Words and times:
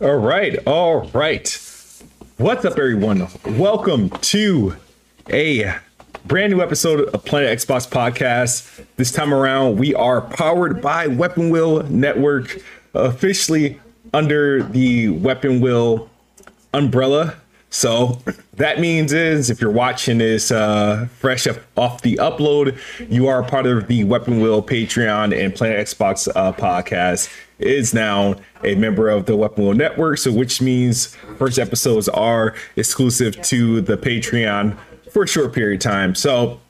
All 0.00 0.16
right, 0.16 0.58
all 0.66 1.08
right. 1.14 1.48
What's 2.36 2.64
up, 2.64 2.76
everyone? 2.78 3.28
Welcome 3.46 4.10
to 4.10 4.76
a 5.30 5.76
brand 6.24 6.52
new 6.52 6.60
episode 6.60 7.08
of 7.14 7.24
Planet 7.24 7.56
Xbox 7.56 7.88
Podcast. 7.88 8.84
This 8.96 9.12
time 9.12 9.32
around, 9.32 9.78
we 9.78 9.94
are 9.94 10.20
powered 10.20 10.82
by 10.82 11.06
Weapon 11.06 11.50
Wheel 11.50 11.84
Network, 11.84 12.58
officially 12.92 13.80
under 14.12 14.64
the 14.64 15.10
Weapon 15.10 15.60
Wheel 15.60 16.10
umbrella. 16.74 17.36
So 17.70 18.20
that 18.52 18.78
means 18.78 19.12
is 19.12 19.50
if 19.50 19.60
you're 19.60 19.70
watching 19.70 20.18
this 20.18 20.52
uh, 20.52 21.08
fresh 21.18 21.48
off 21.76 22.02
the 22.02 22.16
upload, 22.16 22.78
you 23.10 23.26
are 23.26 23.42
part 23.42 23.66
of 23.66 23.88
the 23.88 24.04
Weapon 24.04 24.40
Wheel 24.40 24.62
Patreon 24.62 25.36
and 25.36 25.52
Planet 25.52 25.84
Xbox 25.84 26.28
uh, 26.36 26.52
podcast 26.52 27.32
is 27.58 27.92
now 27.92 28.36
a 28.62 28.76
member 28.76 29.08
of 29.08 29.26
the 29.26 29.34
Weapon 29.34 29.64
Wheel 29.64 29.74
Network. 29.74 30.18
So 30.18 30.30
which 30.30 30.62
means 30.62 31.16
first 31.36 31.58
episodes 31.58 32.08
are 32.08 32.54
exclusive 32.76 33.42
to 33.42 33.80
the 33.80 33.96
Patreon 33.96 34.78
for 35.10 35.24
a 35.24 35.28
short 35.28 35.52
period 35.52 35.80
of 35.80 35.82
time. 35.82 36.14
So 36.14 36.60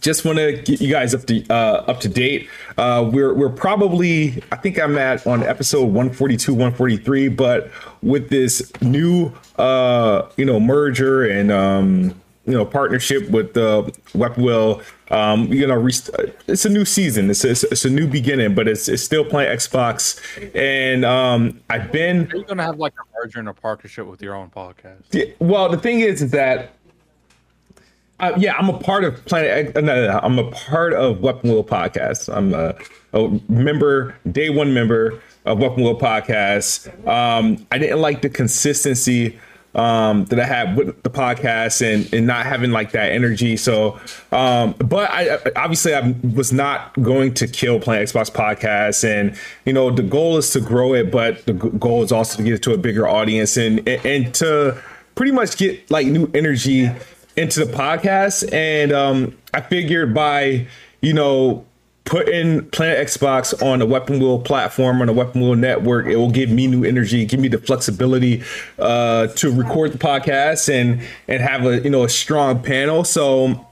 just 0.00 0.24
want 0.24 0.38
to 0.38 0.52
get 0.52 0.80
you 0.80 0.90
guys 0.90 1.14
up 1.14 1.26
to 1.26 1.46
uh, 1.48 1.84
up 1.86 2.00
to 2.00 2.08
date. 2.08 2.48
Uh, 2.78 3.08
we're 3.12 3.34
we're 3.34 3.50
probably 3.50 4.42
I 4.50 4.56
think 4.56 4.78
I'm 4.80 4.96
at 4.96 5.26
on 5.26 5.42
episode 5.42 5.84
142, 5.84 6.52
143, 6.52 7.28
but 7.28 7.70
with 8.02 8.30
this 8.30 8.72
new 8.80 9.32
uh, 9.56 10.28
you 10.36 10.44
know 10.44 10.58
merger 10.58 11.24
and 11.24 11.52
um, 11.52 12.14
you 12.46 12.54
know 12.54 12.64
partnership 12.64 13.28
with 13.30 13.54
the 13.54 13.94
Weapon 14.14 14.44
Wheel, 14.44 14.80
um, 15.10 15.52
you 15.52 15.66
know 15.66 15.76
rest- 15.76 16.10
it's 16.46 16.64
a 16.64 16.70
new 16.70 16.84
season. 16.84 17.30
It's, 17.30 17.44
it's, 17.44 17.62
it's 17.64 17.84
a 17.84 17.90
new 17.90 18.06
beginning, 18.06 18.54
but 18.54 18.68
it's 18.68 18.88
it's 18.88 19.02
still 19.02 19.24
playing 19.24 19.54
Xbox. 19.54 20.20
And 20.54 21.04
um, 21.04 21.60
I've 21.68 21.92
been. 21.92 22.30
Are 22.32 22.36
you 22.36 22.44
gonna 22.44 22.64
have 22.64 22.78
like 22.78 22.94
a 22.94 23.20
merger 23.20 23.40
and 23.40 23.48
a 23.48 23.54
partnership 23.54 24.06
with 24.06 24.22
your 24.22 24.34
own 24.34 24.50
podcast? 24.50 25.02
Yeah, 25.12 25.26
well, 25.38 25.68
the 25.68 25.78
thing 25.78 26.00
is, 26.00 26.22
is 26.22 26.30
that 26.30 26.72
uh, 28.22 28.32
yeah, 28.38 28.54
I'm 28.56 28.68
a 28.68 28.78
part 28.78 29.02
of 29.02 29.22
Planet. 29.24 29.76
Uh, 29.76 29.80
no, 29.80 29.94
no, 29.94 30.06
no, 30.06 30.20
I'm 30.22 30.38
a 30.38 30.48
part 30.52 30.92
of 30.92 31.20
Weapon 31.20 31.50
Wheel 31.50 31.64
Podcast. 31.64 32.34
I'm 32.34 32.54
a, 32.54 32.74
a 33.12 33.40
member, 33.50 34.16
day 34.30 34.48
one 34.48 34.72
member 34.72 35.20
of 35.44 35.58
Weapon 35.58 35.82
Wheel 35.82 35.98
Podcast. 35.98 36.86
Um, 37.06 37.66
I 37.72 37.78
didn't 37.78 38.00
like 38.00 38.22
the 38.22 38.30
consistency 38.30 39.40
um, 39.74 40.26
that 40.26 40.38
I 40.38 40.44
had 40.44 40.76
with 40.76 41.02
the 41.02 41.10
podcast 41.10 41.82
and 41.82 42.12
and 42.14 42.24
not 42.24 42.46
having 42.46 42.70
like 42.70 42.92
that 42.92 43.10
energy. 43.10 43.56
So, 43.56 43.98
um, 44.30 44.74
but 44.78 45.10
I 45.10 45.38
obviously 45.56 45.92
I 45.92 46.14
was 46.34 46.52
not 46.52 46.94
going 47.02 47.34
to 47.34 47.48
kill 47.48 47.80
Planet 47.80 48.08
Xbox 48.08 48.30
Podcast, 48.30 49.02
and 49.02 49.36
you 49.64 49.72
know 49.72 49.90
the 49.90 50.02
goal 50.04 50.36
is 50.36 50.50
to 50.50 50.60
grow 50.60 50.94
it, 50.94 51.10
but 51.10 51.44
the 51.46 51.54
goal 51.54 52.04
is 52.04 52.12
also 52.12 52.36
to 52.36 52.44
get 52.44 52.52
it 52.52 52.62
to 52.62 52.72
a 52.72 52.78
bigger 52.78 53.08
audience 53.08 53.56
and 53.56 53.78
and, 53.88 54.06
and 54.06 54.34
to 54.34 54.80
pretty 55.14 55.32
much 55.32 55.56
get 55.56 55.90
like 55.90 56.06
new 56.06 56.30
energy 56.34 56.88
into 57.36 57.64
the 57.64 57.72
podcast 57.72 58.50
and 58.52 58.92
um 58.92 59.36
i 59.54 59.60
figured 59.60 60.12
by 60.14 60.66
you 61.00 61.12
know 61.12 61.64
putting 62.04 62.64
planet 62.70 63.06
xbox 63.06 63.62
on 63.62 63.80
a 63.80 63.86
weapon 63.86 64.18
wheel 64.18 64.40
platform 64.40 65.00
on 65.00 65.08
a 65.08 65.12
weapon 65.12 65.40
wheel 65.40 65.54
network 65.54 66.06
it 66.06 66.16
will 66.16 66.30
give 66.30 66.50
me 66.50 66.66
new 66.66 66.84
energy 66.84 67.24
give 67.24 67.38
me 67.40 67.48
the 67.48 67.58
flexibility 67.58 68.42
uh 68.78 69.28
to 69.28 69.50
record 69.50 69.92
the 69.92 69.98
podcast 69.98 70.68
and 70.68 71.00
and 71.28 71.40
have 71.40 71.64
a 71.64 71.80
you 71.80 71.90
know 71.90 72.04
a 72.04 72.08
strong 72.08 72.62
panel. 72.62 73.04
So 73.04 73.66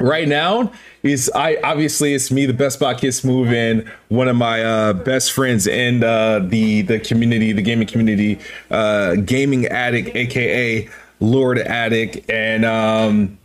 right 0.00 0.26
now 0.26 0.72
is 1.02 1.30
I 1.34 1.58
obviously 1.62 2.14
it's 2.14 2.30
me, 2.30 2.46
the 2.46 2.52
Best 2.52 2.78
Buy 2.80 2.94
Kiss 2.94 3.24
Move, 3.24 3.52
and 3.52 3.88
one 4.08 4.28
of 4.28 4.36
my 4.36 4.62
uh, 4.62 4.92
best 4.92 5.32
friends 5.32 5.66
in 5.66 6.04
uh, 6.04 6.40
the 6.40 6.82
the 6.82 6.98
community, 7.00 7.52
the 7.52 7.62
gaming 7.62 7.88
community, 7.88 8.38
uh, 8.70 9.16
gaming 9.16 9.66
addict, 9.66 10.14
aka 10.16 10.88
Lord 11.22 11.58
Addict. 11.58 12.28
And 12.28 12.64
um, 12.64 13.38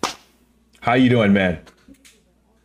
how 0.82 0.94
you 0.94 1.10
doing, 1.10 1.32
man? 1.32 1.60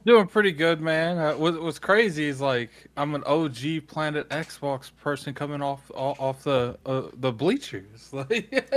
Doing 0.05 0.27
pretty 0.27 0.51
good, 0.51 0.81
man. 0.81 1.19
Uh, 1.19 1.35
what, 1.35 1.63
what's 1.63 1.79
crazy 1.79 2.27
is 2.27 2.41
like 2.41 2.71
I'm 2.97 3.15
an 3.15 3.23
OG 3.25 3.87
Planet 3.87 4.29
Xbox 4.31 4.91
person 5.01 5.33
coming 5.33 5.63
off 5.63 5.89
off, 5.95 6.43
the 6.43 6.77
uh, 6.87 7.03
the 7.15 7.31
bleachers. 7.31 8.13
Like, 8.13 8.69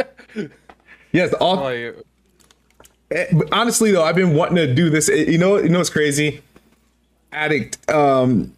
yes, 1.12 1.34
all, 1.34 1.56
like, 1.56 1.96
but 3.10 3.48
honestly 3.52 3.92
though, 3.92 4.04
I've 4.04 4.16
been 4.16 4.36
wanting 4.36 4.58
to 4.58 4.72
do 4.74 4.90
this. 4.90 5.10
Eh, 5.10 5.26
You 5.30 5.38
know, 5.38 5.58
you 5.58 5.70
know 5.70 5.80
what's 5.80 5.90
crazy? 5.90 6.42
Addict. 7.32 7.90
Um, 7.90 8.54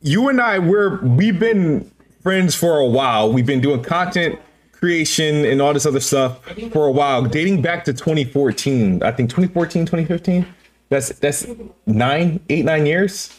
you 0.00 0.28
and 0.28 0.40
I, 0.40 0.58
we're 0.58 1.00
we've 1.02 1.38
been 1.38 1.90
friends 2.22 2.54
for 2.54 2.78
a 2.78 2.86
while. 2.86 3.32
We've 3.32 3.46
been 3.46 3.60
doing 3.60 3.82
content 3.82 4.40
creation 4.78 5.44
and 5.44 5.60
all 5.60 5.72
this 5.74 5.86
other 5.86 6.00
stuff 6.00 6.44
for 6.72 6.86
a 6.86 6.92
while, 6.92 7.24
dating 7.24 7.62
back 7.62 7.84
to 7.84 7.92
2014. 7.92 9.02
I 9.02 9.10
think 9.10 9.30
2014, 9.30 9.86
2015. 9.86 10.46
That's 10.88 11.10
that's 11.18 11.46
nine, 11.86 12.40
eight, 12.48 12.64
nine 12.64 12.86
years. 12.86 13.38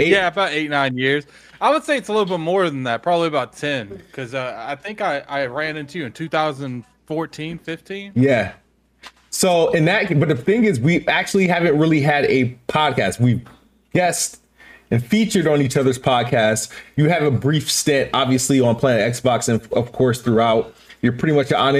Eight, 0.00 0.08
yeah, 0.08 0.28
about 0.28 0.52
eight 0.52 0.70
nine 0.70 0.96
years. 0.96 1.26
I 1.60 1.72
would 1.72 1.82
say 1.82 1.96
it's 1.96 2.08
a 2.08 2.12
little 2.12 2.26
bit 2.26 2.38
more 2.38 2.70
than 2.70 2.84
that, 2.84 3.02
probably 3.02 3.26
about 3.26 3.54
ten, 3.54 3.88
because 3.88 4.32
uh, 4.32 4.54
I 4.56 4.76
think 4.76 5.00
I 5.00 5.24
I 5.28 5.46
ran 5.46 5.76
into 5.76 5.98
you 5.98 6.06
in 6.06 6.12
2014, 6.12 7.58
15. 7.58 8.12
Yeah. 8.14 8.52
So 9.30 9.72
in 9.72 9.84
that, 9.86 10.18
but 10.20 10.28
the 10.28 10.36
thing 10.36 10.64
is, 10.64 10.78
we 10.78 11.06
actually 11.08 11.48
haven't 11.48 11.76
really 11.76 12.00
had 12.00 12.26
a 12.26 12.56
podcast. 12.68 13.18
We've 13.18 13.44
guest 13.92 14.40
and 14.90 15.04
featured 15.04 15.46
on 15.46 15.60
each 15.60 15.76
other's 15.76 15.98
podcasts. 15.98 16.70
You 16.96 17.08
have 17.08 17.22
a 17.22 17.30
brief 17.30 17.70
stint, 17.70 18.10
obviously, 18.14 18.60
on 18.60 18.76
Planet 18.76 19.12
Xbox, 19.12 19.48
and 19.48 19.60
of 19.72 19.92
course 19.92 20.20
throughout. 20.20 20.74
You're 21.00 21.12
pretty 21.12 21.34
much 21.34 21.52
an 21.52 21.76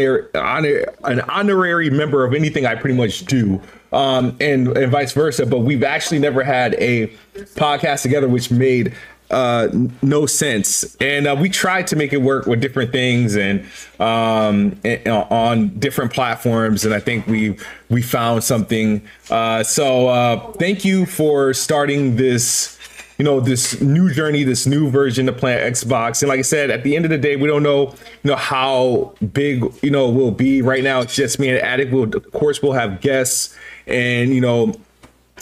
an 1.04 1.20
honorary 1.22 1.91
member 1.91 2.24
of 2.24 2.34
anything 2.34 2.66
I 2.66 2.76
pretty 2.76 2.94
much 2.94 3.24
do, 3.24 3.60
um, 3.92 4.36
and 4.41 4.76
and 4.76 4.92
vice 4.92 5.12
versa. 5.12 5.44
But 5.44 5.60
we've 5.60 5.82
actually 5.82 6.20
never 6.20 6.44
had 6.44 6.74
a 6.74 7.08
podcast 7.56 8.02
together, 8.02 8.28
which 8.28 8.50
made 8.50 8.94
uh 9.30 9.69
no 10.00 10.25
sense 10.25 10.96
and 11.02 11.26
uh, 11.26 11.36
we 11.38 11.50
tried 11.50 11.86
to 11.86 11.96
make 11.96 12.14
it 12.14 12.22
work 12.22 12.46
with 12.46 12.62
different 12.62 12.92
things 12.92 13.36
and 13.36 13.60
um 14.00 14.78
and, 14.84 15.06
uh, 15.06 15.26
on 15.28 15.69
different 15.78 16.10
platforms 16.10 16.86
and 16.86 16.94
i 16.94 17.00
think 17.00 17.26
we 17.26 17.54
we 17.90 18.00
found 18.00 18.42
something 18.42 19.06
uh 19.28 19.62
so 19.62 20.08
uh 20.08 20.52
thank 20.52 20.82
you 20.82 21.04
for 21.04 21.52
starting 21.52 22.16
this 22.16 22.77
you 23.18 23.24
know 23.24 23.40
this 23.40 23.80
new 23.80 24.12
journey 24.12 24.44
this 24.44 24.66
new 24.66 24.90
version 24.90 25.28
of 25.28 25.36
planet 25.36 25.72
xbox. 25.74 26.22
And 26.22 26.28
like 26.28 26.38
i 26.38 26.42
said 26.42 26.70
at 26.70 26.84
the 26.84 26.96
end 26.96 27.04
of 27.04 27.10
the 27.10 27.18
day 27.18 27.36
we 27.36 27.48
don't 27.48 27.62
know 27.62 27.88
you 28.22 28.30
know 28.30 28.36
how 28.36 29.14
big 29.32 29.64
you 29.82 29.90
know 29.90 30.08
will 30.08 30.30
be. 30.30 30.62
Right 30.62 30.84
now 30.84 31.00
it's 31.00 31.14
just 31.14 31.38
me 31.38 31.48
and 31.48 31.58
addict 31.58 31.93
will 31.93 32.04
of 32.04 32.32
course 32.32 32.62
we'll 32.62 32.72
have 32.72 33.00
guests 33.00 33.56
and 33.87 34.34
you 34.34 34.40
know 34.40 34.72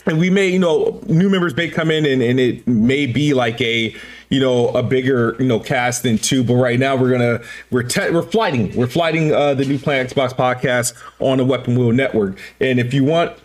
and 0.07 0.19
we 0.19 0.31
may 0.31 0.49
you 0.49 0.59
know 0.59 1.01
new 1.07 1.29
members 1.29 1.55
may 1.57 1.69
come 1.69 1.91
in 1.91 2.07
and, 2.07 2.23
and 2.23 2.41
it 2.41 2.67
may 2.67 3.07
be 3.07 3.35
like 3.35 3.61
a 3.61 3.95
you 4.31 4.41
know 4.41 4.69
a 4.69 4.83
bigger 4.83 5.37
you 5.39 5.47
know 5.47 5.61
cast 5.61 6.03
than 6.03 6.17
two. 6.19 6.43
But 6.43 6.55
right 6.55 6.79
now 6.79 6.97
we're 6.97 7.11
gonna 7.11 7.43
we're 7.71 7.83
te- 7.83 8.11
we're 8.11 8.23
flighting. 8.23 8.75
We're 8.75 8.87
flighting 8.87 9.33
uh 9.33 9.55
the 9.55 9.65
new 9.65 9.79
planet 9.79 10.15
xbox 10.15 10.33
podcast 10.35 10.95
on 11.21 11.39
the 11.39 11.45
weapon 11.45 11.77
wheel 11.79 11.93
network. 11.93 12.39
And 12.61 12.79
if 12.79 12.95
you 12.95 13.05
want 13.05 13.37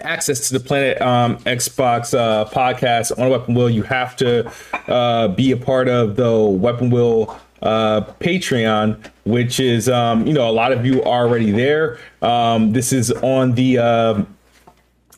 access 0.00 0.48
to 0.48 0.58
the 0.58 0.60
planet 0.60 1.00
um 1.02 1.36
xbox 1.38 2.16
uh 2.16 2.48
podcast 2.50 3.16
on 3.18 3.28
weapon 3.30 3.54
Wheel, 3.54 3.68
you 3.70 3.82
have 3.82 4.16
to 4.16 4.50
uh 4.88 5.28
be 5.28 5.52
a 5.52 5.56
part 5.56 5.88
of 5.88 6.16
the 6.16 6.38
weapon 6.40 6.90
Wheel 6.90 7.38
uh 7.62 8.00
patreon 8.20 8.98
which 9.24 9.60
is 9.60 9.88
um 9.88 10.26
you 10.26 10.32
know 10.32 10.48
a 10.48 10.52
lot 10.52 10.72
of 10.72 10.84
you 10.84 11.02
are 11.02 11.26
already 11.26 11.50
there. 11.50 11.98
Um 12.22 12.72
this 12.72 12.92
is 12.92 13.12
on 13.12 13.52
the 13.52 13.78
um 13.78 14.31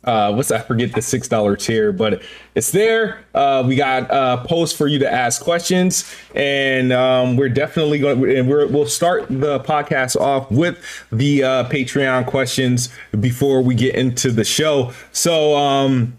uh 0.04 0.32
what's 0.32 0.50
I 0.50 0.60
forget 0.60 0.92
the 0.92 1.02
six 1.02 1.28
dollar 1.28 1.56
tier, 1.56 1.92
but 1.92 2.22
it's 2.54 2.70
there. 2.72 3.24
Uh 3.34 3.64
we 3.66 3.76
got 3.76 4.10
uh 4.10 4.44
posts 4.44 4.76
for 4.76 4.86
you 4.86 4.98
to 5.00 5.10
ask 5.10 5.42
questions, 5.42 6.04
and 6.34 6.92
um 6.92 7.36
we're 7.36 7.48
definitely 7.48 7.98
going 7.98 8.36
and 8.36 8.48
we're 8.48 8.66
we'll 8.66 8.86
start 8.86 9.26
the 9.28 9.60
podcast 9.60 10.20
off 10.20 10.50
with 10.50 10.78
the 11.10 11.42
uh 11.42 11.68
Patreon 11.68 12.26
questions 12.26 12.88
before 13.20 13.62
we 13.62 13.74
get 13.74 13.94
into 13.94 14.30
the 14.30 14.44
show. 14.44 14.92
So 15.12 15.56
um 15.56 16.16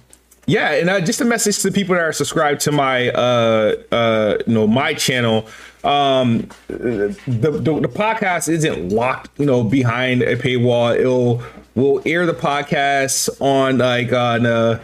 yeah, 0.47 0.73
and 0.73 0.89
uh, 0.89 1.01
just 1.01 1.21
a 1.21 1.25
message 1.25 1.57
to 1.59 1.69
the 1.69 1.73
people 1.73 1.95
that 1.95 2.01
are 2.01 2.13
subscribed 2.13 2.61
to 2.61 2.71
my 2.71 3.09
uh 3.09 3.75
uh 3.91 4.37
you 4.45 4.53
know 4.53 4.67
my 4.67 4.93
channel. 4.93 5.47
Um 5.83 6.49
the, 6.67 7.15
the 7.27 7.51
the 7.51 7.87
podcast 7.87 8.49
isn't 8.49 8.89
locked, 8.89 9.39
you 9.39 9.45
know, 9.45 9.63
behind 9.63 10.21
a 10.21 10.35
paywall. 10.35 10.97
It'll 10.97 11.43
we'll 11.75 12.01
air 12.05 12.25
the 12.25 12.33
podcast 12.33 13.29
on 13.41 13.77
like 13.77 14.11
on 14.11 14.45
uh 14.45 14.81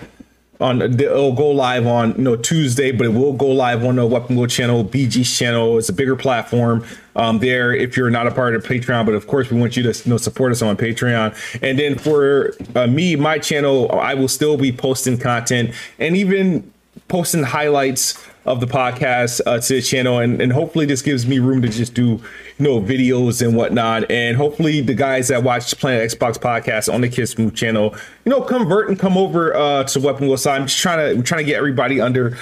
on 0.62 0.82
it'll 0.82 1.34
go 1.34 1.50
live 1.50 1.88
on 1.88 2.12
you 2.12 2.24
know 2.24 2.36
Tuesday, 2.36 2.92
but 2.92 3.08
it 3.08 3.10
will 3.10 3.34
go 3.34 3.48
live 3.48 3.84
on 3.84 3.96
the 3.96 4.06
Weapon 4.06 4.36
Wheel 4.36 4.48
channel, 4.48 4.86
BG's 4.86 5.38
channel. 5.38 5.78
It's 5.78 5.90
a 5.90 5.94
bigger 5.94 6.16
platform 6.16 6.86
um, 7.16 7.40
there 7.40 7.74
if 7.74 7.98
you're 7.98 8.12
not 8.12 8.28
a 8.28 8.32
part 8.32 8.56
of 8.56 8.64
Patreon. 8.64 9.06
But 9.06 9.16
of 9.16 9.28
course, 9.28 9.50
we 9.50 9.60
want 9.60 9.76
you 9.76 9.84
to 9.84 9.90
you 9.90 10.10
know 10.10 10.18
support 10.18 10.52
us 10.52 10.62
on 10.62 10.78
Patreon. 10.78 11.36
And 11.64 11.80
then 11.80 11.98
for 11.98 12.54
uh, 12.76 12.88
me, 12.88 13.16
my 13.16 13.40
channel, 13.40 13.92
I 13.92 14.14
will 14.14 14.28
still 14.28 14.56
be 14.56 14.72
posting 14.72 15.18
content 15.18 15.74
and 15.98 16.16
even 16.16 16.72
posting 17.08 17.44
highlights 17.44 18.24
of 18.46 18.60
the 18.60 18.66
podcast 18.66 19.40
uh, 19.46 19.60
to 19.60 19.76
the 19.76 19.82
channel, 19.82 20.20
and, 20.20 20.42
and 20.42 20.52
hopefully 20.52 20.86
this 20.86 21.02
gives 21.02 21.28
me 21.28 21.40
room 21.40 21.62
to 21.62 21.70
just 21.70 21.94
do 21.94 22.04
you 22.04 22.22
know 22.60 22.82
videos 22.82 23.46
and 23.46 23.56
whatnot, 23.56 24.10
and 24.10 24.38
hopefully 24.38 24.82
the 24.82 24.96
guys 24.96 25.28
that 25.28 25.44
watch 25.44 25.78
Planet 25.80 26.12
Xbox 26.12 26.38
podcast 26.38 26.92
on 26.92 27.02
the 27.02 27.10
Kids 27.10 27.38
Move 27.38 27.56
channel, 27.56 27.96
you 28.26 28.30
know, 28.30 28.42
convert 28.42 28.90
and 28.90 29.00
come 29.00 29.18
over 29.18 29.56
uh, 29.56 29.84
to 29.84 30.00
Weapon 30.00 30.28
Wheel 30.28 30.38
side. 30.38 30.62
I'm 30.62 30.68
just 30.68 30.80
trying 30.80 31.18
to 31.18 31.24
trying 31.24 31.40
to 31.40 31.46
get 31.46 31.58
everybody 31.58 32.02
under 32.02 32.38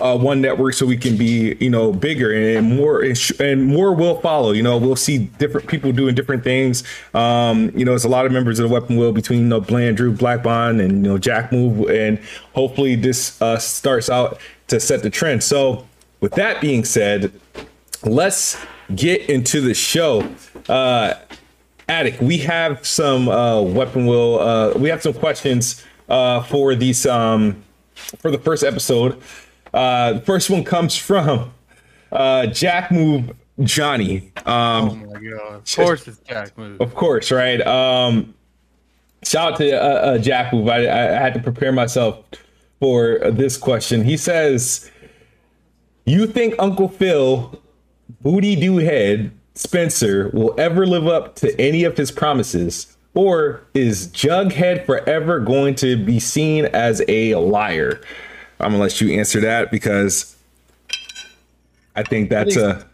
uh, 0.00 0.16
one 0.16 0.40
network 0.40 0.74
so 0.74 0.86
we 0.86 0.96
can 0.96 1.16
be 1.16 1.54
you 1.60 1.68
know 1.68 1.92
bigger 1.92 2.32
and 2.32 2.74
more 2.74 3.04
and 3.38 3.64
more 3.64 3.94
will 3.94 4.18
follow 4.20 4.52
you 4.52 4.62
know 4.62 4.78
we'll 4.78 4.96
see 4.96 5.18
different 5.18 5.68
people 5.68 5.92
doing 5.92 6.14
different 6.14 6.42
things 6.42 6.84
um 7.12 7.70
you 7.76 7.84
know 7.84 7.94
it's 7.94 8.04
a 8.04 8.08
lot 8.08 8.24
of 8.24 8.32
members 8.32 8.58
of 8.58 8.66
the 8.66 8.72
weapon 8.72 8.96
wheel 8.96 9.12
between 9.12 9.40
you 9.40 9.44
know 9.44 9.60
Blandrew 9.60 10.16
black 10.16 10.42
bond 10.42 10.80
and 10.80 11.04
you 11.04 11.12
know 11.12 11.18
jack 11.18 11.52
move 11.52 11.90
and 11.90 12.18
hopefully 12.54 12.96
this 12.96 13.40
uh 13.42 13.58
starts 13.58 14.08
out 14.08 14.38
to 14.68 14.80
set 14.80 15.02
the 15.02 15.10
trend 15.10 15.42
so 15.42 15.86
with 16.20 16.32
that 16.32 16.60
being 16.60 16.84
said 16.84 17.32
let's 18.04 18.56
get 18.94 19.28
into 19.28 19.60
the 19.60 19.74
show 19.74 20.26
uh 20.68 21.14
Addict 21.86 22.22
we 22.22 22.38
have 22.38 22.86
some 22.86 23.28
uh 23.28 23.60
weapon 23.60 24.06
wheel 24.06 24.38
uh 24.38 24.72
we 24.78 24.88
have 24.88 25.02
some 25.02 25.12
questions 25.12 25.84
uh 26.08 26.42
for 26.42 26.74
these 26.74 27.04
um 27.04 27.62
for 27.94 28.30
the 28.30 28.38
first 28.38 28.64
episode 28.64 29.20
uh, 29.74 30.12
the 30.14 30.20
first 30.20 30.50
one 30.50 30.62
comes 30.62 30.96
from 30.96 31.52
uh, 32.12 32.46
Jack 32.46 32.92
Move 32.92 33.32
Johnny. 33.62 34.32
Um, 34.46 34.88
oh 34.88 34.94
my 34.94 35.20
god! 35.20 35.54
Of 35.54 35.74
course, 35.74 36.06
it's 36.06 36.18
Jack 36.20 36.56
Move. 36.56 36.80
Of 36.80 36.94
course, 36.94 37.32
right? 37.32 37.60
Um, 37.66 38.34
shout 39.24 39.54
out 39.54 39.58
to 39.58 39.72
uh, 39.72 39.84
uh, 39.84 40.18
Jack 40.18 40.52
Move. 40.52 40.68
I, 40.68 40.82
I, 40.82 41.18
had 41.18 41.34
to 41.34 41.40
prepare 41.40 41.72
myself 41.72 42.24
for 42.80 43.18
this 43.30 43.56
question. 43.56 44.04
He 44.04 44.16
says, 44.16 44.90
"You 46.04 46.26
think 46.26 46.54
Uncle 46.58 46.88
Phil, 46.88 47.60
Booty 48.20 48.56
Do 48.56 48.78
Head 48.78 49.32
Spencer, 49.54 50.30
will 50.32 50.54
ever 50.58 50.86
live 50.86 51.06
up 51.06 51.36
to 51.36 51.60
any 51.60 51.84
of 51.84 51.96
his 51.96 52.10
promises?" 52.10 52.96
Or 53.14 53.62
is 53.74 54.08
Jughead 54.08 54.86
forever 54.86 55.38
going 55.38 55.76
to 55.76 55.96
be 55.96 56.18
seen 56.18 56.64
as 56.66 57.00
a 57.06 57.36
liar? 57.36 58.00
I'm 58.58 58.72
gonna 58.72 58.82
let 58.82 59.00
you 59.00 59.16
answer 59.18 59.40
that 59.40 59.70
because 59.70 60.36
I 61.94 62.02
think 62.02 62.28
that's 62.28 62.56
a 62.56 62.84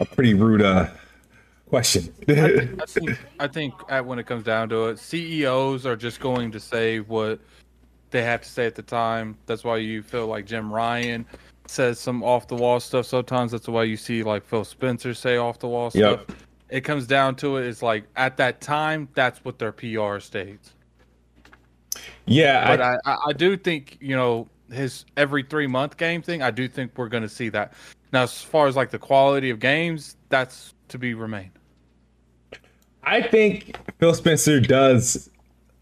a 0.00 0.04
pretty 0.04 0.34
rude 0.34 0.62
uh, 0.62 0.88
question. 1.68 2.12
I, 2.28 2.32
I, 2.80 2.86
think, 2.86 3.18
I 3.40 3.46
think 3.46 3.74
when 4.04 4.18
it 4.18 4.26
comes 4.26 4.44
down 4.44 4.68
to 4.70 4.88
it, 4.88 4.98
CEOs 4.98 5.86
are 5.86 5.96
just 5.96 6.20
going 6.20 6.50
to 6.52 6.60
say 6.60 7.00
what 7.00 7.40
they 8.16 8.22
have 8.22 8.40
to 8.40 8.48
say 8.48 8.64
at 8.64 8.74
the 8.74 8.82
time. 8.82 9.36
That's 9.44 9.62
why 9.62 9.76
you 9.76 10.02
feel 10.02 10.26
like 10.26 10.46
Jim 10.46 10.72
Ryan 10.72 11.26
says 11.66 12.00
some 12.00 12.22
off 12.22 12.48
the 12.48 12.54
wall 12.54 12.80
stuff. 12.80 13.04
Sometimes 13.04 13.52
that's 13.52 13.68
why 13.68 13.82
you 13.82 13.98
see 13.98 14.22
like 14.22 14.42
Phil 14.46 14.64
Spencer 14.64 15.12
say 15.12 15.36
off 15.36 15.58
the 15.58 15.68
wall 15.68 15.90
stuff. 15.90 16.24
Yep. 16.26 16.38
It 16.70 16.80
comes 16.80 17.06
down 17.06 17.36
to 17.36 17.58
it. 17.58 17.66
It's 17.66 17.82
like 17.82 18.04
at 18.16 18.38
that 18.38 18.62
time, 18.62 19.06
that's 19.14 19.44
what 19.44 19.58
their 19.58 19.70
PR 19.70 20.18
states. 20.18 20.72
Yeah, 22.24 22.66
but 22.66 22.80
I, 22.80 22.96
I, 23.04 23.16
I 23.26 23.32
do 23.34 23.54
think 23.54 23.98
you 24.00 24.16
know 24.16 24.48
his 24.72 25.04
every 25.18 25.42
three 25.42 25.66
month 25.66 25.98
game 25.98 26.22
thing, 26.22 26.42
I 26.42 26.50
do 26.50 26.68
think 26.68 26.92
we're 26.96 27.08
going 27.08 27.22
to 27.22 27.28
see 27.28 27.50
that. 27.50 27.74
Now, 28.14 28.22
as 28.22 28.40
far 28.42 28.66
as 28.66 28.76
like 28.76 28.90
the 28.90 28.98
quality 28.98 29.50
of 29.50 29.60
games, 29.60 30.16
that's 30.30 30.72
to 30.88 30.98
be 30.98 31.12
remained. 31.12 31.50
I 33.04 33.20
think 33.20 33.76
Phil 33.98 34.14
Spencer 34.14 34.58
does 34.58 35.28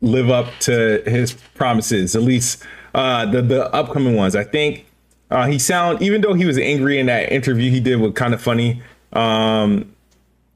live 0.04 0.30
up 0.30 0.46
to 0.60 1.02
his 1.06 1.34
promises, 1.54 2.14
at 2.14 2.22
least 2.22 2.62
uh, 2.94 3.26
the 3.26 3.42
the 3.42 3.72
upcoming 3.74 4.16
ones. 4.16 4.36
I 4.36 4.44
think 4.44 4.86
uh, 5.30 5.46
he 5.46 5.58
sound 5.58 6.02
even 6.02 6.20
though 6.20 6.34
he 6.34 6.44
was 6.44 6.58
angry 6.58 6.98
in 6.98 7.06
that 7.06 7.32
interview 7.32 7.70
he 7.70 7.80
did 7.80 8.00
with 8.00 8.16
Kinda 8.16 8.38
Funny. 8.38 8.82
Um, 9.12 9.94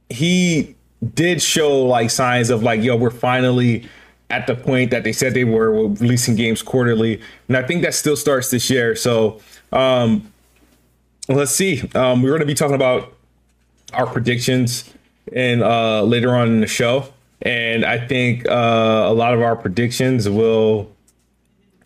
he 0.08 0.74
did 1.14 1.40
show 1.42 1.82
like 1.82 2.10
signs 2.10 2.50
of 2.50 2.62
like, 2.62 2.82
yo, 2.82 2.96
we're 2.96 3.10
finally 3.10 3.88
at 4.30 4.46
the 4.46 4.54
point 4.54 4.90
that 4.90 5.04
they 5.04 5.12
said 5.12 5.32
they 5.32 5.44
were 5.44 5.70
releasing 5.70 6.34
games 6.34 6.62
quarterly, 6.62 7.20
and 7.48 7.56
I 7.56 7.62
think 7.62 7.82
that 7.82 7.94
still 7.94 8.16
starts 8.16 8.50
this 8.50 8.68
year. 8.68 8.94
So 8.94 9.40
um, 9.72 10.32
let's 11.28 11.52
see. 11.52 11.88
Um, 11.94 12.22
we're 12.22 12.30
going 12.30 12.40
to 12.40 12.46
be 12.46 12.54
talking 12.54 12.74
about 12.74 13.14
our 13.92 14.06
predictions 14.06 14.92
and 15.32 15.62
uh, 15.62 16.02
later 16.02 16.34
on 16.34 16.48
in 16.48 16.60
the 16.60 16.66
show, 16.66 17.12
and 17.42 17.84
I 17.84 17.98
think 17.98 18.46
uh, 18.48 19.06
a 19.08 19.12
lot 19.12 19.34
of 19.34 19.42
our 19.42 19.56
predictions 19.56 20.28
will 20.28 20.90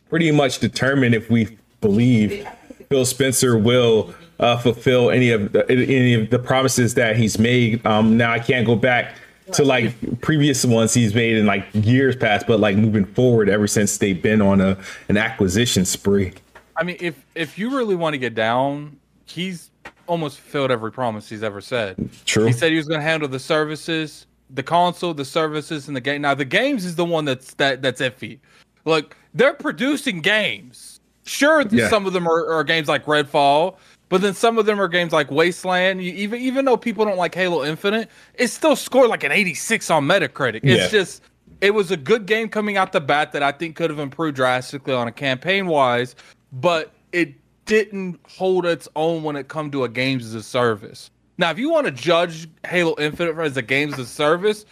pretty 0.09 0.31
much 0.31 0.59
determine 0.59 1.15
if 1.15 1.31
we 1.31 1.57
believe 1.81 2.47
Phil 2.89 3.05
Spencer 3.05 3.57
will 3.57 4.15
uh, 4.39 4.59
fulfill 4.59 5.11
any 5.11 5.31
of 5.31 5.53
the, 5.53 5.71
any 5.71 6.15
of 6.15 6.31
the 6.31 6.39
promises 6.39 6.95
that 6.95 7.17
he's 7.17 7.39
made. 7.39 7.85
Um, 7.87 8.17
now 8.17 8.33
I 8.33 8.39
can't 8.39 8.67
go 8.67 8.77
back 8.77 9.15
to 9.53 9.65
like 9.65 10.21
previous 10.21 10.65
ones 10.65 10.95
he's 10.95 11.15
made 11.15 11.37
in 11.37 11.47
like 11.47 11.67
years 11.73 12.17
past, 12.17 12.47
but 12.47 12.61
like 12.61 12.77
moving 12.77 13.05
forward 13.05 13.49
ever 13.49 13.67
since 13.67 13.99
they've 13.99 14.21
been 14.21 14.41
on 14.41 14.61
a 14.61 14.77
an 15.09 15.17
acquisition 15.17 15.85
spree. 15.85 16.33
I 16.77 16.85
mean, 16.85 16.97
if 17.01 17.25
if 17.35 17.59
you 17.59 17.77
really 17.77 17.95
want 17.95 18.15
to 18.15 18.19
get 18.19 18.35
down, 18.35 18.99
he's 19.27 19.71
almost 20.07 20.41
fulfilled 20.41 20.71
every 20.71 20.93
promise 20.93 21.29
he's 21.29 21.43
ever 21.43 21.61
said. 21.61 22.11
True. 22.25 22.47
He 22.47 22.53
said 22.53 22.71
he 22.71 22.77
was 22.77 22.89
going 22.89 23.01
to 23.01 23.05
handle 23.05 23.29
the 23.29 23.39
services, 23.39 24.27
the 24.55 24.63
console, 24.63 25.15
the 25.15 25.25
services, 25.25 25.89
and 25.89 25.97
the 25.97 26.01
game. 26.01 26.23
Now 26.23 26.35
the 26.35 26.45
games 26.45 26.85
is 26.85 26.97
the 26.97 27.05
one 27.05 27.25
that's 27.25 27.55
that 27.55 27.83
that's 27.83 28.01
iffy. 28.01 28.39
Look, 28.85 29.17
they're 29.35 29.55
producing 29.55 30.21
games. 30.21 31.01
Sure, 31.25 31.63
yeah. 31.71 31.89
some 31.89 32.07
of 32.07 32.13
them 32.13 32.27
are, 32.27 32.53
are 32.53 32.65
games 32.65 32.89
like 32.89 33.05
Redfall, 33.07 33.77
but 34.09 34.21
then 34.21 34.35
some 34.35 34.59
of 34.59 34.67
them 34.67 34.81
are 34.81 34.89
games 34.89 35.13
like 35.13 35.31
Wasteland. 35.31 36.03
You, 36.03 36.13
even 36.15 36.41
even 36.41 36.65
though 36.65 36.77
people 36.77 37.05
don't 37.05 37.17
like 37.17 37.35
Halo 37.35 37.65
Infinite, 37.65 38.11
it 38.35 38.49
still 38.49 38.77
scored 38.77 39.09
like 39.09 39.25
an 39.25 39.33
86 39.33 39.89
on 39.91 40.05
Metacritic. 40.05 40.61
It's 40.65 40.83
yeah. 40.83 40.89
just 40.89 41.23
it 41.61 41.73
was 41.73 41.93
a 41.93 41.97
good 41.97 42.27
game 42.27 42.49
coming 42.49 42.77
out 42.77 42.93
the 42.93 43.01
bat 43.01 43.33
that 43.33 43.43
I 43.43 43.53
think 43.53 43.77
could 43.77 43.89
have 43.89 44.01
improved 44.01 44.35
drastically 44.35 44.95
on 44.95 45.07
a 45.07 45.13
campaign 45.13 45.69
wise, 45.69 46.17
but 46.53 46.93
it 47.13 47.35
didn't 47.67 48.19
hold 48.29 48.67
its 48.67 48.89
own 48.97 49.23
when 49.23 49.37
it 49.37 49.47
come 49.47 49.71
to 49.71 49.85
a 49.85 49.89
games 49.89 50.27
as 50.27 50.35
a 50.35 50.43
service. 50.43 51.12
Now, 51.39 51.51
if 51.51 51.59
you 51.59 51.71
want 51.71 51.87
to 51.87 51.93
judge 51.93 52.49
Halo 52.67 52.95
Infinite 52.99 53.39
as 53.39 53.57
a 53.57 53.63
games 53.63 53.99
of 53.99 54.07
service, 54.07 54.65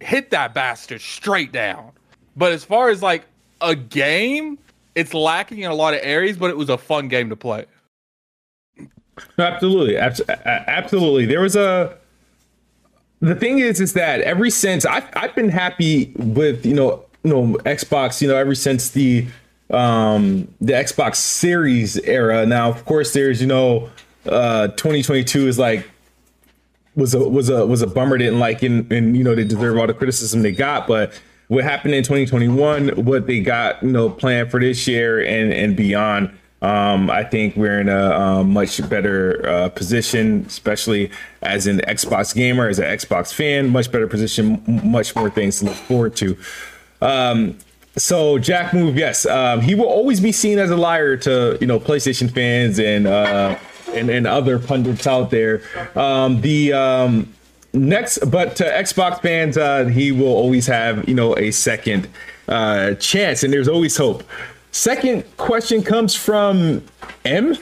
hit 0.00 0.30
that 0.30 0.54
bastard 0.54 1.00
straight 1.00 1.52
down. 1.52 1.92
But 2.36 2.52
as 2.52 2.64
far 2.64 2.90
as 2.90 3.02
like 3.02 3.24
a 3.60 3.74
game, 3.74 4.58
it's 4.94 5.14
lacking 5.14 5.60
in 5.60 5.70
a 5.70 5.74
lot 5.74 5.94
of 5.94 6.00
areas, 6.02 6.36
but 6.36 6.50
it 6.50 6.56
was 6.56 6.68
a 6.68 6.78
fun 6.78 7.08
game 7.08 7.30
to 7.30 7.36
play. 7.36 7.66
Absolutely, 9.38 9.96
absolutely. 9.96 11.26
There 11.26 11.40
was 11.40 11.56
a. 11.56 11.96
The 13.20 13.34
thing 13.34 13.60
is, 13.60 13.80
is 13.80 13.94
that 13.94 14.20
ever 14.20 14.50
since 14.50 14.84
I've 14.84 15.08
I've 15.14 15.34
been 15.34 15.48
happy 15.48 16.12
with 16.16 16.66
you 16.66 16.74
know 16.74 17.02
you 17.24 17.30
know 17.30 17.54
Xbox 17.64 18.20
you 18.20 18.28
know 18.28 18.36
ever 18.36 18.54
since 18.54 18.90
the 18.90 19.26
um 19.70 20.46
the 20.60 20.74
Xbox 20.74 21.16
Series 21.16 21.96
era. 22.00 22.44
Now, 22.44 22.68
of 22.68 22.84
course, 22.84 23.14
there's 23.14 23.40
you 23.40 23.46
know 23.46 23.88
uh 24.28 24.68
2022 24.68 25.48
is 25.48 25.58
like 25.58 25.88
was 26.94 27.14
a 27.14 27.28
was 27.28 27.48
a 27.48 27.66
was 27.66 27.82
a 27.82 27.86
bummer 27.86 28.18
didn't 28.18 28.38
like 28.38 28.62
and 28.62 28.90
and 28.92 29.16
you 29.16 29.24
know 29.24 29.34
they 29.34 29.44
deserve 29.44 29.78
all 29.78 29.86
the 29.86 29.94
criticism 29.94 30.42
they 30.42 30.52
got 30.52 30.86
but 30.86 31.20
what 31.48 31.62
happened 31.62 31.94
in 31.94 32.02
2021 32.02 32.88
what 33.04 33.26
they 33.26 33.40
got 33.40 33.82
you 33.82 33.90
know 33.90 34.08
planned 34.10 34.50
for 34.50 34.60
this 34.60 34.86
year 34.88 35.20
and 35.20 35.52
and 35.52 35.76
beyond 35.76 36.30
um, 36.62 37.10
I 37.10 37.22
think 37.22 37.54
we're 37.54 37.80
in 37.80 37.88
a 37.88 38.10
um, 38.10 38.52
much 38.52 38.88
better 38.88 39.46
uh, 39.46 39.68
position, 39.68 40.44
especially 40.46 41.10
as 41.42 41.66
an 41.66 41.80
Xbox 41.80 42.34
gamer, 42.34 42.66
as 42.68 42.78
an 42.78 42.86
Xbox 42.86 43.32
fan, 43.32 43.68
much 43.68 43.92
better 43.92 44.06
position, 44.06 44.62
m- 44.66 44.90
much 44.90 45.14
more 45.14 45.28
things 45.28 45.58
to 45.58 45.66
look 45.66 45.74
forward 45.74 46.16
to. 46.16 46.36
Um, 47.02 47.58
so 47.98 48.38
Jack 48.38 48.72
Move, 48.72 48.96
yes, 48.96 49.26
um, 49.26 49.60
he 49.60 49.74
will 49.74 49.86
always 49.86 50.18
be 50.18 50.32
seen 50.32 50.58
as 50.58 50.70
a 50.70 50.76
liar 50.76 51.16
to 51.18 51.58
you 51.60 51.66
know 51.66 51.78
PlayStation 51.78 52.30
fans 52.30 52.78
and 52.78 53.06
uh, 53.06 53.56
and, 53.96 54.10
and 54.10 54.26
other 54.26 54.58
pundits 54.58 55.06
out 55.06 55.30
there. 55.30 55.62
Um, 55.94 56.40
the 56.40 56.72
um, 56.72 57.32
next, 57.72 58.18
but 58.30 58.56
to 58.56 58.64
Xbox 58.64 59.20
fans, 59.20 59.56
uh, 59.56 59.86
he 59.86 60.12
will 60.12 60.26
always 60.26 60.66
have 60.66 61.08
you 61.08 61.14
know 61.14 61.36
a 61.36 61.50
second 61.50 62.08
uh, 62.48 62.94
chance, 62.94 63.42
and 63.42 63.52
there's 63.52 63.68
always 63.68 63.96
hope. 63.96 64.22
Second 64.72 65.24
question 65.36 65.82
comes 65.82 66.14
from 66.14 66.84
M. 67.24 67.56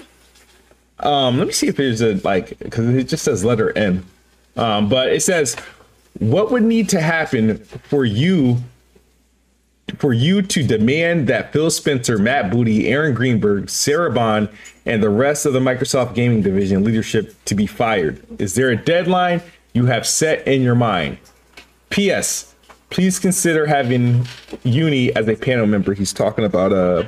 Um, 1.00 1.38
let 1.38 1.46
me 1.46 1.52
see 1.52 1.68
if 1.68 1.76
there's 1.76 2.00
a 2.00 2.14
like 2.24 2.58
because 2.58 2.88
it 2.88 3.04
just 3.04 3.24
says 3.24 3.44
letter 3.44 3.76
M. 3.76 4.06
Um, 4.56 4.88
but 4.88 5.12
it 5.12 5.22
says, 5.22 5.56
what 6.18 6.50
would 6.50 6.62
need 6.62 6.88
to 6.90 7.00
happen 7.00 7.58
for 7.58 8.04
you 8.04 8.58
for 9.98 10.12
you 10.12 10.42
to 10.42 10.62
demand 10.62 11.28
that 11.28 11.52
Phil 11.52 11.70
Spencer, 11.70 12.18
Matt 12.18 12.50
Booty, 12.50 12.88
Aaron 12.88 13.14
Greenberg, 13.14 13.68
Sarah 13.68 14.10
Bond, 14.10 14.48
and 14.86 15.02
the 15.02 15.10
rest 15.10 15.46
of 15.46 15.52
the 15.52 15.60
Microsoft 15.60 16.14
gaming 16.14 16.42
division 16.42 16.84
leadership 16.84 17.34
to 17.44 17.54
be 17.54 17.66
fired? 17.66 18.24
Is 18.40 18.54
there 18.54 18.70
a 18.70 18.76
deadline 18.76 19.42
you 19.72 19.86
have 19.86 20.06
set 20.06 20.46
in 20.46 20.62
your 20.62 20.74
mind? 20.74 21.18
P.S. 21.90 22.54
Please 22.90 23.18
consider 23.18 23.66
having 23.66 24.26
Uni 24.62 25.14
as 25.16 25.28
a 25.28 25.36
panel 25.36 25.66
member. 25.66 25.94
He's 25.94 26.12
talking 26.12 26.44
about 26.44 26.72
uh, 26.72 27.04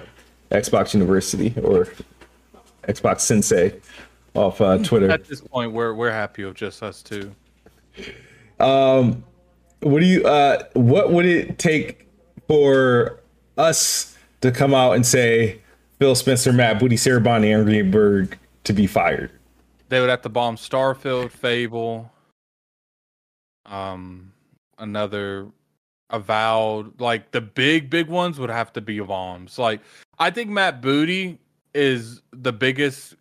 Xbox 0.50 0.94
University 0.94 1.54
or 1.62 1.88
Xbox 2.84 3.20
Sensei 3.20 3.78
off 4.34 4.60
uh, 4.60 4.78
Twitter. 4.78 5.10
At 5.10 5.24
this 5.24 5.40
point, 5.40 5.72
we're 5.72 5.94
we're 5.94 6.10
happy 6.10 6.44
with 6.44 6.56
just 6.56 6.82
us 6.82 7.02
two. 7.02 7.34
Um, 8.60 9.24
what 9.80 10.00
do 10.00 10.06
you? 10.06 10.24
Uh, 10.24 10.64
what 10.74 11.12
would 11.12 11.26
it 11.26 11.58
take 11.58 12.05
for 12.46 13.20
us 13.56 14.16
to 14.40 14.52
come 14.52 14.74
out 14.74 14.92
and 14.92 15.06
say 15.06 15.60
Phil 15.98 16.14
Spencer, 16.14 16.52
Matt 16.52 16.78
Booty, 16.78 16.96
Sarah 16.96 17.20
Bonnie, 17.20 17.52
and 17.52 17.64
Greenberg 17.64 18.38
to 18.64 18.72
be 18.72 18.86
fired? 18.86 19.30
They 19.88 20.00
would 20.00 20.10
have 20.10 20.22
to 20.22 20.28
bomb 20.28 20.56
Starfield, 20.56 21.30
Fable, 21.30 22.10
um, 23.64 24.32
another 24.78 25.48
Avowed 26.10 27.00
like 27.00 27.32
the 27.32 27.40
big 27.40 27.90
big 27.90 28.06
ones 28.06 28.38
would 28.38 28.48
have 28.48 28.72
to 28.74 28.80
be 28.80 29.00
bombs. 29.00 29.58
Like 29.58 29.80
I 30.20 30.30
think 30.30 30.50
Matt 30.50 30.80
Booty 30.80 31.40
is 31.74 32.22
the 32.30 32.52
biggest 32.52 33.16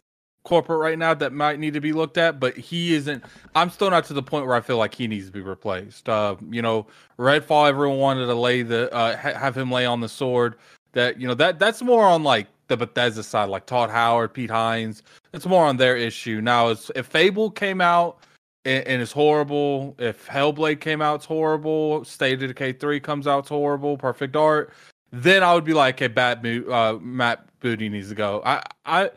corporate 0.46 0.80
right 0.80 0.98
now 0.98 1.14
that 1.14 1.34
might 1.34 1.60
need 1.60 1.74
to 1.74 1.82
be 1.82 1.92
looked 1.92 2.18
at, 2.18 2.40
but 2.40 2.56
he 2.56 2.94
isn't. 2.94 3.24
I'm 3.56 3.70
still 3.70 3.90
not 3.90 4.06
to 4.06 4.14
the 4.14 4.24
point 4.24 4.46
where 4.46 4.56
I 4.56 4.62
feel 4.62 4.78
like 4.78 4.96
he 4.96 5.08
needs 5.08 5.25
to 5.25 5.32
be 5.32 5.42
replaced. 5.42 6.08
Uh, 6.08 6.38
you 6.50 6.62
know, 6.62 6.88
Redfall, 7.20 7.68
everyone 7.68 7.98
wanted 7.98 8.28
to 8.28 8.36
lay 8.36 8.62
the 8.62 8.94
uh, 8.94 9.18
ha- 9.18 9.38
have 9.38 9.58
him 9.58 9.72
lay 9.72 9.86
on 9.86 10.00
the 10.00 10.10
sword. 10.10 10.56
That 10.94 11.20
you 11.20 11.28
know 11.28 11.34
that 11.34 11.60
that's 11.60 11.82
more 11.82 12.06
on 12.06 12.24
like 12.24 12.48
the 12.68 12.78
Bethesda 12.78 13.24
side, 13.24 13.50
like 13.50 13.66
Todd 13.66 13.90
Howard, 13.90 14.34
Pete 14.34 14.50
Hines. 14.50 15.04
It's 15.34 15.46
more 15.46 15.66
on 15.66 15.75
their 15.78 15.98
issue 15.98 16.40
now. 16.42 16.70
if 16.70 17.06
Fable 17.08 17.52
came 17.52 17.82
out 17.82 18.20
and, 18.64 18.88
and 18.88 19.02
it's 19.02 19.12
horrible, 19.12 19.96
if 20.00 20.25
Hellblade 20.28 20.80
came 20.80 21.02
out, 21.02 21.16
it's 21.16 21.25
horrible. 21.25 22.06
State 22.06 22.42
of 22.42 22.48
Decay 22.48 22.74
three 22.74 23.00
comes 23.00 23.28
out, 23.28 23.40
it's 23.40 23.50
horrible. 23.50 23.98
Perfect 23.98 24.34
Dark. 24.34 24.74
Then 25.12 25.44
I 25.44 25.54
would 25.54 25.66
be 25.66 25.74
like, 25.74 25.96
okay, 25.96 26.08
bad 26.08 26.46
uh, 26.70 26.98
Matt 27.02 27.48
Booty 27.60 27.90
needs 27.90 28.10
to 28.10 28.16
go. 28.16 28.42
I 28.46 28.64
I 28.86 29.12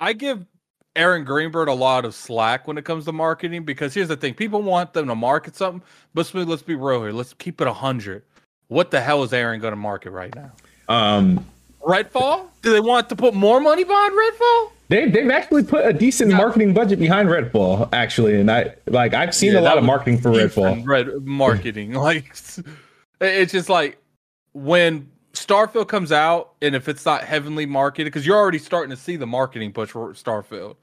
I 0.00 0.12
give 0.12 0.44
Aaron 0.96 1.24
Greenberg 1.24 1.68
a 1.68 1.72
lot 1.72 2.04
of 2.04 2.14
slack 2.14 2.68
when 2.68 2.78
it 2.78 2.84
comes 2.84 3.04
to 3.06 3.12
marketing 3.12 3.64
because 3.64 3.94
here's 3.94 4.08
the 4.08 4.16
thing: 4.16 4.34
people 4.34 4.62
want 4.62 4.92
them 4.92 5.08
to 5.08 5.14
market 5.14 5.56
something, 5.56 5.82
but. 6.12 6.32
Let's 6.34 6.62
be 6.62 6.74
real 6.74 7.02
here. 7.02 7.12
Let's 7.12 7.34
keep 7.34 7.60
it 7.60 7.66
a 7.66 7.72
hundred. 7.72 8.22
What 8.68 8.90
the 8.90 9.00
hell 9.00 9.22
is 9.22 9.32
Aaron 9.32 9.60
going 9.60 9.72
to 9.72 9.76
market 9.76 10.10
right 10.10 10.34
now? 10.34 10.52
Um, 10.88 11.46
Redfall? 11.82 12.46
Do 12.62 12.72
they 12.72 12.80
want 12.80 13.08
to 13.10 13.16
put 13.16 13.34
more 13.34 13.60
money 13.60 13.84
behind 13.84 14.12
Redfall? 14.12 14.70
They 14.88 15.08
they've 15.08 15.30
actually 15.30 15.64
put 15.64 15.86
a 15.86 15.92
decent 15.92 16.30
yeah. 16.30 16.36
marketing 16.36 16.74
budget 16.74 16.98
behind 16.98 17.28
Redfall, 17.28 17.88
actually, 17.92 18.38
and 18.38 18.50
I 18.50 18.74
like 18.86 19.14
I've 19.14 19.34
seen 19.34 19.52
yeah, 19.52 19.60
a 19.60 19.62
lot 19.62 19.78
of 19.78 19.84
marketing 19.84 20.20
for 20.20 20.30
Redfall. 20.30 20.86
Red 20.86 21.24
marketing, 21.24 21.92
like 21.94 22.36
it's 23.20 23.52
just 23.52 23.68
like 23.68 23.98
when 24.52 25.08
Starfield 25.34 25.88
comes 25.88 26.12
out, 26.12 26.54
and 26.62 26.74
if 26.74 26.88
it's 26.88 27.04
not 27.04 27.24
heavily 27.24 27.66
marketed, 27.66 28.06
because 28.06 28.26
you're 28.26 28.36
already 28.36 28.58
starting 28.58 28.90
to 28.90 28.96
see 28.96 29.16
the 29.16 29.26
marketing 29.26 29.72
push 29.72 29.90
for 29.90 30.12
Starfield. 30.14 30.76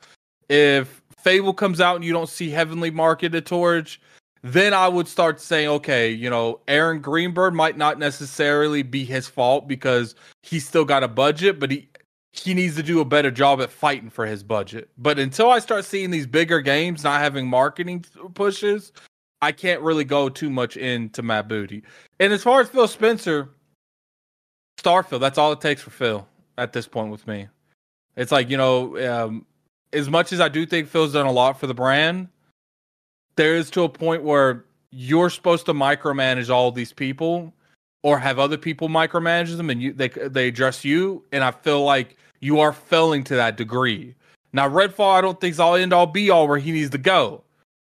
If 0.50 1.02
Fable 1.18 1.54
comes 1.54 1.80
out 1.80 1.96
and 1.96 2.06
you 2.06 2.14
don't 2.14 2.30
see 2.30 2.50
heavily 2.50 2.92
marketed 2.92 3.46
towards, 3.46 3.98
then 4.44 4.74
I 4.74 4.88
would 4.88 5.08
start 5.08 5.40
saying, 5.40 5.70
okay, 5.70 6.12
you 6.12 6.30
know, 6.30 6.60
Aaron 6.68 7.00
Greenberg 7.00 7.54
might 7.54 7.78
not 7.78 8.00
necessarily 8.00 8.84
be 8.84 9.06
his 9.06 9.28
fault 9.28 9.68
because 9.68 10.16
he's 10.44 10.68
still 10.68 10.86
got 10.86 11.04
a 11.04 11.08
budget, 11.08 11.60
but 11.60 11.72
he 11.72 11.88
he 12.34 12.54
needs 12.54 12.76
to 12.78 12.84
do 12.84 13.02
a 13.02 13.06
better 13.06 13.30
job 13.30 13.62
at 13.62 13.70
fighting 13.70 14.10
for 14.10 14.26
his 14.26 14.42
budget. 14.42 14.90
But 14.98 15.20
until 15.20 15.50
I 15.50 15.60
start 15.60 15.84
seeing 15.84 16.12
these 16.12 16.26
bigger 16.26 16.62
games 16.62 17.04
not 17.04 17.20
having 17.20 17.48
marketing 17.48 18.06
pushes, 18.34 18.94
I 19.42 19.52
can't 19.52 19.82
really 19.82 20.06
go 20.06 20.30
too 20.30 20.50
much 20.50 20.78
into 20.78 21.22
Matt 21.22 21.50
Booty. 21.50 21.84
And 22.20 22.32
as 22.32 22.44
far 22.44 22.62
as 22.62 22.70
Phil 22.70 22.88
Spencer, 22.88 23.50
Starfield. 24.82 25.20
That's 25.20 25.38
all 25.38 25.52
it 25.52 25.62
takes 25.62 25.82
for 25.82 25.90
Phil 25.90 26.28
at 26.58 26.74
this 26.74 26.88
point 26.88 27.12
with 27.12 27.28
me. 27.28 27.48
It's 28.16 28.32
like 28.32 28.50
you 28.50 28.58
know, 28.58 28.98
um, 29.08 29.46
as 29.94 30.10
much 30.10 30.34
as 30.34 30.40
I 30.40 30.50
do 30.50 30.66
think 30.66 30.88
Phil's 30.88 31.14
done 31.14 31.26
a 31.26 31.32
lot 31.32 31.60
for 31.60 31.68
the 31.68 31.74
brand, 31.74 32.28
there 33.36 33.56
is 33.56 33.70
to 33.72 33.84
a 33.84 33.90
point 33.90 34.24
where 34.24 34.66
you're 34.92 35.30
supposed 35.30 35.66
to 35.68 35.74
micromanage 35.74 36.50
all 36.50 36.72
these 36.72 36.94
people, 36.94 37.54
or 38.04 38.20
have 38.20 38.40
other 38.40 38.58
people 38.58 38.90
micromanage 38.90 39.56
them, 39.56 39.70
and 39.70 39.82
you 39.82 39.94
they 39.94 40.10
they 40.10 40.48
address 40.48 40.84
you. 40.84 41.24
And 41.32 41.44
I 41.44 41.52
feel 41.52 41.84
like 41.84 42.18
you 42.40 42.60
are 42.60 42.74
failing 42.74 43.24
to 43.26 43.36
that 43.36 43.58
degree. 43.58 44.16
Now, 44.54 44.68
Redfall, 44.68 45.16
I 45.16 45.22
don't 45.22 45.40
think 45.40 45.52
is 45.52 45.60
all 45.60 45.76
end 45.76 45.94
all 45.94 46.08
be 46.08 46.30
all 46.30 46.48
where 46.48 46.58
he 46.58 46.72
needs 46.72 46.90
to 46.90 46.98
go, 46.98 47.44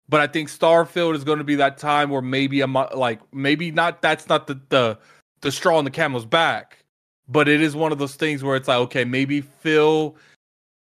but 0.10 0.22
I 0.22 0.28
think 0.28 0.50
Starfield 0.50 1.16
is 1.16 1.24
going 1.24 1.38
to 1.38 1.44
be 1.44 1.56
that 1.56 1.78
time 1.78 2.10
where 2.10 2.22
maybe 2.22 2.62
I'm 2.62 2.74
like 2.74 3.20
maybe 3.34 3.72
not. 3.72 4.02
That's 4.02 4.28
not 4.28 4.48
the 4.48 4.60
the 4.70 4.98
the 5.42 5.52
straw 5.52 5.78
on 5.78 5.84
the 5.84 5.92
camel's 5.92 6.26
back. 6.26 6.84
But 7.30 7.48
it 7.48 7.62
is 7.62 7.76
one 7.76 7.92
of 7.92 7.98
those 7.98 8.16
things 8.16 8.44
where 8.44 8.56
it's 8.56 8.68
like, 8.68 8.78
okay, 8.78 9.04
maybe 9.04 9.42
Phil 9.42 10.16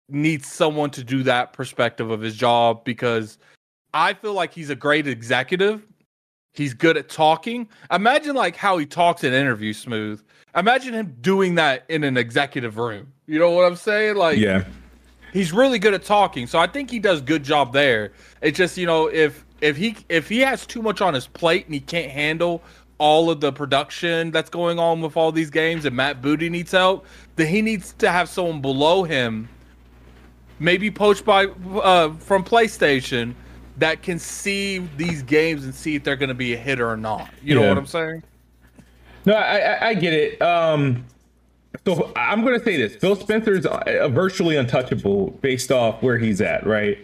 needs 0.08 0.46
someone 0.46 0.90
to 0.90 1.04
do 1.04 1.22
that 1.22 1.52
perspective 1.52 2.10
of 2.10 2.20
his 2.20 2.36
job 2.36 2.84
because 2.84 3.38
I 3.94 4.14
feel 4.14 4.34
like 4.34 4.52
he's 4.52 4.70
a 4.70 4.74
great 4.74 5.06
executive. 5.06 5.86
He's 6.52 6.74
good 6.74 6.96
at 6.96 7.08
talking. 7.08 7.68
Imagine 7.90 8.34
like 8.34 8.56
how 8.56 8.76
he 8.76 8.84
talks 8.84 9.24
in 9.24 9.32
interviews 9.32 9.78
smooth. 9.78 10.22
Imagine 10.54 10.92
him 10.92 11.16
doing 11.20 11.54
that 11.54 11.84
in 11.88 12.04
an 12.04 12.16
executive 12.16 12.76
room. 12.76 13.10
You 13.26 13.38
know 13.38 13.50
what 13.50 13.64
I'm 13.64 13.76
saying? 13.76 14.16
Like 14.16 14.38
Yeah. 14.38 14.64
He's 15.32 15.50
really 15.50 15.78
good 15.78 15.94
at 15.94 16.04
talking. 16.04 16.46
So 16.46 16.58
I 16.58 16.66
think 16.66 16.90
he 16.90 16.98
does 16.98 17.22
good 17.22 17.42
job 17.42 17.72
there. 17.72 18.12
It's 18.42 18.58
just, 18.58 18.76
you 18.76 18.84
know, 18.84 19.06
if 19.06 19.46
if 19.62 19.78
he 19.78 19.96
if 20.10 20.28
he 20.28 20.40
has 20.40 20.66
too 20.66 20.82
much 20.82 21.00
on 21.00 21.14
his 21.14 21.26
plate 21.26 21.64
and 21.64 21.72
he 21.72 21.80
can't 21.80 22.10
handle 22.10 22.62
all 22.98 23.30
of 23.30 23.40
the 23.40 23.52
production 23.52 24.30
that's 24.30 24.50
going 24.50 24.78
on 24.78 25.00
with 25.00 25.16
all 25.16 25.32
these 25.32 25.50
games 25.50 25.84
and 25.84 25.96
Matt 25.96 26.22
Booty 26.22 26.48
needs 26.48 26.70
help, 26.72 27.06
then 27.36 27.48
he 27.48 27.62
needs 27.62 27.94
to 27.94 28.10
have 28.10 28.28
someone 28.28 28.60
below 28.60 29.02
him, 29.02 29.48
maybe 30.58 30.90
poached 30.90 31.24
by 31.24 31.46
uh, 31.46 32.12
from 32.14 32.44
PlayStation, 32.44 33.34
that 33.78 34.02
can 34.02 34.18
see 34.18 34.78
these 34.96 35.22
games 35.22 35.64
and 35.64 35.74
see 35.74 35.96
if 35.96 36.04
they're 36.04 36.16
going 36.16 36.28
to 36.28 36.34
be 36.34 36.54
a 36.54 36.56
hit 36.56 36.80
or 36.80 36.96
not. 36.96 37.30
You 37.42 37.56
yeah. 37.56 37.62
know 37.62 37.68
what 37.68 37.78
I'm 37.78 37.86
saying? 37.86 38.22
No, 39.24 39.34
I, 39.34 39.88
I 39.88 39.94
get 39.94 40.12
it. 40.12 40.42
Um, 40.42 41.04
so 41.86 42.12
I'm 42.16 42.42
going 42.42 42.58
to 42.58 42.64
say 42.64 42.76
this: 42.76 42.96
Phil 42.96 43.16
Spencer's 43.16 43.66
uh, 43.66 44.08
virtually 44.08 44.56
untouchable 44.56 45.30
based 45.40 45.72
off 45.72 46.02
where 46.02 46.18
he's 46.18 46.40
at. 46.40 46.66
Right? 46.66 46.98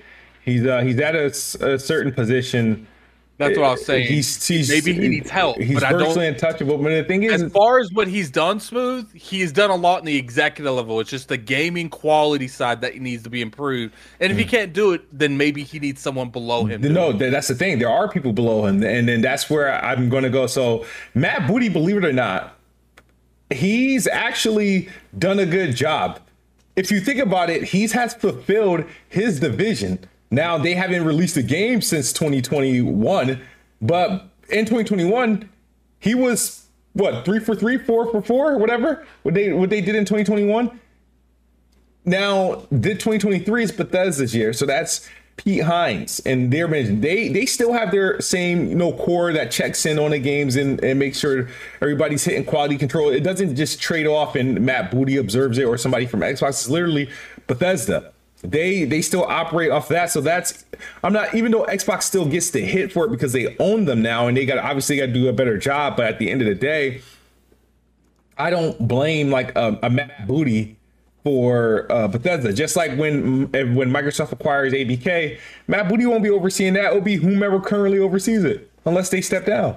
He's 0.45 0.67
uh, 0.67 0.83
he's 0.83 0.99
at 0.99 1.15
a, 1.15 1.27
a 1.27 1.79
certain 1.79 2.13
position 2.13 2.87
that's 3.39 3.57
what 3.57 3.67
I 3.67 3.71
was 3.71 3.87
saying. 3.87 4.09
He's, 4.09 4.47
he's 4.47 4.69
maybe 4.69 4.93
he 4.93 5.09
needs 5.09 5.31
help. 5.31 5.59
He's 5.59 5.79
but 5.79 5.89
virtually 5.93 6.27
untouchable. 6.27 6.77
But 6.77 6.91
the 6.91 7.05
thing 7.05 7.23
is, 7.23 7.41
as 7.41 7.53
far 7.53 7.79
as 7.79 7.93
what 7.93 8.09
he's 8.09 8.31
done, 8.31 8.59
smooth, 8.59 9.15
he's 9.15 9.53
done 9.53 9.71
a 9.71 9.77
lot 9.77 10.01
in 10.01 10.07
the 10.07 10.17
executive 10.17 10.75
level. 10.75 10.99
It's 10.99 11.09
just 11.09 11.29
the 11.29 11.37
gaming 11.37 11.89
quality 11.89 12.49
side 12.49 12.81
that 12.81 12.97
needs 12.97 13.23
to 13.23 13.31
be 13.31 13.41
improved. 13.41 13.95
And 14.19 14.33
if 14.33 14.39
he 14.39 14.43
hmm. 14.43 14.51
can't 14.51 14.73
do 14.73 14.93
it, 14.93 15.03
then 15.17 15.37
maybe 15.37 15.63
he 15.63 15.79
needs 15.79 16.01
someone 16.01 16.31
below 16.31 16.65
him. 16.65 16.81
No, 16.83 17.13
that's 17.13 17.47
the 17.47 17.55
thing. 17.55 17.79
There 17.79 17.89
are 17.89 18.09
people 18.09 18.33
below 18.33 18.67
him, 18.67 18.83
and 18.83 19.09
then 19.09 19.21
that's 19.21 19.49
where 19.49 19.73
I'm 19.85 20.09
going 20.09 20.25
to 20.25 20.31
go. 20.31 20.49
So 20.49 20.85
Matt 21.15 21.47
Booty, 21.47 21.69
believe 21.69 21.99
it 21.99 22.05
or 22.05 22.13
not, 22.13 22.59
he's 23.51 24.09
actually 24.09 24.89
done 25.17 25.39
a 25.39 25.47
good 25.47 25.77
job. 25.77 26.19
If 26.75 26.91
you 26.91 27.01
think 27.01 27.21
about 27.21 27.51
it, 27.51 27.63
he's 27.63 27.93
has 27.93 28.15
fulfilled 28.15 28.85
his 29.09 29.39
division 29.39 30.01
now 30.31 30.59
they 30.59 30.75
haven't 30.75 31.05
released 31.05 31.37
a 31.37 31.43
game 31.43 31.81
since 31.81 32.13
2021, 32.13 33.41
but 33.81 34.29
in 34.51 34.65
2021, 34.65 35.49
he 36.01 36.15
was 36.15 36.67
what 36.93 37.25
three 37.25 37.41
for 37.41 37.55
three, 37.55 37.79
four 37.79 38.11
for 38.11 38.23
four, 38.23 38.59
whatever. 38.59 39.07
What 39.23 39.35
they 39.35 39.53
what 39.53 39.71
they 39.71 39.81
did 39.81 39.95
in 39.95 40.05
2021. 40.05 40.79
Now, 42.05 42.63
did 42.71 43.01
2023 43.01 43.63
is 43.63 43.73
Bethesda's 43.73 44.35
year, 44.35 44.53
so 44.53 44.65
that's 44.65 45.09
Pete 45.37 45.63
Hines 45.63 46.21
and 46.21 46.53
their 46.53 46.67
management. 46.69 47.03
They 47.03 47.29
they 47.29 47.47
still 47.47 47.73
have 47.73 47.91
their 47.91 48.21
same 48.21 48.69
you 48.69 48.75
know 48.75 48.93
core 48.93 49.33
that 49.33 49.51
checks 49.51 49.87
in 49.87 49.99
on 49.99 50.11
the 50.11 50.19
games 50.19 50.57
and, 50.57 50.83
and 50.83 50.99
makes 50.99 51.19
sure 51.19 51.49
everybody's 51.81 52.25
hitting 52.25 52.45
quality 52.45 52.77
control. 52.77 53.11
It 53.11 53.21
doesn't 53.21 53.55
just 53.57 53.81
trade 53.81 54.07
off 54.07 54.35
and 54.35 54.61
Matt 54.61 54.91
Booty 54.91 55.17
observes 55.17 55.59
it 55.59 55.65
or 55.65 55.79
somebody 55.79 56.07
from 56.07 56.21
Xbox. 56.21 56.49
It's 56.49 56.69
literally 56.69 57.09
Bethesda 57.47 58.13
they 58.43 58.85
they 58.85 59.03
still 59.03 59.25
operate 59.25 59.71
off 59.71 59.89
that. 59.89 60.11
So 60.11 60.21
that's 60.21 60.65
i'm 61.03 61.13
not 61.13 61.35
even 61.35 61.51
though 61.51 61.65
xbox 61.65 62.05
still 62.05 62.25
gets 62.25 62.51
the 62.51 62.61
hit 62.61 62.93
for 62.93 63.05
it 63.05 63.11
because 63.11 63.33
they 63.33 63.57
own 63.59 63.85
them 63.85 64.01
now 64.01 64.29
and 64.29 64.37
they 64.37 64.47
got 64.47 64.59
obviously 64.59 64.97
got 64.97 65.07
to 65.07 65.13
do 65.13 65.29
a 65.29 65.33
better 65.33 65.59
job 65.59 65.97
but 65.97 66.07
at 66.07 66.19
the 66.21 66.31
end 66.31 66.41
of 66.41 66.47
the 66.47 66.55
day 66.55 67.01
i 68.37 68.49
don't 68.49 68.87
blame 68.87 69.29
like 69.29 69.51
a, 69.57 69.77
a 69.83 69.91
matt 69.91 70.29
booty 70.29 70.79
for 71.25 71.91
uh, 71.91 72.09
bethesda. 72.09 72.53
Just 72.53 72.77
like 72.77 72.97
when 72.97 73.51
when 73.51 73.91
microsoft 73.91 74.33
acquires 74.33 74.73
abk 74.73 75.39
matt 75.67 75.89
booty 75.89 76.07
won't 76.07 76.23
be 76.23 76.31
overseeing 76.31 76.75
that. 76.75 76.87
It'll 76.87 77.01
be 77.01 77.17
whomever 77.17 77.61
currently 77.61 77.99
oversees 77.99 78.45
it 78.45 78.71
unless 78.85 79.11
they 79.11 79.21
step 79.21 79.45
down. 79.45 79.77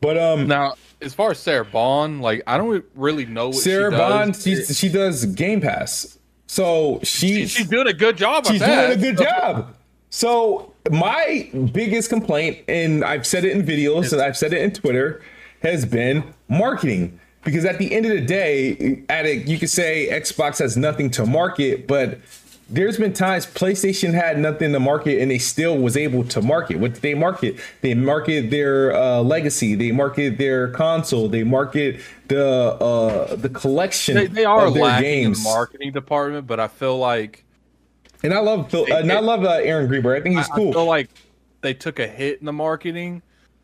But 0.00 0.16
um 0.18 0.48
now 0.48 0.74
as 1.00 1.14
far 1.14 1.30
as 1.30 1.38
Sarah 1.38 1.64
Bond, 1.64 2.22
like 2.22 2.42
I 2.46 2.56
don't 2.56 2.84
really 2.94 3.26
know 3.26 3.48
what 3.48 3.56
Sarah 3.56 3.92
she 3.92 3.96
Bond. 3.96 4.36
She 4.36 4.64
she 4.64 4.88
does 4.88 5.26
Game 5.26 5.60
Pass, 5.60 6.18
so 6.48 6.98
she, 7.02 7.46
she's 7.46 7.68
doing 7.68 7.86
a 7.86 7.92
good 7.92 8.16
job. 8.16 8.46
she's 8.46 8.58
that. 8.60 8.86
doing 8.96 8.98
a 8.98 9.14
good 9.14 9.24
job. 9.24 9.74
So 10.10 10.72
my 10.90 11.50
biggest 11.72 12.08
complaint, 12.08 12.58
and 12.66 13.04
I've 13.04 13.26
said 13.26 13.44
it 13.44 13.52
in 13.52 13.64
videos 13.64 14.12
and 14.12 14.20
I've 14.20 14.36
said 14.36 14.52
it 14.52 14.62
in 14.62 14.72
Twitter, 14.72 15.22
has 15.62 15.84
been 15.84 16.34
marketing. 16.48 17.20
Because 17.44 17.64
at 17.64 17.78
the 17.78 17.94
end 17.94 18.04
of 18.06 18.12
the 18.12 18.20
day, 18.20 19.04
at 19.08 19.24
it, 19.24 19.46
you 19.46 19.58
could 19.58 19.70
say 19.70 20.08
Xbox 20.10 20.58
has 20.58 20.76
nothing 20.76 21.10
to 21.10 21.24
market, 21.24 21.86
but 21.86 22.18
there's 22.68 22.98
been 22.98 23.12
times 23.12 23.46
PlayStation 23.46 24.12
had 24.12 24.38
nothing 24.38 24.72
to 24.72 24.80
market 24.80 25.20
and 25.20 25.30
they 25.30 25.38
still 25.38 25.78
was 25.78 25.96
able 25.96 26.22
to 26.24 26.42
market. 26.42 26.78
What 26.78 26.94
did 26.94 27.02
they 27.02 27.14
market? 27.14 27.56
They 27.80 27.94
market 27.94 28.50
their 28.50 28.94
uh, 28.94 29.20
legacy. 29.20 29.74
They 29.74 29.90
market 29.90 30.36
their 30.36 30.68
console. 30.68 31.28
They 31.28 31.44
market 31.44 32.00
the 32.28 32.46
uh, 32.46 33.36
the 33.36 33.48
collection 33.48 34.16
They, 34.16 34.26
they 34.26 34.44
are 34.44 34.66
of 34.66 34.74
their 34.74 34.84
lacking 34.84 35.04
games. 35.04 35.38
in 35.38 35.44
the 35.44 35.50
marketing 35.50 35.92
department, 35.92 36.46
but 36.46 36.60
I 36.60 36.68
feel 36.68 36.98
like 36.98 37.44
and 38.22 38.34
I 38.34 38.40
love 38.40 38.70
Phil, 38.70 38.86
uh, 38.90 38.98
and 38.98 39.12
I 39.12 39.20
love 39.20 39.44
uh, 39.44 39.60
Aaron 39.62 39.86
Greenberg. 39.86 40.20
I 40.20 40.22
think 40.22 40.36
he's 40.36 40.50
I 40.50 40.56
cool. 40.56 40.72
feel 40.72 40.86
like 40.86 41.08
they 41.62 41.72
took 41.72 41.98
a 41.98 42.06
hit 42.06 42.40
in 42.40 42.46
the 42.46 42.52
marketing 42.52 43.22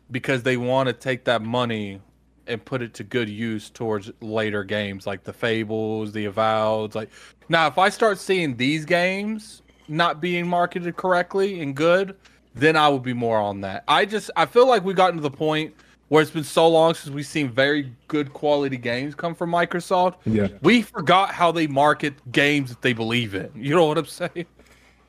because 0.09 0.43
they 0.43 0.57
want 0.57 0.87
to 0.87 0.93
take 0.93 1.25
that 1.25 1.41
money 1.41 2.01
and 2.47 2.63
put 2.63 2.81
it 2.81 2.93
to 2.95 3.03
good 3.03 3.29
use 3.29 3.69
towards 3.69 4.11
later 4.21 4.63
games 4.63 5.05
like 5.07 5.23
the 5.23 5.33
Fables, 5.33 6.11
the 6.11 6.25
Avoweds. 6.25 6.95
Like 6.95 7.09
now, 7.49 7.67
if 7.67 7.77
I 7.77 7.89
start 7.89 8.17
seeing 8.19 8.55
these 8.57 8.85
games 8.85 9.61
not 9.87 10.19
being 10.21 10.47
marketed 10.47 10.95
correctly 10.95 11.61
and 11.61 11.75
good, 11.75 12.15
then 12.55 12.75
I 12.75 12.87
would 12.89 13.03
be 13.03 13.13
more 13.13 13.37
on 13.39 13.61
that. 13.61 13.83
I 13.87 14.05
just 14.05 14.31
I 14.35 14.45
feel 14.45 14.67
like 14.67 14.83
we've 14.83 14.95
gotten 14.95 15.17
to 15.17 15.21
the 15.21 15.31
point 15.31 15.73
where 16.07 16.21
it's 16.21 16.31
been 16.31 16.43
so 16.43 16.67
long 16.67 16.93
since 16.93 17.13
we've 17.13 17.25
seen 17.25 17.49
very 17.49 17.91
good 18.07 18.31
quality 18.31 18.77
games 18.77 19.15
come 19.15 19.33
from 19.33 19.51
Microsoft. 19.51 20.15
Yeah. 20.25 20.49
We 20.61 20.83
forgot 20.83 21.31
how 21.31 21.51
they 21.51 21.65
market 21.67 22.13
games 22.31 22.69
that 22.69 22.81
they 22.81 22.93
believe 22.93 23.33
in. 23.33 23.49
You 23.55 23.75
know 23.75 23.85
what 23.87 23.97
I'm 23.97 24.05
saying? 24.05 24.45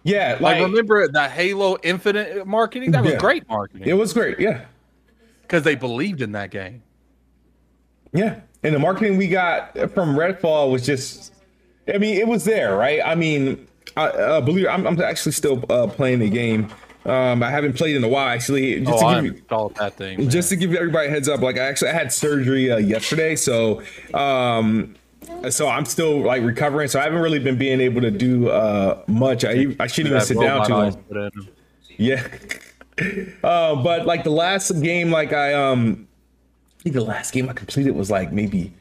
yeah, 0.04 0.32
Like, 0.40 0.40
like, 0.40 0.62
remember 0.62 1.06
that 1.08 1.32
Halo 1.32 1.76
Infinite 1.82 2.46
marketing? 2.46 2.92
That 2.92 3.02
was 3.04 3.12
Yeah. 3.12 3.18
great 3.18 3.46
marketing 3.48 3.86
it 3.86 3.92
was 3.94 4.12
great. 4.14 4.40
Yeah, 4.40 4.64
because 5.42 5.62
they 5.64 5.74
believed 5.74 6.22
in 6.22 6.32
that 6.32 6.50
game. 6.50 6.82
Yeah, 8.12 8.40
and 8.62 8.74
the 8.74 8.78
marketing 8.78 9.16
we 9.16 9.28
got 9.28 9.72
from 9.92 10.16
Redfall 10.16 10.70
was 10.70 10.84
just, 10.86 11.32
I 11.92 11.98
mean, 11.98 12.16
it 12.16 12.26
was 12.26 12.44
there, 12.44 12.76
right? 12.76 13.00
I 13.04 13.14
mean, 13.14 13.66
I 13.96 14.06
uh, 14.08 14.40
believe 14.40 14.66
I'm, 14.68 14.86
I'm 14.86 15.00
actually 15.00 15.32
still 15.32 15.62
uh, 15.70 15.86
playing 15.86 16.18
the 16.20 16.30
game. 16.30 16.68
Um, 17.04 17.42
I 17.42 17.50
haven't 17.50 17.74
played 17.74 17.94
in 17.94 18.02
a 18.02 18.08
while, 18.08 18.28
actually. 18.28 18.80
Just 18.80 19.02
Oh, 19.04 19.14
to 19.14 19.22
give 19.22 19.36
you, 19.36 19.70
that 19.76 19.94
thing. 19.94 20.18
man. 20.18 20.30
just 20.30 20.48
to 20.48 20.56
give 20.56 20.74
everybody 20.74 21.06
a 21.06 21.10
heads 21.10 21.28
up, 21.28 21.40
like 21.40 21.56
I 21.56 21.60
actually 21.66 21.90
I 21.90 21.92
had 21.92 22.12
surgery 22.12 22.70
uh, 22.72 22.78
yesterday, 22.78 23.36
so 23.36 23.82
um, 24.12 24.96
so 25.48 25.68
I'm 25.68 25.84
still 25.84 26.18
like 26.20 26.42
recovering. 26.42 26.88
So 26.88 26.98
I 26.98 27.04
haven't 27.04 27.20
really 27.20 27.38
been 27.38 27.58
being 27.58 27.80
able 27.80 28.00
to 28.00 28.10
do 28.10 28.48
uh 28.48 29.02
much. 29.06 29.44
I 29.44 29.66
I 29.78 29.86
shouldn't 29.86 30.14
even 30.14 30.20
sit 30.20 30.40
down 30.40 30.66
too 30.66 30.72
long. 30.72 31.30
Yeah. 31.96 32.26
uh, 33.44 33.76
but 33.76 34.06
like 34.06 34.24
the 34.24 34.30
last 34.30 34.70
game, 34.82 35.10
like 35.12 35.32
I 35.32 35.54
um, 35.54 36.05
I 36.05 36.05
think 36.86 36.94
the 36.94 37.04
last 37.04 37.32
game 37.32 37.48
I 37.48 37.52
completed 37.52 37.96
was 37.96 38.12
like 38.12 38.32
maybe 38.32 38.72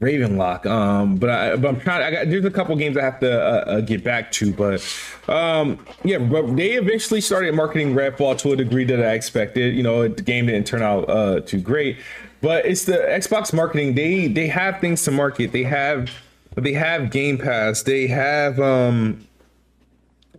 Ravenlok. 0.00 0.64
Um, 0.64 1.16
but 1.16 1.28
I 1.28 1.56
but 1.56 1.68
I'm 1.68 1.80
trying. 1.80 2.02
I 2.02 2.10
got 2.10 2.30
there's 2.30 2.44
a 2.46 2.50
couple 2.50 2.74
games 2.76 2.96
I 2.96 3.02
have 3.02 3.20
to 3.20 3.30
uh, 3.30 3.64
uh, 3.66 3.80
get 3.82 4.02
back 4.02 4.32
to, 4.32 4.50
but 4.50 4.82
um, 5.28 5.84
yeah. 6.04 6.16
But 6.18 6.56
they 6.56 6.72
eventually 6.72 7.20
started 7.20 7.54
marketing 7.54 7.94
Redfall 7.94 8.38
to 8.38 8.52
a 8.52 8.56
degree 8.56 8.84
that 8.84 9.00
I 9.00 9.12
expected. 9.12 9.74
You 9.74 9.82
know, 9.82 10.08
the 10.08 10.22
game 10.22 10.46
didn't 10.46 10.66
turn 10.66 10.80
out 10.80 11.08
uh 11.10 11.40
too 11.40 11.60
great, 11.60 11.98
but 12.40 12.64
it's 12.64 12.86
the 12.86 12.94
Xbox 12.94 13.52
marketing. 13.52 13.94
They 13.94 14.26
they 14.26 14.46
have 14.46 14.80
things 14.80 15.04
to 15.04 15.10
market. 15.10 15.52
They 15.52 15.64
have 15.64 16.10
they 16.54 16.72
have 16.72 17.10
Game 17.10 17.36
Pass. 17.36 17.82
They 17.82 18.06
have 18.06 18.58
um 18.58 19.26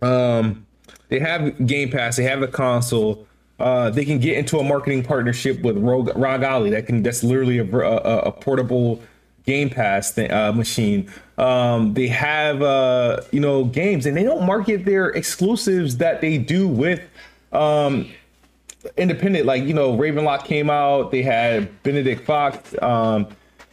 um, 0.02 0.66
they 1.08 1.20
have 1.20 1.66
Game 1.66 1.90
Pass. 1.92 2.16
They 2.16 2.24
have 2.24 2.40
the 2.40 2.48
console. 2.48 3.25
Uh, 3.58 3.88
they 3.90 4.04
can 4.04 4.18
get 4.18 4.36
into 4.36 4.58
a 4.58 4.64
marketing 4.64 5.02
partnership 5.02 5.62
with 5.62 5.78
Rogue, 5.78 6.10
ROG 6.14 6.42
Ally. 6.42 6.70
That 6.70 6.86
can 6.86 7.02
that's 7.02 7.24
literally 7.24 7.58
a, 7.58 7.64
a, 7.64 8.18
a 8.18 8.32
portable 8.32 9.00
Game 9.46 9.70
Pass 9.70 10.12
thing, 10.12 10.30
uh, 10.30 10.52
machine. 10.52 11.10
Um, 11.38 11.94
they 11.94 12.08
have 12.08 12.62
uh, 12.62 13.22
you 13.30 13.40
know 13.40 13.64
games, 13.64 14.04
and 14.04 14.16
they 14.16 14.24
don't 14.24 14.44
market 14.44 14.84
their 14.84 15.08
exclusives 15.08 15.96
that 15.98 16.20
they 16.20 16.36
do 16.36 16.68
with 16.68 17.00
um, 17.52 18.10
independent. 18.96 19.46
Like 19.46 19.64
you 19.64 19.72
know, 19.72 19.96
Ravenlok 19.96 20.44
came 20.44 20.68
out. 20.68 21.10
They 21.10 21.22
had 21.22 21.82
Benedict 21.82 22.26
Fox. 22.26 22.74
Um, 22.82 23.28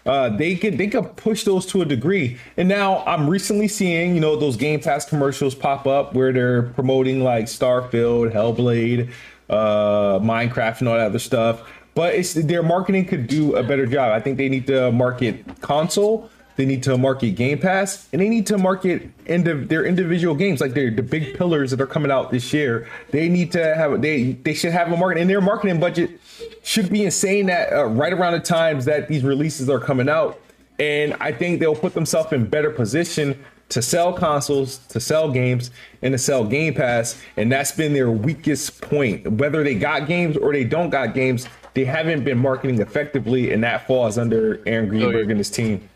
uh, 0.06 0.30
they 0.30 0.56
could 0.56 0.78
they 0.78 0.88
could 0.88 1.16
push 1.16 1.44
those 1.44 1.66
to 1.68 1.82
a 1.82 1.86
degree. 1.86 2.38
And 2.58 2.68
now 2.68 3.04
I'm 3.06 3.30
recently 3.30 3.68
seeing 3.68 4.16
you 4.16 4.22
know 4.22 4.36
those 4.36 4.58
Game 4.58 4.80
Pass 4.80 5.06
commercials 5.06 5.56
pop 5.56 5.88
up 5.88 6.14
where 6.14 6.32
they're 6.32 6.64
promoting 6.64 7.24
like 7.24 7.46
Starfield, 7.46 8.34
Hellblade, 8.34 9.12
uh, 9.50 10.20
Minecraft, 10.20 10.80
and 10.80 10.90
all 10.90 10.96
that 10.96 11.08
other 11.08 11.20
stuff. 11.20 11.62
But 11.96 12.16
it's 12.16 12.34
their 12.34 12.64
marketing 12.64 13.06
could 13.06 13.28
do 13.28 13.56
a 13.56 13.64
better 13.64 13.86
job. 13.86 14.12
I 14.12 14.20
think 14.20 14.38
they 14.38 14.50
need 14.50 14.68
to 14.68 14.92
market 14.92 15.62
console. 15.62 16.30
They 16.56 16.66
need 16.66 16.84
to 16.84 16.98
market 16.98 17.32
Game 17.32 17.60
Pass, 17.60 18.08
and 18.14 18.22
they 18.22 18.30
need 18.30 18.46
to 18.48 18.60
market 18.60 19.10
into 19.26 19.56
their 19.56 19.86
individual 19.86 20.36
games, 20.36 20.62
like 20.62 20.74
their 20.74 20.92
the 20.92 21.02
big 21.02 21.36
pillars 21.36 21.72
that 21.72 21.82
are 21.82 21.88
coming 21.88 22.12
out 22.12 22.30
this 22.30 22.54
year. 22.54 22.88
They 23.10 23.28
need 23.28 23.52
to 23.54 23.76
have 23.76 24.02
they 24.02 24.34
they 24.34 24.54
should 24.54 24.72
have 24.72 24.92
a 24.92 24.98
market, 24.98 25.20
and 25.22 25.30
their 25.30 25.42
marketing 25.42 25.80
budget 25.80 26.20
should 26.64 26.90
be 26.90 27.06
insane 27.06 27.48
That 27.48 27.74
uh, 27.74 27.86
right 27.86 28.14
around 28.14 28.34
the 28.34 28.40
times 28.40 28.86
that 28.86 29.08
these 29.08 29.24
releases 29.24 29.70
are 29.70 29.80
coming 29.80 30.10
out. 30.10 30.40
And 30.80 31.16
I 31.20 31.32
think 31.32 31.60
they'll 31.60 31.76
put 31.76 31.94
themselves 31.94 32.34
in 32.34 32.48
better 32.48 32.72
position 32.72 33.44
to 33.74 33.82
sell 33.82 34.14
consoles, 34.14 34.78
to 34.90 35.00
sell 35.00 35.32
games, 35.32 35.72
and 36.04 36.12
to 36.12 36.18
sell 36.20 36.46
Game 36.46 36.76
Pass. 36.76 37.20
And 37.38 37.52
that's 37.52 37.72
been 37.72 37.92
their 37.92 38.12
weakest 38.12 38.80
point. 38.82 39.28
Whether 39.28 39.64
they 39.64 39.74
got 39.74 40.08
games 40.08 40.38
or 40.38 40.54
they 40.54 40.64
don't 40.64 40.92
got 40.92 41.16
games, 41.16 41.48
they 41.74 41.84
haven't 41.84 42.24
been 42.24 42.38
marketing 42.38 42.80
effectively, 42.82 43.52
and 43.52 43.64
that 43.64 43.88
falls 43.88 44.20
under 44.20 44.62
Aaron 44.68 44.90
Greenberg 44.90 45.32
and 45.32 45.40
his 45.40 45.50
team. 45.50 45.90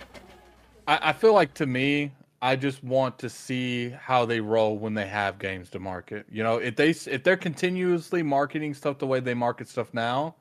I, 0.88 1.10
I 1.10 1.14
feel 1.14 1.34
like 1.34 1.54
to 1.56 1.68
me, 1.68 2.12
I 2.42 2.56
just 2.56 2.84
want 2.84 3.20
to 3.20 3.30
see 3.30 3.90
how 3.90 4.26
they 4.26 4.40
roll 4.40 4.80
when 4.80 4.96
they 4.96 5.06
have 5.06 5.38
games 5.38 5.70
to 5.72 5.80
market. 5.80 6.26
You 6.32 6.42
know, 6.42 6.58
if 6.58 6.76
they 6.76 6.90
if 6.90 7.24
they're 7.24 7.38
continuously 7.38 8.24
marketing 8.24 8.74
stuff 8.74 8.98
the 8.98 9.06
way 9.06 9.20
they 9.20 9.36
market 9.36 9.70
stuff 9.70 9.94
now, 9.94 10.34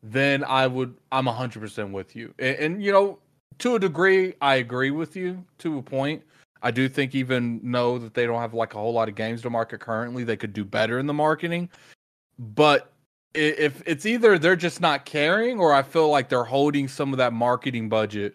then 0.00 0.44
I 0.44 0.68
would 0.68 0.96
I'm 1.10 1.26
hundred 1.26 1.58
percent 1.58 1.92
with 1.92 2.14
you. 2.14 2.32
And, 2.38 2.56
and 2.56 2.82
you 2.84 2.92
know, 2.92 3.18
to 3.58 3.74
a 3.74 3.80
degree, 3.80 4.34
I 4.40 4.56
agree 4.56 4.92
with 4.92 5.16
you 5.16 5.44
to 5.58 5.78
a 5.78 5.82
point. 5.82 6.22
I 6.62 6.70
do 6.70 6.88
think 6.88 7.14
even 7.14 7.60
know 7.62 7.98
that 7.98 8.14
they 8.14 8.26
don't 8.26 8.40
have 8.40 8.54
like 8.54 8.74
a 8.74 8.78
whole 8.78 8.92
lot 8.92 9.08
of 9.08 9.14
games 9.14 9.42
to 9.42 9.50
market 9.50 9.80
currently, 9.80 10.24
they 10.24 10.36
could 10.36 10.52
do 10.52 10.64
better 10.64 10.98
in 10.98 11.06
the 11.06 11.14
marketing. 11.14 11.68
But 12.38 12.92
if 13.34 13.82
it's 13.86 14.06
either 14.06 14.38
they're 14.38 14.56
just 14.56 14.80
not 14.80 15.04
caring, 15.04 15.60
or 15.60 15.72
I 15.72 15.82
feel 15.82 16.08
like 16.08 16.28
they're 16.28 16.44
holding 16.44 16.88
some 16.88 17.12
of 17.12 17.18
that 17.18 17.32
marketing 17.32 17.88
budget 17.88 18.34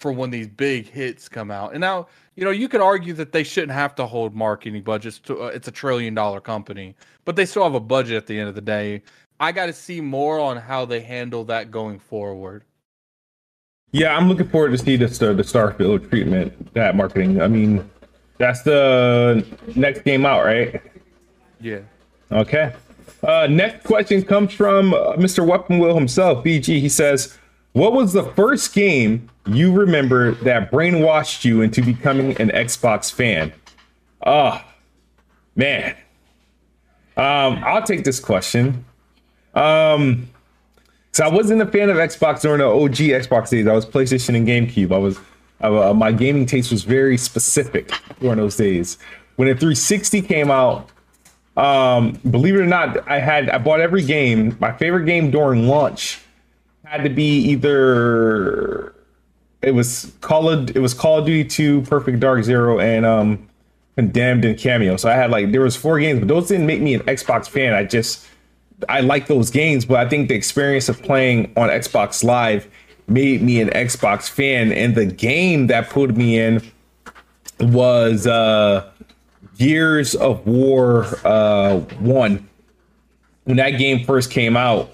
for 0.00 0.12
when 0.12 0.30
these 0.30 0.48
big 0.48 0.88
hits 0.88 1.28
come 1.28 1.50
out. 1.50 1.72
And 1.72 1.80
now, 1.80 2.08
you 2.34 2.44
know, 2.44 2.50
you 2.50 2.68
could 2.68 2.80
argue 2.80 3.14
that 3.14 3.30
they 3.30 3.44
shouldn't 3.44 3.72
have 3.72 3.94
to 3.94 4.06
hold 4.06 4.34
marketing 4.34 4.82
budgets 4.82 5.20
to 5.20 5.44
uh, 5.44 5.46
it's 5.46 5.68
a 5.68 5.72
trillion 5.72 6.14
dollar 6.14 6.40
company, 6.40 6.96
but 7.24 7.36
they 7.36 7.46
still 7.46 7.62
have 7.62 7.74
a 7.74 7.80
budget 7.80 8.16
at 8.16 8.26
the 8.26 8.38
end 8.38 8.48
of 8.48 8.54
the 8.54 8.60
day. 8.60 9.02
I 9.38 9.52
got 9.52 9.66
to 9.66 9.72
see 9.72 10.00
more 10.00 10.40
on 10.40 10.56
how 10.56 10.84
they 10.84 11.00
handle 11.00 11.44
that 11.44 11.70
going 11.70 11.98
forward. 11.98 12.64
Yeah, 13.92 14.16
I'm 14.16 14.28
looking 14.28 14.48
forward 14.48 14.70
to 14.72 14.78
see 14.78 14.96
the 14.96 15.08
Star- 15.08 15.34
the 15.34 15.42
Starfield 15.42 16.08
treatment, 16.08 16.72
that 16.74 16.96
marketing. 16.96 17.42
I 17.42 17.48
mean, 17.48 17.88
that's 18.38 18.62
the 18.62 19.46
next 19.76 20.02
game 20.02 20.24
out, 20.24 20.44
right? 20.44 20.80
Yeah. 21.60 21.80
Okay. 22.30 22.72
Uh, 23.22 23.46
next 23.48 23.84
question 23.84 24.22
comes 24.22 24.52
from 24.52 24.94
uh, 24.94 25.12
Mr. 25.16 25.46
Weapon 25.46 25.78
Wheel 25.78 25.94
himself, 25.94 26.42
BG. 26.42 26.80
He 26.80 26.88
says, 26.88 27.36
"What 27.72 27.92
was 27.92 28.12
the 28.14 28.24
first 28.24 28.72
game 28.74 29.28
you 29.46 29.72
remember 29.72 30.32
that 30.36 30.72
brainwashed 30.72 31.44
you 31.44 31.60
into 31.60 31.82
becoming 31.82 32.30
an 32.40 32.48
Xbox 32.48 33.12
fan?" 33.12 33.52
Oh, 34.24 34.60
man. 35.54 35.94
Um, 37.16 37.62
I'll 37.64 37.82
take 37.82 38.04
this 38.04 38.18
question. 38.18 38.84
Um, 39.54 40.30
so 41.12 41.24
I 41.24 41.28
wasn't 41.28 41.62
a 41.62 41.66
fan 41.66 41.90
of 41.90 41.96
Xbox 41.96 42.40
during 42.40 42.58
the 42.58 42.66
OG 42.66 43.24
Xbox 43.24 43.50
days. 43.50 43.66
I 43.66 43.72
was 43.72 43.86
PlayStation 43.86 44.36
and 44.36 44.46
GameCube. 44.46 44.92
I 44.92 44.98
was 44.98 45.18
uh, 45.60 45.94
my 45.94 46.10
gaming 46.10 46.46
taste 46.46 46.70
was 46.70 46.82
very 46.82 47.16
specific 47.16 47.92
during 48.20 48.38
those 48.38 48.56
days. 48.56 48.98
When 49.36 49.48
the 49.48 49.54
360 49.54 50.22
came 50.22 50.50
out, 50.50 50.90
um, 51.56 52.18
believe 52.30 52.56
it 52.56 52.60
or 52.60 52.66
not, 52.66 53.08
I 53.08 53.18
had 53.18 53.48
I 53.50 53.58
bought 53.58 53.80
every 53.80 54.02
game. 54.02 54.56
My 54.60 54.72
favorite 54.72 55.04
game 55.04 55.30
during 55.30 55.68
launch 55.68 56.20
had 56.84 57.04
to 57.04 57.10
be 57.10 57.38
either 57.50 58.94
it 59.60 59.72
was 59.72 60.12
Call 60.20 60.48
of 60.48 60.74
it 60.76 60.80
was 60.80 60.94
Call 60.94 61.18
of 61.18 61.26
Duty 61.26 61.48
2, 61.48 61.82
Perfect 61.82 62.20
Dark 62.20 62.42
Zero, 62.44 62.80
and 62.80 63.06
um 63.06 63.48
Condemned 63.96 64.46
and 64.46 64.56
Kameo. 64.56 64.98
So 64.98 65.10
I 65.10 65.14
had 65.14 65.30
like 65.30 65.52
there 65.52 65.60
was 65.60 65.76
four 65.76 66.00
games, 66.00 66.18
but 66.18 66.28
those 66.28 66.48
didn't 66.48 66.66
make 66.66 66.80
me 66.80 66.94
an 66.94 67.00
Xbox 67.02 67.48
fan. 67.48 67.74
I 67.74 67.84
just 67.84 68.26
I 68.88 69.00
like 69.00 69.26
those 69.26 69.50
games, 69.50 69.84
but 69.84 69.98
I 69.98 70.08
think 70.08 70.28
the 70.28 70.34
experience 70.34 70.88
of 70.88 71.02
playing 71.02 71.52
on 71.56 71.68
Xbox 71.68 72.24
Live 72.24 72.68
made 73.06 73.42
me 73.42 73.60
an 73.60 73.68
Xbox 73.70 74.28
fan. 74.28 74.72
And 74.72 74.94
the 74.94 75.06
game 75.06 75.66
that 75.68 75.90
put 75.90 76.16
me 76.16 76.38
in 76.38 76.62
was 77.60 78.26
uh, 78.26 78.90
Gears 79.58 80.14
of 80.14 80.46
War 80.46 81.06
uh, 81.24 81.78
1. 81.78 82.48
When 83.44 83.56
that 83.56 83.70
game 83.70 84.04
first 84.04 84.30
came 84.30 84.56
out, 84.56 84.90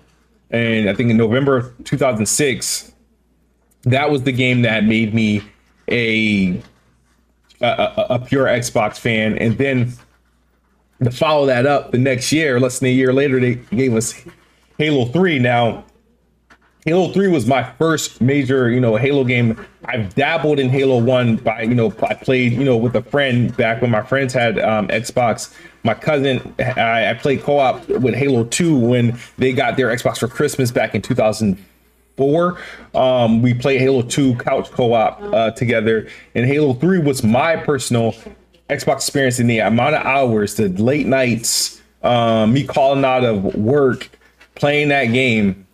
and 0.51 0.89
I 0.89 0.95
think 0.95 1.11
in 1.11 1.17
November 1.17 1.75
2006, 1.85 2.93
that 3.83 4.11
was 4.11 4.23
the 4.23 4.33
game 4.33 4.63
that 4.63 4.85
made 4.85 5.13
me 5.15 5.43
a 5.91 6.61
a, 7.61 8.07
a 8.11 8.19
pure 8.19 8.47
Xbox 8.47 8.99
fan. 8.99 9.37
And 9.39 9.59
then 9.59 9.93
to 11.03 11.11
follow 11.11 11.47
that 11.47 11.67
up 11.67 11.93
the 11.93 11.99
next 11.99 12.33
year, 12.33 12.59
less 12.59 12.79
than 12.81 12.89
a 12.89 12.93
year 12.93 13.13
later, 13.13 13.39
they 13.39 13.55
gave 13.55 13.95
us 13.95 14.15
Halo 14.79 15.07
3. 15.07 15.39
Now, 15.39 15.85
Halo 16.85 17.13
3 17.13 17.29
was 17.29 17.47
my 17.47 17.63
first 17.63 18.21
major, 18.21 18.71
you 18.71 18.81
know, 18.81 18.97
Halo 18.97 19.23
game. 19.23 19.63
I've 19.85 20.15
dabbled 20.15 20.59
in 20.59 20.71
Halo 20.71 20.99
1 20.99 21.37
by, 21.37 21.63
you 21.63 21.75
know, 21.75 21.93
I 22.03 22.15
played, 22.15 22.53
you 22.53 22.65
know, 22.65 22.77
with 22.77 22.97
a 22.97 23.03
friend 23.03 23.55
back 23.57 23.83
when 23.83 23.91
my 23.91 24.03
friends 24.03 24.33
had 24.33 24.59
um, 24.59 24.89
Xbox. 24.89 25.55
My 25.83 25.95
cousin, 25.95 26.55
I, 26.59 27.11
I 27.11 27.15
played 27.15 27.43
co 27.43 27.59
op 27.59 27.87
with 27.89 28.15
Halo 28.15 28.45
2 28.45 28.79
when 28.79 29.19
they 29.37 29.53
got 29.53 29.77
their 29.77 29.89
Xbox 29.89 30.19
for 30.19 30.29
Christmas 30.29 30.71
back 30.71 30.95
in 30.95 31.03
2004. 31.03 32.59
Um, 32.95 33.43
we 33.43 33.55
played 33.55 33.81
Halo 33.81 34.03
2 34.03 34.37
couch 34.37 34.71
co 34.71 34.95
op 34.95 35.21
uh, 35.21 35.51
together, 35.53 36.09
and 36.35 36.47
Halo 36.47 36.75
3 36.75 37.01
was 37.01 37.23
my 37.23 37.57
personal 37.57 38.15
Xbox 38.69 38.97
experience 38.97 39.39
in 39.39 39.47
the 39.47 39.61
amount 39.61 39.95
of 39.95 40.05
hours, 40.05 40.55
the 40.55 40.69
late 40.69 41.07
nights, 41.07 41.81
um, 42.03 42.53
me 42.53 42.65
calling 42.65 43.05
out 43.05 43.25
of 43.25 43.55
work, 43.55 44.11
playing 44.55 44.89
that 44.89 45.07
game. 45.07 45.67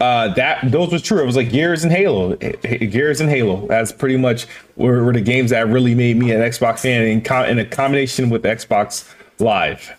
Uh, 0.00 0.32
that 0.34 0.70
those 0.70 0.92
was 0.92 1.02
true. 1.02 1.20
It 1.20 1.26
was 1.26 1.36
like 1.36 1.50
Gears 1.50 1.82
and 1.82 1.92
Halo, 1.92 2.36
Gears 2.36 3.20
and 3.20 3.28
Halo. 3.28 3.66
That's 3.66 3.90
pretty 3.90 4.16
much 4.16 4.46
were, 4.76 5.02
were 5.02 5.12
the 5.12 5.20
games 5.20 5.50
that 5.50 5.66
really 5.68 5.94
made 5.94 6.16
me 6.16 6.30
an 6.30 6.40
Xbox 6.40 6.80
fan 6.80 7.02
in, 7.02 7.18
in 7.50 7.58
a 7.58 7.64
combination 7.64 8.30
with 8.30 8.44
Xbox 8.44 9.12
Live. 9.40 9.98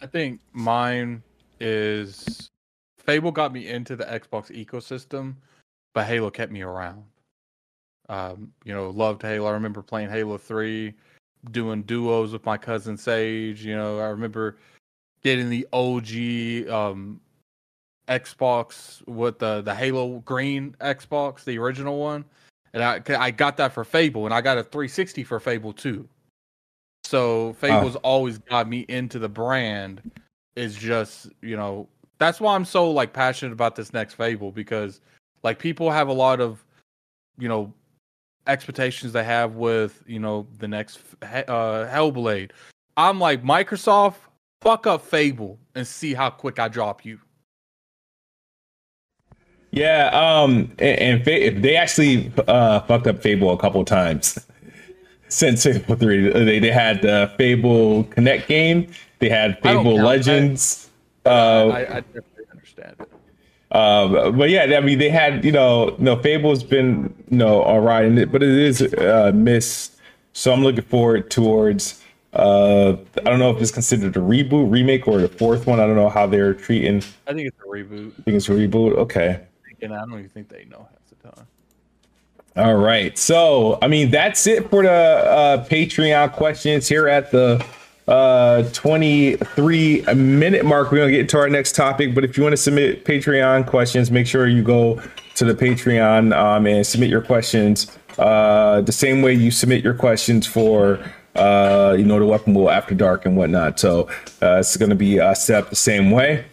I 0.00 0.06
think 0.06 0.40
mine 0.52 1.22
is 1.60 2.50
Fable 2.98 3.32
got 3.32 3.52
me 3.52 3.68
into 3.68 3.96
the 3.96 4.04
Xbox 4.04 4.50
ecosystem, 4.50 5.34
but 5.92 6.06
Halo 6.06 6.30
kept 6.30 6.50
me 6.50 6.62
around. 6.62 7.04
Um, 8.12 8.52
you 8.62 8.74
know, 8.74 8.90
loved 8.90 9.22
Halo. 9.22 9.48
I 9.48 9.52
remember 9.52 9.80
playing 9.80 10.10
Halo 10.10 10.36
3, 10.36 10.92
doing 11.50 11.82
duos 11.84 12.30
with 12.30 12.44
my 12.44 12.58
cousin 12.58 12.98
Sage. 12.98 13.64
You 13.64 13.74
know, 13.74 14.00
I 14.00 14.08
remember 14.08 14.58
getting 15.22 15.48
the 15.48 15.66
OG 15.72 16.70
um, 16.70 17.22
Xbox 18.08 19.06
with 19.08 19.38
the 19.38 19.62
the 19.62 19.74
Halo 19.74 20.18
Green 20.26 20.76
Xbox, 20.78 21.44
the 21.44 21.56
original 21.56 21.98
one, 21.98 22.26
and 22.74 22.84
I 22.84 23.00
I 23.18 23.30
got 23.30 23.56
that 23.56 23.72
for 23.72 23.82
Fable, 23.82 24.26
and 24.26 24.34
I 24.34 24.42
got 24.42 24.58
a 24.58 24.62
360 24.62 25.24
for 25.24 25.40
Fable 25.40 25.72
too. 25.72 26.06
So 27.04 27.54
Fable's 27.54 27.96
oh. 27.96 28.00
always 28.02 28.36
got 28.36 28.68
me 28.68 28.84
into 28.90 29.18
the 29.18 29.28
brand. 29.28 30.10
Is 30.54 30.76
just 30.76 31.30
you 31.40 31.56
know 31.56 31.88
that's 32.18 32.42
why 32.42 32.54
I'm 32.54 32.66
so 32.66 32.90
like 32.90 33.14
passionate 33.14 33.52
about 33.52 33.74
this 33.74 33.94
next 33.94 34.14
Fable 34.14 34.52
because 34.52 35.00
like 35.42 35.58
people 35.58 35.90
have 35.90 36.08
a 36.08 36.12
lot 36.12 36.42
of 36.42 36.62
you 37.38 37.48
know 37.48 37.72
expectations 38.46 39.12
they 39.12 39.24
have 39.24 39.54
with 39.54 40.02
you 40.06 40.18
know 40.18 40.46
the 40.58 40.68
next 40.68 41.00
uh, 41.22 41.86
Hellblade. 41.90 42.50
I'm 42.96 43.18
like 43.18 43.42
Microsoft, 43.42 44.16
fuck 44.60 44.86
up 44.86 45.04
Fable 45.04 45.58
and 45.74 45.86
see 45.86 46.14
how 46.14 46.30
quick 46.30 46.58
I 46.58 46.68
drop 46.68 47.04
you. 47.04 47.20
Yeah, 49.70 50.08
um, 50.08 50.70
and, 50.78 51.26
and 51.26 51.62
they 51.62 51.76
actually 51.76 52.30
uh, 52.46 52.80
fucked 52.80 53.06
up 53.06 53.22
Fable 53.22 53.50
a 53.52 53.56
couple 53.56 53.82
times 53.84 54.38
since 55.28 55.64
Fable 55.64 55.96
Three. 55.96 56.30
They 56.30 56.58
they 56.58 56.70
had 56.70 57.02
the 57.02 57.32
Fable 57.38 58.04
Kinect 58.04 58.46
game. 58.46 58.92
They 59.18 59.30
had 59.30 59.60
Fable 59.62 59.94
Legends. 59.94 60.90
I, 61.24 61.28
uh, 61.30 61.32
I, 61.32 61.78
I 61.78 61.84
definitely 62.00 62.44
understand 62.50 62.96
it. 63.00 63.08
Um, 63.72 64.36
but 64.36 64.50
yeah, 64.50 64.64
I 64.76 64.80
mean, 64.80 64.98
they 64.98 65.08
had, 65.08 65.44
you 65.44 65.52
know, 65.52 65.96
no 65.98 66.16
Fable's 66.16 66.62
been, 66.62 67.14
you 67.30 67.38
know, 67.38 67.62
all 67.62 67.80
right, 67.80 68.30
but 68.30 68.42
it 68.42 68.50
is 68.50 68.82
uh, 68.82 69.32
missed. 69.34 69.96
So 70.34 70.52
I'm 70.52 70.62
looking 70.62 70.84
forward 70.84 71.30
towards. 71.30 72.02
Uh, 72.34 72.96
I 73.18 73.22
don't 73.24 73.38
know 73.38 73.50
if 73.50 73.60
it's 73.60 73.70
considered 73.70 74.16
a 74.16 74.20
reboot, 74.20 74.70
remake, 74.70 75.08
or 75.08 75.20
the 75.20 75.28
fourth 75.28 75.66
one. 75.66 75.80
I 75.80 75.86
don't 75.86 75.96
know 75.96 76.08
how 76.08 76.26
they're 76.26 76.54
treating. 76.54 77.02
I 77.26 77.32
think 77.32 77.48
it's 77.48 77.58
a 77.60 77.68
reboot. 77.68 78.12
I 78.18 78.22
think 78.22 78.36
it's 78.36 78.48
a 78.48 78.52
reboot. 78.52 78.96
Okay. 78.96 79.40
And 79.80 79.94
I 79.94 80.00
don't 80.00 80.18
even 80.18 80.28
think 80.28 80.48
they 80.48 80.64
know 80.70 80.88
half 80.90 81.08
the 81.08 81.30
time. 81.30 81.46
All 82.56 82.76
right. 82.76 83.16
So, 83.18 83.78
I 83.82 83.88
mean, 83.88 84.10
that's 84.10 84.46
it 84.46 84.68
for 84.70 84.82
the 84.82 84.90
uh, 84.90 85.64
Patreon 85.66 86.32
questions 86.32 86.88
here 86.88 87.08
at 87.08 87.30
the 87.30 87.64
uh 88.08 88.64
23 88.72 90.02
minute 90.14 90.64
mark. 90.64 90.90
We're 90.90 90.98
gonna 90.98 91.12
get 91.12 91.28
to 91.30 91.38
our 91.38 91.48
next 91.48 91.76
topic 91.76 92.14
but 92.14 92.24
if 92.24 92.36
you 92.36 92.42
want 92.42 92.52
to 92.52 92.56
submit 92.56 93.04
patreon 93.04 93.66
questions 93.66 94.10
make 94.10 94.26
sure 94.26 94.46
you 94.48 94.62
go 94.62 95.00
to 95.36 95.44
the 95.44 95.54
patreon 95.54 96.36
um, 96.36 96.66
and 96.66 96.86
submit 96.86 97.10
your 97.10 97.22
questions. 97.22 97.96
Uh 98.18 98.80
the 98.80 98.92
same 98.92 99.22
way 99.22 99.32
you 99.34 99.50
submit 99.50 99.84
your 99.84 99.94
questions 99.94 100.46
for 100.46 100.98
uh 101.36 101.94
you 101.96 102.04
know 102.04 102.18
the 102.18 102.26
weapon 102.26 102.54
wheel 102.54 102.70
after 102.70 102.94
dark 102.94 103.24
and 103.24 103.36
whatnot. 103.36 103.78
So 103.78 104.08
uh 104.42 104.58
it's 104.58 104.76
gonna 104.76 104.96
be 104.96 105.20
uh, 105.20 105.34
set 105.34 105.62
up 105.62 105.70
the 105.70 105.76
same 105.76 106.10
way. 106.10 106.44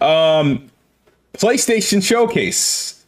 Um 0.00 0.68
playstation 1.34 2.02
showcase. 2.02 3.04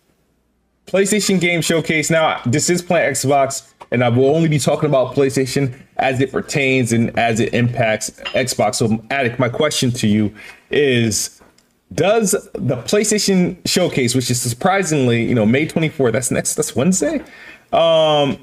Playstation 0.87 1.41
game 1.41 1.63
showcase. 1.63 2.11
Now 2.11 2.41
this 2.47 2.71
is 2.71 2.81
playing 2.81 3.13
xbox 3.13 3.73
and 3.91 4.05
I 4.05 4.09
will 4.09 4.35
only 4.35 4.49
be 4.49 4.59
talking 4.59 4.89
about 4.89 5.15
PlayStation 5.15 5.79
as 5.97 6.21
it 6.21 6.31
pertains 6.31 6.93
and 6.93 7.17
as 7.19 7.41
it 7.41 7.55
impacts 7.55 8.11
Xbox. 8.11 8.77
So, 8.77 9.03
Addict, 9.11 9.39
my 9.39 9.49
question 9.49 9.91
to 9.93 10.07
you 10.07 10.35
is 10.71 11.41
does 11.95 12.33
the 12.53 12.77
PlayStation 12.77 13.57
showcase, 13.67 14.15
which 14.15 14.31
is 14.31 14.41
surprisingly, 14.41 15.25
you 15.25 15.35
know, 15.35 15.47
May 15.47 15.67
24th, 15.67 16.13
that's 16.13 16.31
next, 16.31 16.55
that's 16.55 16.77
Wednesday. 16.77 17.23
Um, 17.73 18.39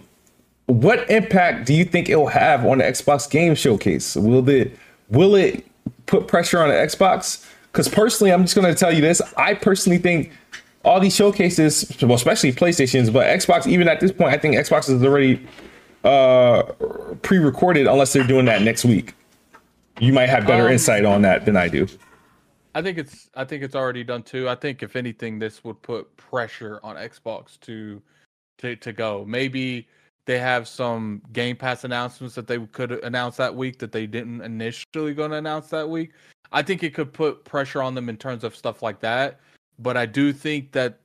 what 0.65 1.09
impact 1.11 1.67
do 1.67 1.73
you 1.73 1.85
think 1.85 2.09
it 2.09 2.15
will 2.15 2.27
have 2.27 2.65
on 2.65 2.79
the 2.79 2.85
Xbox 2.85 3.29
game 3.29 3.53
showcase? 3.55 4.15
Will 4.15 4.47
it 4.49 4.77
will 5.09 5.35
it 5.35 5.65
put 6.07 6.27
pressure 6.27 6.59
on 6.59 6.69
the 6.69 6.75
Xbox? 6.75 7.47
Because 7.71 7.87
personally, 7.87 8.33
I'm 8.33 8.43
just 8.43 8.55
gonna 8.55 8.73
tell 8.73 8.91
you 8.91 9.01
this. 9.01 9.21
I 9.37 9.53
personally 9.53 9.99
think 9.99 10.31
all 10.85 10.99
these 10.99 11.15
showcases, 11.15 11.91
well, 12.01 12.13
especially 12.13 12.53
PlayStations, 12.53 13.11
but 13.11 13.25
Xbox, 13.25 13.65
even 13.67 13.87
at 13.87 13.99
this 13.99 14.11
point, 14.11 14.33
I 14.33 14.37
think 14.37 14.55
Xbox 14.55 14.87
is 14.87 15.03
already 15.03 15.45
uh, 16.03 16.61
pre-recorded 17.23 17.87
unless 17.87 18.13
they're 18.13 18.23
doing 18.23 18.45
that 18.45 18.61
next 18.61 18.85
week. 18.85 19.15
You 19.99 20.13
might 20.13 20.29
have 20.29 20.45
better 20.45 20.67
um, 20.67 20.73
insight 20.73 21.03
on 21.03 21.23
that 21.23 21.45
than 21.45 21.57
I 21.57 21.67
do. 21.67 21.87
I 22.75 22.81
think 22.81 22.97
it's 22.97 23.29
I 23.35 23.45
think 23.45 23.63
it's 23.63 23.75
already 23.75 24.03
done 24.03 24.21
too. 24.21 24.47
I 24.47 24.55
think 24.55 24.83
if 24.83 24.95
anything, 24.95 25.39
this 25.39 25.63
would 25.63 25.81
put 25.81 26.15
pressure 26.17 26.79
on 26.83 26.97
Xbox 26.97 27.59
to 27.61 28.01
to 28.59 28.75
to 28.75 28.93
go. 28.93 29.25
Maybe 29.25 29.87
they 30.25 30.37
have 30.37 30.67
some 30.67 31.21
Game 31.31 31.55
Pass 31.55 31.85
announcements 31.85 32.35
that 32.35 32.47
they 32.47 32.59
could 32.59 32.91
announce 33.03 33.37
that 33.37 33.55
week 33.55 33.79
that 33.79 33.91
they 33.91 34.05
didn't 34.05 34.41
initially 34.41 35.13
going 35.13 35.31
to 35.31 35.37
announce 35.37 35.69
that 35.69 35.89
week. 35.89 36.11
I 36.51 36.61
think 36.61 36.83
it 36.83 36.93
could 36.93 37.13
put 37.13 37.45
pressure 37.45 37.81
on 37.81 37.95
them 37.95 38.09
in 38.09 38.17
terms 38.17 38.43
of 38.43 38.55
stuff 38.55 38.83
like 38.83 38.99
that 38.99 39.39
but 39.79 39.97
I 39.97 40.05
do 40.05 40.33
think 40.33 40.71
that 40.73 40.99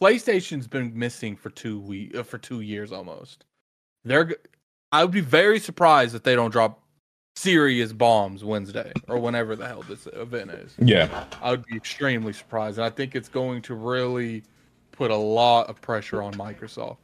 PlayStation's 0.00 0.66
been 0.66 0.96
missing 0.98 1.36
for 1.36 1.50
two 1.50 1.80
week 1.80 2.16
uh, 2.16 2.22
for 2.22 2.38
two 2.38 2.60
years 2.60 2.92
almost. 2.92 3.44
They're 4.04 4.34
I 4.92 5.04
would 5.04 5.12
be 5.12 5.20
very 5.20 5.60
surprised 5.60 6.14
if 6.14 6.22
they 6.22 6.34
don't 6.34 6.50
drop 6.50 6.82
serious 7.36 7.92
bombs 7.92 8.44
Wednesday 8.44 8.92
or 9.08 9.18
whenever 9.18 9.54
the 9.56 9.66
hell 9.66 9.84
this 9.88 10.06
event 10.12 10.50
is. 10.50 10.74
Yeah, 10.78 11.24
I 11.42 11.50
would 11.50 11.64
be 11.66 11.76
extremely 11.76 12.32
surprised, 12.32 12.78
and 12.78 12.84
I 12.84 12.90
think 12.90 13.14
it's 13.14 13.28
going 13.28 13.62
to 13.62 13.74
really 13.74 14.42
put 14.92 15.10
a 15.10 15.16
lot 15.16 15.68
of 15.68 15.80
pressure 15.80 16.22
on 16.22 16.34
Microsoft. 16.34 16.96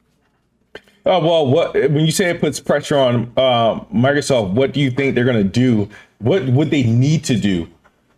Oh 1.05 1.21
well, 1.21 1.47
what 1.47 1.75
when 1.75 2.01
you 2.05 2.11
say 2.11 2.31
it 2.31 2.41
puts 2.41 2.61
pressure 2.61 2.99
on 2.99 3.33
uh, 3.37 3.81
Microsoft, 3.95 4.53
what 4.55 4.73
do 4.73 4.81
you 4.81 4.91
think 4.91 5.15
they're 5.15 5.25
going 5.25 5.37
to 5.37 5.45
do? 5.45 5.89
What 6.19 6.47
would 6.47 6.71
they 6.71 6.83
need 6.83 7.25
to 7.25 7.37
do 7.37 7.69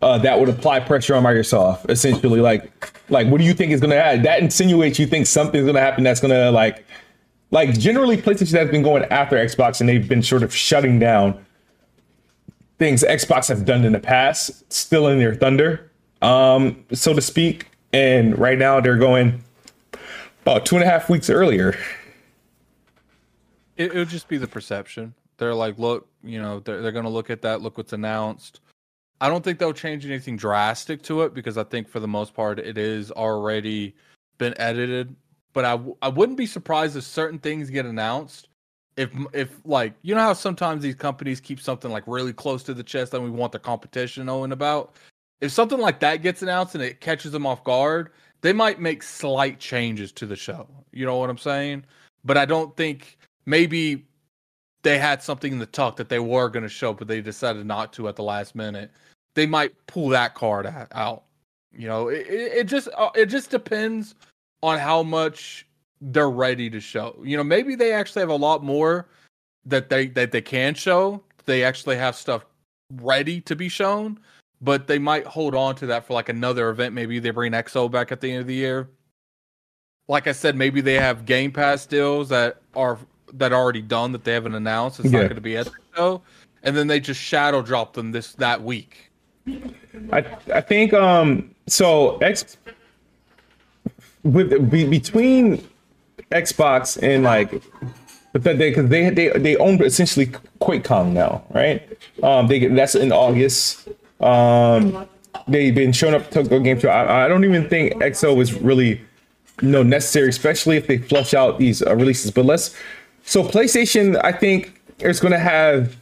uh, 0.00 0.18
that 0.18 0.38
would 0.38 0.48
apply 0.48 0.80
pressure 0.80 1.14
on 1.14 1.24
Microsoft. 1.24 1.90
Essentially, 1.90 2.40
like, 2.40 2.92
like 3.10 3.26
what 3.28 3.38
do 3.38 3.44
you 3.44 3.54
think 3.54 3.72
is 3.72 3.80
going 3.80 3.90
to 3.90 4.00
happen? 4.00 4.22
That 4.22 4.40
insinuates 4.40 4.98
you 4.98 5.06
think 5.06 5.26
something's 5.26 5.64
going 5.64 5.74
to 5.74 5.80
happen 5.80 6.04
that's 6.04 6.20
going 6.20 6.32
to 6.32 6.50
like, 6.50 6.86
like 7.50 7.78
generally 7.78 8.16
PlayStation 8.16 8.58
has 8.58 8.70
been 8.70 8.82
going 8.82 9.04
after 9.04 9.36
Xbox 9.36 9.80
and 9.80 9.88
they've 9.88 10.08
been 10.08 10.22
sort 10.22 10.42
of 10.42 10.54
shutting 10.54 10.98
down 10.98 11.44
things 12.78 13.02
Xbox 13.02 13.48
have 13.48 13.64
done 13.64 13.84
in 13.84 13.92
the 13.92 13.98
past, 13.98 14.72
still 14.72 15.08
in 15.08 15.18
their 15.18 15.34
thunder, 15.34 15.90
um, 16.22 16.84
so 16.92 17.12
to 17.12 17.20
speak. 17.20 17.70
And 17.92 18.38
right 18.38 18.58
now 18.58 18.80
they're 18.80 18.98
going 18.98 19.42
about 20.42 20.64
two 20.64 20.76
and 20.76 20.84
a 20.84 20.86
half 20.88 21.10
weeks 21.10 21.28
earlier. 21.28 21.76
It, 23.76 23.94
will 23.94 24.04
just 24.04 24.28
be 24.28 24.38
the 24.38 24.46
perception. 24.46 25.14
They're 25.38 25.54
like, 25.54 25.78
look, 25.78 26.08
you 26.22 26.40
know, 26.40 26.60
they're, 26.60 26.82
they're 26.82 26.92
going 26.92 27.04
to 27.04 27.10
look 27.10 27.30
at 27.30 27.42
that, 27.42 27.62
look 27.62 27.78
what's 27.78 27.92
announced 27.92 28.60
I 29.20 29.28
don't 29.28 29.42
think 29.42 29.58
they'll 29.58 29.72
change 29.72 30.06
anything 30.06 30.36
drastic 30.36 31.02
to 31.02 31.22
it 31.22 31.34
because 31.34 31.58
I 31.58 31.64
think 31.64 31.88
for 31.88 32.00
the 32.00 32.08
most 32.08 32.34
part 32.34 32.58
it 32.58 32.78
is 32.78 33.10
already 33.10 33.94
been 34.38 34.54
edited, 34.58 35.14
but 35.52 35.64
I 35.64 35.72
w- 35.72 35.96
I 36.02 36.08
wouldn't 36.08 36.38
be 36.38 36.46
surprised 36.46 36.96
if 36.96 37.04
certain 37.04 37.38
things 37.38 37.70
get 37.70 37.84
announced. 37.86 38.48
If 38.96 39.10
if 39.32 39.60
like 39.64 39.94
you 40.02 40.14
know 40.14 40.20
how 40.20 40.32
sometimes 40.32 40.82
these 40.82 40.94
companies 40.94 41.40
keep 41.40 41.60
something 41.60 41.90
like 41.90 42.04
really 42.06 42.32
close 42.32 42.62
to 42.64 42.74
the 42.74 42.82
chest 42.84 43.14
and 43.14 43.24
we 43.24 43.30
want 43.30 43.52
the 43.52 43.58
competition 43.58 44.26
knowing 44.26 44.52
about. 44.52 44.94
If 45.40 45.52
something 45.52 45.78
like 45.78 46.00
that 46.00 46.22
gets 46.22 46.42
announced 46.42 46.74
and 46.74 46.82
it 46.82 47.00
catches 47.00 47.30
them 47.32 47.46
off 47.46 47.62
guard, 47.62 48.10
they 48.40 48.52
might 48.52 48.80
make 48.80 49.02
slight 49.02 49.60
changes 49.60 50.12
to 50.12 50.26
the 50.26 50.36
show. 50.36 50.68
You 50.92 51.06
know 51.06 51.16
what 51.16 51.30
I'm 51.30 51.38
saying? 51.38 51.84
But 52.24 52.36
I 52.36 52.44
don't 52.44 52.76
think 52.76 53.18
maybe 53.46 54.04
they 54.82 54.98
had 54.98 55.22
something 55.22 55.52
in 55.52 55.58
the 55.58 55.66
tuck 55.66 55.96
that 55.96 56.08
they 56.08 56.18
were 56.18 56.48
going 56.48 56.62
to 56.62 56.68
show, 56.68 56.92
but 56.92 57.08
they 57.08 57.20
decided 57.20 57.66
not 57.66 57.92
to 57.94 58.08
at 58.08 58.16
the 58.16 58.22
last 58.22 58.54
minute. 58.54 58.90
They 59.38 59.46
might 59.46 59.72
pull 59.86 60.08
that 60.08 60.34
card 60.34 60.66
out. 60.90 61.22
You 61.70 61.86
know, 61.86 62.08
it, 62.08 62.26
it 62.28 62.64
just 62.66 62.88
uh, 62.96 63.10
it 63.14 63.26
just 63.26 63.50
depends 63.50 64.16
on 64.64 64.80
how 64.80 65.04
much 65.04 65.64
they're 66.00 66.28
ready 66.28 66.68
to 66.70 66.80
show. 66.80 67.16
You 67.22 67.36
know, 67.36 67.44
maybe 67.44 67.76
they 67.76 67.92
actually 67.92 68.18
have 68.18 68.30
a 68.30 68.34
lot 68.34 68.64
more 68.64 69.06
that 69.64 69.90
they 69.90 70.08
that 70.08 70.32
they 70.32 70.40
can 70.40 70.74
show. 70.74 71.22
They 71.44 71.62
actually 71.62 71.98
have 71.98 72.16
stuff 72.16 72.44
ready 72.94 73.40
to 73.42 73.54
be 73.54 73.68
shown, 73.68 74.18
but 74.60 74.88
they 74.88 74.98
might 74.98 75.24
hold 75.24 75.54
on 75.54 75.76
to 75.76 75.86
that 75.86 76.04
for 76.04 76.14
like 76.14 76.28
another 76.28 76.68
event. 76.70 76.92
Maybe 76.92 77.20
they 77.20 77.30
bring 77.30 77.52
EXO 77.52 77.88
back 77.88 78.10
at 78.10 78.20
the 78.20 78.32
end 78.32 78.40
of 78.40 78.48
the 78.48 78.56
year. 78.56 78.88
Like 80.08 80.26
I 80.26 80.32
said, 80.32 80.56
maybe 80.56 80.80
they 80.80 80.94
have 80.94 81.26
Game 81.26 81.52
Pass 81.52 81.86
deals 81.86 82.28
that 82.30 82.60
are 82.74 82.98
that 83.34 83.52
are 83.52 83.62
already 83.62 83.82
done 83.82 84.10
that 84.10 84.24
they 84.24 84.32
haven't 84.32 84.56
announced. 84.56 84.98
It's 84.98 85.12
yeah. 85.12 85.20
not 85.20 85.28
going 85.28 85.36
to 85.36 85.40
be 85.40 85.56
at 85.56 85.66
the 85.66 85.72
show, 85.94 86.22
and 86.64 86.76
then 86.76 86.88
they 86.88 86.98
just 86.98 87.20
shadow 87.20 87.62
drop 87.62 87.92
them 87.92 88.10
this 88.10 88.32
that 88.32 88.64
week. 88.64 89.07
I 90.12 90.24
I 90.52 90.60
think 90.60 90.92
um 90.92 91.54
so 91.66 92.16
X 92.18 92.56
with 94.22 94.70
be, 94.70 94.84
between 94.84 95.66
Xbox 96.30 97.02
and 97.02 97.24
like 97.24 97.62
but 98.32 98.58
they 98.58 98.70
because 98.70 98.88
they 98.88 99.10
they 99.10 99.28
they 99.30 99.56
own 99.56 99.82
essentially 99.82 100.26
QuakeCon 100.60 101.12
now, 101.12 101.44
right? 101.50 101.82
Um, 102.22 102.46
they 102.46 102.66
that's 102.66 102.94
in 102.94 103.12
August. 103.12 103.88
Um, 104.20 105.08
they've 105.46 105.74
been 105.74 105.92
showing 105.92 106.14
up 106.14 106.30
to 106.30 106.42
go 106.42 106.60
game 106.60 106.78
show. 106.78 106.88
I, 106.88 107.24
I 107.24 107.28
don't 107.28 107.44
even 107.44 107.68
think 107.68 107.94
EXO 107.94 108.40
is 108.40 108.54
really 108.54 109.00
know 109.62 109.82
necessary, 109.82 110.28
especially 110.28 110.76
if 110.76 110.86
they 110.86 110.98
flush 110.98 111.34
out 111.34 111.58
these 111.58 111.82
uh, 111.82 111.94
releases. 111.96 112.30
But 112.30 112.44
let's 112.44 112.76
so 113.24 113.42
PlayStation, 113.42 114.20
I 114.22 114.32
think 114.32 114.80
is 115.00 115.20
going 115.20 115.32
to 115.32 115.38
have 115.38 115.96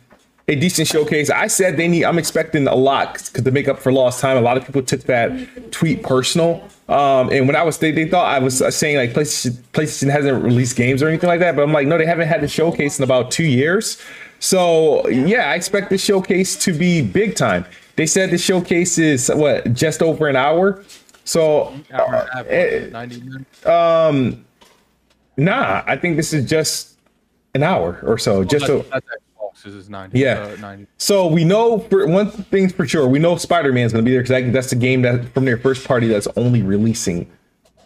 a 0.48 0.54
decent 0.54 0.86
showcase. 0.86 1.28
I 1.28 1.48
said 1.48 1.76
they 1.76 1.88
need. 1.88 2.04
I'm 2.04 2.18
expecting 2.18 2.66
a 2.68 2.74
lot 2.74 3.14
because 3.14 3.42
to 3.42 3.50
make 3.50 3.68
up 3.68 3.78
for 3.78 3.92
lost 3.92 4.20
time. 4.20 4.36
A 4.36 4.40
lot 4.40 4.56
of 4.56 4.64
people 4.64 4.82
took 4.82 5.02
that 5.02 5.72
tweet 5.72 6.02
personal. 6.02 6.68
Um, 6.88 7.30
and 7.30 7.48
when 7.48 7.56
I 7.56 7.64
was, 7.64 7.78
they, 7.78 7.90
they 7.90 8.08
thought 8.08 8.32
I 8.32 8.38
was 8.38 8.58
saying 8.74 8.96
like 8.96 9.10
PlayStation, 9.10 9.56
PlayStation 9.72 10.10
hasn't 10.10 10.44
released 10.44 10.76
games 10.76 11.02
or 11.02 11.08
anything 11.08 11.26
like 11.26 11.40
that. 11.40 11.56
But 11.56 11.62
I'm 11.62 11.72
like, 11.72 11.88
no, 11.88 11.98
they 11.98 12.06
haven't 12.06 12.28
had 12.28 12.42
the 12.42 12.48
showcase 12.48 12.98
in 12.98 13.02
about 13.02 13.32
two 13.32 13.44
years. 13.44 14.00
So 14.38 15.06
yeah, 15.08 15.50
I 15.50 15.54
expect 15.54 15.90
the 15.90 15.98
showcase 15.98 16.56
to 16.64 16.72
be 16.72 17.02
big 17.02 17.34
time. 17.34 17.64
They 17.96 18.06
said 18.06 18.30
the 18.30 18.38
showcase 18.38 18.98
is 18.98 19.30
what 19.34 19.72
just 19.72 20.00
over 20.00 20.28
an 20.28 20.36
hour. 20.36 20.84
So 21.24 21.74
uh, 21.92 22.26
um, 23.64 24.44
nah, 25.36 25.82
I 25.86 25.96
think 25.96 26.16
this 26.16 26.32
is 26.32 26.48
just 26.48 26.98
an 27.54 27.64
hour 27.64 27.98
or 28.04 28.16
so. 28.16 28.44
Just 28.44 28.68
that's, 28.68 28.88
that's 28.90 29.06
is 29.64 29.88
90. 29.88 30.18
Yeah. 30.18 30.52
Uh, 30.54 30.56
90. 30.60 30.86
So 30.98 31.26
we 31.26 31.44
know 31.44 31.78
for 31.78 32.06
one 32.06 32.30
thing's 32.30 32.72
for 32.72 32.86
sure, 32.86 33.08
we 33.08 33.18
know 33.18 33.36
Spider 33.36 33.72
Man's 33.72 33.92
going 33.92 34.04
to 34.04 34.08
be 34.08 34.12
there 34.12 34.22
because 34.22 34.52
that's 34.52 34.70
the 34.70 34.76
game 34.76 35.02
that 35.02 35.32
from 35.32 35.44
their 35.44 35.56
first 35.56 35.86
party 35.86 36.08
that's 36.08 36.28
only 36.36 36.62
releasing 36.62 37.30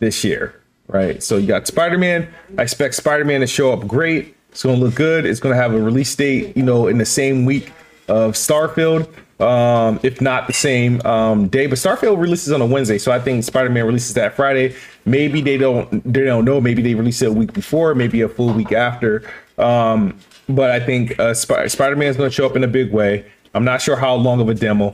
this 0.00 0.24
year, 0.24 0.60
right? 0.88 1.22
So 1.22 1.36
you 1.36 1.46
got 1.46 1.66
Spider 1.66 1.98
Man. 1.98 2.28
I 2.58 2.62
expect 2.62 2.94
Spider 2.94 3.24
Man 3.24 3.40
to 3.40 3.46
show 3.46 3.72
up 3.72 3.86
great. 3.86 4.36
It's 4.50 4.62
going 4.62 4.78
to 4.78 4.84
look 4.84 4.94
good. 4.94 5.26
It's 5.26 5.38
going 5.38 5.54
to 5.54 5.60
have 5.60 5.74
a 5.74 5.80
release 5.80 6.14
date, 6.14 6.56
you 6.56 6.62
know, 6.64 6.88
in 6.88 6.98
the 6.98 7.06
same 7.06 7.44
week 7.44 7.72
of 8.08 8.32
Starfield, 8.32 9.08
um, 9.40 10.00
if 10.02 10.20
not 10.20 10.48
the 10.48 10.52
same 10.52 11.00
um, 11.06 11.46
day. 11.48 11.66
But 11.66 11.78
Starfield 11.78 12.18
releases 12.18 12.52
on 12.52 12.60
a 12.60 12.66
Wednesday, 12.66 12.98
so 12.98 13.12
I 13.12 13.20
think 13.20 13.44
Spider 13.44 13.70
Man 13.70 13.86
releases 13.86 14.14
that 14.14 14.34
Friday. 14.34 14.74
Maybe 15.04 15.40
they 15.40 15.56
don't 15.56 15.88
they 16.12 16.24
don't 16.24 16.44
know. 16.44 16.60
Maybe 16.60 16.82
they 16.82 16.94
release 16.94 17.22
it 17.22 17.28
a 17.28 17.32
week 17.32 17.52
before, 17.52 17.94
maybe 17.94 18.22
a 18.22 18.28
full 18.28 18.52
week 18.52 18.72
after. 18.72 19.22
Um, 19.56 20.18
but 20.54 20.70
I 20.70 20.80
think 20.80 21.18
uh, 21.18 21.34
Sp- 21.34 21.68
Spider 21.68 21.96
Man 21.96 22.08
is 22.08 22.16
going 22.16 22.30
to 22.30 22.34
show 22.34 22.46
up 22.46 22.56
in 22.56 22.64
a 22.64 22.68
big 22.68 22.92
way. 22.92 23.24
I'm 23.54 23.64
not 23.64 23.82
sure 23.82 23.96
how 23.96 24.14
long 24.14 24.40
of 24.40 24.48
a 24.48 24.54
demo. 24.54 24.88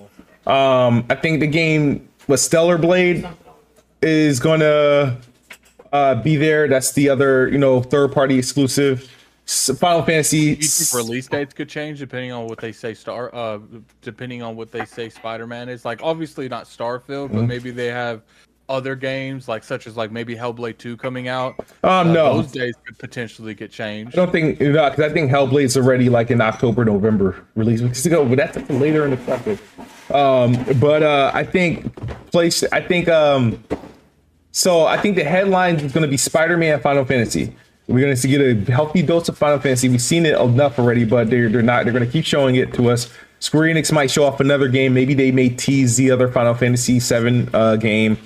Um, 0.47 1.05
I 1.11 1.17
think 1.17 1.41
the 1.41 1.47
game 1.47 2.09
with 2.29 2.41
Stellar 2.41 2.79
Blade 2.79 3.29
is 4.03 4.41
going 4.41 4.61
to 4.61 5.17
uh, 5.93 6.15
be 6.23 6.37
there. 6.37 6.69
That's 6.69 6.93
the 6.93 7.09
other, 7.09 7.49
you 7.49 7.59
know, 7.59 7.83
third 7.83 8.13
party 8.13 8.39
exclusive. 8.39 9.11
Final 9.47 10.03
Fantasy. 10.03 10.59
release 10.93 11.29
dates 11.29 11.55
could 11.55 11.69
change 11.69 12.01
depending 12.01 12.33
on 12.33 12.49
what 12.49 12.59
they 12.59 12.73
say. 12.73 12.95
Star, 12.95 13.33
uh, 13.33 13.59
depending 14.03 14.43
on 14.43 14.57
what 14.57 14.73
they 14.73 14.85
say, 14.85 15.09
Spider 15.09 15.47
Man 15.47 15.69
is 15.69 15.85
like. 15.85 16.01
Obviously 16.03 16.49
not 16.49 16.65
Starfield, 16.65 17.27
mm-hmm. 17.27 17.37
but 17.37 17.43
maybe 17.47 17.71
they 17.71 17.87
have 17.87 18.23
other 18.69 18.95
games, 18.97 19.49
like 19.49 19.65
such 19.65 19.87
as 19.87 19.97
like 19.97 20.11
maybe 20.11 20.35
Hellblade 20.35 20.79
Two 20.79 20.97
coming 20.97 21.29
out. 21.29 21.55
Um, 21.83 21.91
uh, 21.91 22.03
no, 22.05 22.37
those 22.37 22.53
days 22.53 22.75
could 22.85 22.99
potentially 22.99 23.55
get 23.55 23.71
changed. 23.71 24.15
I 24.15 24.17
don't 24.17 24.33
think 24.33 24.61
know 24.61 24.91
because 24.91 25.11
I 25.11 25.13
think 25.13 25.31
Hellblade's 25.31 25.77
already 25.77 26.09
like 26.09 26.31
in 26.31 26.41
October, 26.41 26.85
November 26.85 27.45
release. 27.55 27.81
We 27.83 28.11
go, 28.11 28.25
but 28.25 28.37
that's 28.37 28.71
later 28.71 29.05
in 29.05 29.11
the 29.11 29.17
project. 29.19 29.63
Um, 30.11 30.57
but 30.81 31.03
uh, 31.03 31.31
I 31.35 31.45
think 31.45 31.95
place. 32.31 32.65
I 32.73 32.81
think 32.81 33.09
um, 33.09 33.63
so. 34.53 34.87
I 34.87 34.97
think 34.97 35.17
the 35.17 35.25
headline 35.25 35.77
is 35.77 35.93
going 35.93 36.03
to 36.03 36.09
be 36.09 36.17
Spider-Man, 36.17 36.81
Final 36.81 37.05
Fantasy. 37.05 37.55
We're 37.89 38.01
going 38.01 38.17
to 38.17 38.29
get 38.29 38.41
a 38.41 38.73
healthy 38.73 39.03
dose 39.03 39.29
of 39.29 39.39
Final 39.39 39.61
Fantasy. 39.61 39.89
We've 39.89 40.03
seen 40.03 40.27
it 40.27 40.41
enough 40.41 40.79
already, 40.79 41.05
but 41.05 41.31
they're 41.31 41.49
they're 41.49 41.63
not. 41.63 41.85
They're 41.85 41.93
going 41.93 42.07
to 42.07 42.11
keep 42.11 42.25
showing 42.25 42.57
it 42.57 42.75
to 42.75 42.91
us. 42.91 43.13
Square 43.39 43.75
Enix 43.75 43.93
might 43.93 44.11
show 44.11 44.25
off 44.25 44.41
another 44.41 44.69
game. 44.69 44.95
Maybe 44.95 45.15
they 45.15 45.31
may 45.31 45.51
tease 45.51 45.97
the 45.97 46.11
other 46.11 46.29
Final 46.29 46.55
Fantasy 46.55 46.99
VII 46.99 47.49
uh, 47.53 47.77
game. 47.77 48.19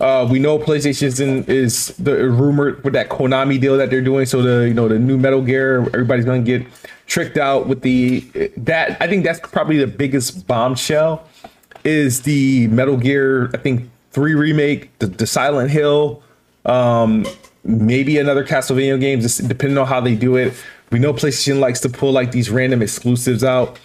Uh, 0.00 0.26
we 0.28 0.38
know 0.38 0.58
PlayStation 0.58 1.04
is, 1.04 1.20
in, 1.20 1.44
is 1.44 1.88
the 1.98 2.28
rumor 2.28 2.80
with 2.82 2.92
that 2.94 3.08
Konami 3.08 3.60
deal 3.60 3.76
that 3.76 3.90
they're 3.90 4.02
doing. 4.02 4.26
So 4.26 4.42
the 4.42 4.66
you 4.66 4.74
know 4.74 4.88
the 4.88 4.98
new 4.98 5.16
Metal 5.16 5.40
Gear, 5.40 5.82
everybody's 5.82 6.24
gonna 6.24 6.42
get 6.42 6.66
tricked 7.06 7.36
out 7.36 7.68
with 7.68 7.82
the 7.82 8.20
that. 8.56 9.00
I 9.00 9.06
think 9.06 9.24
that's 9.24 9.40
probably 9.40 9.78
the 9.78 9.86
biggest 9.86 10.46
bombshell 10.46 11.26
is 11.84 12.22
the 12.22 12.66
Metal 12.68 12.96
Gear. 12.96 13.50
I 13.54 13.58
think 13.58 13.88
three 14.10 14.34
remake, 14.34 14.96
the, 14.98 15.06
the 15.06 15.26
Silent 15.26 15.70
Hill, 15.70 16.22
um, 16.64 17.26
maybe 17.62 18.18
another 18.18 18.44
Castlevania 18.44 18.98
game, 18.98 19.20
just 19.20 19.46
depending 19.46 19.78
on 19.78 19.86
how 19.86 20.00
they 20.00 20.14
do 20.14 20.36
it. 20.36 20.54
We 20.90 20.98
know 20.98 21.12
PlayStation 21.12 21.60
likes 21.60 21.80
to 21.80 21.88
pull 21.88 22.12
like 22.12 22.30
these 22.30 22.50
random 22.50 22.82
exclusives 22.82 23.44
out. 23.44 23.78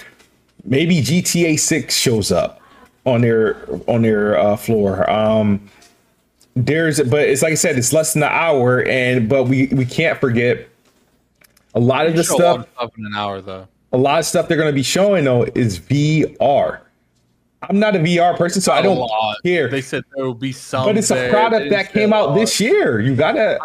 Maybe 0.65 1.01
GTA 1.01 1.59
Six 1.59 1.95
shows 1.95 2.31
up 2.31 2.61
on 3.05 3.21
their 3.21 3.57
on 3.87 4.01
their 4.01 4.37
uh, 4.37 4.55
floor. 4.55 5.09
Um, 5.09 5.69
there's 6.65 7.01
but 7.01 7.21
it's 7.21 7.41
like 7.41 7.51
I 7.51 7.55
said, 7.55 7.77
it's 7.77 7.93
less 7.93 8.13
than 8.13 8.23
an 8.23 8.29
hour, 8.31 8.83
and 8.87 9.29
but 9.29 9.45
we 9.45 9.67
we 9.67 9.85
can't 9.85 10.19
forget 10.19 10.67
a 11.73 11.79
lot 11.79 12.07
of 12.07 12.15
the 12.15 12.23
stuff, 12.23 12.67
stuff 12.75 12.91
in 12.97 13.05
an 13.05 13.15
hour 13.15 13.41
though. 13.41 13.67
A 13.91 13.97
lot 13.97 14.19
of 14.19 14.25
stuff 14.25 14.47
they're 14.47 14.57
going 14.57 14.69
to 14.69 14.75
be 14.75 14.83
showing 14.83 15.23
though 15.23 15.43
is 15.55 15.79
VR. 15.79 16.81
I'm 17.61 17.79
not 17.79 17.95
a 17.95 17.99
VR 17.99 18.37
person, 18.37 18.61
so 18.61 18.71
I 18.71 18.81
don't 18.81 19.09
care. 19.43 19.67
They 19.67 19.81
said 19.81 20.03
there 20.15 20.25
will 20.25 20.33
be 20.33 20.51
some, 20.51 20.85
but 20.85 20.97
it's 20.97 21.11
a 21.11 21.29
product 21.29 21.69
that 21.71 21.91
came 21.91 22.13
out 22.13 22.33
this 22.33 22.59
year. 22.59 22.99
You 22.99 23.15
gotta. 23.15 23.59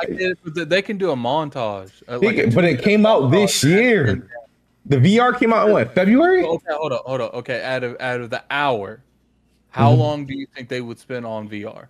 they 0.44 0.82
can 0.82 0.98
do 0.98 1.10
a 1.10 1.16
montage, 1.16 2.02
uh, 2.08 2.18
like 2.18 2.54
but 2.54 2.64
it 2.64 2.82
came 2.82 3.06
out 3.06 3.30
this 3.30 3.62
year. 3.62 4.28
The 4.86 4.96
VR 4.96 5.38
came 5.38 5.52
out 5.52 5.66
in 5.68 5.72
what 5.72 5.94
February? 5.94 6.44
Okay, 6.44 6.66
hold 6.72 6.92
on, 6.92 7.00
hold 7.06 7.20
on. 7.20 7.30
Okay, 7.30 7.62
out 7.62 7.84
of 7.84 7.96
out 8.00 8.20
of 8.20 8.30
the 8.30 8.44
hour, 8.50 9.02
how 9.70 9.90
mm-hmm. 9.90 10.00
long 10.00 10.26
do 10.26 10.34
you 10.34 10.46
think 10.54 10.68
they 10.68 10.80
would 10.80 10.98
spend 10.98 11.24
on 11.24 11.48
VR? 11.48 11.86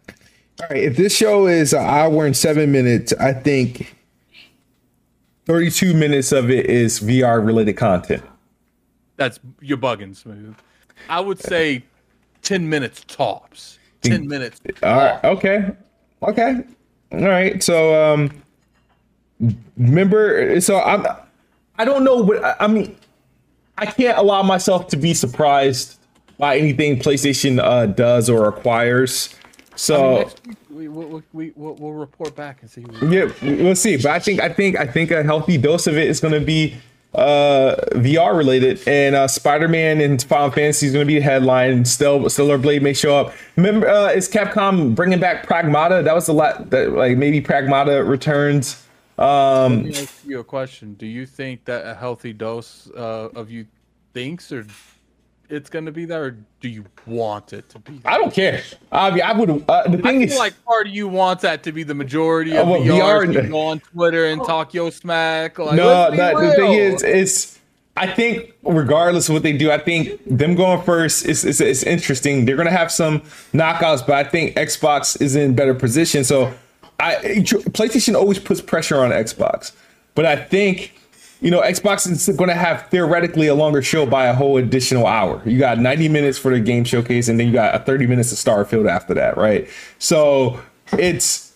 All 0.60 0.68
right, 0.70 0.82
if 0.82 0.96
this 0.96 1.14
show 1.16 1.46
is 1.46 1.72
an 1.72 1.84
hour 1.84 2.26
and 2.26 2.36
seven 2.36 2.70
minutes, 2.70 3.12
I 3.14 3.32
think 3.32 3.96
32 5.46 5.94
minutes 5.94 6.32
of 6.32 6.50
it 6.50 6.66
is 6.66 7.00
VR 7.00 7.44
related 7.44 7.74
content. 7.74 8.22
That's 9.16 9.40
you're 9.60 9.78
bugging 9.78 10.14
smooth. 10.16 10.54
I 11.08 11.20
would 11.20 11.40
say 11.40 11.84
10 12.42 12.68
minutes 12.68 13.04
tops. 13.06 13.78
10 14.02 14.28
minutes. 14.28 14.60
All 14.82 14.96
right. 14.96 15.24
Okay. 15.24 15.70
Okay. 16.22 16.64
All 17.12 17.28
right. 17.28 17.62
So 17.62 18.12
um 18.12 18.30
remember 19.76 20.60
so 20.60 20.80
I'm 20.80 21.06
I 21.78 21.84
don't 21.84 22.04
know 22.04 22.16
what 22.16 22.56
I 22.60 22.66
mean 22.66 22.96
I 23.76 23.86
can't 23.86 24.18
allow 24.18 24.42
myself 24.42 24.88
to 24.88 24.96
be 24.96 25.14
surprised 25.14 25.98
by 26.38 26.56
anything 26.56 26.98
PlayStation 26.98 27.62
uh, 27.62 27.86
does 27.86 28.30
or 28.30 28.48
acquires. 28.48 29.34
So 29.76 30.18
I 30.18 30.24
mean, 30.46 30.56
we, 30.70 30.88
we, 30.88 31.22
we, 31.32 31.52
we'll, 31.56 31.74
we'll 31.74 31.92
report 31.92 32.37
back 32.37 32.62
and 32.62 32.70
see. 32.70 32.84
yeah, 33.02 33.30
we'll 33.42 33.76
see. 33.76 33.96
But 33.96 34.06
I 34.06 34.18
think 34.18 34.40
I 34.40 34.48
think 34.48 34.76
I 34.76 34.87
think 34.87 35.10
a 35.10 35.22
healthy 35.22 35.58
dose 35.58 35.87
of 35.87 35.96
it 35.96 36.08
is 36.08 36.20
going 36.20 36.34
to 36.34 36.40
be 36.40 36.76
uh, 37.14 37.76
VR 37.92 38.37
related, 38.37 38.87
and 38.88 39.14
uh, 39.14 39.28
Spider 39.28 39.68
Man 39.68 40.00
and 40.00 40.22
Final 40.22 40.50
Fantasy 40.50 40.87
is 40.87 40.92
going 40.92 41.06
to 41.06 41.12
be 41.12 41.18
a 41.18 41.22
headline. 41.22 41.84
Still, 41.84 42.28
Stellar 42.28 42.58
Blade 42.58 42.82
may 42.82 42.92
show 42.92 43.16
up. 43.16 43.34
Remember, 43.56 43.88
uh, 43.88 44.08
is 44.08 44.28
Capcom 44.28 44.94
bringing 44.94 45.20
back 45.20 45.46
Pragmata? 45.46 46.02
That 46.02 46.14
was 46.14 46.28
a 46.28 46.32
lot. 46.32 46.70
That 46.70 46.92
like 46.92 47.16
maybe 47.16 47.40
Pragmata 47.40 48.06
returns. 48.06 48.82
Um, 49.16 49.76
Let 49.76 49.84
me 49.84 49.96
ask 49.96 50.26
you 50.26 50.40
a 50.40 50.44
question. 50.44 50.94
Do 50.94 51.06
you 51.06 51.24
think 51.24 51.64
that 51.66 51.87
a 51.87 51.94
healthy 51.94 52.32
dose 52.32 52.90
uh, 52.96 53.28
of 53.34 53.50
you 53.50 53.66
thinks 54.12 54.50
or 54.50 54.66
it's 55.48 55.70
going 55.70 55.87
to 55.87 55.92
be 55.92 56.04
there, 56.04 56.24
or 56.24 56.37
do 56.61 56.68
you 56.68 56.85
want 57.07 57.52
it 57.52 57.68
to 57.70 57.78
be? 57.78 57.98
There? 57.98 58.12
I 58.12 58.18
don't 58.18 58.33
care. 58.33 58.62
I 58.90 59.11
mean, 59.11 59.22
I 59.22 59.33
would. 59.33 59.50
Uh, 59.50 59.88
the 59.88 59.98
I 59.98 60.02
thing 60.02 60.20
feel 60.20 60.30
is, 60.30 60.38
like 60.38 60.64
part 60.64 60.87
of 60.87 60.94
you 60.94 61.09
wants 61.09 61.42
that 61.42 61.62
to 61.64 61.72
be 61.72 61.83
the 61.83 61.94
majority 61.94 62.57
of 62.57 62.66
Oh, 62.66 62.72
well, 62.72 62.80
VR. 62.80 63.26
VR 63.26 63.44
you 63.44 63.50
go 63.50 63.61
on 63.61 63.80
Twitter 63.80 64.26
and 64.26 64.44
talk 64.44 64.74
yo 64.74 64.90
smack. 64.90 65.59
Like, 65.59 65.76
no, 65.76 66.11
that, 66.11 66.35
the 66.37 66.52
thing 66.52 66.72
is, 66.72 67.02
it's. 67.02 67.54
I 67.96 68.09
think 68.09 68.52
regardless 68.64 69.28
of 69.28 69.35
what 69.35 69.44
they 69.44 69.57
do, 69.57 69.70
I 69.70 69.78
think 69.78 70.20
them 70.26 70.57
going 70.57 70.83
first 70.83 71.26
is 71.26 71.44
is, 71.44 71.61
is 71.61 71.85
interesting. 71.85 72.44
They're 72.44 72.57
gonna 72.57 72.70
have 72.70 72.90
some 72.90 73.20
knockouts, 73.52 74.04
but 74.04 74.14
I 74.14 74.28
think 74.28 74.57
Xbox 74.57 75.20
is 75.20 75.37
in 75.37 75.54
better 75.54 75.74
position. 75.74 76.24
So, 76.24 76.52
I 76.98 77.14
PlayStation 77.14 78.16
always 78.16 78.40
puts 78.40 78.61
pressure 78.61 78.98
on 78.98 79.11
Xbox, 79.11 79.72
but 80.14 80.26
I 80.26 80.37
think. 80.37 80.92
You 81.44 81.50
know, 81.50 81.61
Xbox 81.61 82.11
is 82.11 82.26
going 82.38 82.48
to 82.48 82.54
have 82.54 82.88
theoretically 82.88 83.48
a 83.48 83.54
longer 83.54 83.83
show 83.83 84.07
by 84.07 84.28
a 84.28 84.35
whole 84.35 84.57
additional 84.57 85.07
hour. 85.07 85.42
You 85.44 85.59
got 85.59 85.78
90 85.78 86.09
minutes 86.09 86.38
for 86.38 86.50
the 86.50 86.59
game 86.59 86.85
showcase, 86.85 87.28
and 87.28 87.38
then 87.38 87.48
you 87.48 87.52
got 87.52 87.74
a 87.74 87.80
30 87.80 88.07
minutes 88.07 88.33
of 88.33 88.38
Starfield 88.38 88.90
after 88.90 89.12
that, 89.12 89.37
right? 89.37 89.68
So 89.98 90.59
it's 90.94 91.52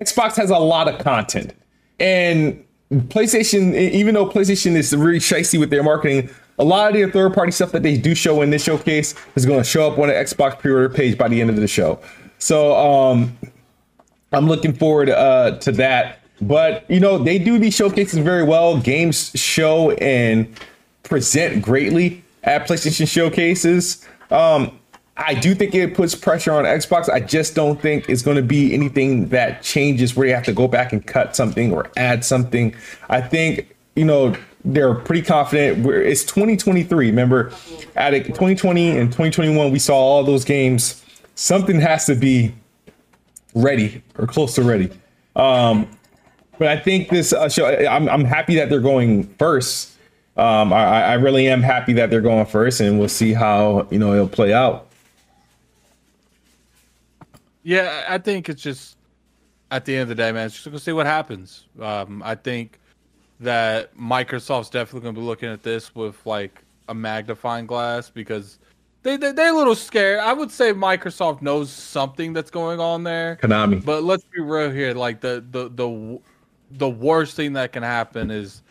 Xbox 0.00 0.36
has 0.36 0.50
a 0.50 0.58
lot 0.58 0.86
of 0.86 1.00
content, 1.00 1.52
and 1.98 2.64
PlayStation, 2.92 3.74
even 3.74 4.14
though 4.14 4.28
PlayStation 4.28 4.76
is 4.76 4.94
really 4.94 5.18
shicey 5.18 5.58
with 5.58 5.70
their 5.70 5.82
marketing, 5.82 6.30
a 6.60 6.64
lot 6.64 6.90
of 6.90 6.94
their 6.94 7.10
third 7.10 7.34
party 7.34 7.50
stuff 7.50 7.72
that 7.72 7.82
they 7.82 7.96
do 7.96 8.14
show 8.14 8.40
in 8.40 8.50
this 8.50 8.62
showcase 8.62 9.16
is 9.34 9.46
going 9.46 9.58
to 9.58 9.64
show 9.64 9.90
up 9.90 9.98
on 9.98 10.06
the 10.06 10.14
Xbox 10.14 10.56
pre 10.56 10.70
order 10.70 10.88
page 10.88 11.18
by 11.18 11.26
the 11.26 11.40
end 11.40 11.50
of 11.50 11.56
the 11.56 11.66
show. 11.66 11.98
So 12.38 12.76
um, 12.76 13.36
I'm 14.30 14.46
looking 14.46 14.74
forward 14.74 15.10
uh, 15.10 15.58
to 15.58 15.72
that. 15.72 16.19
But 16.40 16.90
you 16.90 17.00
know, 17.00 17.18
they 17.18 17.38
do 17.38 17.58
these 17.58 17.74
showcases 17.74 18.18
very 18.18 18.42
well. 18.42 18.78
Games 18.78 19.32
show 19.34 19.90
and 19.92 20.54
present 21.02 21.62
greatly 21.62 22.24
at 22.44 22.66
PlayStation 22.66 23.06
showcases. 23.06 24.06
Um, 24.30 24.78
I 25.16 25.34
do 25.34 25.54
think 25.54 25.74
it 25.74 25.94
puts 25.94 26.14
pressure 26.14 26.52
on 26.52 26.64
Xbox. 26.64 27.10
I 27.10 27.20
just 27.20 27.54
don't 27.54 27.80
think 27.80 28.08
it's 28.08 28.22
going 28.22 28.38
to 28.38 28.42
be 28.42 28.72
anything 28.72 29.28
that 29.28 29.62
changes 29.62 30.16
where 30.16 30.26
you 30.26 30.34
have 30.34 30.44
to 30.44 30.52
go 30.52 30.66
back 30.66 30.94
and 30.94 31.06
cut 31.06 31.36
something 31.36 31.72
or 31.72 31.90
add 31.96 32.24
something. 32.24 32.74
I 33.10 33.20
think 33.20 33.76
you 33.96 34.06
know 34.06 34.34
they're 34.64 34.94
pretty 34.94 35.22
confident. 35.22 35.84
It's 35.86 36.24
2023. 36.24 37.06
Remember, 37.06 37.52
at 37.96 38.12
2020 38.12 38.96
and 38.96 39.08
2021, 39.08 39.70
we 39.70 39.78
saw 39.78 39.94
all 39.94 40.24
those 40.24 40.44
games. 40.44 41.04
Something 41.34 41.80
has 41.80 42.06
to 42.06 42.14
be 42.14 42.54
ready 43.54 44.02
or 44.16 44.26
close 44.26 44.54
to 44.54 44.62
ready. 44.62 44.90
Um, 45.36 45.88
but 46.60 46.68
I 46.68 46.76
think 46.76 47.08
this 47.08 47.32
uh, 47.32 47.48
show. 47.48 47.66
I'm 47.66 48.06
I'm 48.10 48.22
happy 48.22 48.54
that 48.56 48.68
they're 48.68 48.80
going 48.80 49.24
first. 49.38 49.96
Um, 50.36 50.74
I, 50.74 51.04
I 51.04 51.14
really 51.14 51.48
am 51.48 51.62
happy 51.62 51.94
that 51.94 52.10
they're 52.10 52.20
going 52.20 52.44
first, 52.44 52.80
and 52.80 52.98
we'll 52.98 53.08
see 53.08 53.32
how 53.32 53.88
you 53.90 53.98
know 53.98 54.12
it'll 54.12 54.28
play 54.28 54.52
out. 54.52 54.86
Yeah, 57.62 58.04
I 58.06 58.18
think 58.18 58.50
it's 58.50 58.62
just 58.62 58.98
at 59.70 59.86
the 59.86 59.94
end 59.94 60.02
of 60.02 60.08
the 60.08 60.14
day, 60.16 60.32
man, 60.32 60.46
it's 60.46 60.54
just 60.54 60.66
gonna 60.66 60.78
see 60.78 60.92
what 60.92 61.06
happens. 61.06 61.64
Um, 61.80 62.22
I 62.22 62.34
think 62.34 62.78
that 63.40 63.96
Microsoft's 63.96 64.68
definitely 64.68 65.00
gonna 65.00 65.18
be 65.18 65.26
looking 65.26 65.48
at 65.48 65.62
this 65.62 65.94
with 65.94 66.14
like 66.26 66.62
a 66.90 66.94
magnifying 66.94 67.64
glass 67.64 68.10
because 68.10 68.58
they, 69.02 69.16
they 69.16 69.32
they're 69.32 69.54
a 69.54 69.56
little 69.56 69.74
scared. 69.74 70.20
I 70.20 70.34
would 70.34 70.50
say 70.50 70.74
Microsoft 70.74 71.40
knows 71.40 71.70
something 71.70 72.34
that's 72.34 72.50
going 72.50 72.80
on 72.80 73.02
there. 73.02 73.38
Konami. 73.42 73.82
But 73.82 74.04
let's 74.04 74.24
be 74.24 74.42
real 74.42 74.70
here. 74.70 74.92
Like 74.92 75.22
the 75.22 75.42
the 75.50 75.70
the 75.70 76.20
the 76.70 76.88
worst 76.88 77.36
thing 77.36 77.54
that 77.54 77.72
can 77.72 77.82
happen 77.82 78.30
is 78.30 78.62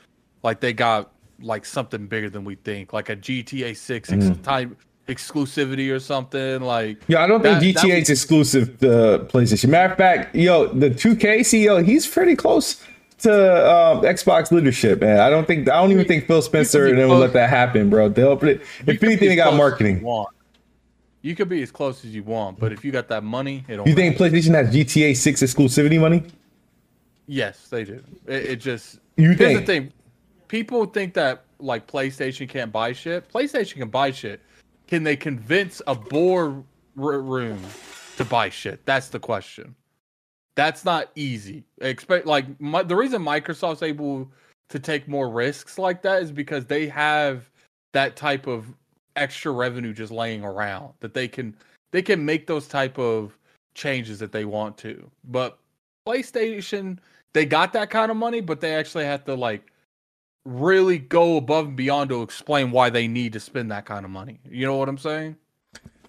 like 0.43 0.59
they 0.59 0.73
got 0.73 1.11
like 1.41 1.65
something 1.65 2.07
bigger 2.07 2.29
than 2.29 2.43
we 2.43 2.55
think, 2.55 2.93
like 2.93 3.09
a 3.09 3.15
GTA 3.15 3.75
6 3.75 4.11
ex- 4.11 4.31
type 4.43 4.75
exclusivity 5.07 5.91
or 5.91 5.99
something. 5.99 6.61
Like 6.61 7.01
Yeah, 7.07 7.23
I 7.23 7.27
don't 7.27 7.41
think 7.41 7.59
that- 7.59 7.73
that 7.73 7.85
GTA 7.85 8.01
is 8.01 8.09
exclusive 8.09 8.79
to 8.79 9.27
PlayStation. 9.31 9.69
Matter 9.69 9.91
of 9.91 9.97
fact, 9.97 10.35
yo, 10.35 10.67
the 10.67 10.89
2K 10.89 11.39
CEO, 11.39 11.83
he's 11.83 12.07
pretty 12.07 12.35
close 12.35 12.81
to 13.19 13.31
um, 13.33 14.01
Xbox 14.03 14.51
leadership, 14.51 15.01
man. 15.01 15.19
I 15.19 15.29
don't 15.29 15.45
think 15.45 15.69
I 15.69 15.81
don't 15.81 15.91
even 15.91 16.07
think 16.07 16.25
Phil 16.25 16.41
Spencer 16.41 16.87
and 16.87 16.97
them 16.97 17.09
will 17.09 17.17
let 17.17 17.33
that 17.33 17.49
happen, 17.49 17.89
bro. 17.89 18.07
They'll 18.09 18.37
put 18.37 18.49
it, 18.49 18.61
if 18.87 19.03
anything, 19.03 19.29
they 19.29 19.35
got 19.35 19.55
marketing. 19.55 20.05
You, 20.05 20.25
you 21.21 21.35
could 21.35 21.49
be 21.49 21.61
as 21.61 21.71
close 21.71 22.05
as 22.05 22.15
you 22.15 22.23
want, 22.23 22.59
but 22.59 22.71
if 22.71 22.85
you 22.85 22.91
got 22.91 23.09
that 23.09 23.23
money, 23.23 23.65
it. 23.67 23.85
You 23.85 23.93
think. 23.93 24.15
PlayStation 24.17 24.53
has 24.53 24.73
GTA 24.73 25.17
6 25.17 25.41
exclusivity 25.43 25.99
money? 25.99 26.23
Yes, 27.29 27.67
they 27.67 27.83
do. 27.83 28.03
It, 28.25 28.45
it 28.45 28.55
just. 28.55 28.99
You 29.15 29.29
here's 29.29 29.37
think? 29.37 29.59
the 29.59 29.65
thing: 29.65 29.93
people 30.47 30.85
think 30.87 31.13
that 31.13 31.45
like 31.59 31.85
PlayStation 31.85 32.49
can't 32.49 32.71
buy 32.71 32.91
shit. 32.91 33.31
PlayStation 33.31 33.75
can 33.75 33.89
buy 33.89 34.09
shit. 34.09 34.41
Can 34.87 35.03
they 35.03 35.15
convince 35.15 35.79
a 35.85 35.93
board 35.93 36.63
r- 36.97 37.21
room 37.21 37.61
to 38.17 38.25
buy 38.25 38.49
shit? 38.49 38.83
That's 38.87 39.09
the 39.09 39.19
question. 39.19 39.75
That's 40.55 40.83
not 40.83 41.11
easy. 41.13 41.65
Expect 41.81 42.25
like 42.25 42.59
my, 42.59 42.81
the 42.81 42.95
reason 42.95 43.21
Microsoft's 43.21 43.83
able 43.83 44.27
to 44.69 44.79
take 44.79 45.07
more 45.07 45.29
risks 45.29 45.77
like 45.77 46.01
that 46.01 46.23
is 46.23 46.31
because 46.31 46.65
they 46.65 46.87
have 46.87 47.47
that 47.93 48.15
type 48.15 48.47
of 48.47 48.65
extra 49.15 49.51
revenue 49.51 49.93
just 49.93 50.11
laying 50.11 50.43
around 50.43 50.93
that 50.99 51.13
they 51.13 51.27
can 51.27 51.55
they 51.91 52.01
can 52.01 52.25
make 52.25 52.47
those 52.47 52.67
type 52.67 52.97
of 52.97 53.37
changes 53.75 54.17
that 54.17 54.31
they 54.31 54.45
want 54.45 54.79
to. 54.79 55.11
But 55.25 55.59
PlayStation, 56.07 56.97
they 57.33 57.45
got 57.45 57.73
that 57.73 57.89
kind 57.89 58.11
of 58.11 58.17
money, 58.17 58.41
but 58.41 58.61
they 58.61 58.75
actually 58.75 59.05
have 59.05 59.25
to 59.25 59.35
like 59.35 59.63
really 60.45 60.97
go 60.97 61.37
above 61.37 61.67
and 61.67 61.75
beyond 61.75 62.09
to 62.09 62.21
explain 62.21 62.71
why 62.71 62.89
they 62.89 63.07
need 63.07 63.33
to 63.33 63.39
spend 63.39 63.71
that 63.71 63.85
kind 63.85 64.05
of 64.05 64.11
money. 64.11 64.39
You 64.49 64.65
know 64.65 64.77
what 64.77 64.89
I'm 64.89 64.97
saying? 64.97 65.35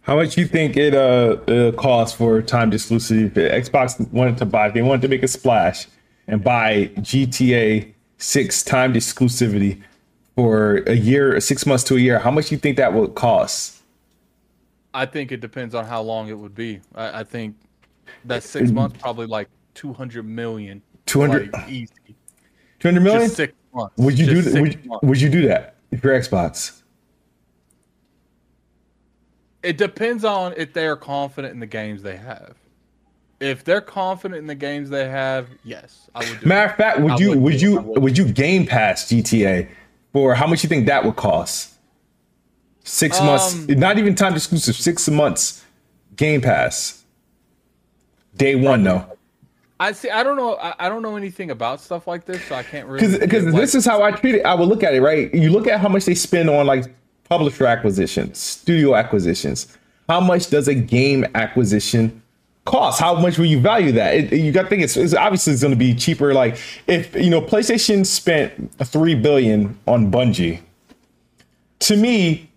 How 0.02 0.16
much 0.16 0.38
you 0.38 0.46
think 0.46 0.76
it 0.76 0.94
uh, 0.94 1.36
uh 1.46 1.72
costs 1.72 2.16
for 2.16 2.40
time 2.40 2.70
exclusivity? 2.70 3.36
If 3.36 3.70
Xbox 3.70 4.10
wanted 4.12 4.38
to 4.38 4.46
buy, 4.46 4.70
they 4.70 4.82
wanted 4.82 5.02
to 5.02 5.08
make 5.08 5.22
a 5.22 5.28
splash 5.28 5.86
and 6.26 6.42
buy 6.42 6.90
GTA 6.98 7.92
six 8.16 8.62
timed 8.62 8.96
exclusivity 8.96 9.82
for 10.36 10.76
a 10.86 10.94
year, 10.94 11.38
six 11.40 11.66
months 11.66 11.84
to 11.84 11.96
a 11.96 12.00
year. 12.00 12.18
How 12.18 12.30
much 12.30 12.50
you 12.50 12.56
think 12.56 12.76
that 12.78 12.94
would 12.94 13.14
cost? 13.14 13.82
I 14.94 15.06
think 15.06 15.32
it 15.32 15.40
depends 15.40 15.74
on 15.74 15.84
how 15.84 16.00
long 16.02 16.28
it 16.28 16.38
would 16.38 16.54
be. 16.54 16.80
I, 16.94 17.20
I 17.20 17.24
think 17.24 17.56
that 18.24 18.42
six 18.42 18.70
months 18.70 18.98
probably 19.00 19.26
like 19.26 19.48
two 19.74 19.92
hundred 19.92 20.24
million. 20.24 20.82
200 21.10 21.52
like, 21.52 21.68
easy. 21.68 21.92
Two 22.78 22.88
hundred 22.88 23.00
million? 23.02 23.22
Just 23.22 23.36
six 23.36 23.52
months. 23.74 23.94
Would 23.98 24.18
you 24.18 24.26
do 24.26 24.34
Just 24.42 24.44
that? 24.46 24.52
six 24.52 24.60
Would, 24.76 24.86
months. 24.86 25.06
would 25.06 25.20
you 25.20 25.28
do 25.28 25.46
that 25.48 25.74
if 25.90 26.02
you're 26.02 26.18
Xbox? 26.18 26.80
It 29.62 29.76
depends 29.76 30.24
on 30.24 30.54
if 30.56 30.72
they 30.72 30.86
are 30.86 30.96
confident 30.96 31.52
in 31.52 31.60
the 31.60 31.66
games 31.66 32.02
they 32.02 32.16
have. 32.16 32.54
If 33.40 33.64
they're 33.64 33.80
confident 33.80 34.38
in 34.40 34.46
the 34.46 34.54
games 34.54 34.88
they 34.90 35.08
have, 35.08 35.48
yes, 35.64 36.08
I 36.14 36.20
would 36.20 36.40
do. 36.40 36.46
Matter 36.46 36.70
of 36.70 36.76
fact, 36.76 37.00
would 37.00 37.12
I 37.12 37.16
you 37.18 37.28
would 37.30 37.38
would 37.40 37.60
you 37.60 37.80
would. 37.80 38.02
would 38.02 38.18
you 38.18 38.24
Game 38.32 38.66
Pass 38.66 39.06
GTA 39.10 39.68
for 40.12 40.34
how 40.34 40.46
much 40.46 40.62
you 40.62 40.68
think 40.68 40.86
that 40.86 41.04
would 41.04 41.16
cost? 41.16 41.74
Six 42.84 43.20
months, 43.20 43.54
Um, 43.54 43.66
not 43.78 43.98
even 43.98 44.14
time 44.14 44.34
exclusive. 44.34 44.74
Six 44.76 45.08
months 45.08 45.64
Game 46.16 46.40
Pass. 46.40 47.04
Day 48.36 48.54
one 48.54 48.82
though. 48.84 49.04
I 49.80 49.92
see. 49.92 50.10
I 50.10 50.22
don't 50.22 50.36
know. 50.36 50.56
I, 50.56 50.74
I 50.78 50.88
don't 50.90 51.00
know 51.00 51.16
anything 51.16 51.50
about 51.50 51.80
stuff 51.80 52.06
like 52.06 52.26
this, 52.26 52.44
so 52.44 52.54
I 52.54 52.62
can't 52.62 52.86
really. 52.86 53.18
because 53.18 53.44
give, 53.44 53.54
this 53.54 53.74
is 53.74 53.86
how 53.86 54.02
I 54.02 54.10
treat 54.10 54.34
it. 54.34 54.42
I 54.42 54.54
would 54.54 54.68
look 54.68 54.84
at 54.84 54.94
it 54.94 55.00
right. 55.00 55.34
You 55.34 55.50
look 55.50 55.66
at 55.66 55.80
how 55.80 55.88
much 55.88 56.04
they 56.04 56.14
spend 56.14 56.50
on 56.50 56.66
like 56.66 56.84
publisher 57.30 57.64
acquisitions, 57.64 58.38
studio 58.38 58.94
acquisitions. 58.94 59.78
How 60.06 60.20
much 60.20 60.50
does 60.50 60.68
a 60.68 60.74
game 60.74 61.24
acquisition 61.34 62.20
cost? 62.66 63.00
How 63.00 63.18
much 63.18 63.38
will 63.38 63.46
you 63.46 63.58
value 63.58 63.90
that? 63.92 64.14
It, 64.14 64.32
you 64.34 64.52
got 64.52 64.64
to 64.64 64.68
think 64.68 64.82
it's, 64.82 64.98
it's 64.98 65.14
obviously 65.14 65.54
it's 65.54 65.62
going 65.62 65.72
to 65.72 65.78
be 65.78 65.94
cheaper. 65.94 66.34
Like 66.34 66.58
if 66.86 67.14
you 67.14 67.30
know 67.30 67.40
PlayStation 67.40 68.04
spent 68.04 68.78
three 68.84 69.14
billion 69.14 69.78
on 69.86 70.12
Bungie. 70.12 70.60
To 71.80 71.96
me, 71.96 72.50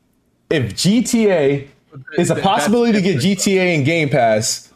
if 0.49 0.73
GTA 0.73 1.69
is 2.17 2.29
a 2.31 2.35
possibility 2.35 2.91
to 2.91 3.01
get. 3.01 3.21
GTA 3.21 3.77
and 3.77 3.85
Game 3.85 4.09
Pass, 4.09 4.73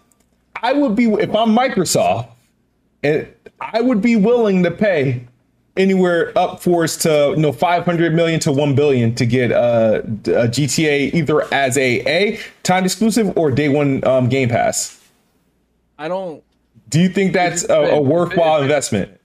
I 0.55 0.71
would 0.71 0.95
be 0.95 1.11
if 1.11 1.35
I'm 1.35 1.49
Microsoft 1.49 2.29
and 3.03 3.27
I 3.61 3.81
would 3.81 4.01
be 4.01 4.15
willing 4.15 4.63
to 4.63 4.71
pay 4.71 5.25
anywhere 5.75 6.35
up 6.37 6.59
for 6.61 6.83
us 6.83 6.97
to 6.97 7.33
you 7.35 7.41
know 7.41 7.51
500 7.51 8.13
million 8.13 8.39
to 8.41 8.51
1 8.51 8.73
billion 8.75 9.13
to 9.15 9.25
get 9.25 9.51
uh, 9.51 10.01
a 10.03 10.47
GTA 10.47 11.13
either 11.13 11.53
as 11.53 11.77
a 11.77 11.99
a 12.07 12.39
time 12.63 12.83
exclusive 12.85 13.37
or 13.37 13.51
day 13.51 13.69
one 13.69 14.03
um, 14.05 14.27
Game 14.29 14.49
Pass. 14.49 14.99
I 15.99 16.07
don't. 16.07 16.43
Do 16.89 16.99
you 16.99 17.09
think 17.09 17.33
that's 17.33 17.63
a, 17.69 17.73
a 17.73 17.83
If 17.83 17.93
it- 17.93 18.03
worthwhile 18.05 18.55
if 18.57 18.61
it- 18.61 18.63
investment? 18.65 19.19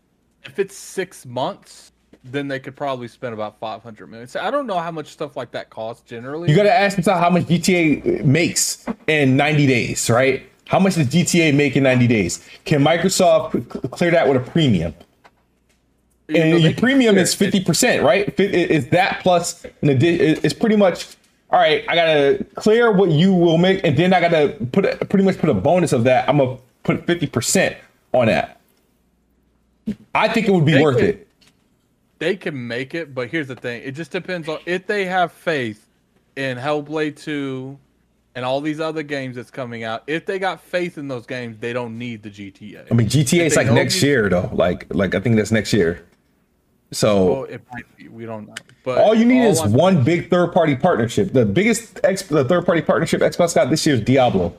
If 0.45 0.59
it's 0.59 0.77
six 0.77 1.25
months, 1.25 1.93
then 2.25 2.49
they 2.49 2.59
could 2.59 2.75
probably 2.75 3.07
spend 3.07 3.33
about 3.33 3.61
500 3.61 4.07
million. 4.09 4.27
So 4.27 4.41
I 4.41 4.51
don't 4.51 4.67
know 4.67 4.79
how 4.79 4.91
much 4.91 5.07
stuff 5.09 5.37
like 5.37 5.53
that 5.53 5.71
costs 5.71 6.03
generally. 6.03 6.51
You 6.51 6.57
got 6.57 6.65
to 6.65 6.73
ask 6.75 6.97
yourself 6.97 7.21
how 7.21 7.31
much 7.31 7.45
GTA 7.45 8.25
makes 8.25 8.85
in 9.07 9.37
90 9.37 9.67
days, 9.69 10.11
right? 10.11 10.43
How 10.73 10.79
much 10.79 10.95
does 10.95 11.07
GTA 11.07 11.55
make 11.55 11.77
in 11.77 11.83
90 11.83 12.07
days? 12.07 12.49
Can 12.65 12.83
Microsoft 12.83 13.91
clear 13.91 14.11
that 14.11 14.27
with 14.27 14.39
a 14.39 14.51
premium? 14.51 14.95
and 16.31 16.63
your 16.63 16.73
premium 16.73 17.19
is 17.19 17.35
50%, 17.37 18.03
right? 18.03 18.41
Is 18.41 18.89
that 18.89 19.21
plus 19.21 19.67
an 19.83 19.91
addition? 19.91 20.43
It's 20.43 20.55
pretty 20.55 20.77
much 20.77 21.09
all 21.51 21.61
right. 21.61 21.85
I 21.87 21.95
gotta 21.95 22.47
clear 22.55 22.91
what 22.91 23.11
you 23.11 23.35
will 23.35 23.59
make, 23.59 23.85
and 23.85 23.99
then 23.99 24.15
I 24.15 24.21
gotta 24.23 24.57
put 24.73 24.87
a, 24.87 25.05
pretty 25.05 25.27
much 25.27 25.37
put 25.37 25.51
a 25.51 25.55
bonus 25.55 25.93
of 25.93 26.05
that. 26.05 26.27
I'm 26.27 26.39
gonna 26.39 26.57
put 26.85 27.05
50% 27.05 27.77
on 28.15 28.27
that. 28.29 28.59
I 30.15 30.29
think 30.29 30.49
it 30.49 30.53
would 30.53 30.65
be 30.65 30.73
they 30.73 30.83
worth 30.83 30.97
could, 30.97 31.05
it. 31.05 31.29
They 32.19 32.35
can 32.35 32.67
make 32.67 32.95
it, 32.95 33.15
but 33.15 33.29
here's 33.29 33.49
the 33.49 33.57
thing: 33.57 33.83
it 33.85 33.93
just 33.93 34.11
depends 34.11 34.49
on 34.49 34.59
if 34.65 34.87
they 34.87 35.05
have 35.05 35.33
faith 35.33 35.87
in 36.35 36.57
Hellblade 36.57 37.23
2 37.23 37.79
and 38.35 38.45
all 38.45 38.61
these 38.61 38.81
other 38.81 39.03
games 39.03 39.37
that's 39.37 39.51
coming 39.51 39.85
out. 39.85 40.05
If 40.07 40.27
they 40.27 40.39
got 40.39 40.61
faith 40.61 40.99
in 40.99 41.09
those 41.09 41.27
games, 41.27 41.59
they 41.59 41.73
don't 41.73 41.99
need 41.99 42.23
the 42.23 42.31
GTA. 42.31 42.91
I 42.91 42.95
mean, 42.95 43.09
GTA 43.09 43.47
is 43.47 43.57
like 43.57 43.71
next 43.71 44.03
year 44.03 44.29
though. 44.29 44.51
Like, 44.53 44.87
like 44.95 45.15
I 45.15 45.21
think 45.21 45.37
that's 45.37 45.53
next 45.53 45.73
year. 45.73 46.05
So 46.93 47.25
well, 47.25 47.45
it 47.45 47.63
might 47.73 47.97
be. 47.97 48.09
We 48.09 48.27
don't 48.27 48.47
know. 48.47 48.55
But 48.85 48.99
all 48.99 49.15
you 49.15 49.25
need 49.25 49.45
all 49.45 49.53
is 49.53 49.61
I'm 49.61 49.73
one 49.73 50.05
big 50.05 50.29
third 50.29 50.53
party 50.53 50.77
partnership. 50.77 51.33
The 51.33 51.47
biggest 51.47 52.01
ex- 52.05 52.23
the 52.23 52.45
third 52.45 52.67
party 52.67 52.83
partnership 52.83 53.23
Xbox 53.23 53.55
got 53.55 53.71
this 53.71 53.87
year 53.87 53.95
is 53.95 54.03
Diablo. 54.03 54.55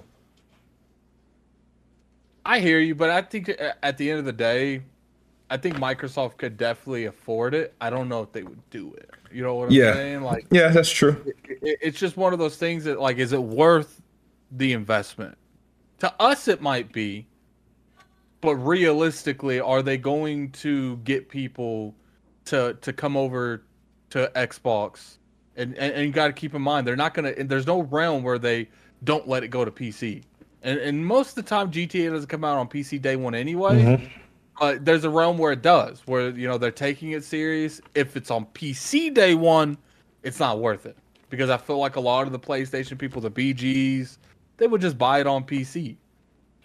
I 2.46 2.60
hear 2.60 2.80
you, 2.80 2.96
but 2.96 3.10
I 3.10 3.22
think 3.22 3.50
uh, 3.50 3.74
at 3.82 3.98
the 3.98 4.10
end 4.10 4.20
of 4.20 4.26
the 4.26 4.34
day, 4.34 4.82
I 5.50 5.58
think 5.58 5.78
Microsoft 5.78 6.38
could 6.38 6.58
definitely 6.58 7.06
afford 7.06 7.54
it. 7.54 7.74
I 7.80 7.90
don't 7.90 8.10
know 8.10 8.24
if 8.24 8.32
they 8.32 8.44
would 8.44 8.68
do 8.70 8.94
it. 8.96 9.12
You 9.34 9.44
know 9.44 9.56
what 9.56 9.66
I'm 9.66 9.72
yeah. 9.72 9.94
saying? 9.94 10.22
Like, 10.22 10.48
yeah, 10.52 10.70
that's 10.70 10.90
true. 10.90 11.22
It, 11.26 11.58
it, 11.62 11.80
it's 11.82 12.00
just 12.00 12.18
one 12.18 12.34
of 12.34 12.40
those 12.40 12.58
things 12.58 12.84
that, 12.86 13.00
like, 13.00 13.18
is 13.18 13.34
it 13.34 13.42
worth 13.42 14.02
the 14.52 14.74
investment? 14.74 15.38
To 16.00 16.14
us, 16.20 16.48
it 16.48 16.62
might 16.62 16.92
be, 16.92 17.28
but 18.42 18.56
realistically, 18.56 19.60
are 19.60 19.82
they 19.82 19.98
going 19.98 20.52
to 20.52 20.98
get 20.98 21.30
people 21.30 21.96
to 22.46 22.78
to 22.82 22.94
come 22.94 23.16
over 23.16 23.64
to 24.12 24.32
Xbox? 24.36 25.18
And 25.56 25.78
and, 25.78 25.94
and 25.94 26.06
you 26.06 26.12
got 26.12 26.28
to 26.28 26.34
keep 26.34 26.54
in 26.54 26.62
mind, 26.62 26.86
they're 26.86 26.96
not 26.96 27.14
gonna. 27.14 27.44
There's 27.44 27.68
no 27.68 27.84
realm 27.84 28.24
where 28.24 28.40
they 28.40 28.70
don't 29.04 29.28
let 29.28 29.44
it 29.44 29.50
go 29.50 29.66
to 29.66 29.72
PC. 29.72 30.24
And, 30.64 30.80
and 30.80 31.06
most 31.06 31.30
of 31.30 31.36
the 31.36 31.44
time, 31.44 31.72
GTA 31.72 32.12
doesn't 32.12 32.28
come 32.28 32.44
out 32.44 32.58
on 32.58 32.68
PC 32.70 33.02
day 33.02 33.16
one 33.16 33.36
anyway. 33.36 33.82
Mm-hmm. 33.82 34.06
But 34.60 34.86
there's 34.86 35.04
a 35.04 35.10
realm 35.10 35.38
where 35.38 35.52
it 35.52 35.62
does, 35.62 36.02
where 36.06 36.30
you 36.30 36.48
know 36.48 36.58
they're 36.58 36.72
taking 36.72 37.12
it 37.12 37.24
serious. 37.24 37.82
If 37.96 38.16
it's 38.16 38.32
on 38.32 38.46
PC 38.48 39.14
day 39.14 39.36
one, 39.36 39.78
it's 40.22 40.40
not 40.40 40.60
worth 40.60 40.86
it 40.86 40.98
because 41.30 41.50
I 41.50 41.58
feel 41.58 41.80
like 41.80 41.96
a 41.96 42.00
lot 42.00 42.28
of 42.28 42.32
the 42.32 42.40
PlayStation 42.40 42.98
people, 42.98 43.22
the 43.22 43.32
BGs, 43.32 44.18
they 44.58 44.68
would 44.68 44.82
just 44.82 44.98
buy 44.98 45.20
it 45.20 45.28
on 45.28 45.44
PC. 45.44 45.96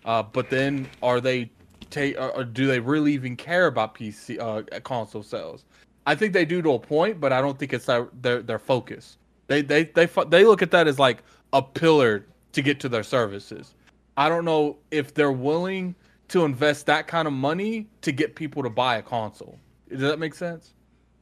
Uh, 0.05 0.23
but 0.23 0.51
then, 0.51 0.89
are 1.03 1.21
they 1.21 1.51
take 1.91 2.21
or 2.21 2.45
do 2.45 2.67
they 2.67 2.79
really 2.79 3.15
even 3.15 3.37
care 3.37 3.67
about 3.67 3.95
PC 3.95 4.39
uh, 4.39 4.81
console 4.81 5.23
sales? 5.23 5.65
I 6.07 6.15
think 6.15 6.33
they 6.33 6.45
do 6.45 6.63
to 6.63 6.73
a 6.73 6.79
point, 6.79 7.21
but 7.21 7.33
I 7.33 7.41
don't 7.41 7.59
think 7.59 7.73
it's 7.73 7.87
their 7.87 8.09
their, 8.21 8.43
their 8.43 8.59
focus. 8.59 9.17
They 9.47 9.63
they 9.63 9.85
they 9.85 10.07
they 10.29 10.45
look 10.45 10.63
at 10.63 10.71
that 10.71 10.87
as 10.87 10.99
like 10.99 11.23
a 11.53 11.63
pillar 11.63 12.27
to 12.53 12.63
get 12.63 12.81
to 12.81 12.89
their 12.89 13.03
services. 13.03 13.75
I 14.17 14.29
don't 14.29 14.45
know 14.45 14.77
if 14.91 15.15
they're 15.15 15.33
willing 15.33 15.95
to 16.29 16.45
invest 16.45 16.87
that 16.87 17.07
kind 17.07 17.27
of 17.27 17.35
money 17.35 17.89
to 18.03 18.13
get 18.13 18.35
people 18.35 18.63
to 18.63 18.71
buy 18.71 18.97
a 18.97 19.03
console. 19.03 19.59
Does 19.89 20.01
that 20.01 20.19
make 20.19 20.35
sense? 20.35 20.75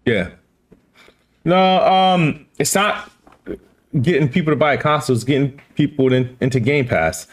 Yeah. 0.05 0.31
No, 1.45 1.81
um, 1.87 2.47
it's 2.59 2.75
not 2.75 3.11
getting 4.03 4.29
people 4.29 4.53
to 4.53 4.57
buy 4.57 4.75
a 4.75 4.79
console. 4.79 5.15
It's 5.15 5.25
getting 5.25 5.61
people 5.75 6.13
in, 6.13 6.37
into 6.41 6.59
Game 6.59 6.89
Pass. 6.89 7.29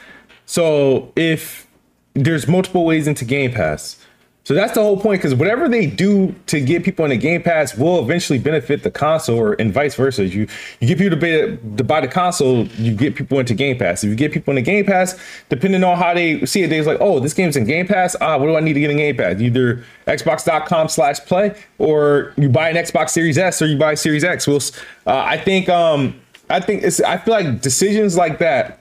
So 0.46 1.12
if 1.16 1.68
there's 2.14 2.48
multiple 2.48 2.86
ways 2.86 3.08
into 3.08 3.26
Game 3.26 3.52
Pass, 3.52 4.03
so 4.46 4.54
that's 4.54 4.74
the 4.74 4.82
whole 4.82 5.00
point 5.00 5.22
because 5.22 5.34
whatever 5.34 5.70
they 5.70 5.86
do 5.86 6.36
to 6.48 6.60
get 6.60 6.84
people 6.84 7.06
in 7.06 7.12
the 7.12 7.18
Game 7.18 7.42
Pass 7.42 7.78
will 7.78 8.00
eventually 8.04 8.38
benefit 8.38 8.84
the 8.84 8.92
console, 8.92 9.40
or 9.40 9.54
and 9.54 9.74
vice 9.74 9.96
versa. 9.96 10.26
You 10.26 10.48
you 10.82 10.88
get 10.88 10.98
people 10.98 11.18
to, 11.18 11.58
to 11.78 11.84
buy 11.84 12.02
the 12.02 12.10
console, 12.10 12.66
you 12.68 12.94
get 12.94 13.16
people 13.16 13.40
into 13.40 13.54
Game 13.54 13.78
Pass. 13.78 14.04
If 14.04 14.10
you 14.10 14.16
get 14.18 14.34
people 14.34 14.52
in 14.52 14.56
the 14.56 14.62
Game 14.62 14.86
Pass, 14.86 15.18
depending 15.48 15.82
on 15.86 15.98
how 15.98 16.14
they 16.14 16.46
see 16.46 16.64
it, 16.64 16.68
they're 16.68 16.84
like, 16.84 16.98
oh, 17.00 17.22
this 17.22 17.34
game's 17.34 17.56
in 17.56 17.64
Game 17.64 17.88
Pass. 17.88 18.18
Ah, 18.20 18.38
what 18.38 18.48
do 18.48 18.56
I 18.58 18.60
need 18.60 18.74
to 18.74 18.82
get 18.82 18.92
in 18.92 18.98
Game 18.98 19.16
Pass? 19.16 19.40
Either 19.40 19.84
Xbox.com/play, 20.08 21.56
or 21.78 22.34
you 22.36 22.50
buy 22.50 22.70
an 22.70 22.76
Xbox 22.76 23.12
Series 23.12 23.38
S, 23.38 23.62
or 23.62 23.68
you 23.68 23.78
buy 23.78 23.94
a 23.94 23.98
Series 23.98 24.26
X. 24.26 24.46
Well, 24.46 24.60
uh, 25.08 25.24
I 25.26 25.38
think 25.38 25.70
um 25.70 26.20
I 26.50 26.60
think 26.60 26.84
it's 26.84 27.00
I 27.00 27.16
feel 27.18 27.34
like 27.34 27.62
decisions 27.62 28.18
like 28.18 28.40
that 28.40 28.80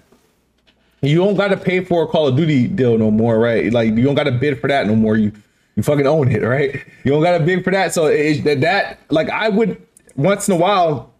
you 1.02 1.18
don't 1.18 1.36
got 1.36 1.48
to 1.48 1.56
pay 1.56 1.84
for 1.84 2.04
a 2.04 2.06
Call 2.06 2.28
of 2.28 2.36
Duty 2.36 2.68
deal 2.68 2.96
no 2.96 3.10
more, 3.10 3.38
right? 3.38 3.72
Like 3.72 3.90
you 3.90 4.02
don't 4.02 4.14
got 4.14 4.24
to 4.24 4.32
bid 4.32 4.60
for 4.60 4.68
that 4.68 4.86
no 4.86 4.94
more. 4.94 5.16
You 5.16 5.32
you 5.76 5.82
fucking 5.82 6.06
own 6.06 6.30
it, 6.30 6.42
right? 6.42 6.74
You 7.04 7.12
don't 7.12 7.22
got 7.22 7.38
to 7.38 7.44
big 7.44 7.64
for 7.64 7.70
that. 7.70 7.94
So 7.94 8.06
it, 8.06 8.44
that 8.44 8.60
that 8.60 8.98
like 9.10 9.30
I 9.30 9.48
would 9.48 9.80
once 10.16 10.48
in 10.48 10.54
a 10.54 10.58
while, 10.58 11.12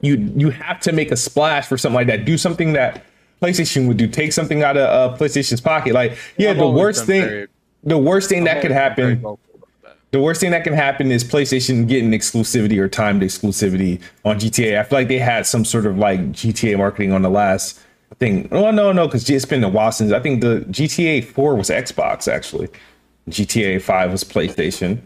you 0.00 0.16
you 0.36 0.50
have 0.50 0.80
to 0.80 0.92
make 0.92 1.10
a 1.10 1.16
splash 1.16 1.66
for 1.66 1.78
something 1.78 1.94
like 1.94 2.06
that. 2.08 2.24
Do 2.24 2.36
something 2.36 2.72
that 2.72 3.04
PlayStation 3.40 3.86
would 3.88 3.96
do. 3.96 4.06
Take 4.08 4.32
something 4.32 4.62
out 4.62 4.76
of 4.76 5.14
uh, 5.14 5.16
PlayStation's 5.16 5.60
pocket. 5.60 5.94
Like 5.94 6.16
yeah, 6.36 6.52
the 6.52 6.68
worst 6.68 7.04
thing, 7.06 7.22
very, 7.22 7.48
the 7.82 7.98
worst 7.98 8.28
thing 8.28 8.44
that 8.44 8.62
could 8.62 8.72
happen. 8.72 9.24
The 10.10 10.20
worst 10.20 10.40
thing 10.40 10.52
that 10.52 10.62
can 10.62 10.74
happen 10.74 11.10
is 11.10 11.24
PlayStation 11.24 11.88
getting 11.88 12.12
exclusivity 12.12 12.78
or 12.78 12.88
timed 12.88 13.22
exclusivity 13.22 14.00
on 14.24 14.38
GTA. 14.38 14.78
I 14.78 14.84
feel 14.84 15.00
like 15.00 15.08
they 15.08 15.18
had 15.18 15.44
some 15.44 15.64
sort 15.64 15.86
of 15.86 15.98
like 15.98 16.20
GTA 16.30 16.78
marketing 16.78 17.10
on 17.10 17.22
the 17.22 17.30
last 17.30 17.80
thing. 18.20 18.48
Oh 18.52 18.70
no, 18.70 18.92
no, 18.92 19.06
because 19.06 19.28
it's 19.28 19.44
been 19.44 19.64
a 19.64 19.68
while 19.68 19.90
since 19.90 20.12
I 20.12 20.20
think 20.20 20.40
the 20.40 20.64
GTA 20.68 21.24
4 21.24 21.56
was 21.56 21.68
Xbox 21.68 22.32
actually. 22.32 22.68
GTA 23.28 23.80
5 23.80 24.12
was 24.12 24.24
PlayStation. 24.24 25.00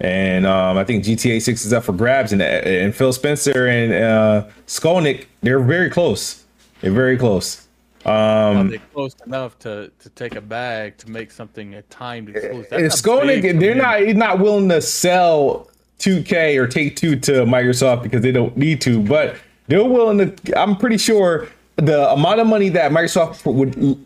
And 0.00 0.46
um, 0.46 0.76
I 0.76 0.84
think 0.84 1.04
GTA 1.04 1.40
6 1.40 1.64
is 1.64 1.72
up 1.72 1.84
for 1.84 1.92
grabs. 1.92 2.32
And, 2.32 2.42
and 2.42 2.94
Phil 2.94 3.12
Spencer 3.12 3.66
and 3.66 3.92
uh, 3.92 4.46
Skolnick, 4.66 5.26
they're 5.42 5.60
very 5.60 5.90
close. 5.90 6.44
They're 6.80 6.92
very 6.92 7.16
close. 7.16 7.66
Um, 8.04 8.68
they're 8.68 8.78
close 8.92 9.14
enough 9.24 9.58
to, 9.60 9.90
to 9.98 10.10
take 10.10 10.34
a 10.34 10.40
bag 10.40 10.98
to 10.98 11.10
make 11.10 11.30
something 11.30 11.74
a 11.74 11.82
timed 11.82 12.28
exclusive. 12.28 12.72
And 12.72 12.90
Skolnick, 12.90 13.58
they're 13.58 13.74
not, 13.74 14.00
he's 14.00 14.14
not 14.14 14.40
willing 14.40 14.68
to 14.68 14.82
sell 14.82 15.70
2K 16.00 16.60
or 16.60 16.66
Take 16.66 16.96
Two 16.96 17.16
to 17.20 17.32
Microsoft 17.44 18.02
because 18.02 18.22
they 18.22 18.32
don't 18.32 18.56
need 18.56 18.80
to, 18.82 19.00
but 19.00 19.36
they're 19.68 19.84
willing 19.84 20.18
to. 20.18 20.60
I'm 20.60 20.76
pretty 20.76 20.98
sure 20.98 21.48
the 21.76 22.10
amount 22.10 22.40
of 22.40 22.46
money 22.46 22.68
that 22.70 22.90
Microsoft 22.90 23.50
would. 23.50 24.04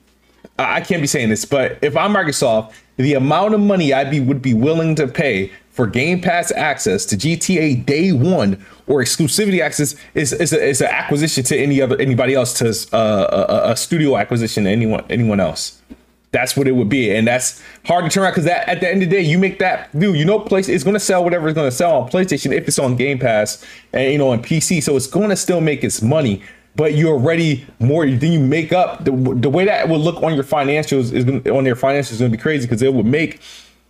I 0.59 0.81
can't 0.81 1.01
be 1.01 1.07
saying 1.07 1.29
this, 1.29 1.45
but 1.45 1.79
if 1.83 1.97
I'm 1.97 2.13
Microsoft 2.13 2.73
the 2.99 3.15
amount 3.15 3.55
of 3.55 3.61
money 3.61 3.93
I'd 3.93 4.11
be 4.11 4.21
would 4.21 4.43
be 4.43 4.53
willing 4.53 4.95
to 4.97 5.07
pay 5.07 5.51
for 5.71 5.87
Game 5.87 6.21
Pass 6.21 6.51
access 6.51 7.07
to 7.07 7.17
GTA 7.17 7.87
Day 7.87 8.11
One 8.11 8.65
or 8.89 9.01
exclusivity 9.01 9.63
access 9.63 9.95
is 10.15 10.33
is, 10.33 10.53
a, 10.53 10.61
is 10.61 10.81
an 10.81 10.89
acquisition 10.89 11.45
to 11.45 11.57
any 11.57 11.81
other 11.81 11.99
anybody 12.01 12.35
else 12.35 12.53
to 12.55 12.97
uh, 12.97 13.67
a, 13.67 13.71
a, 13.71 13.77
studio 13.77 14.17
acquisition 14.17 14.65
to 14.65 14.71
anyone 14.71 15.05
anyone 15.09 15.39
else. 15.39 15.81
That's 16.33 16.57
what 16.57 16.67
it 16.67 16.73
would 16.73 16.89
be, 16.89 17.15
and 17.15 17.27
that's 17.27 17.63
hard 17.87 18.05
to 18.05 18.11
turn 18.11 18.25
around 18.25 18.33
because 18.33 18.45
that 18.45 18.69
at 18.69 18.81
the 18.81 18.89
end 18.91 19.03
of 19.03 19.09
the 19.09 19.17
day, 19.17 19.23
you 19.23 19.39
make 19.39 19.61
that 19.61 19.97
dude. 19.97 20.17
You 20.17 20.25
know, 20.25 20.41
place 20.41 20.69
it's 20.69 20.83
going 20.83 20.95
to 20.95 21.01
sell 21.01 21.23
whatever 21.23 21.49
it's 21.49 21.55
going 21.55 21.71
to 21.71 21.75
sell 21.75 22.03
on 22.03 22.11
PlayStation 22.11 22.53
if 22.53 22.67
it's 22.67 22.79
on 22.81 22.97
Game 22.97 23.21
Pass 23.21 23.65
and 23.93 24.13
you 24.13 24.19
know 24.19 24.31
on 24.31 24.43
PC, 24.43 24.83
so 24.83 24.97
it's 24.97 25.07
going 25.07 25.31
to 25.31 25.37
still 25.37 25.61
make 25.61 25.85
its 25.85 26.03
money 26.03 26.43
but 26.79 26.95
you're 26.95 27.13
already 27.13 27.67
more 27.81 28.09
then 28.09 28.33
you 28.33 28.39
make 28.39 28.73
up 28.73 29.05
the, 29.05 29.11
the 29.11 29.51
way 29.51 29.65
that 29.65 29.89
will 29.89 29.99
look 29.99 30.23
on 30.23 30.35
your 30.35 30.45
financials 30.45 31.13
is 31.13 31.25
gonna, 31.25 31.43
on 31.55 31.65
their 31.65 31.75
financials 31.75 32.13
is 32.13 32.21
going 32.21 32.31
to 32.31 32.37
be 32.37 32.41
crazy 32.41 32.67
because 32.67 32.81
they 32.81 32.89
would 32.89 33.05
make 33.05 33.41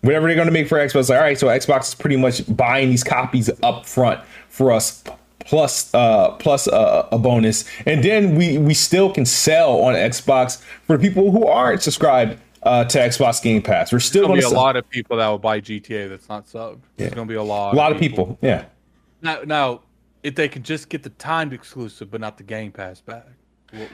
whatever 0.01 0.27
they're 0.27 0.35
going 0.35 0.49
to 0.49 0.53
make 0.53 0.67
for 0.67 0.79
Xbox. 0.79 1.11
Like, 1.11 1.19
all 1.19 1.25
right, 1.25 1.39
so 1.39 1.49
Xbox 1.49 1.89
is 1.89 1.95
pretty 1.95 2.17
much 2.17 2.43
buying 2.57 2.89
these 2.89 3.05
copies 3.05 3.51
up 3.63 3.87
front 3.87 4.21
for 4.49 4.73
us 4.73 5.05
plus 5.41 5.95
uh 5.95 6.33
plus 6.33 6.67
uh, 6.69 7.09
a 7.13 7.19
bonus 7.19 7.65
and 7.87 8.03
then 8.03 8.35
we 8.35 8.59
we 8.59 8.75
still 8.75 9.11
can 9.11 9.25
sell 9.25 9.81
on 9.81 9.95
xbox 9.95 10.61
for 10.87 10.99
people 10.99 11.31
who 11.31 11.47
aren't 11.47 11.81
subscribed 11.81 12.39
uh, 12.65 12.85
to 12.85 12.99
Xbox 12.99 13.41
Game 13.41 13.63
Pass. 13.63 13.93
We're 13.93 14.01
still 14.01 14.27
going 14.27 14.41
to 14.41 14.49
be 14.49 14.53
a 14.53 14.59
lot 14.59 14.77
of 14.77 14.91
people 14.91 15.17
that 15.19 15.29
will 15.29 15.39
buy 15.39 15.61
GTA 15.61 16.09
that's 16.09 16.29
not 16.29 16.49
sub. 16.49 16.73
Yeah. 16.73 16.79
There's 16.97 17.15
going 17.15 17.29
to 17.29 17.33
be 17.33 17.37
a 17.37 17.43
lot. 17.43 17.73
A 17.73 17.77
lot 17.77 17.93
of 17.93 17.99
people. 17.99 18.27
people. 18.27 18.39
Yeah. 18.43 18.65
Now, 19.23 19.41
now 19.43 19.81
if 20.23 20.35
they 20.35 20.49
can 20.49 20.63
just 20.63 20.89
get 20.89 21.03
the 21.03 21.11
timed 21.11 21.53
exclusive 21.53 22.11
but 22.11 22.21
not 22.21 22.37
the 22.39 22.45
Game 22.45 22.73
Pass 22.73 23.01
back. 23.01 23.27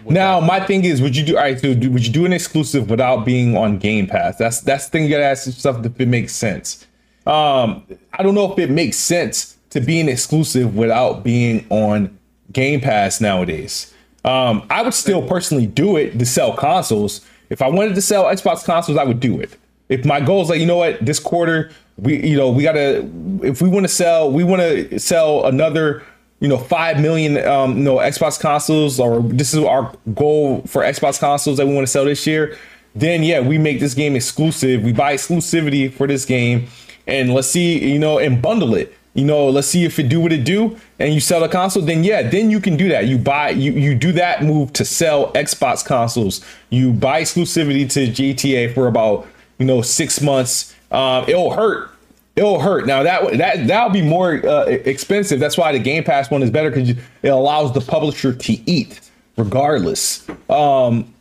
now 0.08 0.40
my 0.40 0.60
thing 0.60 0.84
is, 0.84 1.02
would 1.02 1.16
you 1.16 1.24
do 1.24 1.36
all 1.36 1.42
right? 1.42 1.58
So 1.58 1.74
do, 1.74 1.90
would 1.90 2.06
you 2.06 2.12
do 2.12 2.24
an 2.24 2.32
exclusive 2.32 2.90
without 2.90 3.24
being 3.24 3.56
on 3.56 3.78
Game 3.78 4.06
Pass? 4.06 4.36
That's 4.36 4.60
that's 4.60 4.86
the 4.86 4.90
thing 4.90 5.04
you 5.04 5.10
gotta 5.10 5.24
ask 5.24 5.46
yourself 5.46 5.84
if 5.84 6.00
it 6.00 6.08
makes 6.08 6.34
sense. 6.34 6.86
Um, 7.26 7.86
I 8.12 8.22
don't 8.22 8.34
know 8.34 8.52
if 8.52 8.58
it 8.58 8.70
makes 8.70 8.96
sense 8.96 9.56
to 9.70 9.80
be 9.80 9.98
an 9.98 10.08
exclusive 10.08 10.76
without 10.76 11.24
being 11.24 11.66
on 11.70 12.16
Game 12.52 12.80
Pass 12.80 13.20
nowadays. 13.20 13.92
Um, 14.24 14.66
I 14.70 14.82
would 14.82 14.94
still 14.94 15.26
personally 15.26 15.66
do 15.66 15.96
it 15.96 16.18
to 16.18 16.24
sell 16.24 16.54
consoles. 16.54 17.26
If 17.50 17.60
I 17.60 17.68
wanted 17.68 17.94
to 17.94 18.02
sell 18.02 18.24
Xbox 18.24 18.64
consoles, 18.64 18.96
I 18.96 19.04
would 19.04 19.20
do 19.20 19.40
it. 19.40 19.56
if 19.88 20.04
my 20.04 20.20
goal 20.20 20.40
is 20.42 20.48
like, 20.48 20.60
you 20.60 20.66
know 20.66 20.78
what, 20.78 21.04
this 21.04 21.18
quarter 21.18 21.70
we 21.96 22.26
you 22.26 22.36
know 22.36 22.50
we 22.50 22.62
gotta 22.62 23.08
if 23.42 23.62
we 23.62 23.68
want 23.68 23.84
to 23.84 23.88
sell, 23.88 24.30
we 24.30 24.44
want 24.44 24.60
to 24.62 24.98
sell 24.98 25.46
another 25.46 26.02
you 26.44 26.50
know 26.50 26.58
five 26.58 27.00
million 27.00 27.38
um 27.46 27.78
you 27.78 27.84
know 27.84 27.96
Xbox 27.96 28.38
consoles 28.38 29.00
or 29.00 29.22
this 29.22 29.54
is 29.54 29.64
our 29.64 29.90
goal 30.14 30.60
for 30.66 30.82
Xbox 30.82 31.18
consoles 31.18 31.56
that 31.56 31.66
we 31.66 31.72
want 31.74 31.86
to 31.86 31.90
sell 31.90 32.04
this 32.04 32.26
year. 32.26 32.58
Then 32.94 33.22
yeah, 33.22 33.40
we 33.40 33.56
make 33.56 33.80
this 33.80 33.94
game 33.94 34.14
exclusive. 34.14 34.82
We 34.82 34.92
buy 34.92 35.14
exclusivity 35.14 35.90
for 35.90 36.06
this 36.06 36.26
game, 36.26 36.68
and 37.06 37.32
let's 37.32 37.48
see 37.48 37.90
you 37.90 37.98
know 37.98 38.18
and 38.18 38.42
bundle 38.42 38.74
it 38.74 38.94
you 39.14 39.24
know 39.24 39.48
let's 39.48 39.68
see 39.68 39.84
if 39.86 39.98
it 39.98 40.10
do 40.10 40.20
what 40.20 40.32
it 40.32 40.44
do 40.44 40.76
and 40.98 41.14
you 41.14 41.20
sell 41.20 41.42
a 41.44 41.48
console 41.48 41.82
then 41.82 42.04
yeah 42.04 42.20
then 42.20 42.50
you 42.50 42.60
can 42.60 42.76
do 42.76 42.88
that 42.88 43.06
you 43.06 43.16
buy 43.16 43.48
you 43.50 43.72
you 43.72 43.94
do 43.94 44.12
that 44.12 44.42
move 44.42 44.72
to 44.72 44.84
sell 44.84 45.32
xbox 45.34 45.84
consoles 45.84 46.44
you 46.70 46.92
buy 46.92 47.22
exclusivity 47.22 47.88
to 47.88 48.08
gta 48.08 48.74
for 48.74 48.88
about 48.88 49.26
you 49.58 49.64
know 49.64 49.80
six 49.80 50.20
months 50.20 50.74
um 50.90 51.24
it'll 51.28 51.52
hurt 51.52 51.93
it'll 52.36 52.60
hurt 52.60 52.86
now 52.86 53.02
that 53.02 53.36
that 53.38 53.66
that'll 53.66 53.90
be 53.90 54.02
more 54.02 54.44
uh, 54.46 54.64
expensive 54.64 55.38
that's 55.40 55.56
why 55.56 55.72
the 55.72 55.78
game 55.78 56.02
pass 56.02 56.30
one 56.30 56.42
is 56.42 56.50
better 56.50 56.70
because 56.70 56.90
it 56.90 57.28
allows 57.28 57.72
the 57.72 57.80
publisher 57.80 58.32
to 58.32 58.52
eat 58.70 59.00
regardless 59.36 60.28
um 60.50 61.12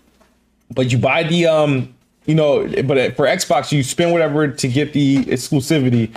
but 0.72 0.92
you 0.92 0.98
buy 0.98 1.24
the 1.24 1.46
um 1.46 1.94
you 2.26 2.36
know 2.36 2.68
but 2.84 3.16
for 3.16 3.26
xbox 3.26 3.72
you 3.72 3.84
spend 3.84 4.12
whatever 4.12 4.48
to 4.48 4.68
get 4.68 4.94
the 4.94 5.24
exclusivity 5.26 6.14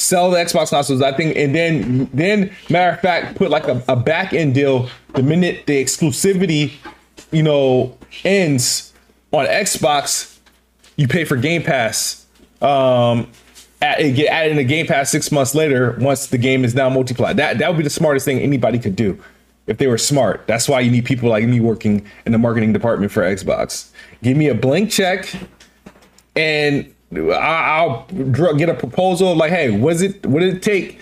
sell 0.00 0.30
the 0.30 0.38
Xbox 0.38 0.70
consoles. 0.70 1.02
I 1.02 1.12
think, 1.12 1.36
and 1.36 1.54
then 1.54 2.08
then 2.14 2.50
matter 2.70 2.94
of 2.94 3.00
fact, 3.00 3.36
put 3.36 3.50
like 3.50 3.68
a, 3.68 3.82
a 3.86 3.96
back 3.96 4.32
end 4.32 4.54
deal 4.54 4.88
the 5.14 5.22
minute 5.22 5.66
the 5.66 5.82
exclusivity, 5.82 6.72
you 7.30 7.42
know, 7.42 7.96
ends 8.24 8.92
on 9.32 9.46
Xbox, 9.46 10.38
you 10.96 11.06
pay 11.06 11.24
for 11.24 11.36
Game 11.36 11.62
Pass. 11.62 12.26
Um, 12.62 13.30
at, 13.80 13.98
get 14.14 14.28
added 14.28 14.52
in 14.52 14.56
the 14.56 14.64
Game 14.64 14.86
Pass 14.86 15.10
six 15.10 15.32
months 15.32 15.54
later 15.54 15.96
once 16.00 16.26
the 16.26 16.38
game 16.38 16.64
is 16.64 16.74
now 16.74 16.88
multiplied. 16.88 17.36
That 17.36 17.58
that 17.58 17.68
would 17.68 17.78
be 17.78 17.84
the 17.84 17.90
smartest 17.90 18.24
thing 18.24 18.40
anybody 18.40 18.78
could 18.78 18.96
do 18.96 19.18
if 19.66 19.78
they 19.78 19.86
were 19.86 19.98
smart. 19.98 20.46
That's 20.46 20.68
why 20.68 20.80
you 20.80 20.90
need 20.90 21.04
people 21.04 21.30
like 21.30 21.44
me 21.44 21.60
working 21.60 22.04
in 22.26 22.32
the 22.32 22.38
marketing 22.38 22.72
department 22.72 23.12
for 23.12 23.22
Xbox. 23.22 23.90
Give 24.22 24.36
me 24.36 24.48
a 24.48 24.54
blank 24.54 24.90
check 24.90 25.32
and 26.36 26.92
I'll 27.12 28.06
get 28.06 28.68
a 28.68 28.74
proposal 28.74 29.34
like, 29.34 29.50
hey, 29.50 29.70
was 29.70 30.02
it 30.02 30.26
what 30.26 30.40
did 30.40 30.56
it 30.56 30.62
take 30.62 31.00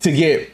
to 0.00 0.12
get? 0.12 0.50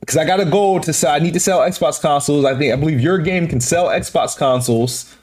Because 0.00 0.16
I 0.16 0.24
got 0.24 0.40
a 0.40 0.44
goal 0.44 0.80
to 0.80 0.92
sell. 0.92 1.14
I 1.14 1.18
need 1.18 1.34
to 1.34 1.40
sell 1.40 1.60
Xbox 1.60 2.00
consoles. 2.00 2.44
I 2.44 2.56
think 2.56 2.72
I 2.72 2.76
believe 2.76 3.00
your 3.00 3.18
game 3.18 3.46
can 3.46 3.60
sell 3.60 3.86
Xbox 3.86 4.36
consoles. 4.36 5.14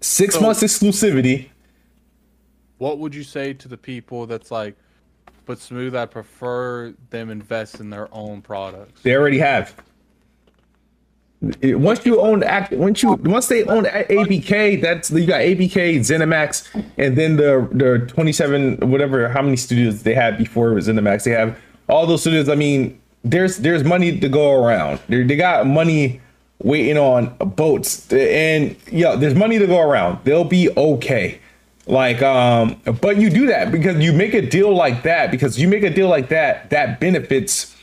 Six 0.00 0.40
months 0.40 0.62
exclusivity. 0.62 1.48
What 2.78 2.98
would 2.98 3.14
you 3.14 3.24
say 3.24 3.52
to 3.54 3.68
the 3.68 3.76
people 3.76 4.26
that's 4.26 4.50
like, 4.50 4.76
but 5.46 5.58
smooth? 5.58 5.94
I 5.94 6.06
prefer 6.06 6.94
them 7.10 7.30
invest 7.30 7.80
in 7.80 7.90
their 7.90 8.08
own 8.12 8.40
products. 8.40 9.02
They 9.02 9.16
already 9.16 9.38
have 9.38 9.74
once 11.62 12.04
you 12.04 12.20
own 12.20 12.42
act 12.42 12.72
once 12.72 13.00
you 13.00 13.12
once 13.12 13.46
they 13.46 13.62
own 13.64 13.84
abk 13.84 14.80
that's 14.80 15.10
you 15.10 15.24
got 15.24 15.40
abk 15.40 15.98
zenimax 16.00 16.66
and 16.96 17.16
then 17.16 17.36
the 17.36 17.68
the 17.72 18.04
27 18.08 18.90
whatever 18.90 19.28
how 19.28 19.40
many 19.40 19.56
studios 19.56 20.02
they 20.02 20.14
had 20.14 20.36
before 20.36 20.72
it 20.72 20.74
was 20.74 20.88
zenimax 20.88 21.22
they 21.22 21.30
have 21.30 21.56
all 21.88 22.06
those 22.06 22.22
studios 22.22 22.48
i 22.48 22.56
mean 22.56 23.00
there's 23.22 23.58
there's 23.58 23.84
money 23.84 24.18
to 24.18 24.28
go 24.28 24.52
around 24.52 24.98
they 25.08 25.22
they 25.22 25.36
got 25.36 25.64
money 25.64 26.20
waiting 26.64 26.98
on 26.98 27.32
boats 27.54 28.12
and 28.12 28.74
yeah 28.90 29.14
there's 29.14 29.36
money 29.36 29.60
to 29.60 29.66
go 29.68 29.80
around 29.80 30.18
they'll 30.24 30.42
be 30.42 30.68
okay 30.76 31.40
like 31.88 32.22
um 32.22 32.80
but 33.00 33.16
you 33.16 33.30
do 33.30 33.46
that 33.46 33.72
because 33.72 33.98
you 33.98 34.12
make 34.12 34.34
a 34.34 34.42
deal 34.42 34.74
like 34.74 35.02
that 35.02 35.30
because 35.30 35.58
you 35.58 35.66
make 35.66 35.82
a 35.82 35.90
deal 35.90 36.08
like 36.08 36.28
that 36.28 36.68
that 36.70 37.00
benefits 37.00 37.74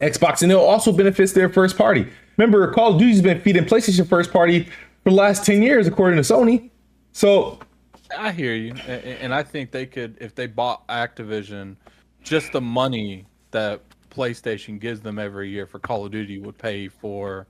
xbox 0.00 0.42
and 0.42 0.50
it 0.50 0.56
also 0.56 0.92
benefits 0.92 1.32
their 1.32 1.48
first 1.48 1.78
party 1.78 2.06
Remember, 2.36 2.72
Call 2.72 2.94
of 2.94 2.98
Duty's 2.98 3.22
been 3.22 3.40
feeding 3.40 3.64
PlayStation 3.64 4.06
first 4.06 4.32
party 4.32 4.64
for 4.64 5.10
the 5.10 5.16
last 5.16 5.46
10 5.46 5.62
years, 5.62 5.86
according 5.86 6.16
to 6.16 6.22
Sony. 6.22 6.70
So 7.12 7.58
I 8.16 8.32
hear 8.32 8.54
you. 8.54 8.74
And 8.74 9.32
I 9.32 9.42
think 9.42 9.70
they 9.70 9.86
could, 9.86 10.16
if 10.20 10.34
they 10.34 10.46
bought 10.46 10.86
Activision, 10.88 11.76
just 12.22 12.52
the 12.52 12.60
money 12.60 13.26
that 13.52 13.82
PlayStation 14.10 14.80
gives 14.80 15.00
them 15.00 15.18
every 15.18 15.48
year 15.48 15.66
for 15.66 15.78
Call 15.78 16.04
of 16.04 16.12
Duty 16.12 16.38
would 16.38 16.58
pay 16.58 16.88
for 16.88 17.46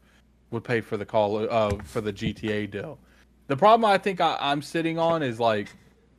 would 0.50 0.64
pay 0.64 0.80
for 0.80 0.96
the 0.96 1.04
call 1.04 1.48
uh, 1.50 1.76
for 1.82 2.00
the 2.00 2.12
GTA 2.12 2.70
deal. 2.70 2.98
The 3.46 3.56
problem 3.56 3.84
I 3.90 3.98
think 3.98 4.20
I, 4.20 4.36
I'm 4.40 4.62
sitting 4.62 4.98
on 4.98 5.22
is 5.22 5.38
like 5.38 5.68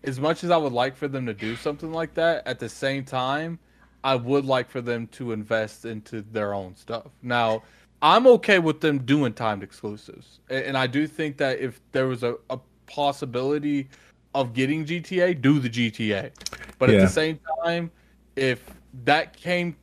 as 0.04 0.20
much 0.20 0.44
as 0.44 0.52
I 0.52 0.58
would 0.58 0.74
like 0.74 0.96
for 0.96 1.08
them 1.08 1.26
to 1.26 1.34
do 1.34 1.56
something 1.56 1.92
like 1.92 2.14
that, 2.14 2.46
at 2.46 2.60
the 2.60 2.70
same 2.70 3.04
time, 3.04 3.60
I 4.04 4.16
would 4.16 4.46
like 4.46 4.70
for 4.70 4.82
them 4.82 5.08
to 5.08 5.32
invest 5.32 5.86
into 5.86 6.22
their 6.22 6.54
own 6.54 6.76
stuff. 6.76 7.08
Now, 7.24 7.64
I'm 8.02 8.28
okay 8.28 8.60
with 8.60 8.82
them 8.82 9.00
doing 9.00 9.34
timed 9.34 9.64
exclusives, 9.64 10.40
and 10.50 10.78
I 10.78 10.86
do 10.86 11.08
think 11.08 11.38
that 11.38 11.60
if 11.60 11.82
there 11.92 12.08
was 12.08 12.22
a, 12.22 12.36
a 12.52 12.60
possibility 12.86 13.90
of 14.36 14.54
getting 14.54 14.86
GTA, 14.86 15.42
do 15.42 15.60
the 15.60 15.70
GTA. 15.70 16.32
But 16.78 16.90
yeah. 16.90 16.98
at 16.98 17.02
the 17.02 17.08
same 17.08 17.40
time, 17.64 17.90
if 18.36 18.70
that 19.06 19.36
came, 19.36 19.76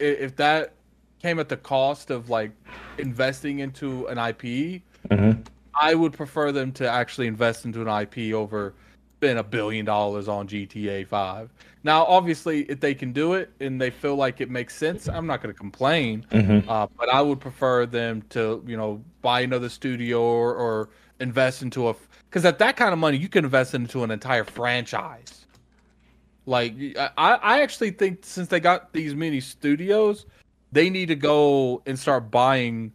if 0.00 0.34
that 0.36 0.72
came 1.20 1.38
at 1.38 1.48
the 1.48 1.56
cost 1.56 2.10
of 2.10 2.30
like 2.30 2.50
investing 2.98 3.60
into 3.60 4.06
an 4.06 4.18
IP, 4.18 4.82
mm-hmm. 5.08 5.40
I 5.82 5.94
would 5.94 6.12
prefer 6.12 6.52
them 6.52 6.72
to 6.72 6.88
actually 6.88 7.26
invest 7.26 7.64
into 7.64 7.82
an 7.82 7.88
IP 7.88 8.32
over 8.34 8.74
spend 9.22 9.38
a 9.38 9.44
billion 9.44 9.84
dollars 9.84 10.26
on 10.26 10.48
GTA 10.48 11.06
5. 11.06 11.48
Now, 11.84 12.04
obviously, 12.06 12.62
if 12.62 12.80
they 12.80 12.92
can 12.92 13.12
do 13.12 13.34
it 13.34 13.50
and 13.60 13.80
they 13.80 13.88
feel 13.88 14.16
like 14.16 14.40
it 14.40 14.50
makes 14.50 14.74
sense, 14.76 15.08
I'm 15.08 15.28
not 15.28 15.40
going 15.40 15.54
to 15.54 15.58
complain. 15.58 16.26
Mm-hmm. 16.32 16.68
Uh, 16.68 16.88
but 16.98 17.08
I 17.08 17.22
would 17.22 17.38
prefer 17.38 17.86
them 17.86 18.22
to, 18.30 18.64
you 18.66 18.76
know, 18.76 19.00
buy 19.20 19.42
another 19.42 19.68
studio 19.68 20.20
or, 20.20 20.54
or 20.56 20.88
invest 21.20 21.62
into 21.62 21.88
a 21.88 21.94
because 22.28 22.44
at 22.44 22.58
that 22.58 22.76
kind 22.76 22.92
of 22.92 22.98
money, 22.98 23.16
you 23.16 23.28
can 23.28 23.44
invest 23.44 23.74
into 23.74 24.02
an 24.02 24.10
entire 24.10 24.42
franchise. 24.42 25.46
Like, 26.46 26.74
I, 26.98 27.10
I 27.16 27.62
actually 27.62 27.92
think 27.92 28.20
since 28.22 28.48
they 28.48 28.58
got 28.58 28.92
these 28.92 29.14
many 29.14 29.40
studios, 29.40 30.26
they 30.72 30.90
need 30.90 31.06
to 31.06 31.14
go 31.14 31.80
and 31.86 31.96
start 31.96 32.28
buying 32.28 32.92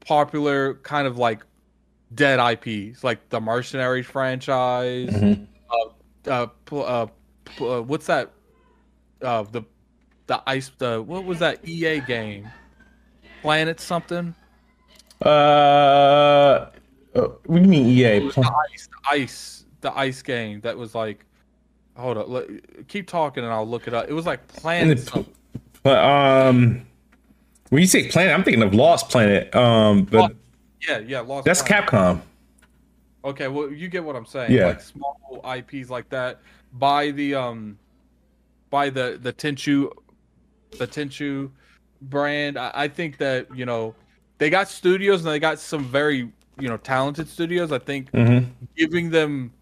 popular 0.00 0.74
kind 0.82 1.06
of 1.06 1.16
like 1.16 1.42
dead 2.14 2.38
IPs, 2.40 3.04
like 3.04 3.28
the 3.28 3.40
Mercenaries 3.40 4.06
franchise. 4.06 5.10
Mm-hmm 5.10 5.44
uh, 6.26 6.46
uh, 6.72 7.06
uh, 7.60 7.80
what's 7.82 8.06
that? 8.06 8.30
Uh, 9.22 9.42
the 9.42 9.62
the 10.26 10.42
ice. 10.46 10.70
The 10.78 11.02
what 11.02 11.24
was 11.24 11.38
that 11.40 11.66
EA 11.66 12.00
game? 12.00 12.48
Planet 13.42 13.80
something. 13.80 14.34
Uh, 15.24 15.28
uh 15.28 16.68
what 17.14 17.56
do 17.56 17.62
you 17.62 17.68
mean 17.68 17.86
EA? 17.86 18.20
The 18.20 18.52
ice, 18.72 18.88
the 18.88 19.10
ice, 19.10 19.64
the 19.80 19.98
ice 19.98 20.22
game 20.22 20.60
that 20.60 20.76
was 20.76 20.94
like. 20.94 21.24
Hold 21.96 22.16
up, 22.16 22.28
let, 22.28 22.46
keep 22.88 23.06
talking 23.06 23.44
and 23.44 23.52
I'll 23.52 23.68
look 23.68 23.86
it 23.86 23.92
up. 23.92 24.08
It 24.08 24.14
was 24.14 24.24
like 24.24 24.46
Planet. 24.48 25.10
But 25.82 25.98
um, 25.98 26.86
when 27.68 27.82
you 27.82 27.86
say 27.88 28.08
Planet, 28.08 28.32
I'm 28.32 28.42
thinking 28.42 28.62
of 28.62 28.72
Lost 28.72 29.10
Planet. 29.10 29.54
Um, 29.54 30.04
but 30.04 30.34
yeah, 30.86 30.98
yeah, 30.98 31.20
Lost. 31.20 31.44
That's 31.44 31.62
Planet. 31.62 31.90
Capcom. 31.90 32.20
Okay, 33.24 33.48
well, 33.48 33.70
you 33.70 33.88
get 33.88 34.02
what 34.02 34.16
I'm 34.16 34.26
saying. 34.26 34.52
Yeah. 34.52 34.66
Like 34.66 34.80
small 34.80 35.44
IPs 35.44 35.90
like 35.90 36.08
that. 36.10 36.40
By 36.72 37.10
the 37.10 37.34
um, 37.34 37.78
by 38.70 38.90
the 38.90 39.18
the 39.20 39.32
Tenchu, 39.32 39.90
the 40.78 40.86
Tenchu 40.86 41.50
brand. 42.02 42.58
I, 42.58 42.70
I 42.74 42.88
think 42.88 43.18
that 43.18 43.54
you 43.54 43.66
know 43.66 43.94
they 44.38 44.48
got 44.50 44.68
studios 44.68 45.24
and 45.24 45.32
they 45.32 45.38
got 45.38 45.58
some 45.58 45.84
very 45.84 46.30
you 46.58 46.68
know 46.68 46.76
talented 46.78 47.28
studios. 47.28 47.72
I 47.72 47.78
think 47.78 48.10
mm-hmm. 48.12 48.50
giving 48.76 49.10
them 49.10 49.52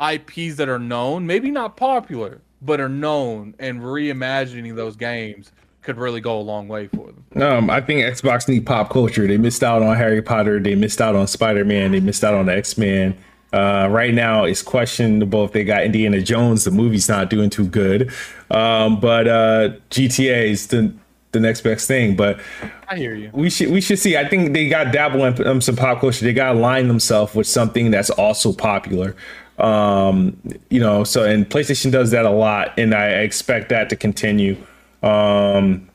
IPs 0.00 0.56
that 0.56 0.68
are 0.68 0.78
known, 0.78 1.26
maybe 1.26 1.50
not 1.50 1.76
popular, 1.76 2.40
but 2.62 2.80
are 2.80 2.88
known, 2.88 3.54
and 3.58 3.80
reimagining 3.80 4.76
those 4.76 4.96
games 4.96 5.52
could 5.82 5.96
really 5.96 6.20
go 6.20 6.38
a 6.38 6.42
long 6.42 6.68
way 6.68 6.88
for 6.88 7.12
them. 7.12 7.42
Um, 7.42 7.70
I 7.70 7.80
think 7.80 8.00
Xbox 8.02 8.48
need 8.48 8.66
pop 8.66 8.90
culture. 8.90 9.26
They 9.26 9.38
missed 9.38 9.62
out 9.62 9.82
on 9.82 9.96
Harry 9.96 10.22
Potter. 10.22 10.60
They 10.60 10.74
missed 10.74 11.00
out 11.00 11.16
on 11.16 11.26
Spider 11.26 11.64
Man. 11.64 11.92
They 11.92 12.00
missed 12.00 12.24
out 12.24 12.34
on 12.34 12.46
the 12.46 12.54
X 12.54 12.76
Men. 12.76 13.16
Uh, 13.52 13.88
right 13.90 14.14
now, 14.14 14.44
it's 14.44 14.62
questionable 14.62 15.44
if 15.44 15.52
they 15.52 15.64
got 15.64 15.84
Indiana 15.84 16.20
Jones. 16.20 16.64
The 16.64 16.70
movie's 16.70 17.08
not 17.08 17.30
doing 17.30 17.50
too 17.50 17.66
good, 17.66 18.12
um, 18.50 19.00
but 19.00 19.26
uh, 19.26 19.70
GTA 19.90 20.50
is 20.50 20.68
the 20.68 20.94
the 21.32 21.40
next 21.40 21.62
best 21.62 21.88
thing. 21.88 22.14
But 22.14 22.40
I 22.88 22.96
hear 22.96 23.14
you. 23.14 23.30
We 23.32 23.50
should 23.50 23.70
we 23.70 23.80
should 23.80 23.98
see. 23.98 24.16
I 24.16 24.28
think 24.28 24.52
they 24.52 24.68
got 24.68 24.92
dabble 24.92 25.24
in 25.24 25.46
um, 25.46 25.60
some 25.60 25.76
pop 25.76 26.00
culture. 26.00 26.24
They 26.24 26.32
got 26.32 26.52
to 26.52 26.58
align 26.58 26.88
themselves 26.88 27.34
with 27.34 27.46
something 27.46 27.90
that's 27.90 28.10
also 28.10 28.52
popular. 28.52 29.16
Um, 29.58 30.40
you 30.70 30.80
know, 30.80 31.04
so 31.04 31.24
and 31.24 31.48
PlayStation 31.48 31.90
does 31.90 32.12
that 32.12 32.24
a 32.24 32.30
lot, 32.30 32.78
and 32.78 32.94
I 32.94 33.08
expect 33.08 33.68
that 33.70 33.90
to 33.90 33.96
continue. 33.96 34.56
Um, 35.02 35.88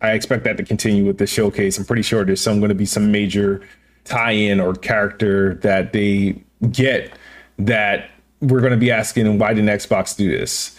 I 0.00 0.12
expect 0.12 0.44
that 0.44 0.56
to 0.56 0.64
continue 0.64 1.04
with 1.06 1.18
the 1.18 1.26
showcase. 1.26 1.78
I'm 1.78 1.84
pretty 1.84 2.02
sure 2.02 2.24
there's 2.24 2.40
some 2.40 2.58
going 2.58 2.70
to 2.70 2.74
be 2.74 2.86
some 2.86 3.12
major 3.12 3.60
tie-in 4.04 4.60
or 4.60 4.74
character 4.74 5.54
that 5.56 5.92
they 5.92 6.42
get 6.70 7.12
that 7.58 8.10
we're 8.40 8.60
going 8.60 8.72
to 8.72 8.76
be 8.76 8.90
asking 8.90 9.38
why 9.38 9.54
didn't 9.54 9.70
Xbox 9.70 10.16
do 10.16 10.30
this? 10.30 10.76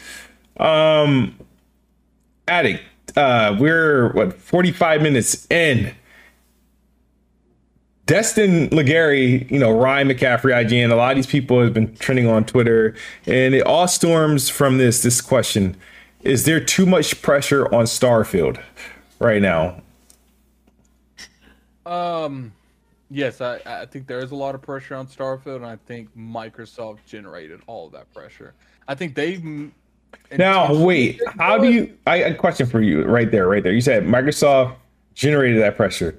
Um, 0.58 1.38
Addict, 2.48 2.84
uh, 3.16 3.56
we're 3.58 4.12
what 4.14 4.34
45 4.34 5.02
minutes 5.02 5.48
in. 5.50 5.94
Destin 8.06 8.70
Legarie, 8.72 9.50
you 9.50 9.58
know, 9.58 9.72
Ryan 9.72 10.10
McCaffrey, 10.10 10.54
IGN, 10.54 10.92
a 10.92 10.96
lot 10.96 11.12
of 11.12 11.16
these 11.16 11.26
people 11.26 11.62
have 11.62 11.74
been 11.74 11.96
trending 11.96 12.28
on 12.28 12.44
Twitter, 12.44 12.96
and 13.26 13.56
it 13.56 13.66
all 13.66 13.88
storms 13.88 14.50
from 14.50 14.78
this 14.78 15.02
this 15.02 15.22
question. 15.22 15.78
Is 16.24 16.46
there 16.46 16.60
too 16.60 16.86
much 16.86 17.22
pressure 17.22 17.66
on 17.74 17.86
Starfield 17.86 18.62
right 19.20 19.42
now? 19.42 19.82
Um 21.86 22.54
yes, 23.10 23.42
I, 23.42 23.60
I 23.66 23.86
think 23.86 24.08
there 24.08 24.20
is 24.20 24.32
a 24.32 24.36
lot 24.36 24.56
of 24.56 24.62
pressure 24.62 24.96
on 24.96 25.08
Starfield, 25.08 25.58
and 25.58 25.66
I 25.66 25.76
think 25.86 26.16
Microsoft 26.18 27.00
generated 27.06 27.62
all 27.68 27.88
of 27.88 27.92
that 27.92 28.12
pressure. 28.14 28.54
I 28.88 28.96
think 28.96 29.16
they 29.16 29.72
now 30.38 30.74
wait. 30.74 31.20
How 31.38 31.58
do 31.58 31.70
you? 31.72 31.98
I 32.08 32.18
a 32.18 32.36
question 32.36 32.68
for 32.68 32.82
you 32.82 33.04
right 33.04 33.30
there, 33.30 33.48
right 33.48 33.64
there. 33.64 33.74
You 33.74 33.82
said 33.82 34.04
Microsoft 34.04 34.76
generated 35.14 35.62
that 35.62 35.76
pressure. 35.76 36.18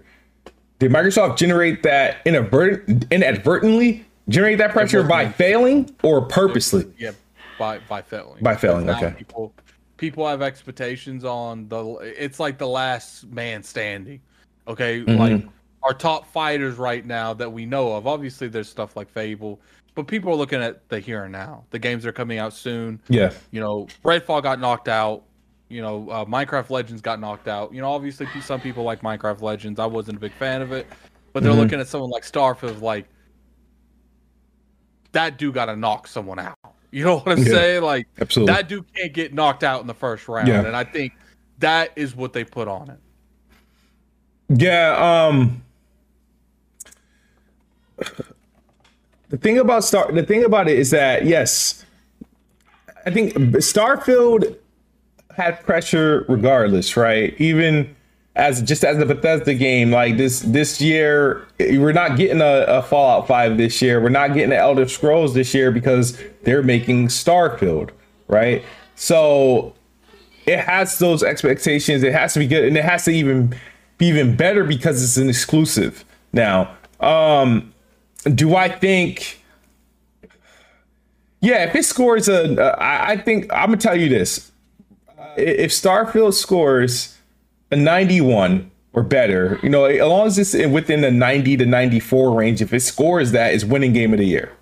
Did 0.78 0.92
Microsoft 0.92 1.38
generate 1.38 1.82
that 1.84 2.22
inadvert- 2.26 3.10
inadvertently 3.10 4.04
generate 4.28 4.58
that 4.58 4.72
pressure 4.72 5.02
by 5.02 5.30
failing 5.30 5.94
or 6.02 6.22
purposely? 6.26 6.92
Yeah, 6.98 7.12
by 7.58 7.78
by 7.88 8.02
failing. 8.02 8.42
By 8.42 8.56
failing. 8.56 8.90
Okay. 8.90 9.14
People 9.16 9.54
people 9.96 10.26
have 10.26 10.42
expectations 10.42 11.24
on 11.24 11.68
the. 11.68 11.84
It's 12.18 12.40
like 12.40 12.58
the 12.58 12.68
last 12.68 13.26
man 13.26 13.62
standing. 13.62 14.20
Okay, 14.66 15.00
mm-hmm. 15.00 15.18
like 15.18 15.44
our 15.82 15.94
top 15.94 16.26
fighters 16.26 16.76
right 16.76 17.04
now 17.04 17.34
that 17.34 17.52
we 17.52 17.66
know 17.66 17.92
of. 17.92 18.06
Obviously, 18.06 18.48
there's 18.48 18.68
stuff 18.68 18.96
like 18.96 19.10
Fable, 19.10 19.60
but 19.94 20.06
people 20.06 20.32
are 20.32 20.36
looking 20.36 20.62
at 20.62 20.88
the 20.88 21.00
here 21.00 21.24
and 21.24 21.32
now. 21.32 21.64
The 21.70 21.78
games 21.78 22.06
are 22.06 22.12
coming 22.12 22.38
out 22.38 22.52
soon. 22.52 23.00
Yeah. 23.08 23.32
You 23.50 23.60
know, 23.60 23.88
Redfall 24.04 24.42
got 24.42 24.60
knocked 24.60 24.88
out 24.88 25.24
you 25.68 25.82
know, 25.82 26.08
uh, 26.10 26.24
Minecraft 26.24 26.70
Legends 26.70 27.02
got 27.02 27.20
knocked 27.20 27.48
out. 27.48 27.74
You 27.74 27.80
know, 27.80 27.90
obviously 27.90 28.28
some 28.42 28.60
people 28.60 28.84
like 28.84 29.00
Minecraft 29.00 29.40
Legends. 29.42 29.80
I 29.80 29.86
wasn't 29.86 30.18
a 30.18 30.20
big 30.20 30.32
fan 30.32 30.62
of 30.62 30.72
it, 30.72 30.86
but 31.32 31.42
they're 31.42 31.52
mm-hmm. 31.52 31.62
looking 31.62 31.80
at 31.80 31.88
someone 31.88 32.10
like 32.10 32.22
Starfield 32.22 32.80
like 32.80 33.06
that 35.12 35.38
dude 35.38 35.54
got 35.54 35.66
to 35.66 35.76
knock 35.76 36.06
someone 36.06 36.38
out. 36.38 36.58
You 36.94 37.02
know 37.04 37.18
what 37.18 37.32
I'm 37.32 37.38
yeah, 37.38 37.52
saying? 37.52 37.82
Like 37.82 38.06
absolutely. 38.20 38.54
that 38.54 38.68
dude 38.68 38.94
can't 38.94 39.12
get 39.12 39.34
knocked 39.34 39.64
out 39.64 39.80
in 39.80 39.88
the 39.88 39.94
first 39.94 40.28
round, 40.28 40.46
yeah. 40.46 40.64
and 40.64 40.76
I 40.76 40.84
think 40.84 41.12
that 41.58 41.90
is 41.96 42.14
what 42.14 42.32
they 42.32 42.44
put 42.44 42.68
on 42.68 42.88
it. 42.88 43.00
Yeah. 44.48 45.26
Um. 45.26 45.64
The 49.30 49.38
thing 49.38 49.58
about 49.58 49.82
Star, 49.82 50.12
the 50.12 50.22
thing 50.22 50.44
about 50.44 50.68
it 50.68 50.78
is 50.78 50.90
that 50.92 51.26
yes, 51.26 51.84
I 53.04 53.10
think 53.10 53.32
Starfield 53.34 54.56
had 55.36 55.60
pressure 55.64 56.24
regardless, 56.28 56.96
right? 56.96 57.34
Even 57.40 57.96
as 58.36 58.62
just 58.62 58.84
as 58.84 58.98
the 58.98 59.06
Bethesda 59.06 59.54
game, 59.54 59.90
like 59.90 60.16
this 60.16 60.40
this 60.40 60.80
year, 60.80 61.48
we're 61.58 61.92
not 61.92 62.16
getting 62.16 62.40
a, 62.40 62.64
a 62.68 62.82
Fallout 62.82 63.26
Five 63.26 63.56
this 63.56 63.82
year. 63.82 64.00
We're 64.00 64.10
not 64.10 64.34
getting 64.34 64.50
the 64.50 64.58
Elder 64.58 64.86
Scrolls 64.86 65.34
this 65.34 65.52
year 65.54 65.72
because 65.72 66.16
they're 66.44 66.62
making 66.62 67.08
Starfield, 67.08 67.90
right? 68.28 68.64
So 68.94 69.74
it 70.46 70.60
has 70.60 70.98
those 70.98 71.22
expectations. 71.22 72.02
It 72.02 72.12
has 72.12 72.34
to 72.34 72.40
be 72.40 72.46
good, 72.46 72.64
and 72.64 72.76
it 72.76 72.84
has 72.84 73.04
to 73.04 73.10
even 73.10 73.54
be 73.98 74.06
even 74.06 74.36
better 74.36 74.64
because 74.64 75.02
it's 75.02 75.16
an 75.16 75.28
exclusive. 75.28 76.04
Now, 76.32 76.76
um, 77.00 77.72
do 78.34 78.56
I 78.56 78.68
think? 78.68 79.40
Yeah, 81.40 81.64
if 81.64 81.74
it 81.74 81.84
scores 81.84 82.28
a, 82.28 82.60
I, 82.80 83.12
I 83.12 83.16
think 83.18 83.52
I'm 83.52 83.66
gonna 83.66 83.76
tell 83.76 83.98
you 83.98 84.08
this 84.08 84.50
if 85.36 85.70
Starfield 85.70 86.34
scores 86.34 87.16
a 87.70 87.76
91 87.76 88.70
or 88.92 89.02
better, 89.02 89.58
you 89.62 89.68
know, 89.68 89.84
as 89.84 90.00
long 90.00 90.26
as 90.26 90.38
it's 90.38 90.66
within 90.72 91.00
the 91.00 91.10
90 91.10 91.56
to 91.58 91.66
94 91.66 92.34
range, 92.34 92.62
if 92.62 92.72
it 92.72 92.80
scores 92.80 93.32
that, 93.32 93.52
it's 93.52 93.64
winning 93.64 93.92
game 93.92 94.12
of 94.12 94.18
the 94.18 94.26
year. 94.26 94.52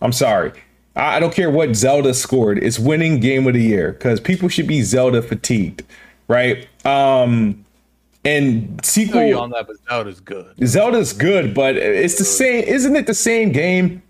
I'm 0.00 0.12
sorry. 0.12 0.52
I 0.96 1.18
don't 1.18 1.34
care 1.34 1.50
what 1.50 1.74
Zelda 1.74 2.14
scored. 2.14 2.58
It's 2.62 2.78
winning 2.78 3.18
game 3.18 3.46
of 3.46 3.54
the 3.54 3.62
year 3.62 3.92
because 3.92 4.20
people 4.20 4.48
should 4.48 4.68
be 4.68 4.82
Zelda 4.82 5.22
fatigued, 5.22 5.82
right? 6.28 6.68
Um, 6.84 7.64
and 8.24 8.82
sequel 8.84 9.24
you 9.24 9.38
on 9.38 9.50
that, 9.50 9.66
but 9.66 9.76
Zelda's 9.88 10.20
good. 10.20 10.54
Zelda's 10.66 11.12
good, 11.12 11.52
but 11.52 11.76
it's 11.76 12.16
the 12.16 12.24
same. 12.24 12.64
Isn't 12.64 12.96
it 12.96 13.06
the 13.06 13.14
same 13.14 13.52
game? 13.52 14.02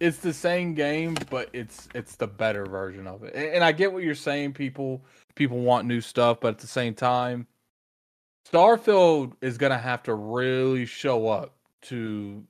It's 0.00 0.18
the 0.18 0.32
same 0.32 0.74
game, 0.74 1.16
but 1.30 1.48
it's 1.52 1.88
it's 1.94 2.16
the 2.16 2.26
better 2.26 2.66
version 2.66 3.06
of 3.06 3.22
it. 3.22 3.34
And 3.34 3.64
I 3.64 3.72
get 3.72 3.92
what 3.92 4.02
you're 4.02 4.14
saying. 4.14 4.52
People 4.52 5.02
people 5.34 5.60
want 5.60 5.88
new 5.88 6.00
stuff, 6.00 6.40
but 6.40 6.48
at 6.48 6.58
the 6.58 6.66
same 6.66 6.94
time, 6.94 7.46
Starfield 8.50 9.32
is 9.40 9.58
gonna 9.58 9.78
have 9.78 10.02
to 10.04 10.14
really 10.14 10.84
show 10.86 11.28
up 11.28 11.54
to 11.82 12.44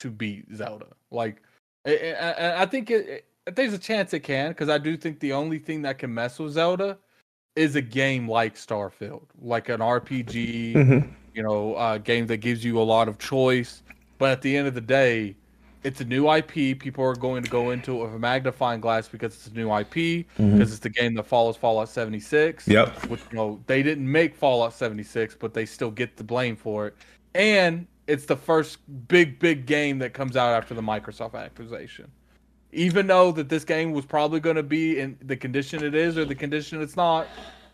to 0.00 0.10
beat 0.10 0.46
Zelda. 0.54 0.88
Like, 1.10 1.42
I, 1.86 2.62
I 2.62 2.66
think 2.66 2.90
it, 2.90 3.24
it, 3.46 3.56
there's 3.56 3.72
a 3.72 3.78
chance 3.78 4.12
it 4.14 4.20
can 4.20 4.50
because 4.50 4.68
I 4.68 4.78
do 4.78 4.96
think 4.96 5.20
the 5.20 5.32
only 5.32 5.58
thing 5.58 5.82
that 5.82 5.98
can 5.98 6.12
mess 6.12 6.38
with 6.38 6.52
Zelda 6.52 6.98
is 7.56 7.76
a 7.76 7.82
game 7.82 8.28
like 8.28 8.54
Starfield, 8.56 9.26
like 9.40 9.68
an 9.68 9.80
RPG, 9.80 10.74
mm-hmm. 10.74 11.08
you 11.34 11.42
know, 11.42 11.76
a 11.76 11.98
game 11.98 12.26
that 12.26 12.38
gives 12.38 12.64
you 12.64 12.80
a 12.80 12.82
lot 12.82 13.08
of 13.08 13.18
choice. 13.18 13.82
But 14.18 14.30
at 14.30 14.42
the 14.42 14.56
end 14.56 14.66
of 14.66 14.74
the 14.74 14.80
day, 14.80 15.36
it's 15.82 16.00
a 16.00 16.04
new 16.04 16.30
IP. 16.32 16.78
People 16.78 17.04
are 17.04 17.14
going 17.14 17.44
to 17.44 17.50
go 17.50 17.70
into 17.70 18.00
it 18.00 18.04
with 18.04 18.14
a 18.14 18.18
magnifying 18.18 18.80
glass 18.80 19.06
because 19.06 19.34
it's 19.34 19.46
a 19.48 19.52
new 19.52 19.68
IP 19.68 19.92
mm-hmm. 19.92 20.52
because 20.52 20.72
it's 20.72 20.80
the 20.80 20.88
game 20.88 21.14
that 21.14 21.26
follows 21.26 21.56
Fallout 21.56 21.90
76. 21.90 22.66
Yep. 22.66 23.06
Which 23.06 23.20
you 23.30 23.36
know 23.36 23.60
they 23.66 23.82
didn't 23.82 24.10
make 24.10 24.34
Fallout 24.34 24.72
76, 24.72 25.36
but 25.38 25.52
they 25.52 25.66
still 25.66 25.90
get 25.90 26.16
the 26.16 26.24
blame 26.24 26.56
for 26.56 26.86
it. 26.88 26.96
And 27.34 27.86
it's 28.06 28.26
the 28.26 28.36
first 28.36 28.78
big 29.08 29.38
big 29.38 29.66
game 29.66 29.98
that 29.98 30.12
comes 30.12 30.36
out 30.36 30.54
after 30.54 30.74
the 30.74 30.82
Microsoft 30.82 31.34
acquisition. 31.34 32.10
Even 32.72 33.06
though 33.06 33.30
that 33.32 33.48
this 33.48 33.64
game 33.64 33.92
was 33.92 34.04
probably 34.04 34.40
going 34.40 34.56
to 34.56 34.62
be 34.62 34.98
in 34.98 35.16
the 35.22 35.36
condition 35.36 35.84
it 35.84 35.94
is 35.94 36.18
or 36.18 36.24
the 36.24 36.34
condition 36.34 36.82
it's 36.82 36.96
not, 36.96 37.28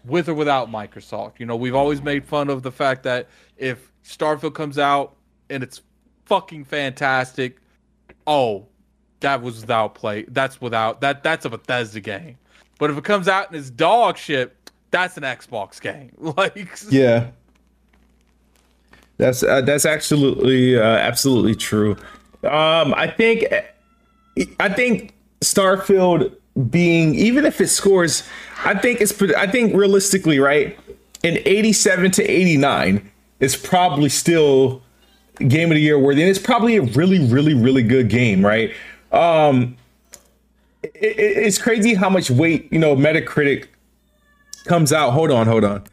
with 0.04 0.28
or 0.28 0.34
without 0.34 0.70
Microsoft. 0.70 1.38
You 1.38 1.46
know, 1.46 1.56
we've 1.56 1.74
always 1.74 2.02
made 2.02 2.24
fun 2.24 2.50
of 2.50 2.62
the 2.62 2.70
fact 2.70 3.02
that 3.04 3.28
if 3.56 3.90
Starfield 4.04 4.54
comes 4.54 4.78
out 4.78 5.16
and 5.48 5.62
it's 5.62 5.80
fucking 6.26 6.64
fantastic 6.64 7.60
oh, 8.26 8.66
that 9.20 9.42
was 9.42 9.60
without 9.60 9.94
play. 9.94 10.24
That's 10.28 10.60
without 10.60 11.00
that. 11.02 11.22
That's 11.22 11.44
a 11.44 11.50
Bethesda 11.50 12.00
game. 12.00 12.38
But 12.78 12.90
if 12.90 12.96
it 12.96 13.04
comes 13.04 13.28
out 13.28 13.48
and 13.48 13.58
it's 13.58 13.70
dog 13.70 14.16
shit, 14.16 14.56
that's 14.90 15.16
an 15.16 15.22
Xbox 15.24 15.80
game. 15.80 16.12
Like 16.36 16.70
yeah, 16.90 17.30
that's 19.20 19.42
uh, 19.42 19.60
that's 19.60 19.84
absolutely 19.84 20.78
uh, 20.78 20.82
absolutely 20.82 21.54
true. 21.54 21.92
Um, 22.42 22.94
I 22.94 23.12
think 23.16 23.44
I 24.58 24.68
think 24.70 25.14
Starfield 25.42 26.34
being 26.70 27.14
even 27.14 27.44
if 27.44 27.60
it 27.60 27.68
scores, 27.68 28.26
I 28.64 28.74
think 28.74 29.00
it's 29.00 29.20
I 29.36 29.46
think 29.46 29.74
realistically 29.74 30.38
right, 30.38 30.78
an 31.22 31.38
eighty-seven 31.44 32.12
to 32.12 32.24
eighty-nine 32.24 33.10
is 33.40 33.56
probably 33.56 34.08
still 34.08 34.82
game 35.48 35.70
of 35.70 35.74
the 35.74 35.82
year 35.82 35.98
worthy, 35.98 36.22
and 36.22 36.30
it's 36.30 36.38
probably 36.38 36.76
a 36.76 36.82
really, 36.82 37.18
really, 37.26 37.54
really 37.54 37.82
good 37.82 38.08
game, 38.08 38.44
right? 38.44 38.72
Um, 39.12 39.76
it, 40.82 40.94
it's 40.94 41.58
crazy 41.58 41.92
how 41.92 42.08
much 42.08 42.30
weight 42.30 42.72
you 42.72 42.78
know 42.78 42.96
Metacritic 42.96 43.66
comes 44.64 44.94
out. 44.94 45.10
Hold 45.10 45.30
on, 45.30 45.46
hold 45.46 45.64
on. 45.64 45.84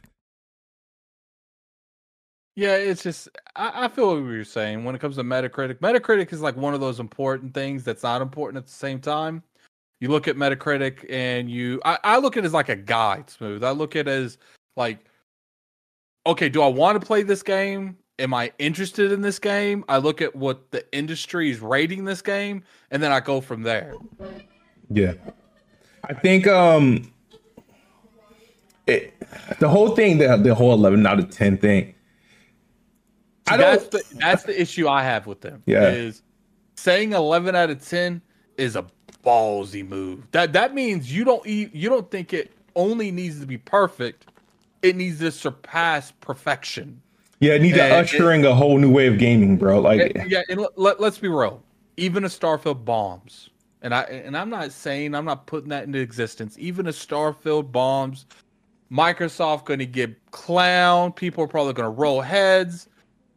Yeah, 2.57 2.75
it's 2.75 3.03
just 3.03 3.29
I, 3.55 3.85
I 3.85 3.87
feel 3.87 4.21
what 4.21 4.29
you're 4.29 4.43
saying 4.43 4.83
when 4.83 4.95
it 4.95 4.99
comes 4.99 5.15
to 5.15 5.23
Metacritic. 5.23 5.75
Metacritic 5.75 6.33
is 6.33 6.41
like 6.41 6.57
one 6.57 6.73
of 6.73 6.81
those 6.81 6.99
important 6.99 7.53
things 7.53 7.83
that's 7.83 8.03
not 8.03 8.21
important 8.21 8.57
at 8.57 8.65
the 8.65 8.73
same 8.73 8.99
time. 8.99 9.43
You 9.99 10.09
look 10.09 10.27
at 10.27 10.35
Metacritic 10.35 11.05
and 11.09 11.49
you 11.49 11.79
I, 11.85 11.99
I 12.03 12.17
look 12.17 12.35
at 12.35 12.43
it 12.43 12.47
as 12.47 12.53
like 12.53 12.69
a 12.69 12.75
guide, 12.75 13.29
smooth. 13.29 13.63
I 13.63 13.71
look 13.71 13.95
at 13.95 14.07
it 14.07 14.11
as 14.11 14.37
like 14.75 15.05
okay, 16.25 16.49
do 16.49 16.61
I 16.61 16.67
want 16.67 16.99
to 16.99 17.05
play 17.05 17.23
this 17.23 17.43
game? 17.43 17.95
am 18.19 18.33
I 18.33 18.51
interested 18.59 19.11
in 19.11 19.21
this 19.21 19.39
game? 19.39 19.83
I 19.89 19.97
look 19.97 20.21
at 20.21 20.35
what 20.35 20.71
the 20.71 20.85
industry 20.93 21.51
is 21.51 21.59
rating 21.59 22.05
this 22.05 22.21
game, 22.21 22.63
and 22.91 23.01
then 23.01 23.11
I 23.11 23.19
go 23.19 23.41
from 23.41 23.63
there. 23.63 23.93
Yeah, 24.89 25.13
I 26.05 26.13
think 26.13 26.47
um, 26.47 27.11
it, 28.87 29.13
the 29.59 29.69
whole 29.69 29.95
thing, 29.95 30.17
the 30.17 30.37
the 30.37 30.55
whole 30.55 30.73
eleven 30.73 31.05
out 31.05 31.19
of 31.19 31.29
ten 31.29 31.57
thing. 31.57 31.93
I 33.47 33.57
that's 33.57 33.87
the 33.87 34.03
that's 34.19 34.43
the 34.43 34.59
issue 34.59 34.87
I 34.87 35.03
have 35.03 35.27
with 35.27 35.41
them. 35.41 35.63
Yeah, 35.65 35.89
is 35.89 36.21
saying 36.75 37.13
eleven 37.13 37.55
out 37.55 37.69
of 37.69 37.87
ten 37.87 38.21
is 38.57 38.75
a 38.75 38.85
ballsy 39.23 39.87
move. 39.87 40.29
That 40.31 40.53
that 40.53 40.73
means 40.73 41.13
you 41.13 41.23
don't 41.23 41.45
you 41.45 41.89
don't 41.89 42.09
think 42.09 42.33
it 42.33 42.51
only 42.75 43.11
needs 43.11 43.39
to 43.39 43.45
be 43.45 43.57
perfect; 43.57 44.27
it 44.81 44.95
needs 44.95 45.19
to 45.19 45.31
surpass 45.31 46.11
perfection. 46.11 47.01
Yeah, 47.39 47.53
it 47.53 47.61
needs 47.61 47.77
to 47.77 47.95
ushering 47.95 48.43
it, 48.43 48.47
a 48.47 48.55
whole 48.55 48.77
new 48.79 48.91
way 48.91 49.07
of 49.07 49.19
gaming, 49.19 49.57
bro. 49.57 49.79
Like, 49.79 50.15
yeah, 50.27 50.41
and 50.49 50.65
let, 50.75 50.99
let's 50.99 51.19
be 51.19 51.27
real. 51.27 51.61
Even 51.97 52.23
a 52.23 52.27
Starfield 52.27 52.83
bombs, 52.83 53.49
and 53.81 53.93
I 53.93 54.01
and 54.03 54.35
I'm 54.35 54.49
not 54.49 54.71
saying 54.71 55.13
I'm 55.13 55.25
not 55.25 55.45
putting 55.45 55.69
that 55.69 55.83
into 55.83 55.99
existence. 55.99 56.55
Even 56.59 56.87
a 56.87 56.91
Starfield 56.91 57.71
bombs, 57.71 58.25
Microsoft 58.91 59.65
going 59.65 59.79
to 59.79 59.85
get 59.85 60.31
clown. 60.31 61.11
People 61.11 61.43
are 61.43 61.47
probably 61.47 61.73
going 61.73 61.85
to 61.85 62.01
roll 62.01 62.21
heads, 62.21 62.89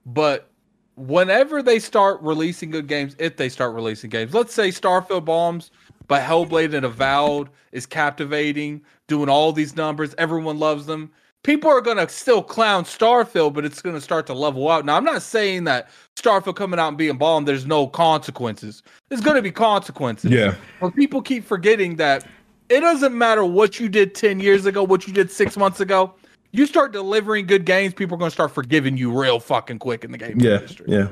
but 0.06 0.50
whenever 0.96 1.62
they 1.62 1.78
start 1.78 2.20
releasing 2.22 2.70
good 2.70 2.86
games, 2.86 3.16
if 3.18 3.36
they 3.36 3.48
start 3.48 3.74
releasing 3.74 4.10
games, 4.10 4.34
let's 4.34 4.54
say 4.54 4.68
Starfield 4.68 5.24
bombs, 5.24 5.70
but 6.08 6.22
Hellblade 6.22 6.74
and 6.74 6.84
Avowed 6.84 7.48
is 7.72 7.86
captivating, 7.86 8.82
doing 9.06 9.28
all 9.28 9.52
these 9.52 9.76
numbers, 9.76 10.14
everyone 10.18 10.58
loves 10.58 10.86
them 10.86 11.10
people 11.42 11.70
are 11.70 11.80
going 11.80 11.96
to 11.96 12.08
still 12.08 12.42
clown 12.42 12.84
Starfield, 12.84 13.54
but 13.54 13.64
it's 13.64 13.80
going 13.82 13.94
to 13.94 14.00
start 14.00 14.26
to 14.26 14.34
level 14.34 14.68
out. 14.68 14.84
Now, 14.84 14.96
I'm 14.96 15.04
not 15.04 15.22
saying 15.22 15.64
that 15.64 15.88
Starfield 16.16 16.56
coming 16.56 16.78
out 16.78 16.88
and 16.88 16.98
being 16.98 17.16
bombed, 17.16 17.48
there's 17.48 17.66
no 17.66 17.86
consequences. 17.86 18.82
There's 19.08 19.20
going 19.20 19.36
to 19.36 19.42
be 19.42 19.50
consequences. 19.50 20.30
Yeah. 20.30 20.54
But 20.80 20.94
people 20.94 21.22
keep 21.22 21.44
forgetting 21.44 21.96
that 21.96 22.26
it 22.68 22.80
doesn't 22.80 23.16
matter 23.16 23.44
what 23.44 23.80
you 23.80 23.88
did 23.88 24.14
10 24.14 24.40
years 24.40 24.66
ago, 24.66 24.82
what 24.82 25.06
you 25.06 25.12
did 25.12 25.30
six 25.30 25.56
months 25.56 25.80
ago. 25.80 26.14
You 26.52 26.66
start 26.66 26.92
delivering 26.92 27.46
good 27.46 27.64
games, 27.64 27.94
people 27.94 28.16
are 28.16 28.18
going 28.18 28.30
to 28.30 28.34
start 28.34 28.52
forgiving 28.52 28.96
you 28.96 29.18
real 29.18 29.38
fucking 29.38 29.78
quick 29.78 30.04
in 30.04 30.12
the 30.12 30.18
game 30.18 30.40
yeah, 30.40 30.54
industry. 30.56 30.86
Yeah. 30.88 31.08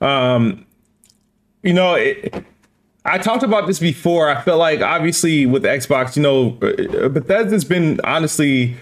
Um, 0.00 0.66
you 1.62 1.72
know, 1.72 1.94
it, 1.94 2.44
I 3.04 3.18
talked 3.18 3.42
about 3.42 3.66
this 3.66 3.78
before. 3.78 4.28
I 4.28 4.40
feel 4.42 4.58
like 4.58 4.80
obviously 4.80 5.46
with 5.46 5.62
Xbox, 5.64 6.16
you 6.16 6.22
know, 6.22 6.58
uh, 6.62 7.08
Bethesda's 7.08 7.64
been 7.64 8.00
honestly 8.04 8.76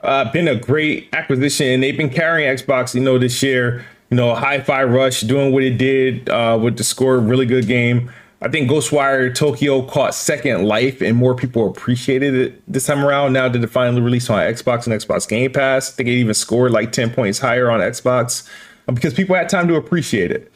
uh, 0.00 0.30
been 0.32 0.48
a 0.48 0.56
great 0.56 1.08
acquisition, 1.12 1.68
and 1.68 1.82
they've 1.82 1.96
been 1.96 2.10
carrying 2.10 2.48
Xbox, 2.54 2.94
you 2.94 3.00
know, 3.00 3.18
this 3.18 3.42
year. 3.42 3.84
You 4.10 4.16
know, 4.16 4.34
Hi-Fi 4.34 4.84
Rush 4.84 5.22
doing 5.22 5.52
what 5.52 5.62
it 5.62 5.78
did 5.78 6.28
uh, 6.28 6.58
with 6.60 6.76
the 6.76 6.84
score, 6.84 7.18
really 7.18 7.46
good 7.46 7.66
game. 7.66 8.10
I 8.42 8.48
think 8.48 8.68
Ghostwire 8.68 9.32
Tokyo 9.32 9.82
caught 9.82 10.14
second 10.14 10.64
life, 10.64 11.00
and 11.00 11.16
more 11.16 11.34
people 11.34 11.70
appreciated 11.70 12.34
it 12.34 12.62
this 12.72 12.86
time 12.86 13.04
around. 13.04 13.32
Now 13.32 13.48
that 13.48 13.62
it 13.62 13.66
finally 13.68 14.02
released 14.02 14.28
on 14.30 14.40
Xbox 14.40 14.86
and 14.86 15.00
Xbox 15.00 15.28
Game 15.28 15.52
Pass, 15.52 15.92
I 15.92 15.94
think 15.94 16.08
it 16.08 16.14
even 16.14 16.34
scored 16.34 16.72
like 16.72 16.90
ten 16.90 17.10
points 17.10 17.38
higher 17.38 17.70
on 17.70 17.78
Xbox 17.78 18.48
uh, 18.88 18.92
because 18.92 19.14
people 19.14 19.36
had 19.36 19.48
time 19.48 19.68
to 19.68 19.76
appreciate 19.76 20.32
it. 20.32 20.52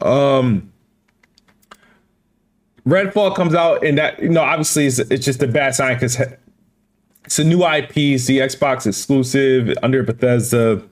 Um, 0.00 0.72
Redfall 2.84 3.36
comes 3.36 3.54
out, 3.54 3.84
and 3.84 3.98
that 3.98 4.20
you 4.20 4.28
know 4.28 4.42
obviously 4.42 4.86
it's, 4.86 4.98
it's 4.98 5.24
just 5.24 5.40
a 5.44 5.48
bad 5.48 5.76
sign 5.76 5.94
because 5.94 6.20
it's 7.24 7.38
a 7.38 7.44
new 7.44 7.64
IP, 7.64 7.96
it's 7.96 8.26
the 8.26 8.38
Xbox 8.38 8.84
exclusive 8.84 9.72
under 9.84 10.02
Bethesda, 10.02 10.82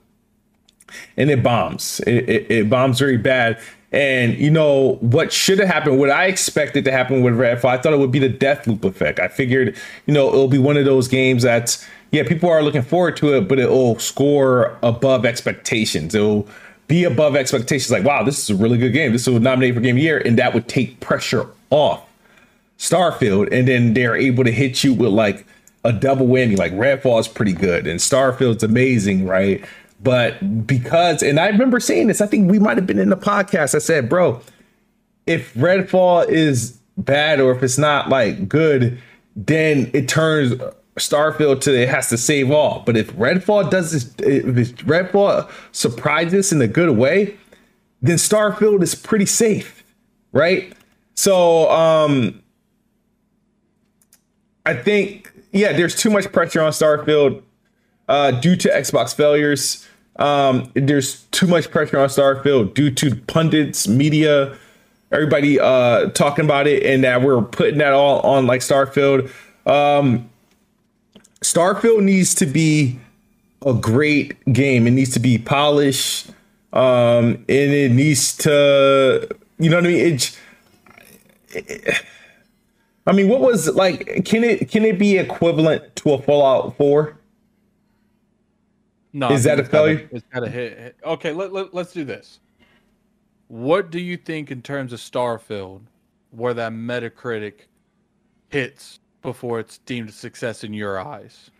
and 1.16 1.28
it 1.28 1.42
bombs. 1.42 1.98
It, 2.06 2.28
it, 2.28 2.50
it 2.50 2.70
bombs 2.70 3.00
very 3.00 3.16
bad. 3.16 3.60
And 3.92 4.38
you 4.38 4.50
know 4.50 4.98
what 5.00 5.32
should 5.32 5.58
have 5.58 5.68
happened, 5.68 5.98
what 5.98 6.10
I 6.10 6.26
expected 6.26 6.84
to 6.84 6.92
happen 6.92 7.22
with 7.22 7.34
Redfall, 7.34 7.70
I 7.70 7.78
thought 7.78 7.92
it 7.92 7.98
would 7.98 8.12
be 8.12 8.20
the 8.20 8.30
Deathloop 8.32 8.84
effect. 8.84 9.18
I 9.18 9.26
figured, 9.26 9.76
you 10.06 10.14
know, 10.14 10.28
it'll 10.28 10.48
be 10.48 10.58
one 10.58 10.76
of 10.76 10.84
those 10.84 11.08
games 11.08 11.42
that's 11.42 11.84
yeah, 12.12 12.26
people 12.26 12.50
are 12.50 12.62
looking 12.62 12.82
forward 12.82 13.16
to 13.18 13.36
it, 13.36 13.48
but 13.48 13.58
it'll 13.58 13.98
score 13.98 14.76
above 14.82 15.24
expectations. 15.24 16.14
It'll 16.14 16.48
be 16.88 17.04
above 17.04 17.36
expectations. 17.36 17.90
Like, 17.90 18.04
wow, 18.04 18.24
this 18.24 18.38
is 18.38 18.50
a 18.50 18.60
really 18.60 18.78
good 18.78 18.92
game. 18.92 19.12
This 19.12 19.26
will 19.28 19.38
nominate 19.38 19.74
for 19.74 19.80
Game 19.80 19.96
of 19.96 20.02
Year, 20.02 20.18
and 20.18 20.36
that 20.38 20.52
would 20.52 20.68
take 20.68 20.98
pressure 20.98 21.46
off 21.70 22.04
Starfield. 22.78 23.52
And 23.52 23.68
then 23.68 23.94
they're 23.94 24.16
able 24.16 24.42
to 24.42 24.50
hit 24.50 24.82
you 24.82 24.92
with 24.92 25.12
like 25.12 25.46
a 25.84 25.92
double 25.92 26.26
whammy. 26.26 26.58
Like 26.58 26.72
Redfall 26.72 27.20
is 27.20 27.28
pretty 27.28 27.52
good 27.52 27.86
and 27.86 28.00
Starfield's 28.00 28.62
amazing, 28.62 29.26
right? 29.26 29.64
But 30.02 30.66
because, 30.66 31.22
and 31.22 31.38
I 31.38 31.48
remember 31.48 31.78
saying 31.78 32.06
this, 32.06 32.20
I 32.20 32.26
think 32.26 32.50
we 32.50 32.58
might 32.58 32.78
have 32.78 32.86
been 32.86 32.98
in 32.98 33.10
the 33.10 33.16
podcast. 33.16 33.74
I 33.74 33.78
said, 33.78 34.08
bro, 34.08 34.40
if 35.26 35.52
Redfall 35.54 36.28
is 36.28 36.78
bad 36.96 37.40
or 37.40 37.52
if 37.52 37.62
it's 37.62 37.78
not 37.78 38.08
like 38.08 38.48
good, 38.48 38.98
then 39.36 39.90
it 39.92 40.08
turns 40.08 40.54
Starfield 40.98 41.60
to 41.62 41.74
it 41.74 41.88
has 41.88 42.08
to 42.08 42.18
save 42.18 42.50
all. 42.50 42.82
But 42.84 42.96
if 42.96 43.12
Redfall 43.12 43.70
does 43.70 43.92
this, 43.92 44.14
if 44.18 44.74
Redfall 44.86 45.50
surprises 45.72 46.52
in 46.52 46.60
a 46.60 46.68
good 46.68 46.96
way, 46.96 47.36
then 48.02 48.16
Starfield 48.16 48.82
is 48.82 48.94
pretty 48.94 49.26
safe, 49.26 49.84
right? 50.32 50.72
So 51.14 51.70
um 51.70 52.42
I 54.66 54.74
think 54.74 55.32
yeah, 55.52 55.72
there's 55.72 55.94
too 55.94 56.10
much 56.10 56.30
pressure 56.32 56.62
on 56.62 56.72
Starfield 56.72 57.42
uh, 58.08 58.32
due 58.32 58.56
to 58.56 58.68
Xbox 58.68 59.14
failures. 59.14 59.86
Um, 60.16 60.70
there's 60.74 61.22
too 61.30 61.46
much 61.46 61.70
pressure 61.70 61.98
on 61.98 62.08
Starfield 62.08 62.74
due 62.74 62.90
to 62.90 63.14
pundits, 63.14 63.88
media, 63.88 64.56
everybody 65.10 65.58
uh, 65.58 66.10
talking 66.10 66.44
about 66.44 66.66
it, 66.66 66.82
and 66.84 67.04
that 67.04 67.22
we're 67.22 67.42
putting 67.42 67.78
that 67.78 67.92
all 67.92 68.20
on 68.20 68.46
like 68.46 68.60
Starfield. 68.60 69.30
Um, 69.66 70.28
Starfield 71.42 72.02
needs 72.02 72.34
to 72.36 72.46
be 72.46 72.98
a 73.64 73.72
great 73.72 74.42
game. 74.52 74.86
It 74.86 74.92
needs 74.92 75.12
to 75.12 75.20
be 75.20 75.38
polished, 75.38 76.30
um, 76.72 77.44
and 77.48 77.48
it 77.48 77.92
needs 77.92 78.36
to, 78.38 79.28
you 79.58 79.70
know 79.70 79.76
what 79.76 79.86
I 79.86 79.88
mean. 79.88 80.14
It, 80.14 80.38
it 81.54 82.04
I 83.06 83.12
mean, 83.12 83.28
what 83.28 83.40
was 83.40 83.68
like? 83.74 84.24
Can 84.24 84.44
it 84.44 84.70
can 84.70 84.84
it 84.84 84.98
be 84.98 85.18
equivalent 85.18 85.96
to 85.96 86.12
a 86.12 86.22
Fallout 86.22 86.76
Four? 86.76 87.16
No, 89.12 89.32
is 89.32 89.44
that 89.44 89.58
a 89.58 89.64
failure? 89.64 90.08
It's 90.12 90.24
got 90.32 90.40
to 90.40 90.48
hit, 90.48 90.78
hit. 90.78 90.96
Okay, 91.04 91.32
let, 91.32 91.52
let 91.52 91.74
let's 91.74 91.92
do 91.92 92.04
this. 92.04 92.40
What 93.48 93.90
do 93.90 93.98
you 93.98 94.16
think 94.16 94.50
in 94.50 94.62
terms 94.62 94.92
of 94.92 95.00
Starfield, 95.00 95.82
where 96.30 96.54
that 96.54 96.72
Metacritic 96.72 97.62
hits 98.48 99.00
before 99.22 99.58
it's 99.58 99.78
deemed 99.78 100.10
a 100.10 100.12
success 100.12 100.62
in 100.62 100.72
your 100.72 101.00
eyes? 101.00 101.50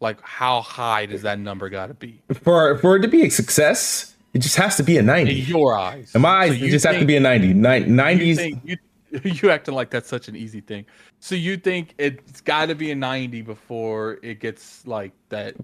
Like, 0.00 0.20
how 0.22 0.62
high 0.62 1.06
does 1.06 1.22
that 1.22 1.38
number 1.38 1.68
got 1.68 1.88
to 1.88 1.94
be 1.94 2.22
for 2.42 2.78
for 2.78 2.96
it 2.96 3.00
to 3.00 3.08
be 3.08 3.26
a 3.26 3.30
success? 3.30 4.14
It 4.32 4.40
just 4.40 4.56
has 4.56 4.76
to 4.76 4.82
be 4.82 4.98
a 4.98 5.02
ninety. 5.02 5.42
In 5.42 5.46
your 5.46 5.76
eyes, 5.76 6.14
in 6.14 6.22
my 6.22 6.28
eyes, 6.28 6.58
so 6.58 6.64
it 6.64 6.70
just 6.70 6.84
think, 6.84 6.94
have 6.94 7.02
to 7.02 7.06
be 7.06 7.16
a 7.16 7.20
ninety. 7.20 7.52
Nineties. 7.54 8.38
You, 8.38 8.60
you, 8.64 8.76
you 9.24 9.50
acting 9.50 9.74
like 9.74 9.90
that's 9.90 10.08
such 10.08 10.28
an 10.28 10.36
easy 10.36 10.60
thing. 10.60 10.84
So 11.20 11.34
you 11.34 11.56
think 11.56 11.94
it's 11.98 12.40
got 12.40 12.66
to 12.66 12.74
be 12.74 12.90
a 12.90 12.94
90 12.94 13.42
before 13.42 14.18
it 14.22 14.40
gets 14.40 14.86
like 14.86 15.12
that? 15.28 15.54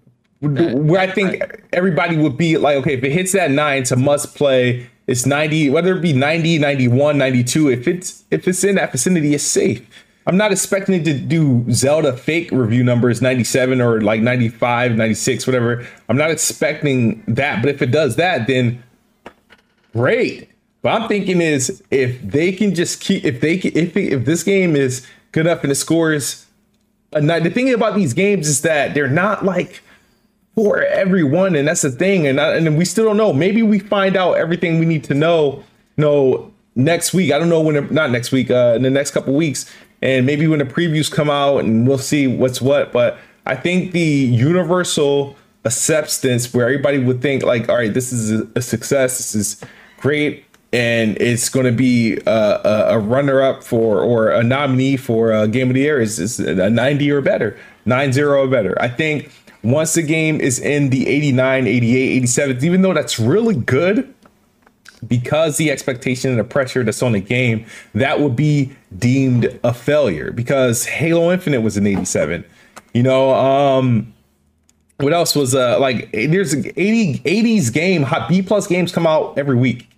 That 0.42 0.74
Where 0.74 1.00
I 1.00 1.10
think 1.10 1.42
everybody 1.72 2.16
would 2.16 2.36
be 2.36 2.56
like, 2.58 2.76
okay, 2.78 2.94
if 2.94 3.04
it 3.04 3.12
hits 3.12 3.32
that 3.32 3.50
nine, 3.50 3.82
it's 3.82 3.92
a 3.92 3.96
must 3.96 4.34
play. 4.34 4.88
It's 5.06 5.26
90, 5.26 5.70
whether 5.70 5.96
it 5.96 6.00
be 6.00 6.12
90, 6.12 6.58
91, 6.58 7.18
92. 7.18 7.70
If 7.70 7.88
it's 7.88 8.24
if 8.30 8.46
it's 8.46 8.62
in 8.64 8.74
that 8.76 8.92
vicinity, 8.92 9.34
it's 9.34 9.44
safe. 9.44 9.86
I'm 10.26 10.36
not 10.36 10.52
expecting 10.52 10.94
it 10.94 11.04
to 11.04 11.14
do 11.14 11.64
Zelda 11.72 12.16
fake 12.16 12.50
review 12.52 12.84
numbers 12.84 13.20
97 13.20 13.80
or 13.80 14.00
like 14.00 14.20
95, 14.20 14.92
96, 14.96 15.46
whatever. 15.46 15.86
I'm 16.08 16.16
not 16.16 16.30
expecting 16.30 17.24
that. 17.26 17.60
But 17.60 17.70
if 17.70 17.82
it 17.82 17.90
does 17.90 18.16
that, 18.16 18.46
then 18.46 18.82
great. 19.92 20.48
But 20.82 21.00
I'm 21.00 21.08
thinking 21.08 21.40
is 21.40 21.82
if 21.90 22.20
they 22.22 22.52
can 22.52 22.74
just 22.74 23.00
keep 23.00 23.24
if 23.24 23.40
they 23.40 23.54
if 23.54 23.96
if 23.96 24.24
this 24.24 24.42
game 24.42 24.76
is 24.76 25.06
good 25.32 25.46
enough 25.46 25.62
and 25.62 25.72
it 25.72 25.76
scores 25.76 26.46
uh, 27.14 27.18
a 27.18 27.20
night. 27.20 27.42
The 27.42 27.50
thing 27.50 27.72
about 27.72 27.94
these 27.94 28.12
games 28.12 28.48
is 28.48 28.62
that 28.62 28.94
they're 28.94 29.08
not 29.08 29.44
like 29.44 29.81
for 30.54 30.82
everyone, 30.82 31.54
and 31.54 31.66
that's 31.66 31.82
the 31.82 31.90
thing. 31.90 32.26
And 32.26 32.40
I, 32.40 32.56
and 32.56 32.76
we 32.76 32.84
still 32.84 33.04
don't 33.04 33.16
know. 33.16 33.32
Maybe 33.32 33.62
we 33.62 33.78
find 33.78 34.16
out 34.16 34.34
everything 34.34 34.78
we 34.78 34.86
need 34.86 35.04
to 35.04 35.14
know. 35.14 35.64
You 35.96 36.04
know, 36.04 36.52
next 36.74 37.12
week. 37.12 37.32
I 37.32 37.38
don't 37.38 37.48
know 37.48 37.60
when. 37.60 37.92
Not 37.92 38.10
next 38.10 38.32
week. 38.32 38.50
Uh, 38.50 38.74
in 38.76 38.82
the 38.82 38.90
next 38.90 39.12
couple 39.12 39.34
weeks, 39.34 39.70
and 40.00 40.26
maybe 40.26 40.46
when 40.46 40.58
the 40.58 40.64
previews 40.64 41.10
come 41.10 41.30
out, 41.30 41.58
and 41.58 41.86
we'll 41.86 41.98
see 41.98 42.26
what's 42.26 42.60
what. 42.60 42.92
But 42.92 43.18
I 43.46 43.56
think 43.56 43.92
the 43.92 44.00
universal 44.00 45.36
acceptance 45.64 46.52
where 46.52 46.66
everybody 46.66 46.98
would 46.98 47.22
think 47.22 47.42
like, 47.42 47.68
all 47.68 47.76
right, 47.76 47.94
this 47.94 48.12
is 48.12 48.30
a, 48.54 48.62
success. 48.62 49.18
This 49.18 49.34
is 49.34 49.64
great 49.98 50.44
and 50.72 51.20
it's 51.20 51.48
going 51.48 51.66
to 51.66 51.72
be 51.72 52.18
a, 52.26 52.88
a, 52.90 52.98
runner-up 52.98 53.62
for 53.62 54.00
or 54.00 54.30
a 54.30 54.42
nominee 54.42 54.96
for 54.96 55.30
a 55.30 55.46
game 55.46 55.68
of 55.68 55.74
the 55.74 55.82
year 55.82 56.00
is, 56.00 56.18
is 56.18 56.40
a 56.40 56.70
90 56.70 57.10
or 57.10 57.20
better 57.20 57.56
9-0 57.86 58.36
or 58.36 58.48
better 58.48 58.80
i 58.80 58.88
think 58.88 59.30
once 59.62 59.94
the 59.94 60.02
game 60.02 60.40
is 60.40 60.58
in 60.58 60.90
the 60.90 61.08
89 61.08 61.66
88 61.66 62.16
87 62.16 62.64
even 62.64 62.82
though 62.82 62.94
that's 62.94 63.18
really 63.18 63.54
good 63.54 64.12
because 65.06 65.56
the 65.56 65.70
expectation 65.70 66.30
and 66.30 66.38
the 66.38 66.44
pressure 66.44 66.84
that's 66.84 67.02
on 67.02 67.12
the 67.12 67.20
game 67.20 67.66
that 67.94 68.20
would 68.20 68.36
be 68.36 68.72
deemed 68.98 69.58
a 69.64 69.74
failure 69.74 70.32
because 70.32 70.86
halo 70.86 71.32
infinite 71.32 71.60
was 71.60 71.76
an 71.76 71.86
87 71.86 72.44
you 72.94 73.02
know 73.02 73.32
um 73.34 74.12
what 74.98 75.12
else 75.12 75.34
was 75.34 75.54
uh 75.54 75.78
like 75.80 76.10
there's 76.12 76.54
80 76.54 77.18
80s 77.20 77.72
game 77.72 78.02
hot 78.02 78.28
b 78.28 78.42
plus 78.42 78.66
games 78.66 78.92
come 78.92 79.06
out 79.06 79.36
every 79.36 79.56
week 79.56 79.88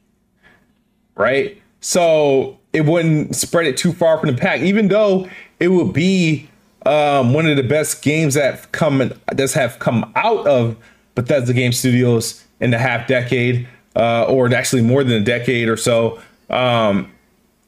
right? 1.17 1.61
So 1.81 2.59
it 2.73 2.83
wouldn't 2.83 3.37
spread 3.37 3.67
it 3.67 3.77
too 3.77 3.93
far 3.93 4.19
from 4.19 4.31
the 4.31 4.37
pack, 4.37 4.61
even 4.61 4.89
though 4.89 5.29
it 5.61 5.69
would 5.69 5.93
be 5.93 6.49
um, 6.87 7.33
one 7.33 7.47
of 7.47 7.57
the 7.57 7.63
best 7.63 8.03
games 8.03 8.35
that 8.35 8.71
come 8.73 9.13
does 9.35 9.55
have 9.55 9.79
come 9.79 10.13
out 10.17 10.47
of 10.47 10.77
Bethesda 11.15 11.53
Game 11.53 11.73
Studios 11.73 12.45
in 12.61 12.71
the 12.71 12.79
half 12.79 13.07
decade, 13.07 13.67
uh, 13.97 14.25
or 14.25 14.53
actually 14.55 14.83
more 14.83 15.05
than 15.05 15.23
a 15.23 15.25
decade 15.25 15.69
or 15.69 15.77
so. 15.77 16.21
Um, 16.51 17.11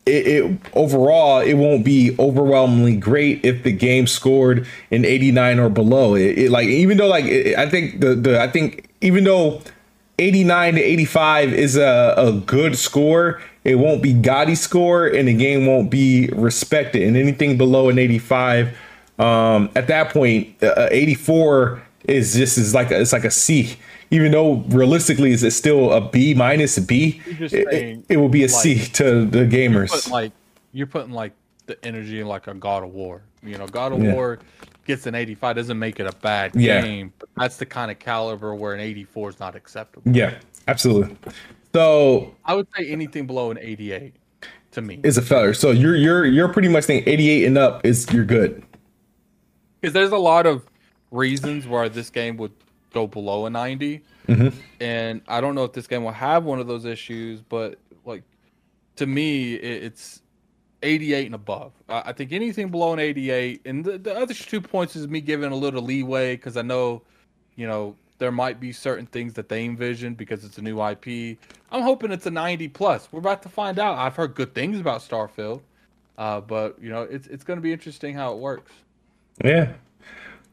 it, 0.05 0.27
it, 0.27 0.61
overall 0.75 1.41
it 1.41 1.55
won't 1.55 1.85
be 1.85 2.14
overwhelmingly 2.19 2.97
great 2.97 3.45
if 3.45 3.64
the 3.64 3.73
game 3.73 4.07
scored 4.07 4.67
an 4.91 5.05
89 5.05 5.59
or 5.59 5.69
below. 5.69 6.14
It, 6.14 6.39
it 6.39 6.51
like 6.51 6.69
even 6.69 6.97
though 6.97 7.09
like 7.09 7.25
it, 7.25 7.59
I 7.59 7.69
think 7.69 8.01
the 8.01 8.14
the 8.14 8.41
I 8.41 8.49
think 8.49 8.89
even 9.01 9.25
though 9.25 9.62
89 10.19 10.75
to 10.75 10.81
85 10.81 11.53
is 11.53 11.77
a, 11.77 12.14
a 12.17 12.33
good 12.33 12.79
score, 12.79 13.43
it 13.64 13.75
won't 13.75 14.03
be 14.03 14.12
gaudy 14.12 14.55
score 14.55 15.07
and 15.07 15.29
the 15.29 15.35
game 15.35 15.67
won't 15.67 15.91
be 15.91 16.29
respected. 16.29 17.03
And 17.03 17.17
anything 17.17 17.59
below 17.59 17.89
an 17.89 17.99
85, 17.99 18.77
um, 19.19 19.71
at 19.75 19.87
that 19.89 20.11
point, 20.11 20.62
uh, 20.62 20.89
84 20.91 21.83
is 22.05 22.35
just 22.35 22.59
is 22.59 22.75
like 22.75 22.91
a, 22.91 23.01
it's 23.01 23.12
like 23.12 23.25
a 23.25 23.31
C. 23.31 23.77
Even 24.11 24.31
though 24.31 24.57
realistically, 24.69 25.33
is 25.33 25.43
it 25.43 25.51
still 25.51 25.93
a 25.93 26.01
B 26.01 26.35
minus 26.35 26.79
B? 26.79 27.21
It, 27.27 27.53
it, 27.53 28.05
it, 28.09 28.17
will 28.19 28.29
be 28.29 28.45
a 28.45 28.47
like, 28.47 28.62
C 28.62 28.85
to 28.87 29.25
the 29.25 29.41
gamers. 29.41 30.07
You're 30.07 30.12
like 30.12 30.33
you're 30.73 30.87
putting 30.87 31.12
like 31.12 31.33
the 31.67 31.83
energy 31.85 32.21
in 32.21 32.29
like 32.29 32.47
a 32.47 32.55
God 32.55 32.85
of 32.85 32.91
War. 32.91 33.23
You 33.43 33.59
know, 33.59 33.67
God 33.67 33.93
of 33.93 34.03
yeah. 34.03 34.12
War 34.12 34.39
gets 34.87 35.07
an 35.07 35.14
85 35.14 35.57
doesn't 35.57 35.79
make 35.79 35.99
it 35.99 36.07
a 36.07 36.17
bad 36.17 36.55
yeah. 36.55 36.81
game. 36.81 37.12
But 37.19 37.29
that's 37.37 37.57
the 37.57 37.67
kind 37.67 37.91
of 37.91 37.99
caliber 37.99 38.55
where 38.55 38.75
an 38.75 38.81
84 38.81 39.31
is 39.31 39.41
not 39.41 39.57
acceptable. 39.57 40.11
Yeah, 40.12 40.39
absolutely. 40.69 41.17
So 41.75 42.35
I 42.45 42.55
would 42.55 42.69
say 42.77 42.89
anything 42.89 43.27
below 43.27 43.51
an 43.51 43.59
88 43.59 44.14
to 44.73 44.83
me 44.83 45.01
is 45.03 45.19
a 45.19 45.23
failure. 45.23 45.53
So 45.53 45.71
you're 45.73 45.97
you're 45.97 46.25
you're 46.25 46.49
pretty 46.49 46.69
much 46.69 46.85
saying 46.85 47.03
88 47.07 47.45
and 47.45 47.59
up 47.59 47.85
is 47.85 48.11
you're 48.12 48.25
good. 48.25 48.62
Because 49.87 49.95
there's 49.95 50.11
a 50.11 50.18
lot 50.18 50.47
of 50.47 50.66
reasons 51.12 51.64
why 51.64 51.87
this 51.87 52.11
game 52.11 52.37
would 52.39 52.51
go 52.93 53.07
below 53.07 53.47
a 53.47 53.51
90. 53.51 54.03
Mm-hmm. 54.26 54.59
And 54.80 55.20
I 55.28 55.41
don't 55.41 55.55
know 55.55 55.62
if 55.62 55.74
this 55.74 55.87
game 55.87 56.03
will 56.03 56.11
have 56.11 56.43
one 56.43 56.59
of 56.59 56.66
those 56.66 56.84
issues, 56.84 57.41
but 57.41 57.78
like 58.05 58.24
to 58.97 59.07
me, 59.07 59.55
it's 59.55 60.22
88 60.82 61.26
and 61.26 61.37
above. 61.37 61.70
I 61.89 62.12
think 62.12 62.32
anything 62.32 62.68
below 62.72 62.95
an 62.95 62.99
88, 62.99 63.61
and 63.64 63.84
the, 63.84 63.97
the 63.97 64.12
other 64.12 64.34
two 64.34 64.61
points 64.61 64.97
is 64.97 65.07
me 65.07 65.20
giving 65.20 65.53
a 65.53 65.55
little 65.55 65.82
leeway 65.82 66.34
because 66.34 66.57
I 66.57 66.62
know, 66.62 67.03
you 67.55 67.68
know, 67.68 67.95
there 68.18 68.32
might 68.32 68.59
be 68.59 68.72
certain 68.72 69.07
things 69.07 69.34
that 69.34 69.49
they 69.49 69.64
envision 69.64 70.14
because 70.14 70.45
it's 70.45 70.59
a 70.59 70.62
new 70.62 70.84
IP. 70.84 71.39
I'm 71.70 71.82
hoping 71.82 72.11
it's 72.11 72.26
a 72.26 72.32
90 72.32 72.66
plus. 72.70 73.07
We're 73.12 73.20
about 73.20 73.45
to 73.45 73.49
find 73.49 73.78
out. 73.78 73.99
I've 73.99 74.16
heard 74.16 74.34
good 74.34 74.53
things 74.53 74.80
about 74.80 75.03
Starfield, 75.03 75.61
uh, 76.18 76.41
but 76.41 76.76
you 76.82 76.91
know, 76.91 77.03
it's 77.03 77.28
it's 77.28 77.45
going 77.45 77.59
to 77.59 77.62
be 77.62 77.72
interesting 77.72 78.16
how 78.16 78.32
it 78.32 78.39
works. 78.39 78.72
Yeah. 79.45 79.72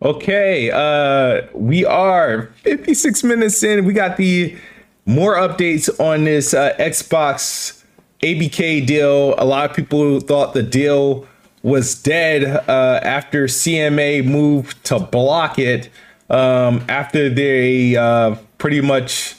Okay. 0.02 0.72
Uh, 0.72 1.48
we 1.54 1.86
are 1.86 2.52
56 2.64 3.24
minutes 3.24 3.64
in. 3.64 3.86
We 3.86 3.94
got 3.94 4.18
the 4.18 4.58
more 5.06 5.36
updates 5.36 5.90
on 6.00 6.26
this 6.26 6.54
uh, 6.54 6.76
Xbox 6.78 7.84
ABK 8.22 8.86
deal. 8.86 9.36
A 9.38 9.46
lot 9.46 9.70
of 9.70 9.76
people 9.76 10.20
thought 10.20 10.54
the 10.54 10.64
deal 10.64 11.28
was 11.62 11.96
dead 11.96 12.44
uh, 12.68 13.00
after 13.04 13.46
CMA 13.46 14.26
moved 14.26 14.84
to 14.86 15.00
block 15.00 15.58
it 15.58 15.90
um, 16.30 16.84
after 16.90 17.30
they 17.30 17.96
uh, 17.96 18.36
pretty 18.58 18.82
much 18.82 19.36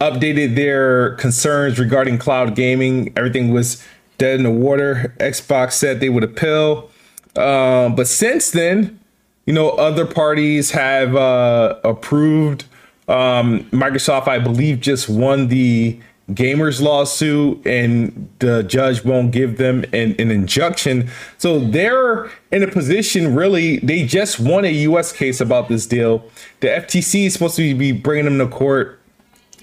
updated 0.00 0.56
their 0.56 1.14
concerns 1.16 1.78
regarding 1.78 2.18
cloud 2.18 2.56
gaming. 2.56 3.12
Everything 3.16 3.52
was 3.52 3.84
dead 4.18 4.36
in 4.36 4.42
the 4.42 4.50
water. 4.50 5.14
Xbox 5.18 5.72
said 5.72 6.00
they 6.00 6.08
would 6.08 6.24
appeal. 6.24 6.90
Uh, 7.36 7.88
but 7.88 8.06
since 8.06 8.50
then, 8.50 8.98
you 9.46 9.52
know, 9.52 9.70
other 9.70 10.06
parties 10.06 10.70
have 10.72 11.16
uh, 11.16 11.78
approved. 11.84 12.64
Um, 13.08 13.64
Microsoft, 13.70 14.28
I 14.28 14.38
believe, 14.38 14.80
just 14.80 15.08
won 15.08 15.48
the 15.48 15.98
gamers 16.30 16.80
lawsuit 16.80 17.66
and 17.66 18.30
the 18.38 18.62
judge 18.62 19.04
won't 19.04 19.32
give 19.32 19.58
them 19.58 19.84
an, 19.92 20.14
an 20.18 20.30
injunction. 20.30 21.10
So 21.38 21.58
they're 21.58 22.30
in 22.50 22.62
a 22.62 22.68
position 22.68 23.34
really, 23.34 23.78
they 23.78 24.06
just 24.06 24.38
won 24.38 24.64
a 24.64 24.72
US 24.72 25.12
case 25.12 25.40
about 25.40 25.68
this 25.68 25.86
deal. 25.86 26.24
The 26.60 26.68
FTC 26.68 27.26
is 27.26 27.32
supposed 27.32 27.56
to 27.56 27.74
be 27.74 27.92
bringing 27.92 28.24
them 28.24 28.38
to 28.38 28.46
court 28.46 29.00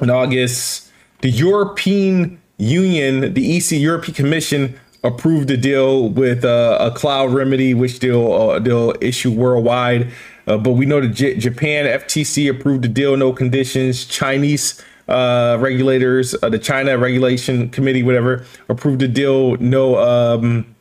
in 0.01 0.09
August. 0.09 0.91
The 1.21 1.29
European 1.29 2.39
Union, 2.57 3.33
the 3.33 3.57
EC 3.57 3.71
European 3.71 4.15
Commission 4.15 4.79
approved 5.03 5.49
a 5.51 5.57
deal 5.57 6.09
with 6.09 6.43
uh, 6.43 6.77
a 6.79 6.91
cloud 6.91 7.31
remedy, 7.33 7.73
which 7.73 7.99
they'll 7.99 8.31
uh, 8.33 8.59
they'll 8.59 8.93
issue 9.01 9.31
worldwide. 9.31 10.11
Uh, 10.47 10.57
but 10.57 10.71
we 10.71 10.85
know 10.85 10.99
that 10.99 11.09
J- 11.09 11.37
Japan 11.37 11.85
FTC 11.85 12.49
approved 12.49 12.83
the 12.83 12.87
deal, 12.87 13.15
no 13.15 13.31
conditions. 13.31 14.05
Chinese 14.05 14.83
uh, 15.07 15.57
regulators, 15.59 16.35
uh, 16.41 16.49
the 16.49 16.59
China 16.59 16.97
Regulation 16.97 17.69
Committee, 17.69 18.03
whatever, 18.03 18.45
approved 18.67 18.99
the 18.99 19.07
deal. 19.07 19.55
No 19.57 19.97
um, 19.97 20.75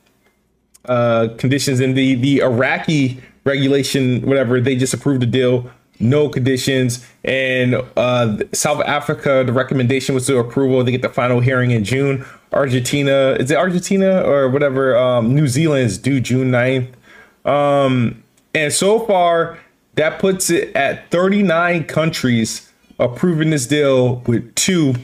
uh, 0.86 1.28
conditions 1.38 1.80
in 1.80 1.94
the 1.94 2.14
the 2.16 2.40
Iraqi 2.40 3.22
regulation, 3.44 4.22
whatever. 4.22 4.60
They 4.60 4.76
just 4.76 4.94
approved 4.94 5.22
the 5.22 5.26
deal. 5.26 5.70
No 6.00 6.28
conditions. 6.28 7.06
And 7.24 7.74
uh, 7.96 8.38
South 8.52 8.82
Africa, 8.84 9.42
the 9.44 9.52
recommendation 9.52 10.14
was 10.14 10.26
to 10.26 10.38
approval. 10.38 10.82
They 10.84 10.92
get 10.92 11.02
the 11.02 11.08
final 11.08 11.40
hearing 11.40 11.70
in 11.70 11.84
June. 11.84 12.24
Argentina, 12.52 13.36
is 13.38 13.50
it 13.50 13.56
Argentina 13.56 14.22
or 14.22 14.48
whatever? 14.48 14.96
Um, 14.96 15.34
New 15.34 15.48
Zealand 15.48 15.84
is 15.84 15.98
due 15.98 16.20
June 16.20 16.50
9th. 16.50 16.94
Um, 17.44 18.22
and 18.54 18.72
so 18.72 19.00
far, 19.00 19.58
that 19.94 20.18
puts 20.18 20.50
it 20.50 20.74
at 20.76 21.10
39 21.10 21.84
countries 21.84 22.72
approving 22.98 23.50
this 23.50 23.66
deal 23.66 24.16
with 24.26 24.54
two 24.54 24.94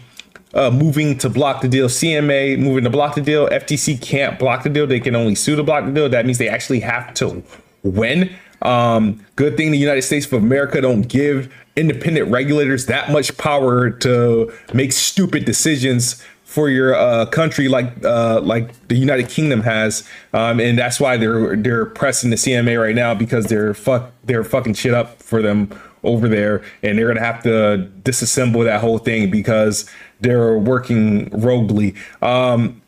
uh, 0.55 0.71
moving 0.71 1.19
to 1.19 1.29
block 1.29 1.61
the 1.61 1.69
deal. 1.69 1.89
CMA 1.89 2.59
moving 2.59 2.85
to 2.85 2.91
block 2.91 3.17
the 3.17 3.21
deal. 3.21 3.49
FTC 3.49 4.01
can't 4.01 4.39
block 4.39 4.63
the 4.63 4.71
deal. 4.71 4.87
They 4.87 5.01
can 5.01 5.17
only 5.17 5.35
sue 5.35 5.57
to 5.57 5.63
block 5.63 5.85
the 5.85 5.93
deal. 5.93 6.09
That 6.09 6.27
means 6.27 6.39
they 6.39 6.49
actually 6.49 6.81
have 6.81 7.13
to 7.15 7.43
win. 7.83 8.31
Um, 8.65 9.25
good 9.37 9.57
thing 9.57 9.71
the 9.71 9.79
United 9.79 10.03
States 10.03 10.27
of 10.27 10.33
America 10.33 10.81
don't 10.81 11.03
give 11.03 11.53
independent 11.77 12.31
regulators 12.31 12.87
that 12.87 13.11
much 13.11 13.37
power 13.37 13.91
to 13.91 14.53
make 14.73 14.93
stupid 14.93 15.45
decisions 15.45 16.23
for 16.45 16.69
your 16.69 16.95
uh, 16.95 17.27
country 17.27 17.67
like 17.67 17.93
uh, 18.05 18.41
like 18.41 18.87
the 18.87 18.95
United 18.95 19.29
Kingdom 19.29 19.63
has, 19.63 20.09
um, 20.33 20.61
and 20.61 20.79
that's 20.79 21.01
why 21.01 21.17
they're 21.17 21.57
they're 21.57 21.85
pressing 21.85 22.31
the 22.31 22.37
CMA 22.37 22.81
right 22.81 22.95
now 22.95 23.13
because 23.13 23.47
they're 23.47 23.75
fuck 23.75 24.13
they're 24.23 24.45
fucking 24.45 24.75
shit 24.75 24.95
up 24.95 25.21
for 25.21 25.43
them 25.43 25.69
over 26.05 26.29
there, 26.29 26.63
and 26.83 26.97
they're 26.97 27.09
gonna 27.09 27.19
have 27.19 27.43
to 27.43 27.91
disassemble 28.05 28.63
that 28.63 28.81
whole 28.81 28.99
thing 28.99 29.33
because 29.33 29.91
they're 30.21 30.57
working 30.57 31.29
roguely. 31.31 31.97
Um, 32.23 32.81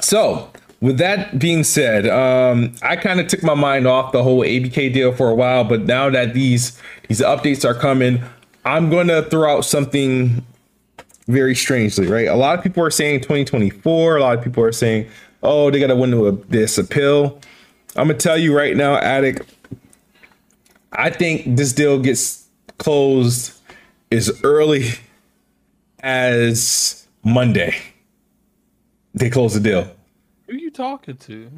so 0.00 0.50
with 0.84 0.98
that 0.98 1.38
being 1.38 1.64
said, 1.64 2.06
um, 2.06 2.74
I 2.82 2.96
kind 2.96 3.18
of 3.18 3.26
took 3.26 3.42
my 3.42 3.54
mind 3.54 3.86
off 3.86 4.12
the 4.12 4.22
whole 4.22 4.40
ABK 4.40 4.92
deal 4.92 5.14
for 5.14 5.30
a 5.30 5.34
while, 5.34 5.64
but 5.64 5.86
now 5.86 6.10
that 6.10 6.34
these 6.34 6.78
these 7.08 7.22
updates 7.22 7.64
are 7.64 7.72
coming, 7.72 8.22
I'm 8.66 8.90
going 8.90 9.08
to 9.08 9.22
throw 9.22 9.50
out 9.50 9.64
something 9.64 10.44
very 11.26 11.54
strangely, 11.54 12.06
right? 12.06 12.28
A 12.28 12.36
lot 12.36 12.58
of 12.58 12.62
people 12.62 12.84
are 12.84 12.90
saying 12.90 13.22
2024. 13.22 14.18
A 14.18 14.20
lot 14.20 14.36
of 14.36 14.44
people 14.44 14.62
are 14.62 14.72
saying, 14.72 15.08
oh, 15.42 15.70
they 15.70 15.80
got 15.80 15.86
to 15.86 15.96
win 15.96 16.44
this 16.50 16.76
appeal. 16.76 17.40
I'm 17.96 18.08
gonna 18.08 18.18
tell 18.18 18.36
you 18.36 18.54
right 18.54 18.76
now, 18.76 18.96
Addict. 18.96 19.42
I 20.92 21.08
think 21.08 21.56
this 21.56 21.72
deal 21.72 21.98
gets 21.98 22.46
closed 22.76 23.54
as 24.12 24.38
early 24.42 24.90
as 26.00 27.06
Monday. 27.24 27.74
They 29.14 29.30
close 29.30 29.54
the 29.54 29.60
deal. 29.60 29.93
Who 30.76 30.82
are 30.82 30.90
you 30.90 30.98
talking 30.98 31.16
to? 31.16 31.50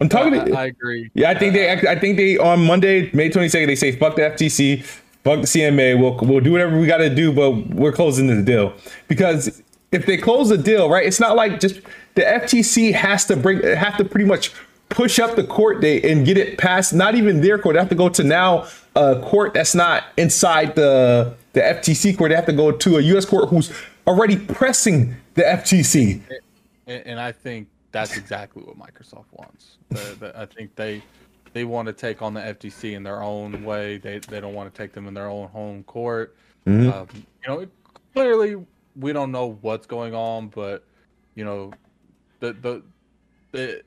I'm 0.00 0.08
talking. 0.08 0.32
to, 0.32 0.52
I, 0.52 0.62
I 0.62 0.66
agree. 0.66 1.10
Yeah, 1.14 1.30
I 1.30 1.38
think 1.38 1.52
they. 1.52 1.70
I 1.70 1.98
think 1.98 2.16
they 2.16 2.38
on 2.38 2.64
Monday, 2.64 3.10
May 3.12 3.28
22nd, 3.28 3.66
they 3.66 3.74
say 3.74 3.92
fuck 3.92 4.16
the 4.16 4.22
FTC, 4.22 4.82
fuck 4.82 5.40
the 5.40 5.46
CMA. 5.46 5.98
We'll 6.00 6.16
we'll 6.26 6.40
do 6.40 6.52
whatever 6.52 6.78
we 6.78 6.86
got 6.86 6.98
to 6.98 7.14
do, 7.14 7.32
but 7.32 7.50
we're 7.74 7.92
closing 7.92 8.26
the 8.26 8.42
deal 8.42 8.72
because 9.08 9.62
if 9.92 10.06
they 10.06 10.16
close 10.16 10.48
the 10.48 10.58
deal, 10.58 10.88
right, 10.88 11.06
it's 11.06 11.20
not 11.20 11.36
like 11.36 11.60
just 11.60 11.80
the 12.14 12.22
FTC 12.22 12.94
has 12.94 13.26
to 13.26 13.36
bring 13.36 13.62
have 13.62 13.96
to 13.98 14.04
pretty 14.04 14.26
much 14.26 14.52
push 14.88 15.18
up 15.18 15.36
the 15.36 15.44
court 15.44 15.80
date 15.80 16.04
and 16.04 16.26
get 16.26 16.36
it 16.36 16.58
past 16.58 16.92
not 16.92 17.14
even 17.14 17.40
their 17.40 17.58
court. 17.58 17.74
They 17.74 17.80
have 17.80 17.88
to 17.90 17.94
go 17.94 18.08
to 18.08 18.24
now 18.24 18.66
a 18.96 19.20
court 19.20 19.54
that's 19.54 19.74
not 19.74 20.04
inside 20.16 20.74
the 20.76 21.34
the 21.52 21.60
FTC 21.60 22.16
court. 22.16 22.30
They 22.30 22.36
have 22.36 22.46
to 22.46 22.52
go 22.52 22.72
to 22.72 22.96
a 22.96 23.00
U.S. 23.00 23.24
court 23.24 23.48
who's 23.50 23.72
already 24.06 24.36
pressing 24.36 25.16
the 25.34 25.42
FTC. 25.42 26.22
And, 26.90 27.06
and 27.06 27.20
I 27.20 27.30
think 27.30 27.68
that's 27.92 28.16
exactly 28.16 28.62
what 28.62 28.76
Microsoft 28.78 29.26
wants. 29.32 29.78
the, 29.88 30.16
the, 30.18 30.38
I 30.38 30.46
think 30.46 30.74
they 30.74 31.02
they 31.52 31.64
want 31.64 31.86
to 31.86 31.92
take 31.92 32.22
on 32.22 32.34
the 32.34 32.40
FTC 32.40 32.92
in 32.92 33.02
their 33.02 33.22
own 33.22 33.64
way. 33.64 33.98
They 33.98 34.18
they 34.18 34.40
don't 34.40 34.54
want 34.54 34.72
to 34.72 34.82
take 34.82 34.92
them 34.92 35.06
in 35.06 35.14
their 35.14 35.28
own 35.28 35.48
home 35.48 35.84
court. 35.84 36.36
Mm-hmm. 36.66 36.90
Um, 36.90 37.08
you 37.14 37.48
know, 37.48 37.66
clearly 38.12 38.64
we 38.96 39.12
don't 39.12 39.30
know 39.30 39.58
what's 39.60 39.86
going 39.86 40.14
on, 40.14 40.48
but 40.48 40.84
you 41.34 41.44
know, 41.44 41.72
the 42.40 42.52
the 42.54 42.82
the 43.52 43.82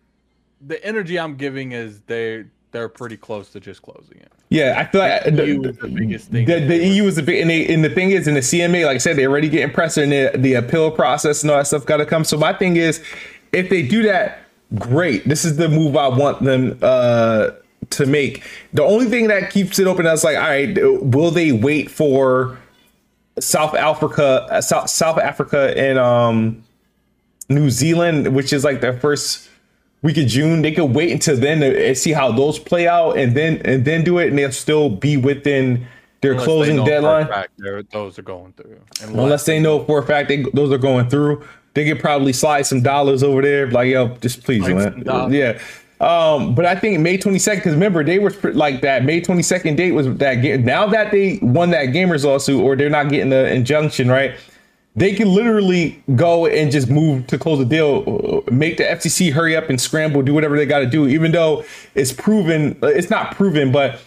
the 0.66 0.84
energy 0.86 1.20
I'm 1.20 1.36
giving 1.36 1.74
is 1.74 2.02
they 2.02 2.46
they're 2.72 2.90
pretty 2.90 3.18
close 3.18 3.50
to 3.52 3.60
just 3.60 3.82
closing 3.82 4.18
it. 4.18 4.32
Yeah, 4.54 4.76
I 4.78 4.86
feel 4.86 5.02
like 5.02 5.24
the, 5.36 5.48
EU 5.48 5.64
is 5.64 5.78
the 5.80 5.88
biggest 5.88 6.30
thing. 6.30 6.46
The, 6.46 6.60
the 6.60 6.78
EU 6.78 7.06
is 7.06 7.16
the 7.16 7.24
big, 7.24 7.42
and, 7.42 7.50
they, 7.50 7.74
and 7.74 7.84
the 7.84 7.90
thing 7.90 8.12
is, 8.12 8.28
in 8.28 8.36
the 8.36 8.40
CMA, 8.40 8.86
like 8.86 8.94
I 8.94 8.98
said, 9.00 9.18
they're 9.18 9.28
already 9.28 9.50
getting 9.50 9.74
pressure, 9.74 10.04
and 10.04 10.12
the, 10.12 10.32
the 10.36 10.54
appeal 10.54 10.92
process 10.92 11.42
and 11.42 11.50
all 11.50 11.58
that 11.58 11.66
stuff 11.66 11.88
got 11.88 11.98
to 11.98 12.06
come. 12.06 12.24
So 12.24 12.38
my 12.38 12.54
thing 12.54 12.76
is, 12.76 13.04
if 13.52 13.72
they 13.72 13.82
do 13.82 14.04
that, 14.04 14.42
great. 14.76 15.28
This 15.28 15.44
is 15.44 15.58
the 15.58 15.68
move 15.70 15.98
I 15.98 16.08
want 16.08 16.44
them 16.44 16.78
uh, 16.84 17.50
to 17.90 18.06
make. 18.06 18.44
The 18.74 18.84
only 18.84 19.08
thing 19.08 19.28
that 19.30 19.50
keeps 19.50 19.80
it 19.80 19.88
open, 19.88 20.06
I 20.06 20.12
was 20.12 20.24
like, 20.24 20.38
all 20.38 20.44
right, 20.44 20.78
will 21.04 21.32
they 21.32 21.52
wait 21.52 21.90
for 21.90 22.56
South 23.40 23.74
Africa, 23.74 24.48
uh, 24.52 24.62
South 24.62 24.88
South 24.88 25.18
Africa, 25.18 25.76
and 25.76 25.98
um, 25.98 26.64
New 27.50 27.72
Zealand, 27.72 28.36
which 28.36 28.54
is 28.54 28.64
like 28.64 28.82
their 28.82 29.00
first 29.00 29.50
week 30.04 30.18
of 30.18 30.28
June. 30.28 30.62
They 30.62 30.72
could 30.72 30.94
wait 30.94 31.12
until 31.12 31.36
then 31.38 31.62
to 31.62 31.96
see 31.96 32.12
how 32.12 32.32
those 32.32 32.60
play 32.60 32.88
out, 32.88 33.18
and 33.18 33.36
then 33.36 33.62
and 33.66 33.84
then 33.84 34.04
do 34.04 34.20
it, 34.20 34.28
and 34.30 34.38
they'll 34.38 34.52
still 34.52 34.90
be 34.90 35.18
within 35.18 35.88
their 36.22 36.34
Unless 36.34 36.46
closing 36.46 36.86
deadline. 36.86 37.28
those 37.92 38.20
are 38.20 38.22
going 38.22 38.54
through. 38.54 38.80
Unless, 39.02 39.18
Unless 39.18 39.46
they 39.46 39.60
know 39.60 39.84
for 39.84 40.00
a 40.00 40.06
fact 40.06 40.30
they, 40.30 40.44
those 40.54 40.72
are 40.72 40.78
going 40.78 41.10
through, 41.10 41.46
they 41.74 41.86
could 41.86 42.00
probably 42.00 42.34
slide 42.34 42.62
some 42.66 42.82
dollars 42.82 43.24
over 43.24 43.42
there. 43.42 43.70
Like 43.72 43.90
yo, 43.90 44.10
just 44.18 44.44
please, 44.44 44.68
man. 44.68 45.04
yeah. 45.32 45.60
Um, 46.00 46.54
but 46.54 46.66
I 46.66 46.76
think 46.76 47.00
May 47.00 47.18
22nd, 47.18 47.56
because 47.56 47.74
remember 47.74 48.04
they 48.04 48.20
were 48.20 48.34
like 48.54 48.82
that 48.82 49.06
May 49.06 49.22
22nd 49.22 49.78
date 49.78 49.92
was 49.92 50.14
that 50.18 50.36
game. 50.36 50.66
Now 50.66 50.86
that 50.88 51.12
they 51.12 51.40
won 51.42 51.70
that 51.70 51.88
gamers 51.88 52.26
lawsuit, 52.26 52.62
or 52.62 52.76
they're 52.76 52.90
not 52.90 53.10
getting 53.10 53.30
the 53.30 53.50
injunction, 53.54 54.10
right? 54.10 54.36
They 54.96 55.14
can 55.14 55.34
literally 55.34 56.04
go 56.16 56.46
and 56.46 56.72
just 56.72 56.90
move 56.90 57.26
to 57.28 57.38
close 57.38 57.60
the 57.60 57.66
deal, 57.66 58.44
uh, 58.48 58.52
make 58.52 58.78
the 58.78 58.84
FTC 58.84 59.32
hurry 59.32 59.56
up 59.56 59.70
and 59.70 59.82
scramble, 59.82 60.22
do 60.22 60.34
whatever 60.34 60.56
they 60.56 60.66
got 60.66 60.80
to 60.80 60.86
do, 60.86 61.08
even 61.08 61.32
though 61.32 61.66
it's 61.96 62.12
proven, 62.12 62.78
uh, 62.84 62.88
it's 62.88 63.10
not 63.10 63.36
proven, 63.36 63.72
but 63.72 64.00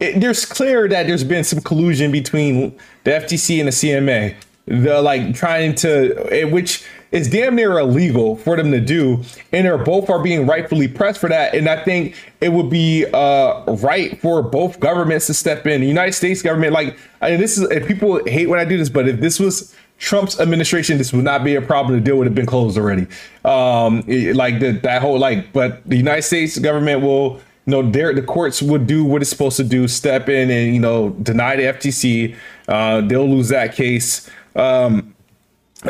it, 0.00 0.20
there's 0.20 0.44
clear 0.44 0.86
that 0.88 1.06
there's 1.06 1.24
been 1.24 1.44
some 1.44 1.60
collusion 1.60 2.12
between 2.12 2.78
the 3.04 3.12
FTC 3.12 3.58
and 3.58 3.68
the 3.68 3.72
CMA. 3.72 4.34
The 4.66 5.02
like 5.02 5.34
trying 5.34 5.74
to, 5.76 6.26
eh, 6.32 6.44
which 6.44 6.84
is 7.12 7.30
damn 7.30 7.54
near 7.54 7.78
illegal 7.78 8.34
for 8.36 8.56
them 8.56 8.72
to 8.72 8.80
do, 8.80 9.22
and 9.52 9.66
they're 9.66 9.78
both 9.78 10.08
are 10.08 10.22
being 10.22 10.46
rightfully 10.46 10.88
pressed 10.88 11.20
for 11.20 11.28
that. 11.28 11.54
And 11.54 11.68
I 11.68 11.84
think 11.84 12.16
it 12.40 12.48
would 12.48 12.70
be 12.70 13.04
uh, 13.12 13.62
right 13.66 14.18
for 14.20 14.42
both 14.42 14.80
governments 14.80 15.26
to 15.26 15.34
step 15.34 15.66
in. 15.66 15.82
The 15.82 15.86
United 15.86 16.12
States 16.12 16.40
government, 16.42 16.72
like, 16.72 16.98
I 17.20 17.30
mean, 17.30 17.40
this 17.40 17.58
is 17.58 17.68
people 17.86 18.24
hate 18.24 18.48
when 18.48 18.58
I 18.58 18.64
do 18.64 18.78
this, 18.78 18.88
but 18.88 19.06
if 19.06 19.20
this 19.20 19.38
was 19.38 19.74
Trump's 20.04 20.38
administration, 20.38 20.98
this 20.98 21.14
would 21.14 21.24
not 21.24 21.42
be 21.44 21.54
a 21.54 21.62
problem. 21.62 21.94
The 21.94 22.04
deal 22.04 22.18
would 22.18 22.26
have 22.26 22.34
been 22.34 22.44
closed 22.44 22.76
already. 22.76 23.06
Um, 23.42 24.02
like 24.34 24.60
the, 24.60 24.78
that 24.82 25.00
whole 25.00 25.18
like, 25.18 25.50
but 25.54 25.82
the 25.88 25.96
United 25.96 26.20
States 26.20 26.58
government 26.58 27.00
will, 27.00 27.40
you 27.64 27.70
know, 27.70 27.90
the 27.90 28.20
courts 28.20 28.60
would 28.60 28.86
do 28.86 29.02
what 29.02 29.22
it's 29.22 29.30
supposed 29.30 29.56
to 29.56 29.64
do, 29.64 29.88
step 29.88 30.28
in 30.28 30.50
and 30.50 30.74
you 30.74 30.80
know 30.80 31.08
deny 31.22 31.56
the 31.56 31.62
FTC. 31.62 32.36
Uh, 32.68 33.00
they'll 33.00 33.26
lose 33.26 33.48
that 33.48 33.74
case. 33.74 34.28
Um, 34.54 35.14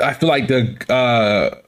I 0.00 0.14
feel 0.14 0.28
like 0.28 0.46
the 0.46 0.76
uh, 0.88 1.58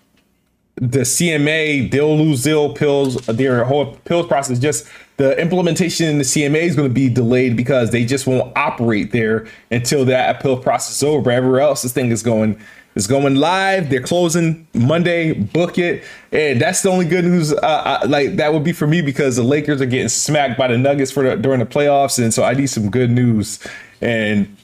the 0.76 1.00
CMA 1.00 1.90
they'll 1.90 2.16
lose 2.16 2.44
their 2.44 2.58
appeals. 2.58 3.16
Their 3.26 3.64
whole 3.64 3.94
appeals 3.94 4.28
process 4.28 4.60
just 4.60 4.86
the 5.16 5.38
implementation 5.40 6.06
in 6.08 6.18
the 6.18 6.24
CMA 6.24 6.62
is 6.62 6.76
going 6.76 6.88
to 6.88 6.94
be 6.94 7.08
delayed 7.08 7.56
because 7.56 7.90
they 7.90 8.04
just 8.04 8.26
won't 8.26 8.56
operate 8.56 9.12
there 9.12 9.46
until 9.70 10.04
that 10.04 10.36
appeal 10.36 10.58
process 10.58 10.96
is 10.96 11.02
over. 11.02 11.30
Everywhere 11.30 11.60
else, 11.60 11.82
this 11.82 11.92
thing 11.92 12.10
is 12.10 12.22
going 12.22 12.60
is 12.94 13.06
going 13.06 13.36
live. 13.36 13.88
They're 13.88 14.02
closing 14.02 14.66
Monday. 14.74 15.32
Book 15.32 15.78
it, 15.78 16.04
and 16.32 16.60
that's 16.60 16.82
the 16.82 16.90
only 16.90 17.06
good 17.06 17.24
news. 17.24 17.52
Uh, 17.52 18.00
I, 18.02 18.04
like 18.06 18.36
that 18.36 18.52
would 18.52 18.64
be 18.64 18.72
for 18.72 18.86
me 18.86 19.00
because 19.02 19.36
the 19.36 19.42
Lakers 19.42 19.80
are 19.80 19.86
getting 19.86 20.08
smacked 20.08 20.58
by 20.58 20.68
the 20.68 20.78
Nuggets 20.78 21.10
for 21.10 21.22
the, 21.22 21.36
during 21.36 21.60
the 21.60 21.66
playoffs, 21.66 22.22
and 22.22 22.34
so 22.34 22.42
I 22.42 22.54
need 22.54 22.68
some 22.68 22.90
good 22.90 23.10
news. 23.10 23.58
And 24.02 24.54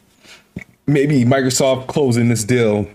maybe 0.87 1.25
Microsoft 1.25 1.87
closing 1.87 2.29
this 2.29 2.45
deal 2.45 2.89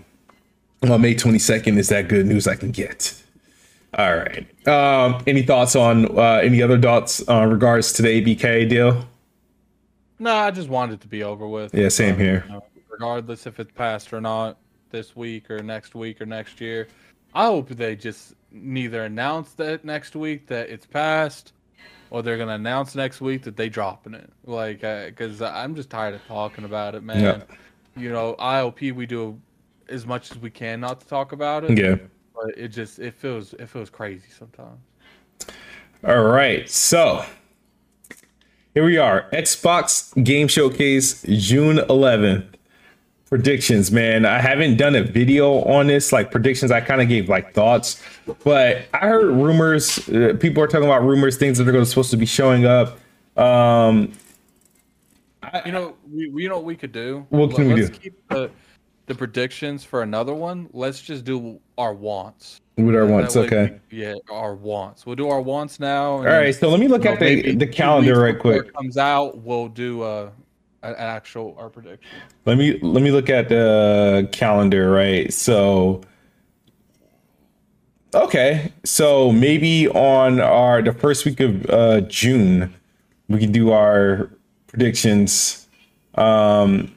on 0.82 1.00
May 1.00 1.14
22nd 1.14 1.76
is 1.78 1.88
that 1.88 2.08
good 2.08 2.26
news 2.26 2.46
I 2.46 2.54
can 2.54 2.70
get. 2.70 3.20
All 3.94 4.16
right. 4.16 4.68
Um, 4.68 5.22
any 5.26 5.42
thoughts 5.42 5.74
on 5.74 6.18
uh, 6.18 6.40
any 6.42 6.62
other 6.62 6.78
thoughts 6.78 7.26
uh, 7.28 7.46
regards 7.46 7.92
to 7.94 8.02
the 8.02 8.22
ABK 8.22 8.68
deal? 8.68 9.06
No, 10.18 10.34
I 10.34 10.50
just 10.50 10.68
wanted 10.68 10.94
it 10.94 11.00
to 11.02 11.08
be 11.08 11.22
over 11.22 11.48
with. 11.48 11.74
Yeah, 11.74 11.88
same 11.88 12.14
um, 12.14 12.20
here. 12.20 12.44
You 12.46 12.52
know, 12.54 12.64
regardless 12.90 13.46
if 13.46 13.58
it's 13.58 13.72
passed 13.72 14.12
or 14.12 14.20
not 14.20 14.58
this 14.90 15.16
week 15.16 15.50
or 15.50 15.62
next 15.62 15.94
week 15.94 16.20
or 16.20 16.26
next 16.26 16.60
year, 16.60 16.88
I 17.34 17.46
hope 17.46 17.70
they 17.70 17.96
just 17.96 18.34
neither 18.50 19.04
announce 19.04 19.52
that 19.54 19.84
next 19.84 20.14
week 20.16 20.46
that 20.48 20.68
it's 20.68 20.86
passed 20.86 21.52
or 22.10 22.22
they're 22.22 22.38
gonna 22.38 22.54
announce 22.54 22.94
next 22.94 23.20
week 23.20 23.42
that 23.44 23.56
they 23.56 23.70
dropping 23.70 24.14
it. 24.14 24.30
Like, 24.44 24.80
because 24.80 25.40
uh, 25.40 25.50
I'm 25.54 25.74
just 25.74 25.88
tired 25.88 26.14
of 26.14 26.26
talking 26.26 26.64
about 26.64 26.94
it, 26.94 27.02
man. 27.02 27.22
Yeah. 27.22 27.56
You 28.02 28.12
know, 28.12 28.34
IOP 28.38 28.92
we 28.92 29.06
do 29.06 29.40
as 29.88 30.06
much 30.06 30.30
as 30.30 30.38
we 30.38 30.50
can 30.50 30.80
not 30.80 31.00
to 31.00 31.06
talk 31.06 31.32
about 31.32 31.64
it. 31.64 31.78
Yeah 31.78 31.96
but 32.40 32.56
it 32.56 32.68
just 32.68 32.98
it 32.98 33.14
feels 33.14 33.54
it 33.54 33.68
feels 33.68 33.90
crazy 33.90 34.28
sometimes. 34.36 34.78
All 36.06 36.24
right, 36.24 36.68
so 36.68 37.24
here 38.74 38.84
we 38.84 38.98
are, 38.98 39.28
Xbox 39.32 40.22
Game 40.22 40.46
Showcase, 40.46 41.22
June 41.28 41.78
11th. 41.78 42.54
Predictions, 43.28 43.92
man. 43.92 44.24
I 44.24 44.38
haven't 44.40 44.78
done 44.78 44.94
a 44.94 45.02
video 45.02 45.62
on 45.64 45.88
this, 45.88 46.12
like 46.12 46.30
predictions. 46.30 46.70
I 46.70 46.80
kind 46.80 47.02
of 47.02 47.08
gave 47.08 47.28
like 47.28 47.52
thoughts, 47.52 48.02
but 48.42 48.86
I 48.94 49.00
heard 49.00 49.26
rumors. 49.26 50.08
Uh, 50.08 50.34
people 50.40 50.62
are 50.62 50.66
talking 50.66 50.86
about 50.86 51.04
rumors, 51.04 51.36
things 51.36 51.58
that 51.58 51.68
are 51.68 51.72
going 51.72 51.84
to 51.84 51.90
supposed 51.90 52.10
to 52.12 52.16
be 52.16 52.24
showing 52.24 52.64
up. 52.64 52.98
Um, 53.36 54.12
you 55.66 55.72
know, 55.72 55.94
we, 56.10 56.30
we 56.30 56.42
you 56.44 56.48
know 56.48 56.56
what 56.56 56.64
we 56.64 56.74
could 56.74 56.92
do. 56.92 57.26
What 57.28 57.54
can 57.54 57.68
Let's 57.68 57.90
we 57.90 57.96
do? 57.96 58.00
Keep 58.00 58.28
the, 58.28 58.50
the 59.08 59.14
predictions 59.14 59.82
for 59.82 60.02
another 60.02 60.34
one, 60.34 60.68
let's 60.72 61.00
just 61.00 61.24
do 61.24 61.58
our 61.76 61.92
wants. 61.92 62.60
With 62.76 62.94
our 62.94 63.06
wants, 63.06 63.36
okay. 63.36 63.80
We, 63.90 64.02
yeah, 64.02 64.14
our 64.30 64.54
wants. 64.54 65.04
We'll 65.04 65.16
do 65.16 65.28
our 65.28 65.40
wants 65.40 65.80
now. 65.80 66.12
All 66.12 66.24
right, 66.24 66.54
so 66.54 66.68
let 66.68 66.78
me 66.78 66.86
look 66.86 67.04
at 67.04 67.18
the 67.18 67.56
the 67.56 67.66
calendar 67.66 68.20
right 68.20 68.38
quick. 68.38 68.72
comes 68.72 68.96
out, 68.96 69.38
we'll 69.38 69.66
do 69.66 70.02
uh, 70.02 70.30
an 70.84 70.94
actual 70.96 71.56
our 71.58 71.70
prediction. 71.70 72.08
Let 72.44 72.56
me 72.56 72.78
let 72.80 73.02
me 73.02 73.10
look 73.10 73.30
at 73.30 73.48
the 73.48 74.28
calendar. 74.30 74.92
Right, 74.92 75.32
so 75.32 76.02
okay, 78.14 78.72
so 78.84 79.32
maybe 79.32 79.88
on 79.88 80.38
our 80.40 80.80
the 80.80 80.92
first 80.92 81.24
week 81.24 81.40
of 81.40 81.68
uh, 81.70 82.02
June, 82.02 82.72
we 83.28 83.40
can 83.40 83.50
do 83.50 83.72
our 83.72 84.30
predictions. 84.68 85.66
Um, 86.14 86.94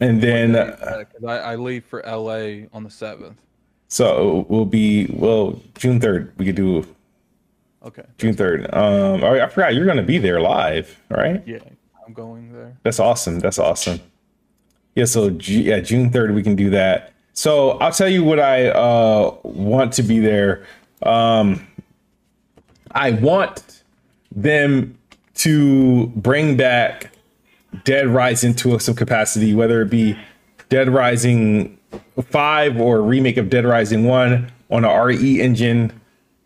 and 0.00 0.20
then 0.22 0.56
uh, 0.56 1.04
I, 1.26 1.32
I 1.32 1.56
leave 1.56 1.84
for 1.84 2.02
LA 2.04 2.66
on 2.72 2.84
the 2.84 2.90
seventh. 2.90 3.38
So 3.88 4.46
we'll 4.48 4.64
be 4.64 5.06
well 5.12 5.60
June 5.76 6.00
third. 6.00 6.32
We 6.38 6.46
could 6.46 6.56
do 6.56 6.86
okay 7.84 8.04
June 8.18 8.34
third. 8.34 8.72
Um, 8.74 9.24
I 9.24 9.46
forgot 9.48 9.74
you're 9.74 9.84
going 9.84 9.96
to 9.96 10.02
be 10.02 10.18
there 10.18 10.40
live, 10.40 11.00
right? 11.10 11.42
Yeah, 11.46 11.58
I'm 12.06 12.12
going 12.12 12.52
there. 12.52 12.76
That's 12.82 13.00
awesome. 13.00 13.40
That's 13.40 13.58
awesome. 13.58 14.00
Yeah, 14.94 15.04
so 15.04 15.30
G- 15.30 15.62
yeah, 15.62 15.80
June 15.80 16.10
third 16.10 16.34
we 16.34 16.42
can 16.42 16.56
do 16.56 16.70
that. 16.70 17.12
So 17.32 17.70
I'll 17.78 17.92
tell 17.92 18.08
you 18.08 18.24
what 18.24 18.40
I 18.40 18.68
uh, 18.68 19.36
want 19.42 19.92
to 19.94 20.02
be 20.02 20.18
there. 20.18 20.66
Um, 21.02 21.66
I 22.92 23.12
want 23.12 23.82
them 24.30 24.98
to 25.36 26.08
bring 26.08 26.56
back 26.56 27.12
Dead 27.84 28.08
Rising 28.08 28.54
to 28.56 28.78
some 28.78 28.94
capacity, 28.94 29.54
whether 29.54 29.82
it 29.82 29.90
be 29.90 30.16
Dead 30.68 30.88
Rising 30.88 31.78
5 32.20 32.80
or 32.80 32.98
a 32.98 33.00
remake 33.00 33.36
of 33.36 33.50
Dead 33.50 33.64
Rising 33.64 34.04
1 34.04 34.52
on 34.70 34.84
a 34.84 35.04
RE 35.04 35.40
engine 35.40 35.92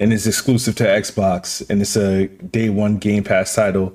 and 0.00 0.12
is 0.12 0.26
exclusive 0.26 0.74
to 0.76 0.84
Xbox 0.84 1.68
and 1.70 1.80
it's 1.80 1.96
a 1.96 2.26
day 2.26 2.68
one 2.68 2.98
Game 2.98 3.24
Pass 3.24 3.54
title. 3.54 3.94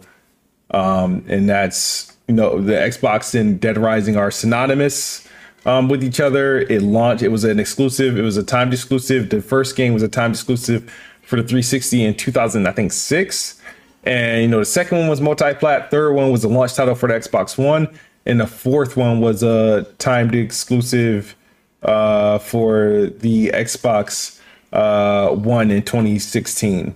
Um, 0.72 1.26
and 1.28 1.50
that's, 1.50 2.16
you 2.28 2.36
know, 2.36 2.62
the 2.62 2.74
Xbox 2.74 3.40
and 3.40 3.60
Dead 3.60 3.78
Rising 3.78 4.16
are 4.18 4.32
synonymous 4.32 5.28
um, 5.66 5.90
with 5.90 6.04
each 6.04 6.20
other. 6.20 6.60
It 6.60 6.82
launched, 6.82 7.24
it 7.24 7.30
was 7.30 7.44
an 7.44 7.60
exclusive, 7.60 8.18
it 8.18 8.22
was 8.22 8.38
a 8.38 8.44
timed 8.44 8.74
exclusive. 8.74 9.30
The 9.30 9.42
first 9.42 9.76
game 9.76 9.94
was 9.94 10.04
a 10.04 10.08
timed 10.08 10.36
exclusive 10.36 10.92
for 11.24 11.36
the 11.36 11.44
360 11.44 12.06
in 12.06 12.16
2000, 12.16 12.68
I 12.68 12.72
think, 12.72 12.92
six. 12.92 13.59
And 14.04 14.42
you 14.42 14.48
know, 14.48 14.60
the 14.60 14.66
second 14.66 15.00
one 15.00 15.08
was 15.08 15.22
multi-plat. 15.22 15.92
Third 15.92 16.14
one 16.14 16.32
was 16.32 16.44
a 16.44 16.48
launch 16.48 16.76
title 16.76 16.96
for 16.96 17.08
the 17.08 17.14
Xbox 17.14 17.58
One, 17.58 17.88
and 18.26 18.40
the 18.40 18.48
fourth 18.48 18.96
one 18.96 19.20
was 19.20 19.44
a 19.44 19.84
timed 19.98 20.36
exclusive 20.36 21.36
uh, 21.84 22.40
for 22.40 23.08
the 23.20 23.50
Xbox 23.50 24.40
uh, 24.74 25.30
One 25.30 25.72
in 25.72 25.82
2016. 25.84 26.96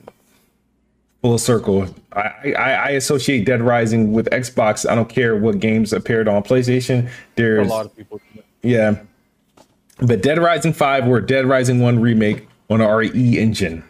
Full 1.22 1.38
circle. 1.38 1.88
I, 2.14 2.54
I, 2.58 2.74
I 2.74 2.89
associate 2.89 3.45
Dead 3.45 3.62
Rising 3.62 4.12
with 4.12 4.30
Xbox. 4.32 4.89
I 4.89 4.95
don't 4.95 5.10
care 5.10 5.36
what 5.38 5.60
games 5.60 5.93
appeared 5.93 6.28
on 6.28 6.43
PlayStation. 6.43 7.10
There's 7.36 7.68
a 7.68 7.70
lot 7.70 7.86
of 7.86 7.95
people. 7.95 8.20
Yeah, 8.62 8.97
but 9.99 10.22
Dead 10.22 10.39
Rising 10.39 10.74
Five 10.74 11.08
or 11.08 11.20
Dead 11.22 11.45
Rising 11.45 11.80
One 11.80 11.99
remake 11.99 12.47
on 12.70 12.82
a 12.82 12.95
RE 12.95 13.38
engine 13.38 13.84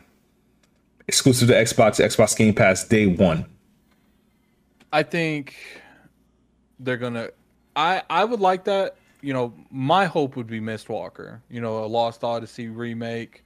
exclusive 1.07 1.47
to 1.49 1.53
Xbox, 1.53 2.03
Xbox 2.03 2.35
Game 2.35 2.53
Pass 2.53 2.83
day 2.83 3.07
one? 3.07 3.45
I 4.91 5.03
think 5.03 5.55
they're 6.79 6.97
gonna. 6.97 7.29
I 7.75 8.03
I 8.09 8.23
would 8.23 8.39
like 8.39 8.65
that. 8.65 8.95
You 9.21 9.33
know, 9.33 9.53
my 9.71 10.05
hope 10.05 10.35
would 10.35 10.47
be 10.47 10.59
Mistwalker. 10.59 11.39
You 11.49 11.61
know, 11.61 11.83
a 11.83 11.87
Lost 11.87 12.23
Odyssey 12.23 12.67
remake, 12.67 13.43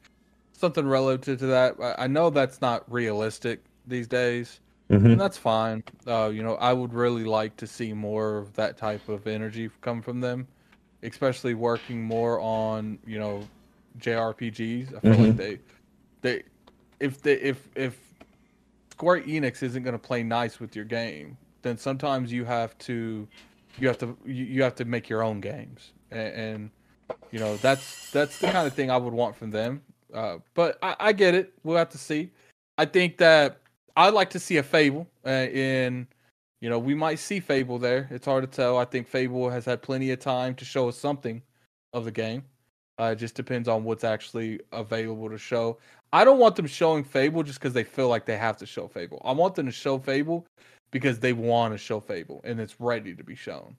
something 0.53 0.85
relative 0.85 1.39
to 1.39 1.45
that. 1.47 1.75
I, 1.81 2.03
I 2.03 2.07
know 2.07 2.29
that's 2.29 2.61
not 2.61 2.91
realistic 2.91 3.63
these 3.85 4.07
days, 4.07 4.59
mm-hmm. 4.89 5.05
and 5.05 5.21
that's 5.21 5.37
fine. 5.37 5.83
Uh, 6.05 6.29
you 6.33 6.43
know, 6.43 6.55
I 6.55 6.73
would 6.73 6.93
really 6.93 7.23
like 7.23 7.55
to 7.57 7.67
see 7.67 7.93
more 7.93 8.37
of 8.37 8.53
that 8.55 8.77
type 8.77 9.07
of 9.07 9.25
energy 9.27 9.69
come 9.81 10.01
from 10.01 10.19
them, 10.19 10.47
especially 11.03 11.53
working 11.53 12.03
more 12.03 12.39
on 12.41 12.99
you 13.05 13.19
know 13.19 13.47
JRPGs. 13.99 14.97
I 14.97 14.99
feel 14.99 15.13
mm-hmm. 15.13 15.23
like 15.23 15.37
they 15.37 15.59
they 16.21 16.43
if 16.99 17.21
they 17.21 17.33
if 17.33 17.67
if 17.75 17.99
Square 18.91 19.21
Enix 19.21 19.61
isn't 19.63 19.83
going 19.83 19.93
to 19.93 19.99
play 19.99 20.23
nice 20.23 20.59
with 20.59 20.75
your 20.75 20.85
game, 20.85 21.37
then 21.61 21.77
sometimes 21.77 22.31
you 22.31 22.45
have 22.45 22.77
to 22.79 23.27
you 23.77 23.87
have 23.87 23.97
to 23.99 24.17
you 24.25 24.63
have 24.63 24.75
to 24.75 24.85
make 24.85 25.09
your 25.09 25.23
own 25.23 25.39
games, 25.39 25.93
and, 26.11 26.33
and 26.33 26.69
you 27.31 27.39
know 27.39 27.57
that's 27.57 28.11
that's 28.11 28.39
the 28.39 28.47
kind 28.47 28.67
of 28.67 28.73
thing 28.73 28.89
I 28.89 28.97
would 28.97 29.13
want 29.13 29.35
from 29.35 29.51
them. 29.51 29.81
Uh, 30.13 30.37
but 30.53 30.77
I, 30.81 30.95
I, 30.99 31.13
get 31.13 31.35
it. 31.35 31.53
We'll 31.63 31.77
have 31.77 31.89
to 31.89 31.97
see. 31.97 32.31
I 32.77 32.85
think 32.85 33.17
that 33.17 33.59
I'd 33.97 34.13
like 34.13 34.29
to 34.31 34.39
see 34.39 34.57
a 34.57 34.63
Fable 34.63 35.05
uh, 35.25 35.29
in. 35.29 36.07
You 36.61 36.69
know, 36.69 36.79
we 36.79 36.95
might 36.95 37.19
see 37.19 37.39
Fable 37.39 37.77
there. 37.77 38.07
It's 38.09 38.25
hard 38.25 38.49
to 38.49 38.49
tell. 38.49 38.77
I 38.77 38.85
think 38.85 39.07
Fable 39.07 39.49
has 39.49 39.65
had 39.65 39.81
plenty 39.81 40.09
of 40.11 40.19
time 40.19 40.55
to 40.55 40.65
show 40.65 40.87
us 40.87 40.97
something 40.97 41.43
of 41.93 42.05
the 42.05 42.11
game. 42.11 42.43
Uh, 42.99 43.11
it 43.11 43.17
just 43.17 43.35
depends 43.35 43.67
on 43.67 43.83
what's 43.83 44.03
actually 44.03 44.59
available 44.71 45.29
to 45.29 45.37
show. 45.37 45.77
I 46.13 46.23
don't 46.23 46.39
want 46.39 46.55
them 46.55 46.67
showing 46.67 47.03
Fable 47.03 47.43
just 47.43 47.59
because 47.59 47.73
they 47.73 47.83
feel 47.83 48.07
like 48.07 48.25
they 48.25 48.37
have 48.37 48.57
to 48.57 48.65
show 48.65 48.87
Fable. 48.87 49.21
I 49.25 49.31
want 49.33 49.55
them 49.55 49.65
to 49.65 49.71
show 49.71 49.99
Fable 49.99 50.45
because 50.91 51.19
they 51.19 51.33
want 51.33 51.73
to 51.73 51.77
show 51.77 51.99
Fable 51.99 52.41
and 52.43 52.59
it's 52.59 52.79
ready 52.79 53.13
to 53.13 53.23
be 53.23 53.35
shown. 53.35 53.75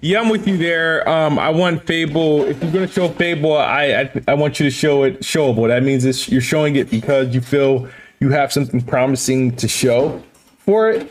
Yeah, 0.00 0.20
I'm 0.20 0.28
with 0.28 0.46
you 0.46 0.58
there. 0.58 1.08
Um, 1.08 1.38
I 1.38 1.48
want 1.48 1.86
Fable. 1.86 2.44
If 2.44 2.62
you're 2.62 2.70
gonna 2.70 2.86
show 2.86 3.08
Fable, 3.08 3.56
I 3.56 3.84
I, 4.02 4.22
I 4.28 4.34
want 4.34 4.60
you 4.60 4.66
to 4.66 4.70
show 4.70 5.04
it 5.04 5.20
showable. 5.20 5.68
That 5.68 5.82
means 5.82 6.28
you're 6.28 6.42
showing 6.42 6.76
it 6.76 6.90
because 6.90 7.34
you 7.34 7.40
feel 7.40 7.88
you 8.20 8.28
have 8.30 8.52
something 8.52 8.82
promising 8.82 9.56
to 9.56 9.66
show 9.66 10.22
for 10.58 10.90
it. 10.90 11.10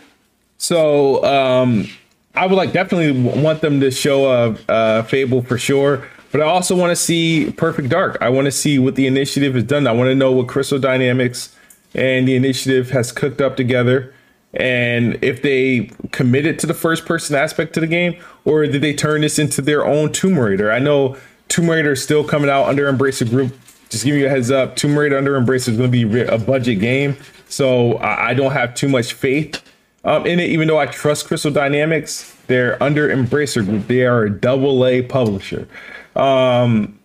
So 0.57 1.23
um, 1.25 1.87
I 2.35 2.45
would 2.45 2.55
like 2.55 2.73
definitely 2.73 3.19
want 3.41 3.61
them 3.61 3.79
to 3.79 3.89
show 3.89 4.29
a, 4.29 4.57
a 4.69 5.03
Fable 5.03 5.41
for 5.41 5.57
sure. 5.57 6.07
But 6.35 6.41
I 6.41 6.47
also 6.47 6.75
want 6.75 6.91
to 6.91 6.97
see 6.97 7.49
Perfect 7.51 7.87
Dark. 7.87 8.17
I 8.19 8.27
want 8.27 8.43
to 8.43 8.51
see 8.51 8.77
what 8.77 8.95
the 8.95 9.07
initiative 9.07 9.53
has 9.53 9.63
done. 9.63 9.87
I 9.87 9.93
want 9.93 10.09
to 10.09 10.15
know 10.15 10.33
what 10.33 10.49
Crystal 10.49 10.77
Dynamics 10.77 11.55
and 11.93 12.27
the 12.27 12.35
initiative 12.35 12.89
has 12.89 13.13
cooked 13.13 13.39
up 13.39 13.55
together. 13.55 14.13
And 14.53 15.17
if 15.23 15.41
they 15.41 15.91
committed 16.11 16.59
to 16.59 16.67
the 16.67 16.73
first 16.73 17.05
person 17.05 17.37
aspect 17.37 17.71
to 17.75 17.79
the 17.79 17.87
game, 17.87 18.21
or 18.43 18.67
did 18.67 18.81
they 18.81 18.93
turn 18.93 19.21
this 19.21 19.39
into 19.39 19.61
their 19.61 19.85
own 19.85 20.11
Tomb 20.11 20.37
Raider? 20.37 20.73
I 20.73 20.79
know 20.79 21.15
Tomb 21.47 21.69
Raider 21.69 21.93
is 21.93 22.03
still 22.03 22.25
coming 22.25 22.49
out 22.49 22.65
under 22.65 22.91
Embracer 22.91 23.29
Group. 23.29 23.57
Just 23.87 24.03
giving 24.03 24.19
you 24.19 24.25
a 24.25 24.29
heads 24.29 24.51
up, 24.51 24.75
Tomb 24.75 24.99
Raider 24.99 25.17
under 25.17 25.39
Embracer 25.39 25.69
is 25.69 25.77
going 25.77 25.89
to 25.89 26.05
be 26.05 26.19
a 26.19 26.37
budget 26.37 26.81
game, 26.81 27.15
so 27.47 27.97
I 27.99 28.33
don't 28.33 28.51
have 28.51 28.75
too 28.75 28.89
much 28.89 29.13
faith 29.13 29.61
um, 30.03 30.25
in 30.25 30.41
it. 30.41 30.49
Even 30.49 30.67
though 30.67 30.79
I 30.79 30.87
trust 30.87 31.27
Crystal 31.27 31.49
Dynamics, 31.49 32.35
they're 32.47 32.81
under 32.83 33.07
Embracer 33.07 33.63
Group. 33.63 33.87
They 33.87 34.05
are 34.05 34.23
a 34.23 34.29
double 34.29 34.85
A 34.85 35.01
publisher. 35.01 35.69
Um, 36.15 36.99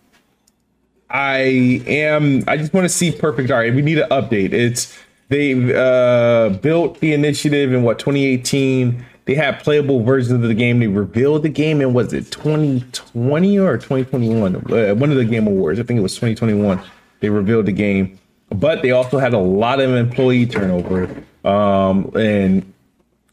I 1.11 1.83
am. 1.87 2.45
I 2.47 2.57
just 2.57 2.73
want 2.73 2.85
to 2.85 2.89
see 2.89 3.11
Perfect 3.11 3.49
Dark. 3.49 3.75
We 3.75 3.83
need 3.83 3.99
an 3.99 4.09
update. 4.11 4.53
It's 4.53 4.97
they 5.29 5.55
uh, 5.75 6.51
built 6.59 7.01
the 7.01 7.13
initiative 7.13 7.73
in 7.73 7.83
what 7.83 7.99
2018. 7.99 9.05
They 9.27 9.35
had 9.35 9.61
playable 9.61 10.03
versions 10.03 10.43
of 10.43 10.49
the 10.49 10.55
game. 10.55 10.81
They 10.81 10.89
revealed 10.89 11.45
the 11.45 11.49
game 11.49 11.81
in 11.81 11.95
was 11.95 12.13
it 12.13 12.31
2020 12.33 13.59
or 13.59 13.77
2021? 13.77 14.57
Uh, 14.57 14.95
one 14.95 15.11
of 15.11 15.17
the 15.17 15.25
Game 15.25 15.47
Awards. 15.47 15.79
I 15.79 15.85
think 15.85 15.99
it 15.99 16.03
was 16.03 16.15
2021. 16.15 16.81
They 17.21 17.29
revealed 17.29 17.67
the 17.67 17.73
game, 17.73 18.19
but 18.49 18.83
they 18.83 18.91
also 18.91 19.19
had 19.19 19.33
a 19.33 19.39
lot 19.39 19.81
of 19.81 19.95
employee 19.95 20.47
turnover. 20.47 21.09
Um, 21.45 22.11
and 22.17 22.73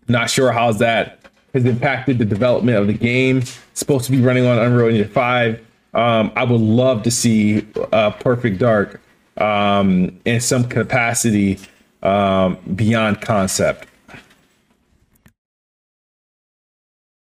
not 0.07 0.29
sure 0.29 0.51
how 0.51 0.71
that 0.73 1.25
has 1.53 1.65
impacted 1.65 2.19
the 2.19 2.25
development 2.25 2.77
of 2.77 2.87
the 2.87 2.93
game. 2.93 3.39
It's 3.39 3.59
supposed 3.73 4.05
to 4.05 4.11
be 4.11 4.21
running 4.21 4.45
on 4.45 4.59
Unreal 4.59 4.89
Engine 4.89 5.09
5. 5.09 5.66
Um, 5.97 6.31
I 6.35 6.43
would 6.43 6.61
love 6.61 7.01
to 7.03 7.11
see 7.11 7.65
uh, 7.91 8.11
Perfect 8.11 8.59
Dark 8.59 9.01
um, 9.37 10.19
in 10.25 10.39
some 10.39 10.63
capacity 10.63 11.57
um, 12.03 12.59
beyond 12.75 13.19
concept. 13.21 13.87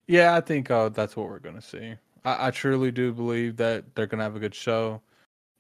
Yeah, 0.09 0.35
I 0.35 0.41
think 0.41 0.71
uh, 0.71 0.89
that's 0.89 1.17
what 1.17 1.29
we're 1.29 1.39
going 1.39 1.57
to 1.57 1.63
see. 1.63 1.95
I, 2.25 2.49
I, 2.49 2.51
truly 2.51 2.91
do 2.91 3.13
believe 3.13 3.57
that 3.59 3.95
they're 3.95 4.07
going 4.07 4.21
to 4.21 4.25
have 4.25 4.37
a 4.37 4.41
good 4.41 4.55
show. 4.55 5.03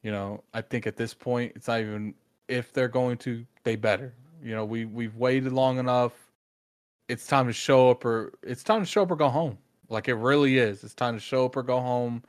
You 0.02 0.10
know, 0.10 0.42
I 0.54 0.62
think 0.62 0.86
at 0.86 0.96
this 0.96 1.12
point, 1.12 1.52
it's 1.54 1.68
not 1.68 1.80
even 1.80 2.14
if 2.48 2.72
they're 2.72 2.88
going 2.88 3.18
to, 3.18 3.44
they 3.62 3.76
better. 3.76 4.14
You 4.42 4.54
know, 4.54 4.64
we 4.64 4.86
we've 4.86 5.16
waited 5.16 5.52
long 5.52 5.78
enough. 5.78 6.12
It's 7.10 7.26
time 7.26 7.46
to 7.46 7.52
show 7.52 7.90
up, 7.90 8.06
or 8.06 8.32
it's 8.42 8.62
time 8.62 8.80
to 8.80 8.86
show 8.86 9.02
up 9.02 9.10
or 9.10 9.16
go 9.16 9.28
home. 9.28 9.58
Like 9.90 10.08
it 10.08 10.14
really 10.14 10.56
is. 10.56 10.82
It's 10.82 10.94
time 10.94 11.14
to 11.14 11.20
show 11.20 11.44
up 11.44 11.56
or 11.56 11.62
go 11.62 11.78
home. 11.78 12.22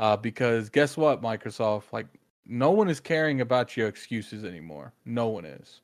Uh, 0.00 0.16
because 0.16 0.70
guess 0.70 0.96
what, 0.96 1.20
Microsoft? 1.20 1.84
Like, 1.92 2.06
no 2.46 2.70
one 2.70 2.88
is 2.88 3.00
caring 3.00 3.42
about 3.42 3.76
your 3.76 3.86
excuses 3.86 4.46
anymore. 4.46 4.94
No 5.04 5.28
one 5.28 5.44
is. 5.44 5.82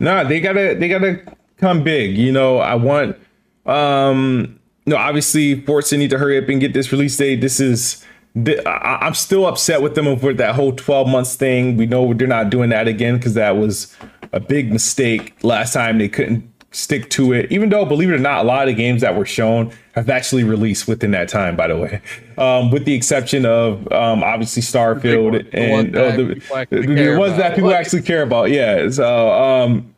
Nah, 0.00 0.24
they 0.24 0.40
gotta 0.40 0.74
they 0.74 0.88
gotta 0.88 1.22
come 1.56 1.84
big. 1.84 2.18
You 2.18 2.32
know, 2.32 2.58
I 2.58 2.74
want 2.74 3.16
um 3.64 4.58
no, 4.86 4.96
obviously 4.96 5.60
Forza 5.60 5.96
need 5.96 6.10
to 6.10 6.18
hurry 6.18 6.36
up 6.36 6.48
and 6.48 6.60
get 6.60 6.72
this 6.72 6.90
release 6.90 7.16
date. 7.16 7.40
This 7.40 7.60
is 7.60 8.04
I, 8.36 9.06
am 9.06 9.14
still 9.14 9.46
upset 9.46 9.82
with 9.82 9.94
them 9.94 10.08
over 10.08 10.32
that 10.34 10.56
whole 10.56 10.72
12 10.72 11.08
months 11.08 11.36
thing. 11.36 11.76
We 11.76 11.86
know 11.86 12.12
they're 12.12 12.26
not 12.26 12.50
doing 12.50 12.70
that 12.70 12.88
again 12.88 13.16
because 13.16 13.34
that 13.34 13.56
was 13.56 13.96
a 14.32 14.40
big 14.40 14.72
mistake 14.72 15.36
last 15.44 15.74
time. 15.74 15.98
They 15.98 16.08
couldn't 16.08 16.50
stick 16.70 17.10
to 17.10 17.32
it, 17.32 17.50
even 17.50 17.68
though, 17.68 17.84
believe 17.84 18.10
it 18.10 18.14
or 18.14 18.18
not, 18.18 18.44
a 18.44 18.46
lot 18.46 18.62
of 18.62 18.68
the 18.68 18.74
games 18.74 19.00
that 19.00 19.16
were 19.16 19.26
shown 19.26 19.72
have 19.92 20.08
actually 20.08 20.44
released 20.44 20.86
within 20.86 21.10
that 21.10 21.28
time, 21.28 21.56
by 21.56 21.66
the 21.66 21.76
way, 21.76 22.00
um, 22.38 22.70
with 22.70 22.84
the 22.84 22.94
exception 22.94 23.44
of 23.44 23.90
um, 23.92 24.22
obviously 24.22 24.62
Starfield 24.62 25.48
and 25.52 25.96
uh, 25.96 26.16
the, 26.16 26.24
the 26.70 27.16
ones 27.18 27.36
that 27.36 27.54
people 27.54 27.72
actually 27.72 28.02
care 28.02 28.22
about. 28.22 28.50
Yeah. 28.50 28.88
So, 28.90 29.32
um, 29.32 29.94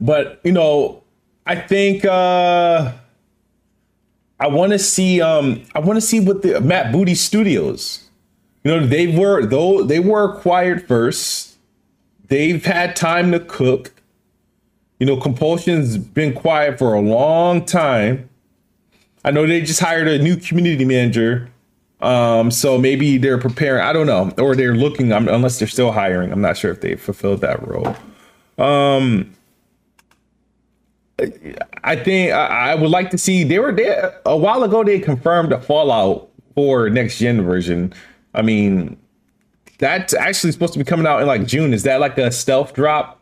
but, 0.00 0.40
you 0.44 0.52
know, 0.52 1.02
I 1.46 1.56
think. 1.56 2.04
Uh, 2.04 2.92
I 4.42 4.46
want 4.46 4.72
to 4.72 4.78
see 4.78 5.20
um 5.20 5.62
I 5.74 5.80
want 5.80 5.98
to 5.98 6.00
see 6.00 6.18
what 6.18 6.40
the 6.40 6.62
Matt 6.62 6.92
Booty 6.92 7.14
Studios. 7.14 8.08
You 8.64 8.70
know, 8.70 8.86
they 8.86 9.06
were 9.06 9.44
though 9.44 9.82
they 9.82 10.00
were 10.00 10.32
acquired 10.32 10.88
first. 10.88 11.58
They've 12.28 12.64
had 12.64 12.96
time 12.96 13.32
to 13.32 13.40
cook. 13.40 13.92
You 15.00 15.06
know, 15.06 15.16
Compulsion's 15.16 15.98
been 15.98 16.34
quiet 16.34 16.78
for 16.78 16.94
a 16.94 17.00
long 17.00 17.64
time. 17.64 18.28
I 19.24 19.30
know 19.30 19.46
they 19.46 19.62
just 19.62 19.80
hired 19.80 20.06
a 20.06 20.18
new 20.18 20.36
community 20.36 20.84
manager. 20.84 21.50
Um, 22.00 22.50
so 22.50 22.78
maybe 22.78 23.18
they're 23.18 23.38
preparing, 23.38 23.82
I 23.82 23.92
don't 23.92 24.06
know, 24.06 24.32
or 24.38 24.54
they're 24.54 24.74
looking, 24.74 25.10
unless 25.12 25.58
they're 25.58 25.68
still 25.68 25.92
hiring. 25.92 26.32
I'm 26.32 26.40
not 26.40 26.56
sure 26.56 26.70
if 26.70 26.80
they 26.80 26.96
fulfilled 26.96 27.40
that 27.40 27.66
role. 27.66 27.96
Um, 28.58 29.34
I 31.84 31.96
think 31.96 32.32
I, 32.32 32.72
I 32.72 32.74
would 32.74 32.90
like 32.90 33.10
to 33.10 33.18
see 33.18 33.44
they 33.44 33.58
were 33.58 33.72
there 33.72 34.18
a 34.24 34.36
while 34.36 34.62
ago. 34.62 34.82
They 34.82 35.00
confirmed 35.00 35.52
a 35.52 35.60
Fallout 35.60 36.30
for 36.54 36.88
next 36.88 37.18
gen 37.18 37.42
version. 37.42 37.92
I 38.34 38.42
mean, 38.42 38.98
that's 39.78 40.14
actually 40.14 40.52
supposed 40.52 40.72
to 40.74 40.78
be 40.78 40.84
coming 40.84 41.06
out 41.06 41.20
in 41.20 41.26
like 41.26 41.46
June. 41.46 41.74
Is 41.74 41.82
that 41.82 42.00
like 42.00 42.16
a 42.16 42.30
stealth 42.30 42.72
drop? 42.72 43.19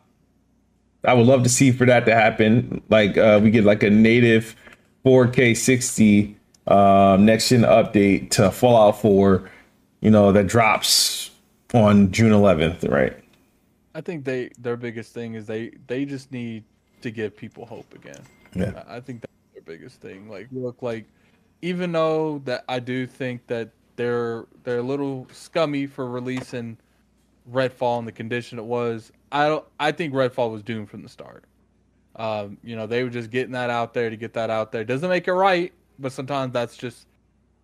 I 1.03 1.13
would 1.13 1.27
love 1.27 1.43
to 1.43 1.49
see 1.49 1.71
for 1.71 1.85
that 1.85 2.05
to 2.05 2.15
happen. 2.15 2.81
Like 2.89 3.17
uh, 3.17 3.39
we 3.41 3.51
get 3.51 3.63
like 3.63 3.83
a 3.83 3.89
native 3.89 4.55
4K 5.05 5.55
60 5.55 6.35
um, 6.67 7.25
next 7.25 7.49
gen 7.49 7.61
update 7.61 8.31
to 8.31 8.51
Fallout 8.51 9.01
4. 9.01 9.49
You 10.01 10.11
know 10.11 10.31
that 10.31 10.47
drops 10.47 11.31
on 11.73 12.11
June 12.11 12.31
11th, 12.31 12.89
right? 12.89 13.17
I 13.95 14.01
think 14.01 14.23
they 14.23 14.51
their 14.57 14.77
biggest 14.77 15.13
thing 15.13 15.33
is 15.33 15.45
they 15.45 15.71
they 15.87 16.05
just 16.05 16.31
need 16.31 16.63
to 17.01 17.11
give 17.11 17.35
people 17.35 17.65
hope 17.65 17.93
again. 17.93 18.21
Yeah, 18.55 18.83
I 18.87 18.99
think 18.99 19.21
that's 19.21 19.33
their 19.53 19.63
biggest 19.63 19.99
thing. 19.99 20.29
Like, 20.29 20.47
look, 20.51 20.81
like 20.81 21.05
even 21.61 21.91
though 21.91 22.41
that 22.45 22.63
I 22.69 22.79
do 22.79 23.05
think 23.07 23.45
that 23.47 23.71
they're 23.95 24.45
they're 24.63 24.79
a 24.79 24.83
little 24.83 25.27
scummy 25.31 25.85
for 25.85 26.07
releasing 26.07 26.77
Redfall 27.51 27.99
in 27.99 28.05
the 28.05 28.11
condition 28.11 28.59
it 28.59 28.65
was. 28.65 29.11
I 29.31 29.47
don't. 29.47 29.65
I 29.79 29.91
think 29.91 30.13
Redfall 30.13 30.51
was 30.51 30.63
doomed 30.63 30.89
from 30.89 31.03
the 31.03 31.09
start. 31.09 31.45
Um, 32.15 32.57
you 32.63 32.75
know, 32.75 32.87
they 32.87 33.03
were 33.03 33.09
just 33.09 33.29
getting 33.29 33.53
that 33.53 33.69
out 33.69 33.93
there 33.93 34.09
to 34.09 34.17
get 34.17 34.33
that 34.33 34.49
out 34.49 34.71
there. 34.71 34.83
Doesn't 34.83 35.09
make 35.09 35.27
it 35.27 35.33
right, 35.33 35.71
but 35.99 36.11
sometimes 36.11 36.53
that's 36.53 36.75
just 36.75 37.07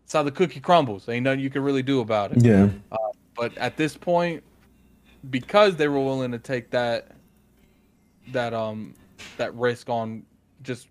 it's 0.03 0.13
how 0.13 0.23
the 0.23 0.31
cookie 0.31 0.59
crumbles. 0.59 1.09
Ain't 1.09 1.23
nothing 1.23 1.39
you 1.39 1.49
can 1.49 1.63
really 1.63 1.83
do 1.83 1.99
about 1.99 2.31
it. 2.31 2.43
Yeah. 2.43 2.69
Uh, 2.91 2.97
but 3.35 3.57
at 3.57 3.75
this 3.75 3.97
point, 3.97 4.43
because 5.29 5.75
they 5.75 5.87
were 5.87 5.99
willing 5.99 6.31
to 6.31 6.39
take 6.39 6.69
that 6.71 7.11
that 8.31 8.53
um 8.53 8.93
that 9.37 9.53
risk 9.55 9.89
on 9.89 10.23
just 10.63 10.87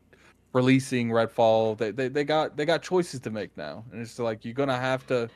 releasing 0.52 1.08
Redfall, 1.08 1.76
they, 1.76 1.90
they, 1.90 2.08
they 2.08 2.24
got 2.24 2.56
they 2.56 2.64
got 2.64 2.82
choices 2.82 3.20
to 3.20 3.30
make 3.30 3.56
now, 3.56 3.84
and 3.92 4.00
it's 4.00 4.18
like 4.18 4.44
you're 4.44 4.54
gonna 4.54 4.78
have 4.78 5.06
to, 5.08 5.28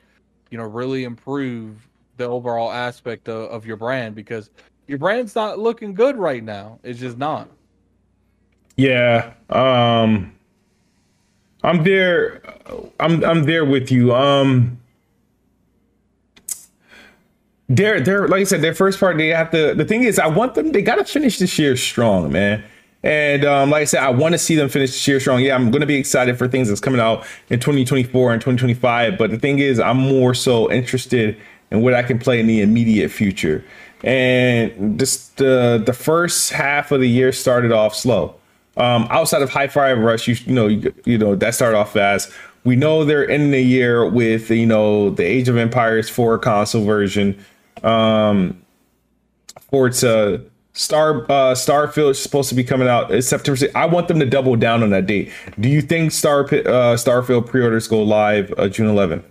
you 0.51 0.59
know, 0.59 0.65
really 0.65 1.05
improve 1.05 1.89
the 2.17 2.25
overall 2.25 2.73
aspect 2.73 3.29
of, 3.29 3.51
of 3.51 3.65
your 3.65 3.77
brand 3.77 4.15
because 4.15 4.51
your 4.89 4.99
brand's 4.99 5.37
not 5.37 5.59
looking 5.59 5.95
good 5.95 6.17
right 6.17 6.43
now. 6.43 6.81
It's 6.83 6.99
just 6.99 7.19
not. 7.19 7.49
Yeah. 8.77 9.35
Um 9.51 10.35
I'm 11.63 11.85
there 11.85 12.43
I'm 12.99 13.25
I'm 13.25 13.45
there 13.45 13.65
with 13.65 13.93
you. 13.93 14.15
Um 14.15 14.81
they're 17.69 18.01
they're 18.01 18.27
like 18.27 18.41
I 18.41 18.45
said, 18.45 18.63
their 18.63 18.75
first 18.75 18.99
part 18.99 19.17
they 19.19 19.29
have 19.29 19.51
to 19.51 19.75
the 19.75 19.85
thing 19.85 20.03
is 20.03 20.19
I 20.19 20.27
want 20.27 20.55
them 20.55 20.73
they 20.73 20.83
gotta 20.83 21.05
finish 21.05 21.39
this 21.39 21.59
year 21.59 21.77
strong, 21.77 22.33
man. 22.33 22.65
And 23.03 23.45
um, 23.45 23.71
like 23.71 23.83
I 23.83 23.85
said, 23.85 24.03
I 24.03 24.11
want 24.11 24.33
to 24.33 24.39
see 24.39 24.57
them 24.57 24.69
finish 24.69 24.91
this 24.91 25.07
year 25.07 25.21
strong. 25.21 25.41
Yeah, 25.41 25.55
I'm 25.55 25.71
going 25.71 25.83
to 25.83 25.87
be 25.87 25.95
excited 25.95 26.37
for 26.37 26.49
things 26.49 26.69
that's 26.69 26.81
coming 26.81 27.01
out 27.01 27.25
in 27.49 27.61
2024 27.61 28.33
and 28.33 28.41
2025. 28.41 29.17
But 29.17 29.31
the 29.31 29.39
thing 29.39 29.61
is, 29.61 29.79
I'm 29.79 29.99
more 29.99 30.35
so 30.35 30.71
interested 30.71 31.41
in 31.71 31.83
what 31.83 31.95
I 31.95 32.03
can 32.03 32.19
play 32.19 32.41
in 32.41 32.49
the 32.49 32.61
immediate 32.61 33.11
future. 33.11 33.65
And 34.05 34.99
just 34.99 35.37
the 35.39 35.83
the 35.85 35.93
first 35.93 36.53
half 36.53 36.93
of 36.93 37.01
the 37.01 37.09
year 37.09 37.33
started 37.33 37.73
off 37.73 37.95
slow. 37.95 38.35
Um, 38.77 39.09
outside 39.11 39.43
of 39.43 39.51
Hi-Fi 39.51 39.93
Rush, 39.95 40.29
you, 40.29 40.37
you 40.47 40.53
know, 40.55 40.69
you, 40.69 40.95
you 41.05 41.19
know 41.19 41.35
that 41.35 41.55
started 41.55 41.77
off 41.77 41.93
fast. 41.93 42.31
We 42.65 42.77
know 42.77 43.05
they're 43.05 43.29
ending 43.29 43.51
the 43.51 43.63
year 43.63 44.09
with 44.09 44.51
you 44.51 44.67
know 44.67 45.11
the 45.11 45.25
Age 45.25 45.49
of 45.49 45.57
Empires 45.57 46.09
4 46.09 46.39
console 46.39 46.85
version. 46.85 47.45
Um, 47.83 48.63
Forza 49.71 50.45
Star 50.79 51.25
uh, 51.25 51.55
Starfield 51.55 52.11
is 52.11 52.23
supposed 52.23 52.49
to 52.51 52.55
be 52.55 52.63
coming 52.63 52.87
out 52.87 53.11
in 53.11 53.21
September. 53.21 53.59
6th. 53.59 53.75
I 53.75 53.87
want 53.87 54.07
them 54.07 54.21
to 54.21 54.27
double 54.27 54.55
down 54.55 54.85
on 54.85 54.91
that 54.91 55.07
date. 55.07 55.33
Do 55.59 55.69
you 55.69 55.83
think 55.83 56.13
Star 56.13 56.43
uh, 56.43 56.95
Starfield 56.95 57.47
pre-orders 57.47 57.89
go 57.89 58.01
live 58.01 58.55
uh, 58.57 58.69
June 58.69 58.87
11th? 58.87 59.25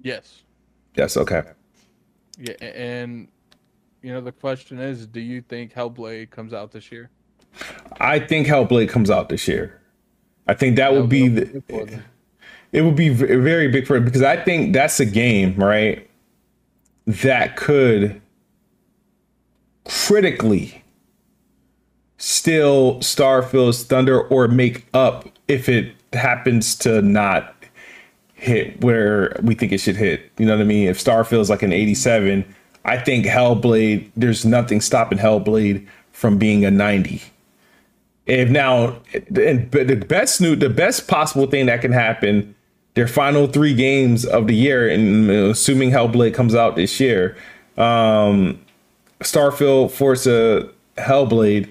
Yes. 0.00 0.42
Yes. 0.96 1.18
Okay. 1.18 1.42
Yeah, 2.38 2.54
and 2.60 3.28
you 4.02 4.12
know 4.12 4.20
the 4.20 4.32
question 4.32 4.78
is, 4.78 5.06
do 5.06 5.20
you 5.20 5.40
think 5.40 5.72
Hellblade 5.72 6.30
comes 6.30 6.52
out 6.52 6.72
this 6.72 6.90
year? 6.90 7.10
I 8.00 8.18
think 8.18 8.46
Hellblade 8.46 8.88
comes 8.88 9.10
out 9.10 9.28
this 9.28 9.46
year. 9.46 9.80
I 10.46 10.54
think 10.54 10.76
that, 10.76 10.92
would 10.92 11.08
be 11.08 11.28
the. 11.28 12.02
It 12.72 12.82
would 12.82 12.96
be 12.96 13.08
very 13.08 13.68
big 13.68 13.86
for 13.86 13.96
it 13.96 14.04
because 14.04 14.22
I 14.22 14.36
think 14.36 14.72
that's 14.72 14.98
a 14.98 15.06
game, 15.06 15.54
right? 15.56 16.10
That 17.06 17.56
could 17.56 18.20
critically 19.84 20.82
still 22.18 23.00
Starfield's 23.00 23.84
thunder 23.84 24.20
or 24.20 24.48
make 24.48 24.86
up 24.92 25.28
if 25.46 25.68
it 25.68 25.94
happens 26.12 26.74
to 26.76 27.00
not 27.00 27.53
hit 28.44 28.80
where 28.82 29.38
we 29.42 29.54
think 29.54 29.72
it 29.72 29.78
should 29.78 29.96
hit. 29.96 30.30
You 30.38 30.46
know 30.46 30.56
what 30.56 30.62
I 30.62 30.64
mean? 30.64 30.88
If 30.88 31.02
Starfield's 31.02 31.50
like 31.50 31.62
an 31.62 31.72
87, 31.72 32.44
I 32.84 32.98
think 32.98 33.26
Hellblade, 33.26 34.10
there's 34.16 34.44
nothing 34.44 34.80
stopping 34.80 35.18
Hellblade 35.18 35.86
from 36.12 36.38
being 36.38 36.64
a 36.64 36.70
90. 36.70 37.22
If 38.26 38.48
now, 38.50 38.96
and 39.14 39.70
the 39.70 40.04
best 40.08 40.40
new, 40.40 40.56
the 40.56 40.70
best 40.70 41.08
possible 41.08 41.46
thing 41.46 41.66
that 41.66 41.80
can 41.80 41.92
happen, 41.92 42.54
their 42.94 43.08
final 43.08 43.46
three 43.46 43.74
games 43.74 44.24
of 44.24 44.46
the 44.46 44.54
year, 44.54 44.88
and 44.88 45.30
assuming 45.30 45.90
Hellblade 45.90 46.34
comes 46.34 46.54
out 46.54 46.76
this 46.76 47.00
year, 47.00 47.36
um, 47.76 48.60
Starfield, 49.20 49.90
Forza, 49.90 50.70
Hellblade, 50.96 51.68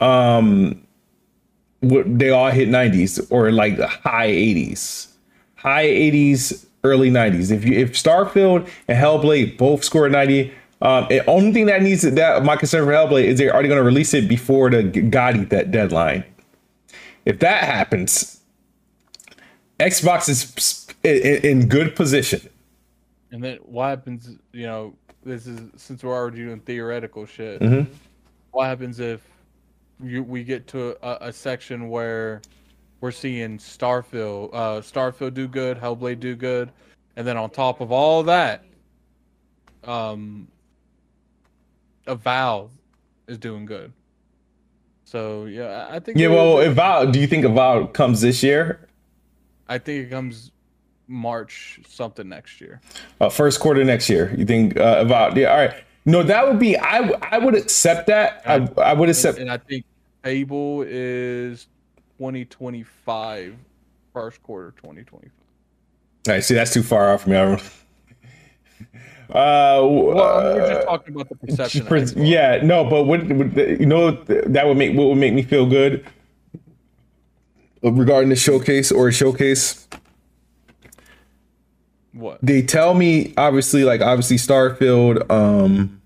um, 0.00 0.80
they 1.82 2.30
all 2.30 2.50
hit 2.50 2.68
90s 2.68 3.26
or 3.30 3.52
like 3.52 3.78
high 3.78 4.28
80s, 4.28 5.07
high 5.68 5.86
80s, 5.86 6.66
early 6.84 7.10
90s. 7.10 7.50
If 7.50 7.64
you 7.64 7.78
if 7.78 7.92
Starfield 7.92 8.68
and 8.88 8.98
Hellblade 8.98 9.58
both 9.58 9.84
score 9.84 10.08
90, 10.08 10.52
um, 10.80 11.06
the 11.08 11.24
only 11.26 11.52
thing 11.52 11.66
that 11.66 11.82
needs 11.82 12.02
that 12.02 12.44
my 12.44 12.56
concern 12.56 12.84
for 12.84 12.92
Hellblade 12.92 13.24
is 13.24 13.38
they're 13.38 13.52
already 13.52 13.68
going 13.68 13.80
to 13.80 13.84
release 13.84 14.14
it 14.14 14.28
before 14.28 14.70
the 14.70 14.82
GOTY 14.82 15.44
that 15.46 15.70
deadline. 15.70 16.24
If 17.24 17.40
that 17.40 17.64
happens, 17.64 18.40
Xbox 19.78 20.28
is 20.28 20.86
in, 21.04 21.60
in 21.60 21.68
good 21.68 21.94
position. 21.94 22.48
And 23.30 23.44
then 23.44 23.58
what 23.58 23.88
happens? 23.88 24.30
You 24.52 24.66
know, 24.66 24.94
this 25.24 25.46
is 25.46 25.60
since 25.76 26.02
we're 26.02 26.14
already 26.14 26.38
doing 26.38 26.60
theoretical 26.60 27.26
shit. 27.26 27.60
Mm-hmm. 27.60 27.92
What 28.52 28.66
happens 28.66 28.98
if 28.98 29.20
you, 30.02 30.22
we 30.22 30.44
get 30.44 30.66
to 30.68 30.96
a, 31.02 31.28
a, 31.28 31.32
section 31.32 31.88
where 31.88 32.40
we're 33.00 33.10
seeing 33.10 33.58
Starfield, 33.58 34.50
uh, 34.52 34.80
Starfield 34.80 35.34
do 35.34 35.46
good, 35.46 35.78
Hellblade 35.78 36.20
do 36.20 36.34
good, 36.34 36.70
and 37.16 37.26
then 37.26 37.36
on 37.36 37.50
top 37.50 37.80
of 37.80 37.92
all 37.92 38.22
that, 38.24 38.64
um, 39.84 40.48
Avowed 42.06 42.70
is 43.26 43.38
doing 43.38 43.66
good. 43.66 43.92
So 45.04 45.46
yeah, 45.46 45.86
I 45.90 46.00
think. 46.00 46.18
Yeah, 46.18 46.28
well, 46.28 46.60
Avowed. 46.60 47.12
Do 47.12 47.20
you 47.20 47.26
think 47.26 47.44
Avowed 47.44 47.94
comes 47.94 48.20
this 48.20 48.42
year? 48.42 48.88
I 49.68 49.78
think 49.78 50.06
it 50.06 50.10
comes 50.10 50.50
March 51.06 51.80
something 51.86 52.28
next 52.28 52.60
year. 52.60 52.80
Uh, 53.20 53.28
first 53.28 53.60
quarter 53.60 53.84
next 53.84 54.10
year. 54.10 54.34
You 54.36 54.44
think 54.44 54.76
uh, 54.76 54.96
about 54.98 55.36
yeah? 55.36 55.50
All 55.50 55.58
right. 55.58 55.74
No, 56.04 56.22
that 56.22 56.46
would 56.46 56.58
be 56.58 56.76
I. 56.76 57.10
I 57.22 57.38
would 57.38 57.54
accept 57.54 58.06
that. 58.08 58.42
I, 58.44 58.68
I 58.78 58.92
would 58.92 59.08
accept. 59.08 59.38
And, 59.38 59.50
and 59.50 59.60
I 59.60 59.64
think 59.64 59.84
Fable 60.22 60.82
is 60.86 61.68
2025, 62.18 63.56
first 64.12 64.42
quarter 64.42 64.72
2025. 64.76 65.30
All 66.26 66.34
right. 66.34 66.44
See, 66.44 66.54
that's 66.54 66.72
too 66.72 66.82
far 66.82 67.12
off 67.12 67.22
from 67.22 67.32
me. 67.32 67.58
Uh, 69.30 69.84
well, 69.84 70.54
we're 70.54 70.68
just 70.72 70.86
talking 70.86 71.14
about 71.14 71.28
the 71.28 71.34
perception. 71.34 71.86
yeah, 72.24 72.60
no, 72.62 72.82
but 72.82 73.02
what, 73.04 73.22
what 73.26 73.54
you 73.78 73.84
know 73.84 74.12
that 74.12 74.66
would 74.66 74.78
make 74.78 74.96
what 74.96 75.08
would 75.08 75.18
make 75.18 75.34
me 75.34 75.42
feel 75.42 75.66
good 75.66 76.06
regarding 77.82 78.30
the 78.30 78.36
showcase 78.36 78.90
or 78.90 79.08
a 79.08 79.12
showcase 79.12 79.86
what? 82.18 82.38
They 82.42 82.62
tell 82.62 82.94
me 82.94 83.32
obviously 83.36 83.84
like 83.84 84.00
obviously 84.00 84.38
Starfield, 84.38 85.30
um 85.30 86.00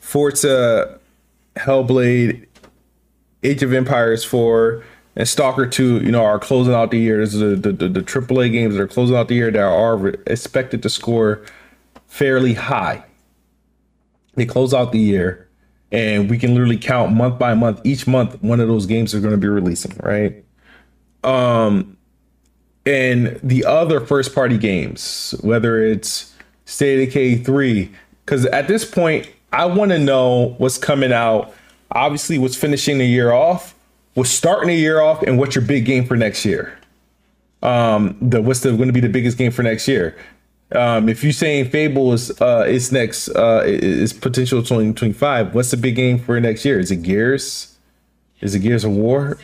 Forza, 0.00 0.98
Hellblade, 1.56 2.46
Age 3.42 3.62
of 3.62 3.72
Empires 3.72 4.24
4, 4.24 4.82
and 5.16 5.28
Stalker 5.28 5.66
2, 5.66 6.00
you 6.00 6.10
know, 6.10 6.24
are 6.24 6.38
closing 6.38 6.74
out 6.74 6.90
the 6.90 6.98
year. 6.98 7.18
This 7.18 7.34
is 7.34 7.40
the, 7.40 7.72
the, 7.72 7.88
the, 7.88 8.00
AAA 8.00 8.52
games 8.52 8.74
that 8.74 8.82
are 8.82 8.88
closing 8.88 9.16
out 9.16 9.28
the 9.28 9.34
year 9.34 9.50
that 9.50 9.60
are 9.60 10.08
expected 10.26 10.82
to 10.82 10.90
score 10.90 11.44
fairly 12.06 12.54
high. 12.54 13.04
They 14.34 14.46
close 14.46 14.72
out 14.72 14.92
the 14.92 14.98
year, 14.98 15.48
and 15.90 16.30
we 16.30 16.38
can 16.38 16.52
literally 16.52 16.78
count 16.78 17.12
month 17.12 17.38
by 17.38 17.54
month. 17.54 17.80
Each 17.84 18.06
month, 18.06 18.40
one 18.42 18.60
of 18.60 18.68
those 18.68 18.86
games 18.86 19.14
are 19.14 19.20
going 19.20 19.32
to 19.32 19.38
be 19.38 19.48
releasing, 19.48 19.96
right? 20.02 20.44
Um, 21.24 21.96
and 22.86 23.38
the 23.42 23.64
other 23.64 24.00
first 24.00 24.34
party 24.34 24.56
games, 24.56 25.34
whether 25.40 25.82
it's 25.82 26.32
State 26.64 27.00
of 27.00 27.06
Decay 27.08 27.36
3, 27.36 27.90
because 28.24 28.46
at 28.46 28.68
this 28.68 28.84
point, 28.84 29.28
I 29.52 29.64
want 29.66 29.90
to 29.90 29.98
know 29.98 30.54
what's 30.58 30.78
coming 30.78 31.12
out. 31.12 31.52
Obviously, 31.92 32.38
was 32.38 32.56
finishing 32.56 32.98
the 32.98 33.06
year 33.06 33.32
off, 33.32 33.74
was 34.14 34.30
starting 34.30 34.68
the 34.68 34.74
year 34.74 35.00
off, 35.00 35.22
and 35.22 35.38
what's 35.38 35.54
your 35.54 35.64
big 35.64 35.84
game 35.84 36.04
for 36.04 36.16
next 36.16 36.44
year. 36.44 36.78
Um, 37.62 38.16
the 38.20 38.40
what's 38.42 38.60
the 38.60 38.72
going 38.72 38.88
to 38.88 38.92
be 38.92 39.00
the 39.00 39.08
biggest 39.08 39.38
game 39.38 39.50
for 39.50 39.62
next 39.62 39.88
year? 39.88 40.16
Um, 40.72 41.08
if 41.08 41.24
you're 41.24 41.32
saying 41.32 41.70
Fable 41.70 42.12
is 42.12 42.30
uh 42.42 42.66
is 42.68 42.92
next 42.92 43.30
uh 43.30 43.62
is 43.64 44.12
potential 44.12 44.60
2025, 44.60 45.54
what's 45.54 45.70
the 45.70 45.76
big 45.76 45.96
game 45.96 46.18
for 46.18 46.38
next 46.40 46.64
year? 46.64 46.78
Is 46.78 46.90
it 46.90 47.02
Gears? 47.02 47.76
Is 48.40 48.54
it 48.54 48.60
Gears 48.60 48.84
of 48.84 48.92
War? 48.92 49.38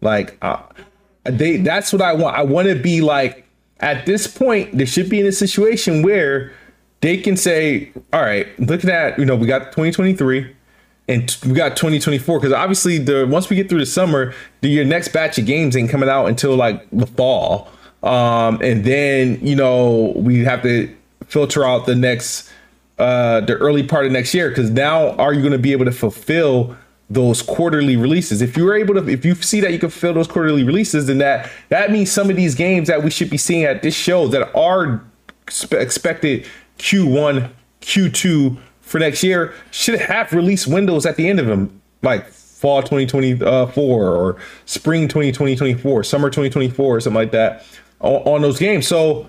Like 0.00 0.38
uh, 0.40 0.62
they 1.24 1.56
that's 1.58 1.92
what 1.92 2.00
I 2.00 2.12
want. 2.12 2.36
I 2.36 2.42
want 2.42 2.68
to 2.68 2.76
be 2.76 3.00
like 3.00 3.48
at 3.80 4.06
this 4.06 4.26
point, 4.26 4.76
they 4.76 4.84
should 4.84 5.08
be 5.08 5.20
in 5.20 5.26
a 5.26 5.32
situation 5.32 6.02
where 6.02 6.52
they 7.00 7.16
can 7.16 7.36
say, 7.36 7.92
all 8.12 8.22
right, 8.22 8.46
looking 8.58 8.90
at, 8.90 9.18
you 9.18 9.24
know, 9.24 9.36
we 9.36 9.46
got 9.46 9.72
2023 9.72 10.54
and 11.08 11.36
we 11.46 11.52
got 11.52 11.76
2024 11.76 12.38
because 12.38 12.52
obviously 12.52 12.98
the 12.98 13.26
once 13.26 13.48
we 13.48 13.56
get 13.56 13.68
through 13.68 13.78
the 13.78 13.86
summer, 13.86 14.34
the 14.60 14.68
your 14.68 14.84
next 14.84 15.08
batch 15.08 15.38
of 15.38 15.46
games 15.46 15.76
ain't 15.76 15.90
coming 15.90 16.08
out 16.08 16.26
until 16.26 16.54
like 16.54 16.86
the 16.90 17.06
fall. 17.06 17.68
Um, 18.02 18.60
and 18.62 18.84
then, 18.84 19.44
you 19.44 19.56
know, 19.56 20.12
we 20.14 20.44
have 20.44 20.62
to 20.62 20.94
filter 21.26 21.64
out 21.64 21.86
the 21.86 21.94
next 21.94 22.50
uh 22.98 23.40
the 23.42 23.54
early 23.54 23.82
part 23.82 24.06
of 24.06 24.12
next 24.12 24.34
year 24.34 24.48
because 24.48 24.70
now 24.70 25.10
are 25.12 25.32
you 25.32 25.40
going 25.40 25.52
to 25.52 25.58
be 25.58 25.72
able 25.72 25.84
to 25.84 25.92
fulfill 25.92 26.76
those 27.10 27.40
quarterly 27.40 27.96
releases. 27.96 28.42
If 28.42 28.56
you're 28.56 28.76
able 28.76 28.94
to, 28.94 29.08
if 29.08 29.24
you 29.24 29.34
see 29.36 29.60
that 29.60 29.72
you 29.72 29.78
can 29.78 29.88
fill 29.88 30.12
those 30.12 30.28
quarterly 30.28 30.62
releases, 30.62 31.06
then 31.06 31.18
that 31.18 31.50
that 31.70 31.90
means 31.90 32.12
some 32.12 32.28
of 32.28 32.36
these 32.36 32.54
games 32.54 32.88
that 32.88 33.02
we 33.02 33.10
should 33.10 33.30
be 33.30 33.38
seeing 33.38 33.64
at 33.64 33.82
this 33.82 33.94
show 33.94 34.28
that 34.28 34.54
are 34.54 35.02
spe- 35.48 35.74
expected 35.74 36.46
Q1, 36.78 37.50
Q2 37.80 38.58
for 38.88 38.98
next 38.98 39.22
year 39.22 39.54
should 39.70 40.00
have 40.00 40.32
release 40.32 40.66
windows 40.66 41.04
at 41.04 41.16
the 41.16 41.28
end 41.28 41.38
of 41.38 41.46
them, 41.46 41.80
like 42.02 42.26
fall 42.26 42.82
2024 42.82 44.16
or 44.16 44.36
spring 44.64 45.06
2024, 45.06 46.04
summer 46.04 46.30
2024, 46.30 46.96
or 46.96 47.00
something 47.00 47.14
like 47.14 47.30
that 47.32 47.64
on, 48.00 48.22
on 48.22 48.42
those 48.42 48.58
games. 48.58 48.88
So 48.88 49.28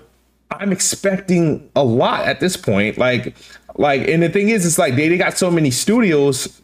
I'm 0.50 0.72
expecting 0.72 1.70
a 1.76 1.84
lot 1.84 2.26
at 2.26 2.40
this 2.40 2.56
point. 2.56 2.96
Like, 2.96 3.36
like, 3.76 4.08
and 4.08 4.22
the 4.22 4.30
thing 4.30 4.48
is, 4.48 4.64
it's 4.64 4.78
like 4.78 4.96
they, 4.96 5.08
they 5.08 5.18
got 5.18 5.36
so 5.36 5.50
many 5.50 5.70
studios. 5.70 6.60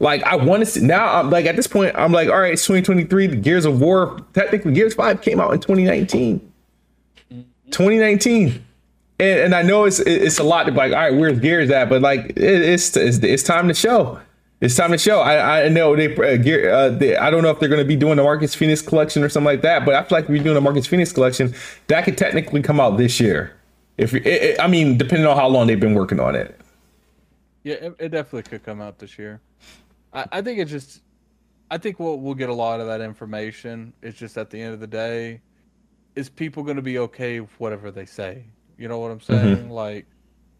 Like, 0.00 0.22
I 0.24 0.36
want 0.36 0.60
to 0.60 0.66
see 0.66 0.80
now. 0.80 1.20
I'm 1.20 1.30
like 1.30 1.46
at 1.46 1.54
this 1.54 1.68
point, 1.68 1.94
I'm 1.96 2.12
like, 2.12 2.28
all 2.28 2.40
right, 2.40 2.52
it's 2.52 2.66
2023. 2.66 3.28
The 3.28 3.36
Gears 3.36 3.64
of 3.64 3.80
War, 3.80 4.18
technically, 4.32 4.72
Gears 4.72 4.94
Five 4.94 5.22
came 5.22 5.40
out 5.40 5.54
in 5.54 5.60
2019. 5.60 6.52
Mm-hmm. 7.32 7.70
2019. 7.70 8.64
And, 9.18 9.40
and 9.40 9.54
I 9.54 9.62
know 9.62 9.84
it's 9.84 10.00
it's 10.00 10.38
a 10.38 10.42
lot 10.42 10.64
to 10.64 10.72
be 10.72 10.78
like, 10.78 10.92
all 10.92 10.98
right, 10.98 11.14
where's 11.14 11.38
Gears 11.38 11.70
at? 11.70 11.88
But 11.88 12.02
like, 12.02 12.30
it, 12.30 12.38
it's, 12.38 12.96
it's 12.96 13.18
it's 13.18 13.42
time 13.42 13.68
to 13.68 13.74
show. 13.74 14.20
It's 14.60 14.76
time 14.76 14.92
to 14.92 14.98
show. 14.98 15.20
I 15.20 15.64
I 15.64 15.68
know 15.68 15.94
they, 15.94 16.14
uh, 16.16 16.36
Gear, 16.36 16.72
uh, 16.72 16.88
they 16.88 17.16
I 17.16 17.30
don't 17.30 17.42
know 17.42 17.50
if 17.50 17.60
they're 17.60 17.68
going 17.68 17.82
to 17.82 17.86
be 17.86 17.96
doing 17.96 18.16
the 18.16 18.22
Marcus 18.22 18.54
Phoenix 18.54 18.80
collection 18.82 19.22
or 19.22 19.28
something 19.28 19.44
like 19.44 19.62
that, 19.62 19.84
but 19.84 19.94
I 19.94 20.02
feel 20.02 20.18
like 20.18 20.24
if 20.24 20.30
you're 20.30 20.42
doing 20.42 20.56
a 20.56 20.60
Marcus 20.60 20.86
Phoenix 20.86 21.12
collection, 21.12 21.54
that 21.88 22.04
could 22.04 22.16
technically 22.16 22.62
come 22.62 22.80
out 22.80 22.96
this 22.96 23.20
year. 23.20 23.54
If 23.98 24.14
it, 24.14 24.26
it, 24.26 24.60
I 24.60 24.66
mean, 24.66 24.98
depending 24.98 25.26
on 25.26 25.36
how 25.36 25.46
long 25.48 25.66
they've 25.68 25.78
been 25.78 25.94
working 25.94 26.18
on 26.18 26.34
it. 26.34 26.58
Yeah, 27.62 27.74
it, 27.74 27.96
it 27.98 28.08
definitely 28.08 28.42
could 28.42 28.64
come 28.64 28.80
out 28.80 28.98
this 28.98 29.18
year. 29.18 29.40
I, 30.12 30.26
I 30.32 30.42
think 30.42 30.58
it 30.58 30.64
just, 30.64 31.02
I 31.70 31.78
think 31.78 32.00
we'll 32.00 32.18
we'll 32.18 32.34
get 32.34 32.48
a 32.48 32.54
lot 32.54 32.80
of 32.80 32.86
that 32.88 33.00
information. 33.00 33.92
It's 34.02 34.18
just 34.18 34.36
at 34.36 34.50
the 34.50 34.60
end 34.60 34.74
of 34.74 34.80
the 34.80 34.86
day, 34.86 35.40
is 36.16 36.28
people 36.28 36.62
going 36.62 36.76
to 36.76 36.82
be 36.82 36.98
okay 36.98 37.40
with 37.40 37.60
whatever 37.60 37.90
they 37.90 38.06
say? 38.06 38.44
You 38.78 38.88
know 38.88 38.98
what 38.98 39.10
I'm 39.10 39.20
saying? 39.20 39.56
Mm-hmm. 39.56 39.70
Like, 39.70 40.06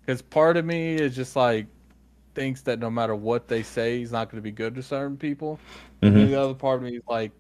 because 0.01 0.23
part 0.23 0.57
of 0.57 0.65
me 0.65 0.95
is 0.95 1.17
just 1.17 1.37
like 1.37 1.67
thinks 2.35 2.63
that 2.63 2.79
no 2.79 2.91
matter 2.91 3.15
what 3.15 3.49
they 3.49 3.63
say, 3.63 3.99
he's 3.99 4.13
not 4.13 4.31
going 4.31 4.39
to 4.39 4.43
be 4.43 4.53
good 4.53 4.75
to 4.75 4.83
certain 4.83 5.17
people. 5.17 5.59
Mm-hmm. 6.03 6.17
And 6.17 6.29
the 6.29 6.41
other 6.41 6.55
part 6.55 6.77
of 6.77 6.83
me 6.83 6.97
is 6.97 7.03
like, 7.09 7.33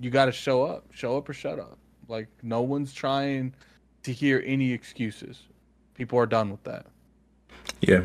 you 0.00 0.10
got 0.10 0.26
to 0.26 0.32
show 0.32 0.62
up, 0.64 0.84
show 0.92 1.16
up 1.16 1.28
or 1.28 1.32
shut 1.32 1.58
up. 1.58 1.78
Like, 2.08 2.28
no 2.42 2.62
one's 2.62 2.92
trying 2.92 3.54
to 4.02 4.12
hear 4.12 4.42
any 4.44 4.72
excuses. 4.72 5.42
People 5.94 6.18
are 6.18 6.26
done 6.26 6.50
with 6.50 6.62
that. 6.64 6.86
Yeah. 7.80 8.02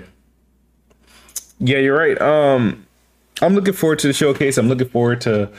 Yeah, 1.59 1.79
you're 1.79 1.97
right. 1.97 2.19
Um, 2.21 2.85
I'm 3.41 3.53
looking 3.53 3.73
forward 3.73 3.99
to 3.99 4.07
the 4.07 4.13
showcase. 4.13 4.57
I'm 4.57 4.69
looking 4.69 4.87
forward 4.87 5.21
to 5.21 5.51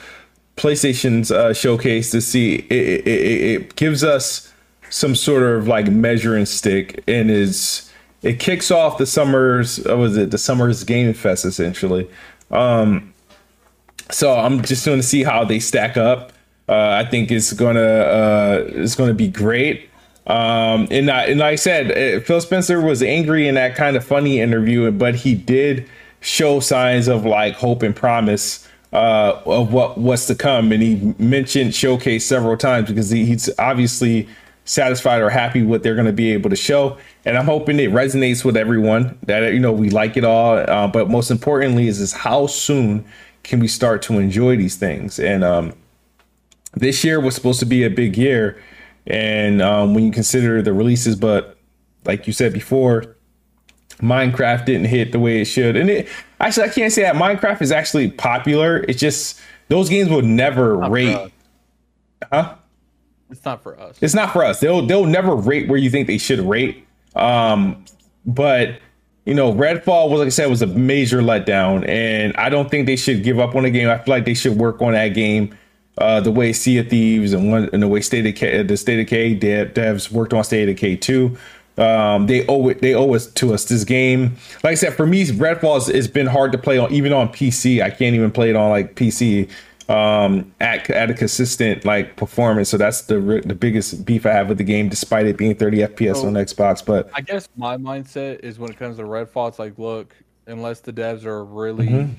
PlayStation's 0.57 1.31
uh, 1.31 1.53
showcase 1.53 2.11
to 2.11 2.21
see 2.21 2.55
it, 2.55 2.71
it, 2.71 3.07
it, 3.07 3.41
it 3.41 3.75
gives 3.75 4.03
us 4.03 4.51
some 4.91 5.15
sort 5.15 5.41
of 5.41 5.67
like 5.67 5.87
measuring 5.87 6.45
stick 6.45 7.03
and 7.07 7.31
is 7.31 7.89
it 8.21 8.39
kicks 8.39 8.69
off 8.69 8.97
the 8.99 9.05
summers 9.05 9.85
uh, 9.87 9.97
was 9.97 10.15
it? 10.17 10.29
The 10.29 10.37
summers 10.37 10.83
game 10.83 11.13
fest 11.13 11.45
essentially. 11.45 12.09
Um 12.51 13.13
so 14.09 14.33
i'm 14.33 14.61
just 14.61 14.85
going 14.85 14.99
to 14.99 15.03
see 15.03 15.23
how 15.23 15.43
they 15.45 15.59
stack 15.59 15.97
up. 15.97 16.33
Uh, 16.69 17.03
i 17.03 17.09
think 17.09 17.31
it's 17.31 17.53
gonna 17.53 17.81
uh 17.81 18.63
it's 18.67 18.95
gonna 18.95 19.13
be 19.13 19.27
great. 19.27 19.89
Um 20.27 20.87
and, 20.91 21.09
I, 21.09 21.25
and 21.25 21.39
like 21.39 21.53
i 21.53 21.55
said 21.55 21.91
uh, 21.91 22.23
phil 22.23 22.41
spencer 22.41 22.79
was 22.79 23.01
angry 23.01 23.47
in 23.47 23.55
that 23.55 23.75
Kinda 23.75 24.01
Funny 24.01 24.39
interview 24.39 24.91
but 24.91 25.15
he 25.15 25.33
did 25.33 25.89
show 26.19 26.59
signs 26.59 27.07
of 27.07 27.25
like 27.25 27.55
hope 27.55 27.81
and 27.81 27.95
promise 27.95 28.67
uh, 28.93 29.41
of 29.45 29.71
what 29.73 29.97
what's 29.97 30.27
to 30.27 30.35
come. 30.35 30.71
And 30.71 30.81
he 30.81 31.13
mentioned 31.17 31.73
showcase 31.75 32.25
several 32.25 32.57
times 32.57 32.89
because 32.89 33.09
he, 33.09 33.25
he's 33.25 33.49
obviously 33.59 34.27
satisfied 34.65 35.21
or 35.21 35.29
happy 35.29 35.63
what 35.63 35.83
they're 35.83 35.95
going 35.95 36.07
to 36.07 36.13
be 36.13 36.31
able 36.31 36.49
to 36.49 36.55
show. 36.55 36.97
And 37.25 37.37
I'm 37.37 37.45
hoping 37.45 37.79
it 37.79 37.91
resonates 37.91 38.45
with 38.45 38.55
everyone 38.55 39.17
that, 39.23 39.53
you 39.53 39.59
know, 39.59 39.71
we 39.71 39.89
like 39.89 40.17
it 40.17 40.23
all. 40.23 40.57
Uh, 40.57 40.87
but 40.87 41.09
most 41.09 41.31
importantly 41.31 41.87
is, 41.87 41.99
is 41.99 42.13
how 42.13 42.47
soon 42.47 43.05
can 43.43 43.59
we 43.59 43.67
start 43.67 44.01
to 44.03 44.19
enjoy 44.19 44.55
these 44.55 44.75
things? 44.75 45.19
And 45.19 45.43
um, 45.43 45.73
this 46.73 47.03
year 47.03 47.19
was 47.19 47.35
supposed 47.35 47.59
to 47.59 47.65
be 47.65 47.83
a 47.83 47.89
big 47.89 48.17
year. 48.17 48.61
And 49.07 49.61
um, 49.61 49.93
when 49.93 50.05
you 50.05 50.11
consider 50.11 50.61
the 50.61 50.73
releases, 50.73 51.15
but 51.15 51.57
like 52.05 52.27
you 52.27 52.33
said 52.33 52.53
before, 52.53 53.15
Minecraft 53.97 54.65
didn't 54.65 54.85
hit 54.85 55.11
the 55.11 55.19
way 55.19 55.41
it 55.41 55.45
should. 55.45 55.75
And 55.75 55.89
it 55.89 56.07
actually, 56.39 56.67
I 56.67 56.69
can't 56.69 56.93
say 56.93 57.03
that 57.03 57.15
Minecraft 57.15 57.61
is 57.61 57.71
actually 57.71 58.11
popular. 58.11 58.77
It's 58.87 58.99
just 58.99 59.39
those 59.67 59.89
games 59.89 60.09
will 60.09 60.21
never 60.21 60.77
rate. 60.77 61.31
Huh? 62.31 62.55
It's 63.31 63.45
not 63.45 63.63
for 63.63 63.79
us. 63.79 63.97
It's 64.01 64.13
not 64.13 64.33
for 64.33 64.43
us. 64.43 64.59
They'll 64.59 64.85
they'll 64.85 65.05
never 65.05 65.33
rate 65.35 65.67
where 65.67 65.79
you 65.79 65.89
think 65.89 66.07
they 66.07 66.17
should 66.17 66.39
rate. 66.39 66.85
Um, 67.15 67.85
but 68.25 68.79
you 69.25 69.33
know, 69.33 69.53
Redfall 69.53 70.09
was 70.09 70.19
like 70.19 70.27
I 70.27 70.29
said 70.29 70.49
was 70.49 70.61
a 70.61 70.67
major 70.67 71.21
letdown, 71.21 71.87
and 71.87 72.35
I 72.37 72.49
don't 72.49 72.69
think 72.69 72.87
they 72.87 72.95
should 72.95 73.23
give 73.23 73.39
up 73.39 73.55
on 73.55 73.63
the 73.63 73.69
game. 73.69 73.89
I 73.89 73.97
feel 73.97 74.13
like 74.13 74.25
they 74.25 74.33
should 74.33 74.57
work 74.57 74.81
on 74.81 74.93
that 74.93 75.09
game. 75.09 75.57
Uh, 75.97 76.19
the 76.19 76.31
way 76.31 76.53
Sea 76.53 76.79
of 76.79 76.89
Thieves 76.89 77.33
and 77.33 77.51
one 77.51 77.69
and 77.73 77.83
the 77.83 77.87
way 77.87 78.01
State 78.01 78.25
of 78.25 78.33
Decay, 78.33 78.63
the 78.63 78.77
State 78.77 78.99
of 78.99 79.05
Decay 79.05 79.35
dev, 79.35 79.73
devs 79.73 80.11
worked 80.11 80.33
on 80.33 80.43
State 80.43 80.67
of 80.67 80.75
Decay 80.75 80.95
two. 80.97 81.37
Um, 81.77 82.27
they 82.27 82.45
owe 82.47 82.67
it. 82.69 82.81
They 82.81 82.93
owe 82.93 83.13
it 83.13 83.29
to 83.35 83.53
us. 83.53 83.65
This 83.65 83.83
game, 83.83 84.35
like 84.63 84.71
I 84.71 84.75
said, 84.75 84.93
for 84.93 85.05
me, 85.05 85.25
Redfall 85.25 85.93
has 85.93 86.07
been 86.07 86.27
hard 86.27 86.51
to 86.51 86.57
play 86.57 86.77
on, 86.77 86.91
even 86.91 87.13
on 87.13 87.29
PC. 87.29 87.81
I 87.81 87.89
can't 87.89 88.15
even 88.15 88.31
play 88.31 88.49
it 88.49 88.55
on 88.55 88.69
like 88.69 88.95
PC 88.95 89.49
um, 89.91 90.53
at 90.59 90.89
at 90.89 91.09
a 91.09 91.13
consistent 91.13 91.85
like 91.85 92.15
performance. 92.15 92.69
So 92.69 92.77
that's 92.77 93.03
the 93.03 93.41
the 93.45 93.55
biggest 93.55 94.05
beef 94.05 94.25
I 94.25 94.31
have 94.31 94.49
with 94.49 94.57
the 94.57 94.63
game, 94.63 94.89
despite 94.89 95.25
it 95.25 95.37
being 95.37 95.55
30 95.55 95.79
FPS 95.79 96.17
so, 96.17 96.27
on 96.27 96.33
Xbox. 96.33 96.85
But 96.85 97.09
I 97.13 97.21
guess 97.21 97.49
my 97.55 97.77
mindset 97.77 98.39
is 98.39 98.59
when 98.59 98.71
it 98.71 98.77
comes 98.77 98.97
to 98.97 99.03
Redfall, 99.03 99.49
it's 99.49 99.59
like, 99.59 99.77
look, 99.77 100.15
unless 100.47 100.79
the 100.79 100.93
devs 100.93 101.25
are 101.25 101.43
really 101.43 101.87
mm-hmm. 101.87 102.13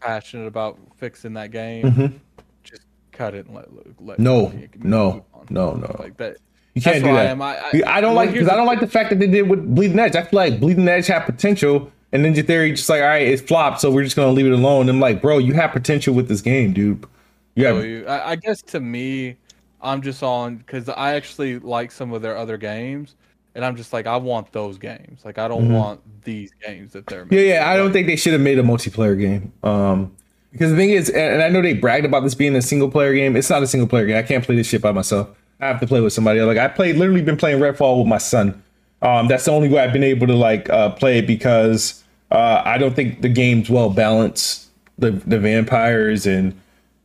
passionate 0.00 0.46
about 0.46 0.78
fixing 0.96 1.34
that 1.34 1.50
game, 1.50 1.84
mm-hmm. 1.84 2.16
just 2.62 2.82
cut 3.12 3.34
it 3.34 3.46
and 3.46 3.54
let 3.54 3.68
let. 4.00 4.18
No, 4.18 4.52
no, 4.78 5.24
no, 5.50 5.72
no. 5.72 5.96
Like 5.98 6.16
that 6.18 6.36
you 6.74 6.82
can't 6.82 7.04
do 7.04 7.12
that. 7.12 7.26
I, 7.26 7.30
am. 7.30 7.40
I, 7.40 7.56
I, 7.56 7.82
I 7.86 8.00
don't 8.00 8.16
like 8.16 8.32
because 8.32 8.48
I 8.48 8.56
don't 8.56 8.66
like 8.66 8.80
the 8.80 8.88
fact 8.88 9.10
that 9.10 9.20
they 9.20 9.28
did 9.28 9.48
with 9.48 9.74
Bleeding 9.74 9.98
Edge. 9.98 10.16
I 10.16 10.22
feel 10.22 10.38
like 10.38 10.58
Bleeding 10.58 10.88
Edge 10.88 11.06
had 11.06 11.24
potential, 11.24 11.90
and 12.12 12.24
Ninja 12.24 12.44
Theory 12.44 12.72
just 12.72 12.88
like, 12.88 13.00
all 13.00 13.08
right, 13.08 13.26
it's 13.26 13.40
flopped, 13.40 13.80
so 13.80 13.90
we're 13.90 14.04
just 14.04 14.16
gonna 14.16 14.32
leave 14.32 14.46
it 14.46 14.52
alone. 14.52 14.88
I'm 14.88 14.98
like, 14.98 15.22
bro, 15.22 15.38
you 15.38 15.54
have 15.54 15.70
potential 15.72 16.14
with 16.14 16.28
this 16.28 16.40
game, 16.40 16.72
dude. 16.72 17.06
Yeah, 17.54 17.80
so 17.80 18.04
I 18.08 18.36
guess 18.36 18.62
to 18.62 18.80
me, 18.80 19.36
I'm 19.80 20.02
just 20.02 20.22
on 20.22 20.56
because 20.56 20.88
I 20.88 21.14
actually 21.14 21.58
like 21.58 21.92
some 21.92 22.12
of 22.12 22.22
their 22.22 22.36
other 22.36 22.56
games, 22.56 23.14
and 23.54 23.64
I'm 23.64 23.76
just 23.76 23.92
like, 23.92 24.06
I 24.06 24.16
want 24.16 24.50
those 24.52 24.78
games. 24.78 25.24
Like, 25.24 25.38
I 25.38 25.46
don't 25.46 25.64
mm-hmm. 25.64 25.74
want 25.74 26.24
these 26.24 26.50
games 26.64 26.92
that 26.94 27.06
they're. 27.06 27.24
Making. 27.24 27.38
Yeah, 27.38 27.54
yeah. 27.54 27.70
I 27.70 27.76
don't 27.76 27.92
think 27.92 28.06
they 28.06 28.16
should 28.16 28.32
have 28.32 28.42
made 28.42 28.58
a 28.58 28.62
multiplayer 28.62 29.18
game. 29.18 29.52
Um, 29.62 30.16
because 30.50 30.70
the 30.70 30.76
thing 30.76 30.90
is, 30.90 31.10
and 31.10 31.42
I 31.42 31.48
know 31.48 31.60
they 31.62 31.74
bragged 31.74 32.06
about 32.06 32.22
this 32.22 32.34
being 32.34 32.54
a 32.54 32.62
single 32.62 32.88
player 32.88 33.12
game. 33.12 33.34
It's 33.34 33.50
not 33.50 33.62
a 33.62 33.66
single 33.66 33.88
player 33.88 34.06
game. 34.06 34.16
I 34.16 34.22
can't 34.22 34.44
play 34.44 34.54
this 34.54 34.68
shit 34.68 34.80
by 34.80 34.92
myself. 34.92 35.28
I 35.60 35.66
have 35.66 35.80
to 35.80 35.86
play 35.86 36.00
with 36.00 36.12
somebody. 36.12 36.40
Like 36.42 36.58
I 36.58 36.68
played, 36.68 36.96
literally 36.96 37.22
been 37.22 37.36
playing 37.36 37.60
Redfall 37.60 37.98
with 37.98 38.06
my 38.06 38.18
son. 38.18 38.62
Um, 39.02 39.26
that's 39.26 39.44
the 39.44 39.50
only 39.50 39.68
way 39.68 39.80
I've 39.80 39.92
been 39.92 40.04
able 40.04 40.26
to 40.28 40.34
like 40.34 40.70
uh, 40.70 40.90
play 40.90 41.18
it 41.18 41.26
because 41.26 42.04
uh, 42.30 42.62
I 42.64 42.78
don't 42.78 42.94
think 42.94 43.20
the 43.20 43.28
game's 43.28 43.68
well 43.68 43.90
balanced. 43.90 44.70
The 44.96 45.10
the 45.10 45.40
vampires 45.40 46.24
and 46.24 46.58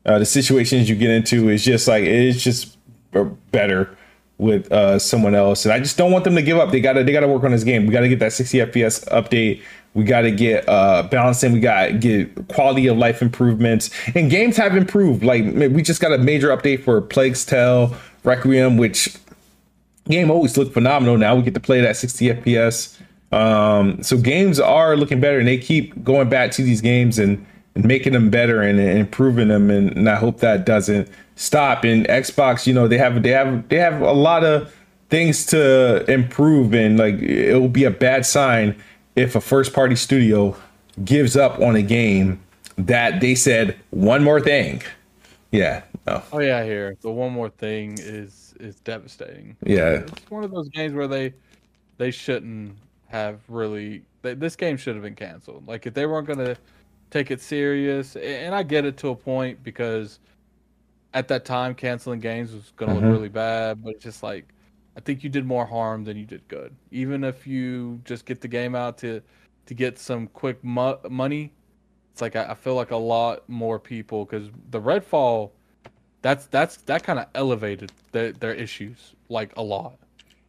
uh, 0.06 0.20
the 0.20 0.26
situations 0.26 0.90
you 0.90 0.96
get 0.96 1.10
into 1.10 1.50
is 1.50 1.64
just 1.64 1.88
like 1.88 2.04
it's 2.04 2.42
just 2.42 2.78
better 3.52 3.96
with 4.38 4.72
uh, 4.72 4.98
someone 4.98 5.36
else. 5.36 5.66
And 5.66 5.74
I 5.74 5.80
just 5.80 5.98
don't 5.98 6.12
want 6.12 6.24
them 6.24 6.36
to 6.36 6.42
give 6.42 6.58
up. 6.58 6.72
They 6.72 6.82
gotta 6.82 7.04
they 7.04 7.12
gotta 7.12 7.28
work 7.28 7.44
on 7.44 7.52
this 7.52 7.64
game. 7.64 7.86
We 7.86 7.94
gotta 7.94 8.08
get 8.08 8.20
that 8.20 8.34
60 8.34 8.58
FPS 8.60 9.08
update. 9.10 9.62
We 9.96 10.04
got 10.04 10.22
to 10.22 10.32
get 10.32 10.70
uh 10.70 11.04
balancing. 11.04 11.52
We 11.52 11.60
got 11.60 11.88
to 11.88 11.94
get 11.94 12.48
quality 12.48 12.88
of 12.88 12.98
life 12.98 13.22
improvements. 13.22 13.90
And 14.16 14.30
games 14.30 14.56
have 14.58 14.76
improved. 14.78 15.24
Like 15.24 15.44
we 15.44 15.82
just 15.82 16.00
got 16.00 16.14
a 16.14 16.18
major 16.18 16.50
update 16.50 16.84
for 16.84 17.02
Plague's 17.02 17.46
Tale. 17.46 17.96
Requiem, 18.24 18.78
which 18.78 19.16
game 20.10 20.30
always 20.30 20.58
looked 20.58 20.74
phenomenal. 20.74 21.18
Now 21.18 21.36
we 21.36 21.42
get 21.42 21.54
to 21.54 21.60
play 21.60 21.82
that 21.82 21.96
60 21.96 22.28
FPS. 22.28 23.00
Um, 23.32 24.02
so 24.04 24.18
games 24.18 24.60
are 24.60 24.98
looking 24.98 25.22
better, 25.22 25.40
and 25.40 25.48
they 25.48 25.58
keep 25.58 26.04
going 26.04 26.30
back 26.30 26.52
to 26.52 26.64
these 26.64 26.82
games 26.82 27.20
and, 27.20 27.46
and 27.76 27.86
making 27.86 28.14
them 28.14 28.30
better 28.30 28.62
and, 28.62 28.80
and 28.80 28.98
improving 28.98 29.50
them. 29.50 29.70
And, 29.70 29.96
and, 29.96 30.10
I 30.10 30.16
hope 30.16 30.40
that 30.40 30.66
doesn't 30.66 31.10
stop. 31.36 31.84
And 31.84 32.08
Xbox, 32.08 32.68
you 32.68 32.74
know, 32.74 32.88
they 32.88 32.98
have 32.98 33.24
they 33.24 33.30
have 33.30 33.68
they 33.70 33.78
have 33.78 34.02
a 34.02 34.14
lot 34.14 34.44
of 34.44 34.74
things 35.10 35.46
to 35.48 36.10
improve, 36.12 36.74
and 36.74 36.98
like 36.98 37.16
it 37.16 37.60
will 37.60 37.70
be 37.70 37.84
a 37.84 37.92
bad 37.92 38.26
sign 38.26 38.76
if 39.16 39.36
a 39.36 39.42
first 39.42 39.74
party 39.74 39.96
studio 39.96 40.56
gives 41.04 41.36
up 41.36 41.60
on 41.60 41.76
a 41.76 41.82
game 41.82 42.40
that 42.78 43.20
they 43.22 43.36
said 43.36 43.78
one 43.90 44.24
more 44.24 44.40
thing. 44.40 44.82
Yeah, 45.52 45.82
Oh. 46.10 46.24
oh 46.34 46.40
yeah, 46.40 46.64
here 46.64 46.98
the 47.02 47.12
one 47.12 47.32
more 47.32 47.50
thing 47.50 47.98
is 48.00 48.54
is 48.60 48.76
devastating. 48.80 49.56
Yeah, 49.64 50.04
it's 50.08 50.32
one 50.32 50.44
of 50.44 50.52
those 50.52 50.70
games 50.70 50.94
where 50.94 51.08
they 51.08 51.34
they 51.98 52.12
shouldn't 52.12 52.78
have 53.08 53.42
really. 53.48 54.04
They, 54.22 54.34
this 54.34 54.56
game 54.56 54.76
should 54.78 54.96
have 54.96 55.04
been 55.04 55.16
canceled. 55.16 55.68
Like 55.68 55.86
if 55.86 55.94
they 55.94 56.06
weren't 56.06 56.28
gonna 56.28 56.58
take 57.10 57.32
it 57.32 57.42
serious, 57.42 58.16
and 58.16 58.54
I 58.54 58.64
get 58.64 58.86
it 58.86 58.98
to 58.98 59.10
a 59.10 59.16
point 59.16 59.64
because 59.64 60.20
at 61.14 61.28
that 61.30 61.46
time 61.46 61.74
canceling 61.74 62.20
games 62.20 62.54
was 62.54 62.72
gonna 62.76 62.94
mm-hmm. 62.94 63.06
look 63.06 63.12
really 63.14 63.30
bad. 63.30 63.84
But 63.84 63.96
it's 63.96 64.04
just 64.04 64.24
like 64.24 64.54
I 64.96 65.02
think 65.02 65.24
you 65.24 65.30
did 65.30 65.46
more 65.46 65.66
harm 65.66 66.04
than 66.04 66.18
you 66.18 66.26
did 66.26 66.48
good. 66.48 66.76
Even 66.92 67.24
if 67.24 67.48
you 67.48 68.02
just 68.06 68.26
get 68.26 68.42
the 68.42 68.48
game 68.48 68.76
out 68.76 68.98
to 69.00 69.22
to 69.66 69.74
get 69.74 70.00
some 70.00 70.28
quick 70.28 70.64
mo- 70.64 71.00
money, 71.10 71.54
it's 72.12 72.22
like 72.22 72.36
I, 72.36 72.52
I, 72.52 72.56
feel 72.56 72.76
like 72.76 72.92
a 72.92 72.98
lot 72.98 73.48
more 73.48 73.80
people 73.80 74.26
because 74.26 74.50
the 74.72 74.82
Redfall, 74.82 75.52
that's 76.22 76.48
that's 76.48 76.78
that 76.78 77.04
kind 77.04 77.20
of 77.20 77.28
elevated 77.36 77.92
their, 78.12 78.32
their 78.34 78.54
issues 78.54 79.16
like 79.30 79.56
a 79.56 79.62
lot. 79.62 79.94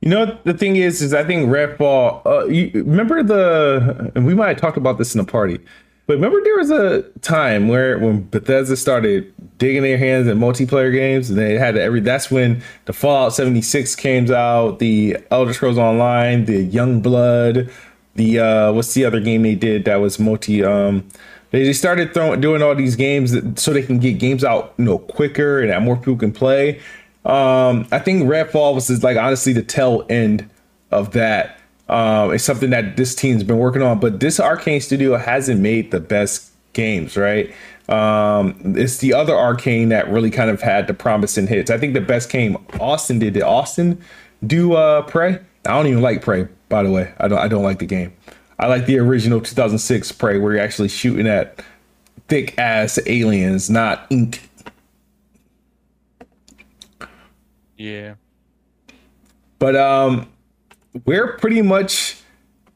You 0.01 0.09
know 0.09 0.39
the 0.45 0.55
thing 0.55 0.77
is, 0.77 1.03
is 1.03 1.13
I 1.13 1.23
think 1.23 1.49
Redfall. 1.49 2.25
Uh, 2.27 2.47
you 2.47 2.71
remember 2.75 3.23
the? 3.23 4.11
And 4.15 4.27
we 4.27 4.35
might 4.35 4.49
have 4.49 4.57
talked 4.57 4.79
about 4.79 4.99
this 4.99 5.15
in 5.15 5.25
the 5.25 5.31
party, 5.31 5.61
but 6.11 6.17
remember 6.17 6.43
there 6.43 6.57
was 6.57 6.73
a 6.73 7.03
time 7.21 7.69
where 7.69 7.97
when 7.97 8.29
Bethesda 8.31 8.77
started 8.77 9.33
digging 9.59 9.83
their 9.83 9.97
hands 9.97 10.27
in 10.27 10.39
multiplayer 10.39 10.93
games, 10.93 11.31
and 11.31 11.39
they 11.39 11.57
had 11.57 11.77
every. 11.77 12.01
That's 12.01 12.33
when 12.33 12.65
the 12.87 12.93
Fallout 12.93 13.33
76 13.33 13.95
came 13.95 14.29
out, 14.33 14.81
the 14.81 15.19
Elder 15.31 15.53
Scrolls 15.53 15.79
Online, 15.79 16.47
the 16.47 16.65
Young 16.65 17.01
Blood, 17.01 17.71
the 18.17 18.41
uh, 18.41 18.73
what's 18.73 18.93
the 18.95 19.05
other 19.05 19.21
game 19.21 19.45
they 19.45 19.55
did 19.55 19.85
that 19.85 20.01
was 20.01 20.19
multi? 20.19 20.65
Um, 20.65 21.07
they 21.53 21.63
just 21.63 21.79
started 21.79 22.13
throwing 22.13 22.41
doing 22.41 22.61
all 22.61 22.75
these 22.75 22.97
games 22.97 23.31
that, 23.31 23.61
so 23.61 23.73
they 23.73 23.85
can 23.85 24.01
get 24.01 24.19
games 24.19 24.43
out 24.43 24.75
you 24.79 24.87
know 24.87 24.99
quicker 24.99 25.61
and 25.61 25.71
that 25.71 25.81
more 25.81 25.97
people 25.97 26.17
can 26.17 26.33
play. 26.33 26.81
Um, 27.25 27.87
I 27.93 28.01
think 28.01 28.25
Redfall 28.25 28.75
was 28.75 28.89
just 28.89 29.05
like 29.05 29.17
honestly 29.17 29.53
the 29.53 29.63
tail 29.63 30.05
end 30.11 30.51
of 30.91 31.13
that. 31.13 31.60
Um, 31.91 32.33
it's 32.33 32.45
something 32.45 32.71
that 32.71 32.97
this 32.97 33.15
team's 33.15 33.43
been 33.43 33.59
working 33.59 33.83
on, 33.83 33.99
but 33.99 34.21
this 34.21 34.39
Arkane 34.39 34.81
studio 34.81 35.17
hasn't 35.17 35.61
made 35.61 35.91
the 35.91 36.01
best 36.01 36.53
games, 36.73 37.17
right? 37.17 37.53
Um, 37.89 38.57
it's 38.77 38.99
the 38.99 39.13
other 39.13 39.33
Arkane 39.33 39.89
that 39.89 40.09
really 40.09 40.31
kind 40.31 40.51
of 40.51 40.63
had 40.63 40.87
the 40.87 40.95
promising 40.95 41.49
hits. 41.49 41.69
I 41.69 41.79
think 41.79 41.95
the 41.95 42.01
best 42.01 42.31
game 42.31 42.57
Austin 42.79 43.19
did. 43.19 43.35
Did 43.35 43.43
Austin 43.43 44.01
do 44.47 44.75
uh, 44.75 45.03
Prey? 45.03 45.41
I 45.67 45.71
don't 45.71 45.89
even 45.89 46.01
like 46.01 46.23
Prey, 46.23 46.47
by 46.69 46.85
the 46.85 46.91
way. 46.91 47.13
I 47.19 47.27
don't. 47.27 47.39
I 47.39 47.49
don't 47.49 47.65
like 47.65 47.81
the 47.81 47.87
game. 47.87 48.13
I 48.61 48.69
like 48.69 48.87
the 48.87 48.99
original 48.99 49.41
2006 49.41 50.13
Prey, 50.13 50.39
where 50.39 50.53
you're 50.53 50.63
actually 50.63 50.89
shooting 50.89 51.27
at 51.27 51.61
thick 52.29 52.57
ass 52.57 53.01
aliens, 53.07 53.69
not 53.69 54.07
ink 54.11 54.49
Yeah. 57.77 58.15
But 59.59 59.75
um 59.75 60.31
we're 61.05 61.35
pretty 61.35 61.63
much 61.63 62.17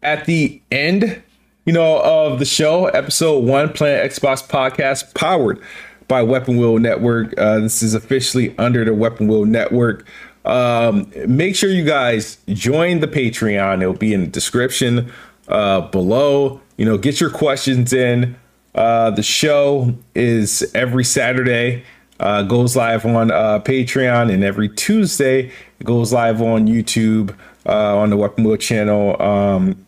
at 0.02 0.24
the 0.26 0.60
end, 0.70 1.22
you 1.64 1.72
know, 1.72 2.00
of 2.02 2.38
the 2.38 2.44
show, 2.44 2.86
episode 2.86 3.44
one, 3.44 3.72
Planet 3.72 4.10
Xbox 4.12 4.46
podcast, 4.46 5.14
powered 5.14 5.60
by 6.08 6.22
Weapon 6.22 6.56
Wheel 6.56 6.78
Network. 6.78 7.36
Uh, 7.38 7.60
this 7.60 7.82
is 7.82 7.94
officially 7.94 8.54
under 8.58 8.84
the 8.84 8.94
Weapon 8.94 9.26
Wheel 9.28 9.44
Network. 9.44 10.06
Um, 10.44 11.10
make 11.26 11.56
sure 11.56 11.70
you 11.70 11.84
guys 11.84 12.36
join 12.48 13.00
the 13.00 13.08
Patreon. 13.08 13.80
It'll 13.80 13.94
be 13.94 14.12
in 14.12 14.20
the 14.20 14.26
description 14.26 15.10
uh, 15.48 15.80
below. 15.82 16.60
You 16.76 16.84
know, 16.84 16.98
get 16.98 17.20
your 17.20 17.30
questions 17.30 17.92
in. 17.92 18.36
Uh, 18.74 19.10
the 19.10 19.22
show 19.22 19.94
is 20.14 20.68
every 20.74 21.04
Saturday 21.04 21.84
uh, 22.20 22.42
goes 22.42 22.76
live 22.76 23.06
on 23.06 23.30
uh, 23.30 23.60
Patreon, 23.60 24.32
and 24.32 24.44
every 24.44 24.68
Tuesday 24.68 25.50
it 25.78 25.84
goes 25.84 26.12
live 26.12 26.42
on 26.42 26.66
YouTube 26.66 27.34
uh, 27.66 27.96
on 27.96 28.10
the 28.10 28.16
Weapon 28.16 28.44
Wheel 28.44 28.56
channel. 28.56 29.20
Um, 29.20 29.84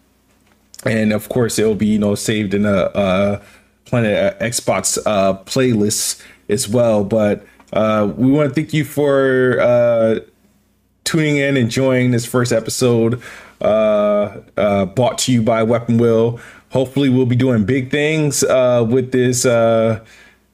and 0.84 1.12
of 1.12 1.28
course, 1.28 1.58
it'll 1.58 1.74
be 1.74 1.86
you 1.86 1.98
know 1.98 2.14
saved 2.14 2.54
in 2.54 2.64
a, 2.64 2.90
a 2.94 3.42
Planet 3.84 4.38
Xbox 4.40 4.98
uh, 5.06 5.38
playlist 5.44 6.22
as 6.48 6.68
well. 6.68 7.04
But 7.04 7.46
uh, 7.72 8.12
we 8.16 8.30
want 8.30 8.48
to 8.50 8.54
thank 8.54 8.72
you 8.72 8.84
for 8.84 9.60
uh, 9.60 10.20
tuning 11.04 11.36
in, 11.36 11.56
enjoying 11.56 12.10
this 12.10 12.26
first 12.26 12.52
episode. 12.52 13.22
brought 13.60 15.18
to 15.18 15.32
you 15.32 15.42
by 15.42 15.62
Weapon 15.62 15.98
Wheel. 15.98 16.40
Hopefully, 16.70 17.08
we'll 17.08 17.26
be 17.26 17.36
doing 17.36 17.64
big 17.64 17.90
things 17.90 18.42
with 18.42 19.12
this 19.12 19.44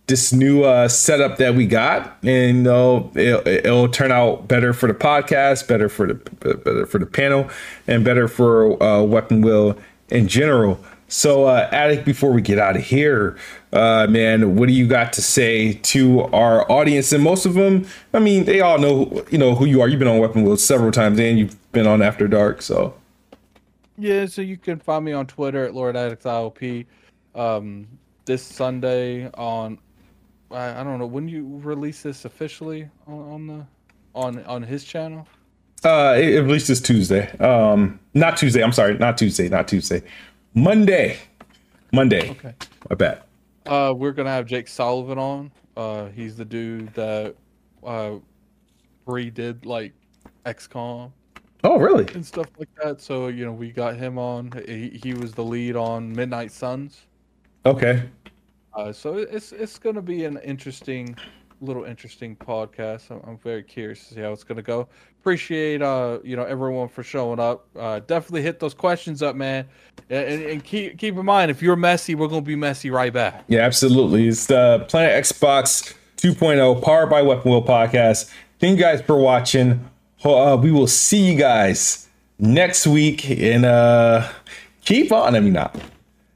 this 0.06 0.32
new 0.32 0.64
uh, 0.64 0.88
setup 0.88 1.38
that 1.38 1.54
we 1.54 1.66
got, 1.66 2.18
and 2.22 2.58
you 2.58 2.62
know, 2.62 3.10
it'll, 3.14 3.46
it'll, 3.46 3.88
turn 3.88 4.10
out 4.10 4.48
better 4.48 4.72
for 4.72 4.86
the 4.86 4.94
podcast, 4.94 5.68
better 5.68 5.88
for 5.88 6.06
the 6.06 6.14
better 6.14 6.86
for 6.86 6.98
the 6.98 7.06
panel, 7.06 7.48
and 7.86 8.04
better 8.04 8.28
for 8.28 8.82
uh, 8.82 9.02
Weapon 9.02 9.42
Wheel 9.42 9.78
in 10.08 10.28
general. 10.28 10.82
So, 11.08 11.44
uh, 11.44 11.68
Addict, 11.70 12.06
before 12.06 12.32
we 12.32 12.40
get 12.40 12.58
out 12.58 12.74
of 12.74 12.82
here, 12.82 13.36
uh, 13.72 14.06
man, 14.08 14.56
what 14.56 14.66
do 14.66 14.72
you 14.72 14.86
got 14.86 15.12
to 15.12 15.22
say 15.22 15.74
to 15.74 16.22
our 16.22 16.70
audience? 16.72 17.12
And 17.12 17.22
most 17.22 17.44
of 17.44 17.52
them, 17.52 17.86
I 18.14 18.18
mean, 18.18 18.44
they 18.44 18.62
all 18.62 18.78
know, 18.78 19.22
you 19.30 19.36
know, 19.36 19.54
who 19.54 19.66
you 19.66 19.82
are. 19.82 19.88
You've 19.88 19.98
been 19.98 20.08
on 20.08 20.20
Weapon 20.20 20.42
Wheel 20.42 20.56
several 20.56 20.90
times, 20.90 21.20
and 21.20 21.38
you've 21.38 21.72
been 21.72 21.86
on 21.86 22.00
After 22.00 22.26
Dark. 22.26 22.62
So, 22.62 22.94
yeah. 23.98 24.24
So 24.24 24.40
you 24.40 24.56
can 24.56 24.78
find 24.78 25.04
me 25.04 25.12
on 25.12 25.26
Twitter 25.26 25.66
at 25.66 25.74
Lord 25.74 25.96
Addicts 25.96 26.24
IOP. 26.24 26.86
Um, 27.34 27.86
this 28.24 28.42
Sunday 28.42 29.30
on 29.32 29.78
I, 30.52 30.80
I 30.80 30.84
don't 30.84 30.98
know 30.98 31.06
when 31.06 31.28
you 31.28 31.60
release 31.62 32.02
this 32.02 32.24
officially 32.24 32.88
on, 33.06 33.32
on 33.32 33.46
the 33.46 33.66
on 34.14 34.44
on 34.44 34.62
his 34.62 34.84
channel. 34.84 35.26
Uh, 35.84 36.14
it, 36.16 36.34
it 36.34 36.42
releases 36.42 36.80
Tuesday. 36.80 37.30
Um, 37.38 37.98
not 38.14 38.36
Tuesday. 38.36 38.62
I'm 38.62 38.72
sorry, 38.72 38.96
not 38.98 39.18
Tuesday. 39.18 39.48
Not 39.48 39.66
Tuesday. 39.66 40.02
Monday. 40.54 41.18
Monday. 41.92 42.30
Okay. 42.30 42.54
I 42.90 42.94
bet. 42.94 43.26
Uh, 43.66 43.92
we're 43.96 44.12
gonna 44.12 44.30
have 44.30 44.46
Jake 44.46 44.68
Solomon 44.68 45.18
on. 45.18 45.52
Uh, 45.76 46.08
he's 46.08 46.36
the 46.36 46.44
dude 46.44 46.92
that 46.94 47.34
uh 47.84 48.16
redid 49.06 49.64
like 49.66 49.92
XCOM. 50.46 51.10
Oh, 51.64 51.78
really? 51.78 52.12
And 52.14 52.24
stuff 52.24 52.46
like 52.58 52.68
that. 52.82 53.00
So 53.00 53.28
you 53.28 53.44
know, 53.44 53.52
we 53.52 53.70
got 53.70 53.96
him 53.96 54.18
on. 54.18 54.52
He 54.66 55.00
he 55.02 55.14
was 55.14 55.32
the 55.32 55.44
lead 55.44 55.76
on 55.76 56.12
Midnight 56.12 56.50
Suns. 56.50 57.06
Okay. 57.64 58.02
Uh, 58.74 58.92
so 58.92 59.16
it's 59.16 59.52
it's 59.52 59.78
going 59.78 59.96
to 59.96 60.02
be 60.02 60.24
an 60.24 60.38
interesting, 60.38 61.16
little 61.60 61.84
interesting 61.84 62.36
podcast. 62.36 63.10
I'm, 63.10 63.20
I'm 63.28 63.38
very 63.38 63.62
curious 63.62 64.08
to 64.08 64.14
see 64.14 64.20
how 64.20 64.32
it's 64.32 64.44
going 64.44 64.56
to 64.56 64.62
go. 64.62 64.88
Appreciate 65.20 65.82
uh 65.82 66.18
you 66.24 66.36
know 66.36 66.44
everyone 66.44 66.88
for 66.88 67.02
showing 67.02 67.38
up. 67.38 67.66
Uh, 67.78 68.00
definitely 68.00 68.42
hit 68.42 68.58
those 68.58 68.74
questions 68.74 69.22
up, 69.22 69.36
man, 69.36 69.66
and, 70.10 70.42
and 70.42 70.64
keep 70.64 70.98
keep 70.98 71.16
in 71.16 71.24
mind 71.24 71.50
if 71.50 71.62
you're 71.62 71.76
messy, 71.76 72.14
we're 72.14 72.28
going 72.28 72.42
to 72.42 72.46
be 72.46 72.56
messy 72.56 72.90
right 72.90 73.12
back. 73.12 73.44
Yeah, 73.48 73.60
absolutely. 73.60 74.26
It's 74.28 74.46
the 74.46 74.84
Planet 74.88 75.22
Xbox 75.22 75.94
2.0 76.16 76.82
powered 76.82 77.10
by 77.10 77.22
Weapon 77.22 77.50
Wheel 77.50 77.62
podcast. 77.62 78.32
Thank 78.58 78.78
you 78.78 78.82
guys 78.82 79.00
for 79.02 79.16
watching. 79.16 79.88
Uh, 80.24 80.56
we 80.60 80.70
will 80.70 80.86
see 80.86 81.30
you 81.30 81.36
guys 81.36 82.08
next 82.38 82.86
week 82.86 83.30
and 83.30 83.64
uh 83.64 84.28
keep 84.84 85.12
on. 85.12 85.36
I 85.36 85.40
mean, 85.40 85.52
not. 85.52 85.76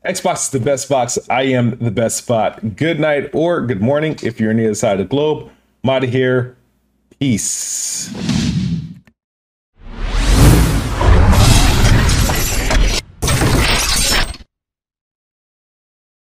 Xbox 0.06 0.44
is 0.44 0.50
the 0.50 0.60
best 0.60 0.88
box. 0.88 1.18
I 1.28 1.42
am 1.42 1.76
the 1.78 1.90
best 1.90 2.18
spot. 2.18 2.76
Good 2.76 3.00
night 3.00 3.30
or 3.32 3.60
good 3.66 3.82
morning 3.82 4.16
if 4.22 4.38
you're 4.38 4.50
on 4.50 4.56
the 4.56 4.66
other 4.66 4.74
side 4.74 4.92
of 4.92 4.98
the 4.98 5.04
globe. 5.04 5.50
I'm 5.84 6.02
here. 6.02 6.56
Peace. 7.18 8.35